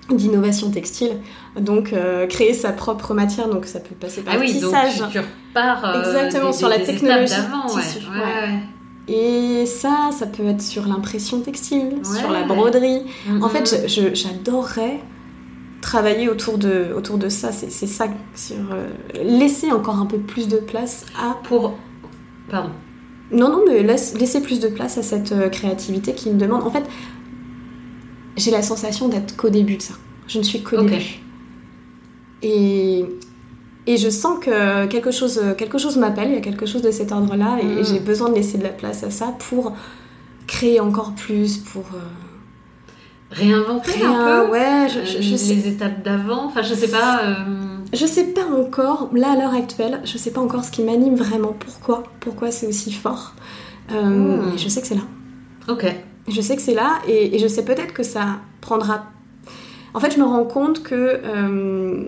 d'innovation 0.09 0.71
textile. 0.71 1.17
Donc 1.59 1.93
créer 2.29 2.53
sa 2.53 2.71
propre 2.71 3.13
matière, 3.13 3.49
donc 3.49 3.65
ça 3.65 3.79
peut 3.81 3.95
passer 3.95 4.21
par 4.21 4.35
ah 4.35 4.37
le 4.37 4.43
oui, 4.43 4.53
tissage. 4.53 4.97
Donc 4.99 5.11
tu 5.11 5.19
repars 5.19 6.05
Exactement 6.07 6.53
sur 6.53 6.69
la 6.69 6.79
technologie 6.79 7.33
tissu. 7.69 7.99
Et 9.07 9.65
ça, 9.65 10.09
ça 10.11 10.27
peut 10.27 10.45
être 10.45 10.61
sur 10.61 10.85
l'impression 10.85 11.39
textile, 11.39 12.01
sur 12.03 12.29
la 12.29 12.43
broderie. 12.43 13.03
En 13.41 13.49
fait, 13.49 13.87
j'adorerais 13.87 14.99
travailler 15.81 16.27
autour 16.27 16.57
de, 16.57 16.93
autour 16.95 17.17
de 17.17 17.29
ça. 17.29 17.51
C'est 17.51 17.69
ça, 17.69 18.07
sur 18.35 18.57
euh, 18.71 18.89
laisser 19.23 19.71
encore 19.71 19.99
un 19.99 20.05
peu 20.05 20.17
plus 20.17 20.47
de 20.47 20.57
place 20.57 21.05
à... 21.17 21.37
Pour... 21.43 21.77
Pardon. 22.49 22.71
Non, 23.31 23.49
non, 23.49 23.63
mais 23.67 23.83
laisser 23.83 24.41
plus 24.41 24.59
de 24.59 24.67
place 24.67 24.97
à 24.97 25.03
cette 25.03 25.31
euh, 25.31 25.49
créativité 25.49 26.13
qui 26.13 26.29
me 26.29 26.37
demande... 26.37 26.63
En 26.63 26.71
fait, 26.71 26.83
j'ai 28.35 28.51
la 28.51 28.61
sensation 28.61 29.07
d'être 29.07 29.37
qu'au 29.37 29.49
début 29.49 29.77
de 29.77 29.81
ça. 29.81 29.93
Je 30.27 30.39
ne 30.39 30.43
suis 30.43 30.61
qu'au 30.63 30.81
début. 30.81 31.21
Et 32.41 33.05
Et 33.87 33.97
je 33.97 34.09
sens 34.09 34.37
que 34.39 34.85
quelque 34.87 35.11
chose, 35.11 35.41
quelque 35.57 35.77
chose 35.77 35.97
m'appelle, 35.97 36.27
il 36.29 36.35
y 36.35 36.37
a 36.37 36.41
quelque 36.41 36.65
chose 36.65 36.81
de 36.81 36.91
cet 36.91 37.11
ordre-là, 37.11 37.57
et, 37.61 37.65
Mm. 37.65 37.85
j'ai 37.85 37.99
besoin 37.99 38.29
de 38.29 38.35
laisser 38.35 38.57
de 38.57 38.63
la 38.63 38.69
place 38.69 39.03
à 39.03 39.09
ça 39.09 39.33
pour 39.49 39.73
créer 40.45 40.79
encore 40.79 41.13
plus, 41.15 41.57
pour... 41.57 41.83
euh, 41.95 41.99
Réinventer 43.29 44.03
un 44.05 44.45
peu 44.45 44.51
Ouais, 44.51 44.87
je, 44.87 45.05
je- 45.05 45.21
je 45.21 45.31
les 45.31 45.37
sais, 45.37 45.67
étapes 45.69 46.01
d'avant. 46.01 46.45
Enfin, 46.45 46.61
je 46.61 46.73
sais 46.73 46.87
pas. 46.87 47.19
euh, 47.25 47.33
je 47.91 48.05
sais 48.05 48.27
pas 48.27 48.45
encore, 48.57 49.09
là 49.13 49.31
à 49.31 49.35
l'heure 49.35 49.53
actuelle, 49.53 49.99
je 50.05 50.17
sais 50.17 50.31
pas 50.31 50.39
encore 50.39 50.63
ce 50.63 50.71
qui 50.71 50.81
m'anime 50.81 51.15
vraiment, 51.15 51.53
pourquoi, 51.59 52.03
pourquoi 52.21 52.51
c'est 52.51 52.67
aussi 52.67 52.91
fort. 52.91 53.33
Euh, 53.91 54.01
Mm. 54.01 54.51
mais 54.51 54.57
je 54.57 54.69
sais 54.69 54.79
que 54.81 54.87
c'est 54.87 54.95
là. 54.95 55.01
Ok. 55.67 55.85
Je 56.29 56.39
sais 56.41 56.55
que 56.55 56.61
c'est 56.61 56.73
là 56.73 56.99
et, 57.07 57.35
et 57.35 57.39
je 57.39 57.47
sais 57.47 57.63
peut-être 57.65 57.93
que 57.93 58.03
ça 58.03 58.37
prendra. 58.61 59.05
En 59.93 59.99
fait, 59.99 60.13
je 60.13 60.19
me 60.19 60.25
rends 60.25 60.43
compte 60.45 60.83
que 60.83 60.95
euh, 60.95 62.03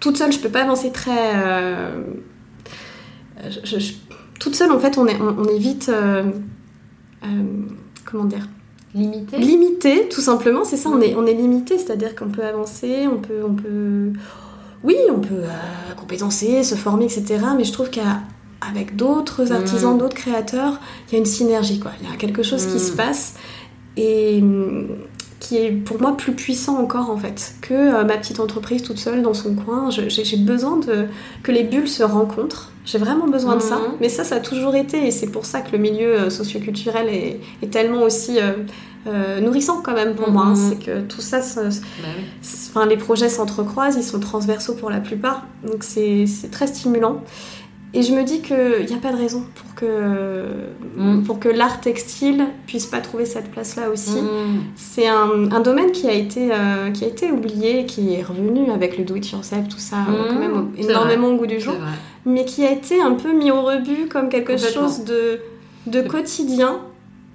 toute 0.00 0.16
seule, 0.16 0.32
je 0.32 0.38
peux 0.40 0.48
pas 0.48 0.62
avancer 0.62 0.90
très. 0.92 1.32
euh, 1.36 2.02
je- 3.64 3.78
je- 3.78 3.92
toute 4.38 4.54
seule, 4.54 4.70
en 4.72 4.78
fait, 4.78 4.96
on 4.98 5.06
est, 5.06 5.20
on, 5.20 5.36
on 5.40 5.44
est 5.44 5.58
vite. 5.58 5.88
euh, 5.92 6.24
euh, 7.24 7.26
comment 8.04 8.24
dire? 8.24 8.48
Limité. 8.94 9.38
Limité, 9.38 10.08
tout 10.08 10.20
simplement, 10.20 10.64
c'est 10.64 10.76
ça, 10.76 10.88
on 10.88 11.00
est, 11.00 11.14
on 11.14 11.24
est 11.26 11.34
limité, 11.34 11.78
c'est-à-dire 11.78 12.16
qu'on 12.16 12.28
peut 12.28 12.42
avancer, 12.44 13.06
on 13.06 13.18
peut. 13.18 13.42
On 13.46 13.54
peut 13.54 14.12
oui, 14.82 14.96
on 15.14 15.20
peut 15.20 15.42
compétencer, 15.98 16.64
se 16.64 16.74
former, 16.74 17.04
etc. 17.04 17.38
Mais 17.56 17.64
je 17.64 17.72
trouve 17.72 17.90
qu'avec 17.90 18.96
d'autres 18.96 19.52
artisans, 19.52 19.94
Mm. 19.94 19.98
d'autres 19.98 20.16
créateurs, 20.16 20.80
il 21.08 21.12
y 21.12 21.16
a 21.16 21.18
une 21.18 21.26
synergie, 21.26 21.78
quoi. 21.78 21.92
Il 22.02 22.08
y 22.08 22.12
a 22.12 22.16
quelque 22.16 22.42
chose 22.42 22.66
Mm. 22.66 22.72
qui 22.72 22.80
se 22.80 22.92
passe 22.92 23.34
et 23.98 24.38
hum, 24.42 24.88
qui 25.40 25.56
est 25.56 25.70
pour 25.72 26.00
moi 26.00 26.16
plus 26.16 26.32
puissant 26.32 26.76
encore, 26.78 27.10
en 27.10 27.16
fait, 27.16 27.54
que 27.62 27.74
euh, 27.74 28.04
ma 28.04 28.16
petite 28.18 28.38
entreprise 28.40 28.82
toute 28.82 28.98
seule 28.98 29.22
dans 29.22 29.34
son 29.34 29.54
coin. 29.54 29.88
J'ai 29.90 30.36
besoin 30.36 30.76
de, 30.76 31.06
que 31.42 31.50
les 31.50 31.64
bulles 31.64 31.88
se 31.88 32.02
rencontrent. 32.02 32.70
J'ai 32.84 32.98
vraiment 32.98 33.26
besoin 33.26 33.56
de 33.56 33.62
ça. 33.62 33.76
Mhm. 33.76 33.94
Mais 34.00 34.08
ça, 34.10 34.22
ça 34.22 34.36
a 34.36 34.40
toujours 34.40 34.74
été. 34.74 35.06
Et 35.06 35.10
c'est 35.10 35.28
pour 35.28 35.46
ça 35.46 35.60
que 35.62 35.72
le 35.72 35.78
milieu 35.78 36.12
euh, 36.14 36.30
socioculturel 36.30 37.08
est, 37.08 37.40
est 37.62 37.70
tellement 37.70 38.02
aussi 38.02 38.38
euh, 39.06 39.40
nourrissant 39.40 39.80
quand 39.82 39.94
même 39.94 40.14
pour 40.14 40.30
moi. 40.30 40.44
hein. 40.44 40.50
Mhm. 40.54 40.56
C'est 40.56 40.84
que 40.84 41.00
tout 41.00 41.22
ça, 41.22 41.40
Bah. 41.40 41.68
Enfin, 42.68 42.86
les 42.86 42.96
projets 42.98 43.28
s'entrecroisent, 43.30 43.96
ils 43.96 44.04
sont 44.04 44.20
transversaux 44.20 44.74
pour 44.74 44.90
la 44.90 45.00
plupart, 45.00 45.46
donc 45.66 45.82
c'est 45.82 46.26
c'est 46.26 46.50
très 46.50 46.66
stimulant. 46.68 47.22
Et 47.92 48.02
je 48.02 48.12
me 48.14 48.22
dis 48.22 48.40
qu'il 48.40 48.86
n'y 48.88 48.94
a 48.94 48.98
pas 49.02 49.10
de 49.12 49.16
raison 49.16 49.42
pour 49.56 49.74
que, 49.74 50.44
Mm. 50.96 51.22
pour 51.24 51.40
que 51.40 51.48
l'art 51.48 51.80
textile 51.80 52.44
puisse 52.66 52.86
pas 52.86 53.00
trouver 53.00 53.24
cette 53.24 53.50
place-là 53.50 53.90
aussi. 53.90 54.20
Mm. 54.22 54.62
C'est 54.76 55.08
un, 55.08 55.50
un 55.50 55.60
domaine 55.60 55.90
qui 55.90 56.06
a, 56.08 56.12
été, 56.12 56.50
euh, 56.52 56.90
qui 56.92 57.04
a 57.04 57.08
été 57.08 57.32
oublié, 57.32 57.86
qui 57.86 58.14
est 58.14 58.22
revenu 58.22 58.70
avec 58.70 58.96
le 58.96 59.04
do-it-yourself, 59.04 59.68
tout 59.68 59.78
ça, 59.78 59.96
euh, 60.08 60.24
Mm, 60.24 60.28
quand 60.28 60.38
même 60.38 60.68
c'est 60.78 60.84
énormément 60.90 61.28
au 61.28 61.36
goût 61.36 61.46
du 61.46 61.58
jour, 61.58 61.74
mais 62.24 62.44
qui 62.44 62.64
a 62.64 62.70
été 62.70 63.00
un 63.00 63.14
peu 63.14 63.32
mis 63.32 63.50
au 63.50 63.62
rebut 63.62 64.06
comme 64.08 64.28
quelque 64.28 64.56
chose 64.56 65.04
de, 65.04 65.40
de 65.86 66.00
quotidien, 66.02 66.78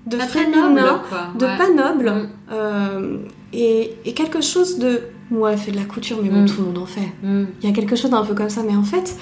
de 0.07 0.17
Pas 0.17 0.23
féminin, 0.25 0.69
noble, 0.69 1.37
de 1.39 1.45
Ouais. 1.45 1.57
pas 1.57 1.69
noble, 1.69 2.09
Mm. 2.11 2.27
euh, 2.53 3.17
et, 3.51 3.95
et 4.05 4.13
quelque 4.13 4.41
chose 4.41 4.79
de... 4.79 5.01
Ouais, 5.31 5.57
fait 5.57 5.71
de 5.71 5.77
la 5.77 5.85
couture, 5.85 6.17
mais 6.23 6.29
bon, 6.29 6.43
Mm. 6.43 6.45
tout 6.45 6.61
le 6.61 6.67
monde 6.67 6.77
en 6.77 6.85
fait. 6.85 7.09
Mm. 7.23 7.45
Il 7.61 7.67
y 7.67 7.71
a 7.71 7.75
quelque 7.75 7.95
chose 7.95 8.11
d'un 8.11 8.23
peu 8.23 8.35
comme 8.35 8.49
ça, 8.49 8.61
mais 8.65 8.75
en 8.75 8.83
fait... 8.83 9.17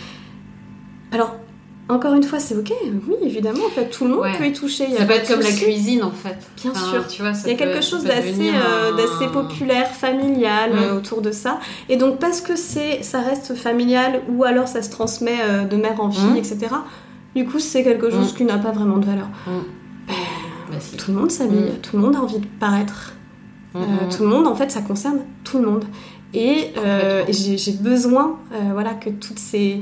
Alors, 1.13 1.35
encore 1.89 2.13
une 2.13 2.23
fois, 2.23 2.39
c'est 2.39 2.55
ok, 2.55 2.71
oui, 3.07 3.15
évidemment, 3.23 3.65
en 3.67 3.69
fait, 3.69 3.89
tout 3.89 4.05
le 4.05 4.11
monde 4.11 4.19
Ouais. 4.21 4.37
peut 4.37 4.45
y 4.47 4.53
toucher. 4.53 4.89
y 4.89 4.95
a 4.95 4.99
Ça 4.99 5.05
peut 5.05 5.13
être 5.13 5.27
comme 5.27 5.41
la 5.41 5.51
cuisine 5.51 6.01
en 6.03 6.11
fait. 6.11 6.37
Bien 6.61 6.71
Enfin, 6.71 6.89
sûr. 6.91 7.07
Tu 7.07 7.21
vois, 7.21 7.33
ça 7.33 7.47
Il 7.47 7.51
y 7.51 7.55
a 7.55 7.57
peut- 7.57 7.65
quelque 7.71 7.83
chose 7.83 8.03
d'assez 8.03 8.51
euh, 8.53 8.95
d'assez 8.95 9.27
populaire, 9.31 9.87
familial 9.89 10.71
euh, 10.73 10.97
autour 10.97 11.21
de 11.21 11.31
ça. 11.31 11.59
Et 11.89 11.97
donc 11.97 12.19
parce 12.19 12.39
que 12.41 12.55
c'est 12.55 13.03
ça 13.03 13.19
reste 13.21 13.53
familial 13.53 14.21
ou 14.29 14.43
alors 14.45 14.67
ça 14.67 14.81
se 14.81 14.89
transmet 14.89 15.37
euh, 15.41 15.65
de 15.65 15.75
mère 15.75 15.99
en 16.01 16.09
fille, 16.09 16.31
Mm. 16.31 16.37
etc. 16.37 16.57
Du 17.35 17.45
coup, 17.45 17.59
c'est 17.59 17.83
quelque 17.83 18.09
chose 18.09 18.31
Mm. 18.33 18.37
qui 18.37 18.43
n'a 18.45 18.57
pas 18.57 18.71
vraiment 18.71 18.97
de 18.97 19.05
valeur. 19.05 19.27
Mm. 19.45 19.51
Ben, 20.07 20.13
Bah, 20.71 20.77
si. 20.79 20.95
tout 20.97 21.11
le 21.11 21.17
monde 21.17 21.31
s'habille, 21.31 21.71
tout 21.81 21.97
le 21.97 22.01
monde 22.03 22.15
a 22.15 22.19
envie 22.21 22.39
de 22.39 22.47
paraître. 22.59 23.13
Tout 24.15 24.21
le 24.23 24.29
monde, 24.29 24.45
en 24.47 24.55
fait, 24.55 24.71
ça 24.71 24.81
concerne 24.81 25.19
tout 25.43 25.57
le 25.57 25.67
monde. 25.69 25.83
Et 26.33 26.71
j'ai 27.29 27.71
besoin, 27.73 28.37
voilà, 28.71 28.93
que 28.93 29.09
toutes 29.09 29.39
ces 29.39 29.81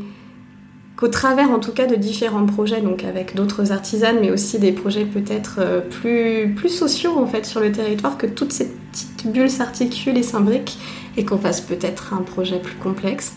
qu'au 1.02 1.08
travers 1.08 1.50
en 1.50 1.58
tout 1.60 1.72
cas 1.74 1.88
de 1.88 1.96
différents 1.96 2.46
projets, 2.46 2.80
donc 2.80 3.04
avec 3.04 3.36
d'autres 3.36 3.72
artisanes, 3.72 4.20
mais 4.22 4.30
aussi 4.32 4.60
des 4.60 4.72
projets 4.72 5.04
peut-être 5.06 5.56
euh, 5.60 5.82
plus, 5.82 6.54
plus 6.56 6.70
sociaux 6.70 7.18
en 7.18 7.26
fait 7.26 7.44
sur 7.46 7.60
le 7.60 7.72
territoire, 7.72 8.18
que 8.20 8.28
toutes 8.28 8.54
ces 8.54 8.68
petites 8.92 9.32
bulles 9.34 9.50
s'articulent 9.50 10.18
et 10.18 10.24
s'imbriquent 10.24 10.78
et 11.18 11.26
qu'on 11.26 11.40
fasse 11.40 11.60
peut-être 11.62 12.14
un 12.14 12.22
projet 12.22 12.60
plus 12.60 12.76
complexe. 12.76 13.34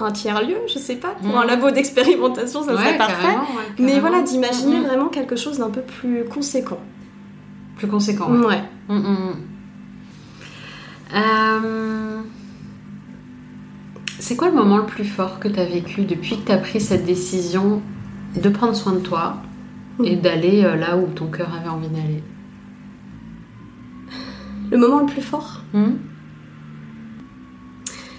Un 0.00 0.10
tiers-lieu, 0.12 0.56
je 0.72 0.78
sais 0.78 0.96
pas, 0.96 1.14
pour 1.22 1.38
un 1.38 1.44
labo 1.44 1.70
d'expérimentation, 1.70 2.62
ça 2.62 2.72
Ouais, 2.72 2.78
serait 2.78 2.98
parfait. 2.98 3.14
carrément, 3.22 3.42
ouais, 3.42 3.64
Mais 3.78 3.98
voilà, 4.00 4.22
d'imaginer 4.22 4.76
Mm, 4.78 4.82
mm. 4.82 4.86
vraiment 4.86 5.08
quelque 5.08 5.36
chose 5.36 5.58
d'un 5.58 5.70
peu 5.70 5.80
plus 5.82 6.24
conséquent. 6.24 6.78
Plus 7.76 7.86
conséquent. 7.88 8.28
ouais. 8.30 8.46
Ouais. 8.46 8.62
Euh, 11.14 12.20
C'est 14.28 14.36
quoi 14.36 14.50
le 14.50 14.54
moment 14.54 14.76
le 14.76 14.84
plus 14.84 15.06
fort 15.06 15.40
que 15.40 15.48
tu 15.48 15.58
as 15.58 15.64
vécu 15.64 16.02
depuis 16.02 16.36
que 16.36 16.44
tu 16.44 16.52
as 16.52 16.58
pris 16.58 16.82
cette 16.82 17.06
décision 17.06 17.80
de 18.38 18.48
prendre 18.50 18.74
soin 18.76 18.92
de 18.92 18.98
toi 18.98 19.36
et 20.04 20.16
Mm. 20.16 20.20
d'aller 20.20 20.64
euh, 20.64 20.76
là 20.76 20.98
où 20.98 21.06
ton 21.06 21.28
cœur 21.28 21.48
avait 21.58 21.70
envie 21.70 21.88
d'aller? 21.88 22.22
Le 24.70 24.76
moment 24.76 25.00
le 25.00 25.06
plus 25.06 25.22
fort, 25.22 25.62
Hmm? 25.72 25.92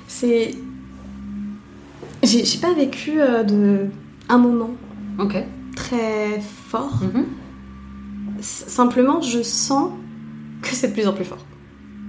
C'est. 0.07 0.55
J'ai 2.23 2.57
pas 2.59 2.73
vécu 2.73 3.21
euh, 3.21 3.43
de 3.43 3.85
un 4.29 4.37
moment 4.39 4.71
très 5.75 6.41
fort. 6.41 7.01
Mhm. 7.03 7.25
S- 8.39 8.63
Simplement, 8.65 9.21
je 9.21 9.43
sens 9.43 9.91
que 10.63 10.69
c'est 10.73 10.87
de 10.87 10.93
plus 10.93 11.07
en 11.07 11.13
plus 11.13 11.23
fort. 11.25 11.45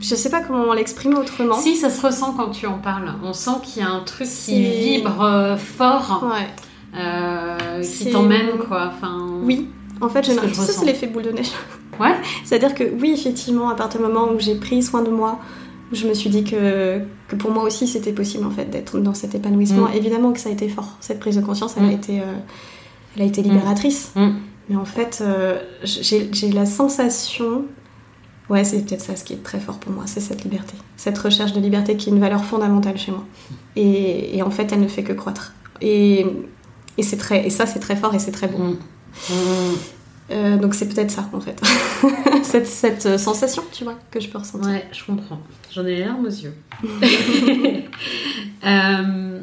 Je 0.01 0.15
sais 0.15 0.31
pas 0.31 0.41
comment 0.41 0.73
l'exprimer 0.73 1.17
autrement. 1.17 1.55
Si, 1.57 1.77
ça 1.77 1.91
se 1.91 2.05
ressent 2.05 2.33
quand 2.33 2.51
tu 2.51 2.67
en 2.67 2.79
parles. 2.79 3.13
On 3.23 3.33
sent 3.33 3.51
qu'il 3.63 3.83
y 3.83 3.85
a 3.85 3.91
un 3.91 4.01
truc 4.01 4.27
qui 4.27 4.63
vibre 4.63 5.23
euh, 5.23 5.57
fort, 5.57 6.25
Ouais. 6.25 6.99
euh, 6.99 7.83
qui 7.83 8.11
t'emmène, 8.11 8.59
quoi. 8.67 8.93
Enfin, 8.95 9.27
Oui. 9.43 9.69
En 10.01 10.09
fait, 10.09 10.25
j'ai 10.25 10.35
l'impression 10.35 10.65
que 10.65 10.73
c'est 10.73 10.87
l'effet 10.87 11.07
boule 11.07 11.25
de 11.25 11.31
neige. 11.33 11.51
Ouais. 12.01 12.15
C'est-à-dire 12.45 12.75
que 12.75 12.85
oui, 12.99 13.13
effectivement, 13.13 13.69
à 13.69 13.75
partir 13.75 14.01
du 14.01 14.07
moment 14.07 14.29
où 14.33 14.39
j'ai 14.41 14.55
pris 14.55 14.83
soin 14.83 15.03
de 15.03 15.11
moi, 15.11 15.39
où 15.93 15.95
je 15.95 16.07
me 16.09 16.15
suis 16.15 16.31
dit 16.31 16.45
que, 16.45 17.01
que 17.29 17.37
pour 17.37 17.51
moi 17.51 17.65
aussi 17.65 17.87
c'était 17.87 18.13
possible 18.13 18.47
en 18.47 18.51
fait 18.51 18.67
d'être 18.71 18.99
dans 19.01 19.13
cet 19.13 19.35
épanouissement. 19.35 19.89
Mm. 19.89 19.95
Évidemment 19.97 20.33
que 20.33 20.39
ça 20.41 20.49
a 20.49 20.53
été 20.53 20.69
fort. 20.69 20.97
Cette 21.01 21.19
prise 21.21 21.37
de 21.37 21.43
conscience, 21.43 21.75
elle, 21.77 21.83
Mm. 21.83 21.89
a, 21.89 21.93
été, 21.93 22.21
euh, 22.21 22.25
elle 23.17 23.23
a 23.23 23.25
été 23.27 23.43
libératrice. 23.43 24.13
Mm. 24.15 24.29
Mais 24.71 24.77
en 24.77 24.85
fait, 24.87 25.23
j'ai 25.85 26.51
la 26.53 26.65
sensation. 26.65 27.65
Ouais, 28.51 28.65
c'est 28.65 28.85
peut-être 28.85 29.01
ça 29.01 29.17
ce 29.17 29.25
qui 29.25 29.33
est 29.33 29.43
très 29.43 29.61
fort 29.61 29.79
pour 29.79 29.93
moi, 29.93 30.05
c'est 30.07 30.21
cette 30.21 30.43
liberté. 30.45 30.75
Cette 30.97 31.17
recherche 31.17 31.53
de 31.53 31.61
liberté 31.61 31.97
qui 31.97 32.11
est 32.11 32.13
une 32.13 32.21
valeur 32.21 32.45
fondamentale 32.45 32.99
chez 32.99 33.13
moi. 33.13 33.25
Et, 33.77 34.37
et 34.37 34.43
en 34.43 34.51
fait, 34.51 34.73
elle 34.73 34.81
ne 34.81 34.89
fait 34.89 35.05
que 35.05 35.13
croître. 35.13 35.55
Et, 35.81 36.27
et, 36.99 37.03
c'est 37.03 37.17
très, 37.17 37.47
et 37.47 37.51
ça, 37.51 37.65
c'est 37.65 37.79
très 37.79 37.97
fort 37.97 38.15
et 38.15 38.19
c'est 38.19 38.33
très 38.33 38.49
beau. 38.49 38.59
Mm. 38.59 38.77
Mm. 39.31 39.35
Euh, 40.33 40.57
donc 40.59 40.75
c'est 40.75 40.89
peut-être 40.89 41.11
ça 41.11 41.29
en 41.33 41.41
fait. 41.41 41.61
cette, 42.45 42.67
cette 42.67 43.07
euh, 43.07 43.19
sensation, 43.19 43.65
tu 43.73 43.83
vois, 43.85 43.99
que 44.11 44.21
je 44.21 44.29
peux 44.29 44.39
ressentir. 44.39 44.69
Ouais, 44.69 44.87
je 44.93 45.05
comprends. 45.05 45.41
J'en 45.73 45.85
ai 45.87 45.97
les 45.97 46.05
larmes 46.05 46.25
aux 46.25 46.29
yeux. 46.29 46.55
Euh, 48.63 49.41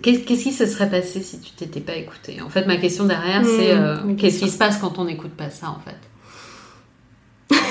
Qu'est-ce 0.00 0.20
qui 0.24 0.52
se 0.52 0.66
serait 0.66 0.88
passé 0.88 1.20
si 1.22 1.40
tu 1.40 1.50
t'étais 1.52 1.80
pas 1.80 1.96
écouté? 1.96 2.40
En 2.40 2.48
fait, 2.48 2.66
ma 2.66 2.76
question 2.76 3.04
derrière, 3.04 3.42
Mmh, 3.42 3.46
c'est 3.58 3.72
euh, 3.72 3.96
oui, 4.04 4.16
qu'est-ce 4.16 4.38
qui 4.38 4.48
se 4.48 4.56
passe 4.56 4.78
quand 4.78 4.98
on 4.98 5.06
n'écoute 5.06 5.32
pas 5.32 5.50
ça, 5.50 5.70
en 5.70 5.80
fait? 5.80 5.96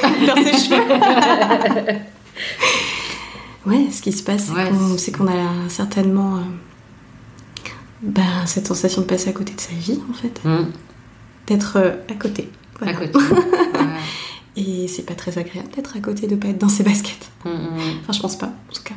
Faire 0.26 0.38
ses 0.38 0.70
cheveux. 0.70 2.00
ouais, 3.66 3.88
ce 3.92 4.02
qui 4.02 4.12
se 4.12 4.24
passe, 4.24 4.52
c'est 4.98 5.12
qu'on 5.12 5.28
a 5.28 5.70
certainement 5.70 6.38
euh, 6.38 6.42
ben, 8.02 8.46
cette 8.46 8.68
sensation 8.68 9.02
de 9.02 9.08
passer 9.08 9.30
à 9.30 9.34
côté 9.34 9.54
de 9.54 9.62
sa 9.62 9.74
vie 9.74 10.00
en 10.10 10.14
fait. 10.14 10.42
Mmh, 10.44 10.66
D'être 11.48 11.78
euh, 11.78 11.96
à 12.10 12.14
côté. 12.16 12.50
À 12.82 12.86
Voilà. 12.86 12.94
côté. 13.08 13.20
Ouais. 13.78 14.64
Et 14.64 14.88
c'est 14.88 15.04
pas 15.04 15.14
très 15.14 15.38
agréable 15.38 15.70
d'être 15.76 15.96
à 15.96 16.00
côté, 16.00 16.26
de 16.26 16.36
pas 16.36 16.48
être 16.48 16.58
dans 16.58 16.68
ses 16.70 16.84
baskets. 16.84 17.30
Mmh, 17.46 17.50
mmh, 17.50 17.80
Enfin, 18.02 18.14
je 18.14 18.20
pense 18.20 18.36
pas, 18.38 18.48
en 18.48 18.74
tout 18.74 18.82
cas. 18.84 18.96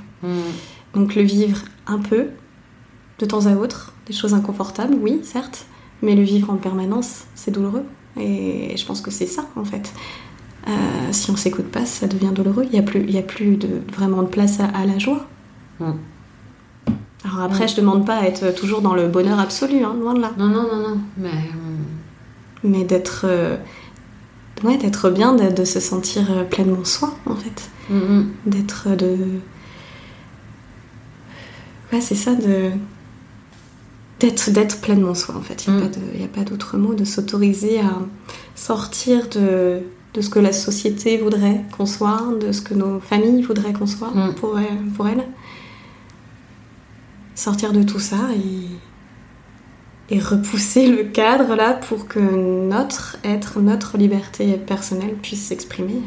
Donc 0.95 1.15
le 1.15 1.23
vivre 1.23 1.59
un 1.87 1.99
peu, 1.99 2.29
de 3.19 3.27
temps 3.27 3.45
à 3.47 3.53
autre, 3.55 3.93
des 4.07 4.15
choses 4.15 4.33
inconfortables, 4.33 4.95
oui, 5.01 5.21
certes, 5.23 5.67
mais 6.03 6.15
le 6.15 6.23
vivre 6.23 6.49
en 6.51 6.57
permanence, 6.57 7.25
c'est 7.35 7.51
douloureux. 7.51 7.85
Et 8.19 8.75
je 8.77 8.85
pense 8.87 9.03
que 9.03 9.11
c'est 9.11 9.27
ça, 9.27 9.45
en 9.55 9.65
fait. 9.67 9.93
Euh, 10.69 10.71
si 11.13 11.31
on 11.31 11.37
s'écoute 11.37 11.71
pas, 11.71 11.87
ça 11.87 12.07
devient 12.07 12.33
douloureux. 12.33 12.65
Il 12.65 12.73
n'y 12.73 12.79
a 12.79 12.83
plus, 12.83 13.01
il 13.01 13.11
y 13.11 13.19
a 13.19 13.23
plus 13.23 13.57
de, 13.57 13.81
vraiment 13.93 14.23
de 14.23 14.29
place 14.29 14.61
à, 14.61 14.67
à 14.67 14.85
la 14.85 14.99
joie. 14.99 15.27
Mm. 15.79 15.93
Alors 17.25 17.41
après, 17.41 17.69
je 17.69 17.77
demande 17.77 18.07
pas 18.07 18.17
à 18.17 18.25
être 18.25 18.55
toujours 18.55 18.81
dans 18.81 18.95
le 18.95 19.09
bonheur 19.09 19.39
absolu, 19.39 19.85
hein, 19.85 19.95
loin 20.01 20.15
de 20.15 20.21
là. 20.21 20.33
Non, 20.39 20.49
non, 20.49 20.63
non, 20.63 20.89
non. 20.89 21.01
Mais 21.19 21.29
mmh, 21.29 22.65
Mais 22.65 22.85
d'être 22.85 23.23
euh, 23.25 23.57
ouais, 24.65 24.79
d'être 24.79 25.11
bien, 25.11 25.35
de, 25.35 25.51
de 25.51 25.65
se 25.65 25.81
sentir 25.81 26.31
euh, 26.31 26.45
pleinement 26.45 26.85
soi, 26.85 27.15
en 27.27 27.37
fait. 27.37 27.71
mmh, 27.91 27.97
mmh. 27.97 28.27
D'être 28.47 28.97
de... 28.97 29.17
Ouais, 31.93 32.01
c'est 32.01 32.15
ça, 32.15 32.35
de 32.35 32.71
d'être 34.21 34.51
d'être 34.51 34.81
pleinement 34.83 35.15
soi 35.15 35.35
en 35.35 35.41
fait. 35.41 35.67
Il 35.67 35.75
n'y 35.75 35.81
mm. 35.81 36.25
a, 36.25 36.29
pas 36.29 36.45
d'autre 36.45 36.77
mot, 36.77 36.95
de 36.95 37.05
s'autoriser 37.05 37.81
à 37.81 37.99
sortir 38.55 39.29
de, 39.31 39.81
de, 40.15 40.21
ce 40.21 40.31
que 40.31 40.39
la 40.39 40.53
société 40.53 41.19
voudrait 41.19 41.65
qu'on 41.77 41.87
soit, 41.87 42.23
de 42.41 42.53
ce 42.53 42.63
que 42.63 42.75
nos 42.75 43.01
familles 43.01 43.43
voudraient 43.43 43.73
qu'on 43.73 43.87
soit 43.87 44.11
mm. 44.11 44.35
pour, 44.35 44.59
pour 44.97 45.09
elles. 45.09 45.25
Sortir 47.35 47.73
de 47.73 47.83
tout 47.83 48.01
ça 48.01 48.19
et, 48.35 50.15
et 50.15 50.19
repousser 50.19 50.89
le 50.89 51.05
cadre 51.05 51.55
là 51.55 51.73
pour 51.73 52.09
que 52.09 52.19
notre 52.19 53.17
être, 53.25 53.61
notre 53.61 53.97
liberté 53.97 54.55
personnelle 54.55 55.15
puisse 55.15 55.47
s'exprimer. 55.47 56.03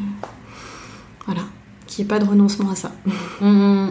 Voilà, 1.26 1.42
qu'il 1.88 2.04
n'y 2.04 2.08
ait 2.08 2.14
pas 2.14 2.20
de 2.20 2.30
renoncement 2.30 2.72
à 2.72 2.76
ça. 2.76 2.92
Mm. 3.40 3.90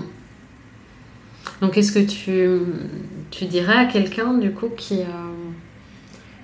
Donc, 1.62 1.78
est-ce 1.78 1.92
que 1.92 2.00
tu, 2.00 2.48
tu, 3.30 3.44
dirais 3.46 3.76
à 3.76 3.84
quelqu'un, 3.86 4.34
du 4.34 4.50
coup, 4.52 4.68
qui, 4.76 5.00
euh, 5.00 5.04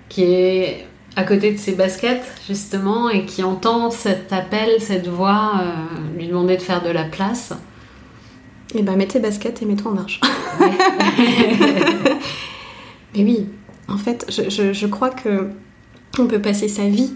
qui 0.09 0.23
est 0.23 0.87
à 1.19 1.25
côté 1.25 1.51
de 1.51 1.59
ses 1.59 1.73
baskets, 1.73 2.23
justement, 2.47 3.11
et 3.11 3.25
qui 3.25 3.43
entend 3.43 3.91
cet 3.91 4.33
appel, 4.33 4.81
cette 4.81 5.09
voix, 5.09 5.55
euh, 5.61 6.17
lui 6.17 6.29
demander 6.29 6.57
de 6.57 6.63
faire 6.63 6.81
de 6.81 6.91
la 6.91 7.03
place 7.03 7.53
Eh 8.77 8.83
ben, 8.83 8.95
mets 8.95 9.09
tes 9.09 9.19
baskets 9.19 9.61
et 9.61 9.67
mets-toi 9.67 9.91
en 9.91 9.95
marche. 9.95 10.21
Mais 13.17 13.25
oui, 13.25 13.49
en 13.89 13.97
fait, 13.97 14.27
je, 14.29 14.73
je, 14.73 14.87
crois 14.87 15.11
que 15.11 15.51
on 16.21 16.29
peut 16.29 16.41
passer 16.41 16.69
sa 16.69 16.85
vie 16.85 17.13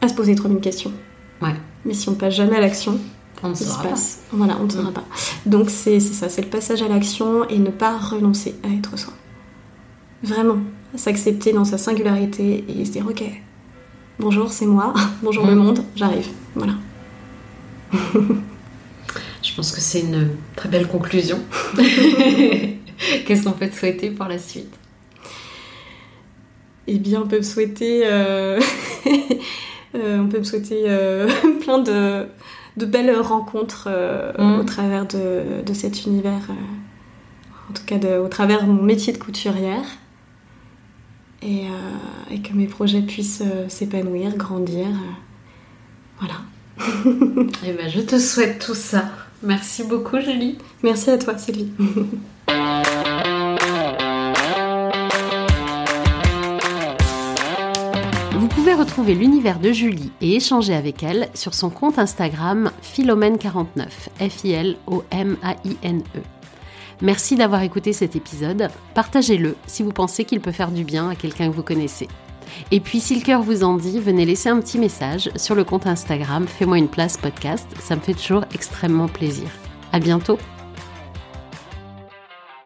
à 0.00 0.08
se 0.08 0.14
poser 0.14 0.34
trop 0.34 0.48
de 0.48 0.54
questions. 0.54 0.92
Ouais. 1.40 1.54
Mais 1.84 1.94
si 1.94 2.08
on 2.08 2.14
passe 2.14 2.34
jamais 2.34 2.56
à 2.56 2.60
l'action, 2.60 2.98
on 3.44 3.50
ne 3.50 3.54
saura 3.54 3.84
pas. 3.84 3.94
Voilà, 4.32 4.56
on 4.60 4.64
ne 4.64 4.70
saura 4.70 4.90
pas. 4.90 5.04
Donc 5.46 5.70
c'est 5.70 6.00
ça, 6.00 6.28
c'est 6.28 6.42
le 6.42 6.50
passage 6.50 6.82
à 6.82 6.88
l'action 6.88 7.48
et 7.48 7.60
ne 7.60 7.70
pas 7.70 7.96
renoncer 7.98 8.56
à 8.64 8.68
être 8.74 8.98
soi. 8.98 9.12
Vraiment, 10.24 10.58
s'accepter 10.96 11.52
dans 11.52 11.64
sa 11.64 11.78
singularité 11.78 12.64
et 12.68 12.84
se 12.84 12.92
dire 12.92 13.06
ok, 13.06 13.22
bonjour 14.18 14.52
c'est 14.52 14.66
moi, 14.66 14.94
bonjour 15.22 15.46
le 15.46 15.54
mm. 15.54 15.58
monde, 15.58 15.84
j'arrive. 15.96 16.28
Voilà. 16.54 16.74
Je 19.42 19.54
pense 19.54 19.72
que 19.72 19.80
c'est 19.80 20.00
une 20.00 20.30
très 20.56 20.68
belle 20.68 20.88
conclusion. 20.88 21.38
Qu'est-ce 23.26 23.44
qu'on 23.44 23.52
peut 23.52 23.68
te 23.68 23.76
souhaiter 23.76 24.10
pour 24.10 24.26
la 24.26 24.38
suite? 24.38 24.74
Eh 26.86 26.98
bien, 26.98 27.22
on 27.22 27.26
peut 27.26 27.38
me 27.38 27.42
souhaiter, 27.42 28.02
euh, 28.04 28.60
euh, 29.94 30.18
on 30.18 30.28
peut 30.28 30.38
me 30.38 30.44
souhaiter 30.44 30.82
euh, 30.86 31.28
plein 31.60 31.78
de 31.78 32.26
de 32.76 32.86
belles 32.86 33.16
rencontres 33.20 33.86
euh, 33.88 34.32
mm. 34.36 34.60
au 34.60 34.64
travers 34.64 35.06
de, 35.06 35.62
de, 35.64 35.74
cet 35.74 36.06
univers, 36.06 36.48
en 37.70 37.72
tout 37.72 37.84
cas 37.86 37.98
de, 37.98 38.18
au 38.18 38.28
travers 38.28 38.62
de 38.62 38.72
mon 38.72 38.82
métier 38.82 39.12
de 39.12 39.18
couturière. 39.18 39.84
Et, 41.44 41.66
euh, 41.66 42.34
et 42.34 42.40
que 42.40 42.54
mes 42.54 42.66
projets 42.66 43.02
puissent 43.02 43.42
s'épanouir, 43.68 44.36
grandir. 44.36 44.86
voilà. 46.18 46.34
et 47.62 47.66
eh 47.68 47.72
ben, 47.72 47.88
je 47.88 48.00
te 48.00 48.18
souhaite 48.18 48.64
tout 48.64 48.74
ça. 48.74 49.10
Merci 49.42 49.84
beaucoup, 49.84 50.18
Julie. 50.20 50.56
Merci 50.82 51.10
à 51.10 51.18
toi, 51.18 51.36
Sylvie. 51.36 51.70
retrouver 58.74 59.14
l'univers 59.14 59.58
de 59.60 59.72
Julie 59.72 60.12
et 60.20 60.36
échanger 60.36 60.74
avec 60.74 61.02
elle 61.02 61.28
sur 61.34 61.54
son 61.54 61.70
compte 61.70 61.98
Instagram 61.98 62.70
Philomène49, 62.82 63.88
F-I-L-O-M-A-I-N-E. 64.20 64.74
Merci 67.02 67.36
d'avoir 67.36 67.62
écouté 67.62 67.92
cet 67.92 68.16
épisode. 68.16 68.68
Partagez-le 68.94 69.56
si 69.66 69.82
vous 69.82 69.92
pensez 69.92 70.24
qu'il 70.24 70.40
peut 70.40 70.52
faire 70.52 70.70
du 70.70 70.84
bien 70.84 71.10
à 71.10 71.14
quelqu'un 71.14 71.50
que 71.50 71.54
vous 71.54 71.62
connaissez. 71.62 72.08
Et 72.70 72.80
puis, 72.80 73.00
si 73.00 73.16
le 73.16 73.22
cœur 73.22 73.42
vous 73.42 73.64
en 73.64 73.76
dit, 73.76 73.98
venez 73.98 74.24
laisser 74.24 74.48
un 74.48 74.60
petit 74.60 74.78
message 74.78 75.30
sur 75.36 75.54
le 75.54 75.64
compte 75.64 75.86
Instagram 75.86 76.46
Fais-moi 76.46 76.78
une 76.78 76.88
place 76.88 77.16
podcast. 77.16 77.66
Ça 77.80 77.96
me 77.96 78.00
fait 78.00 78.14
toujours 78.14 78.44
extrêmement 78.54 79.08
plaisir. 79.08 79.48
À 79.92 79.98
bientôt! 79.98 80.38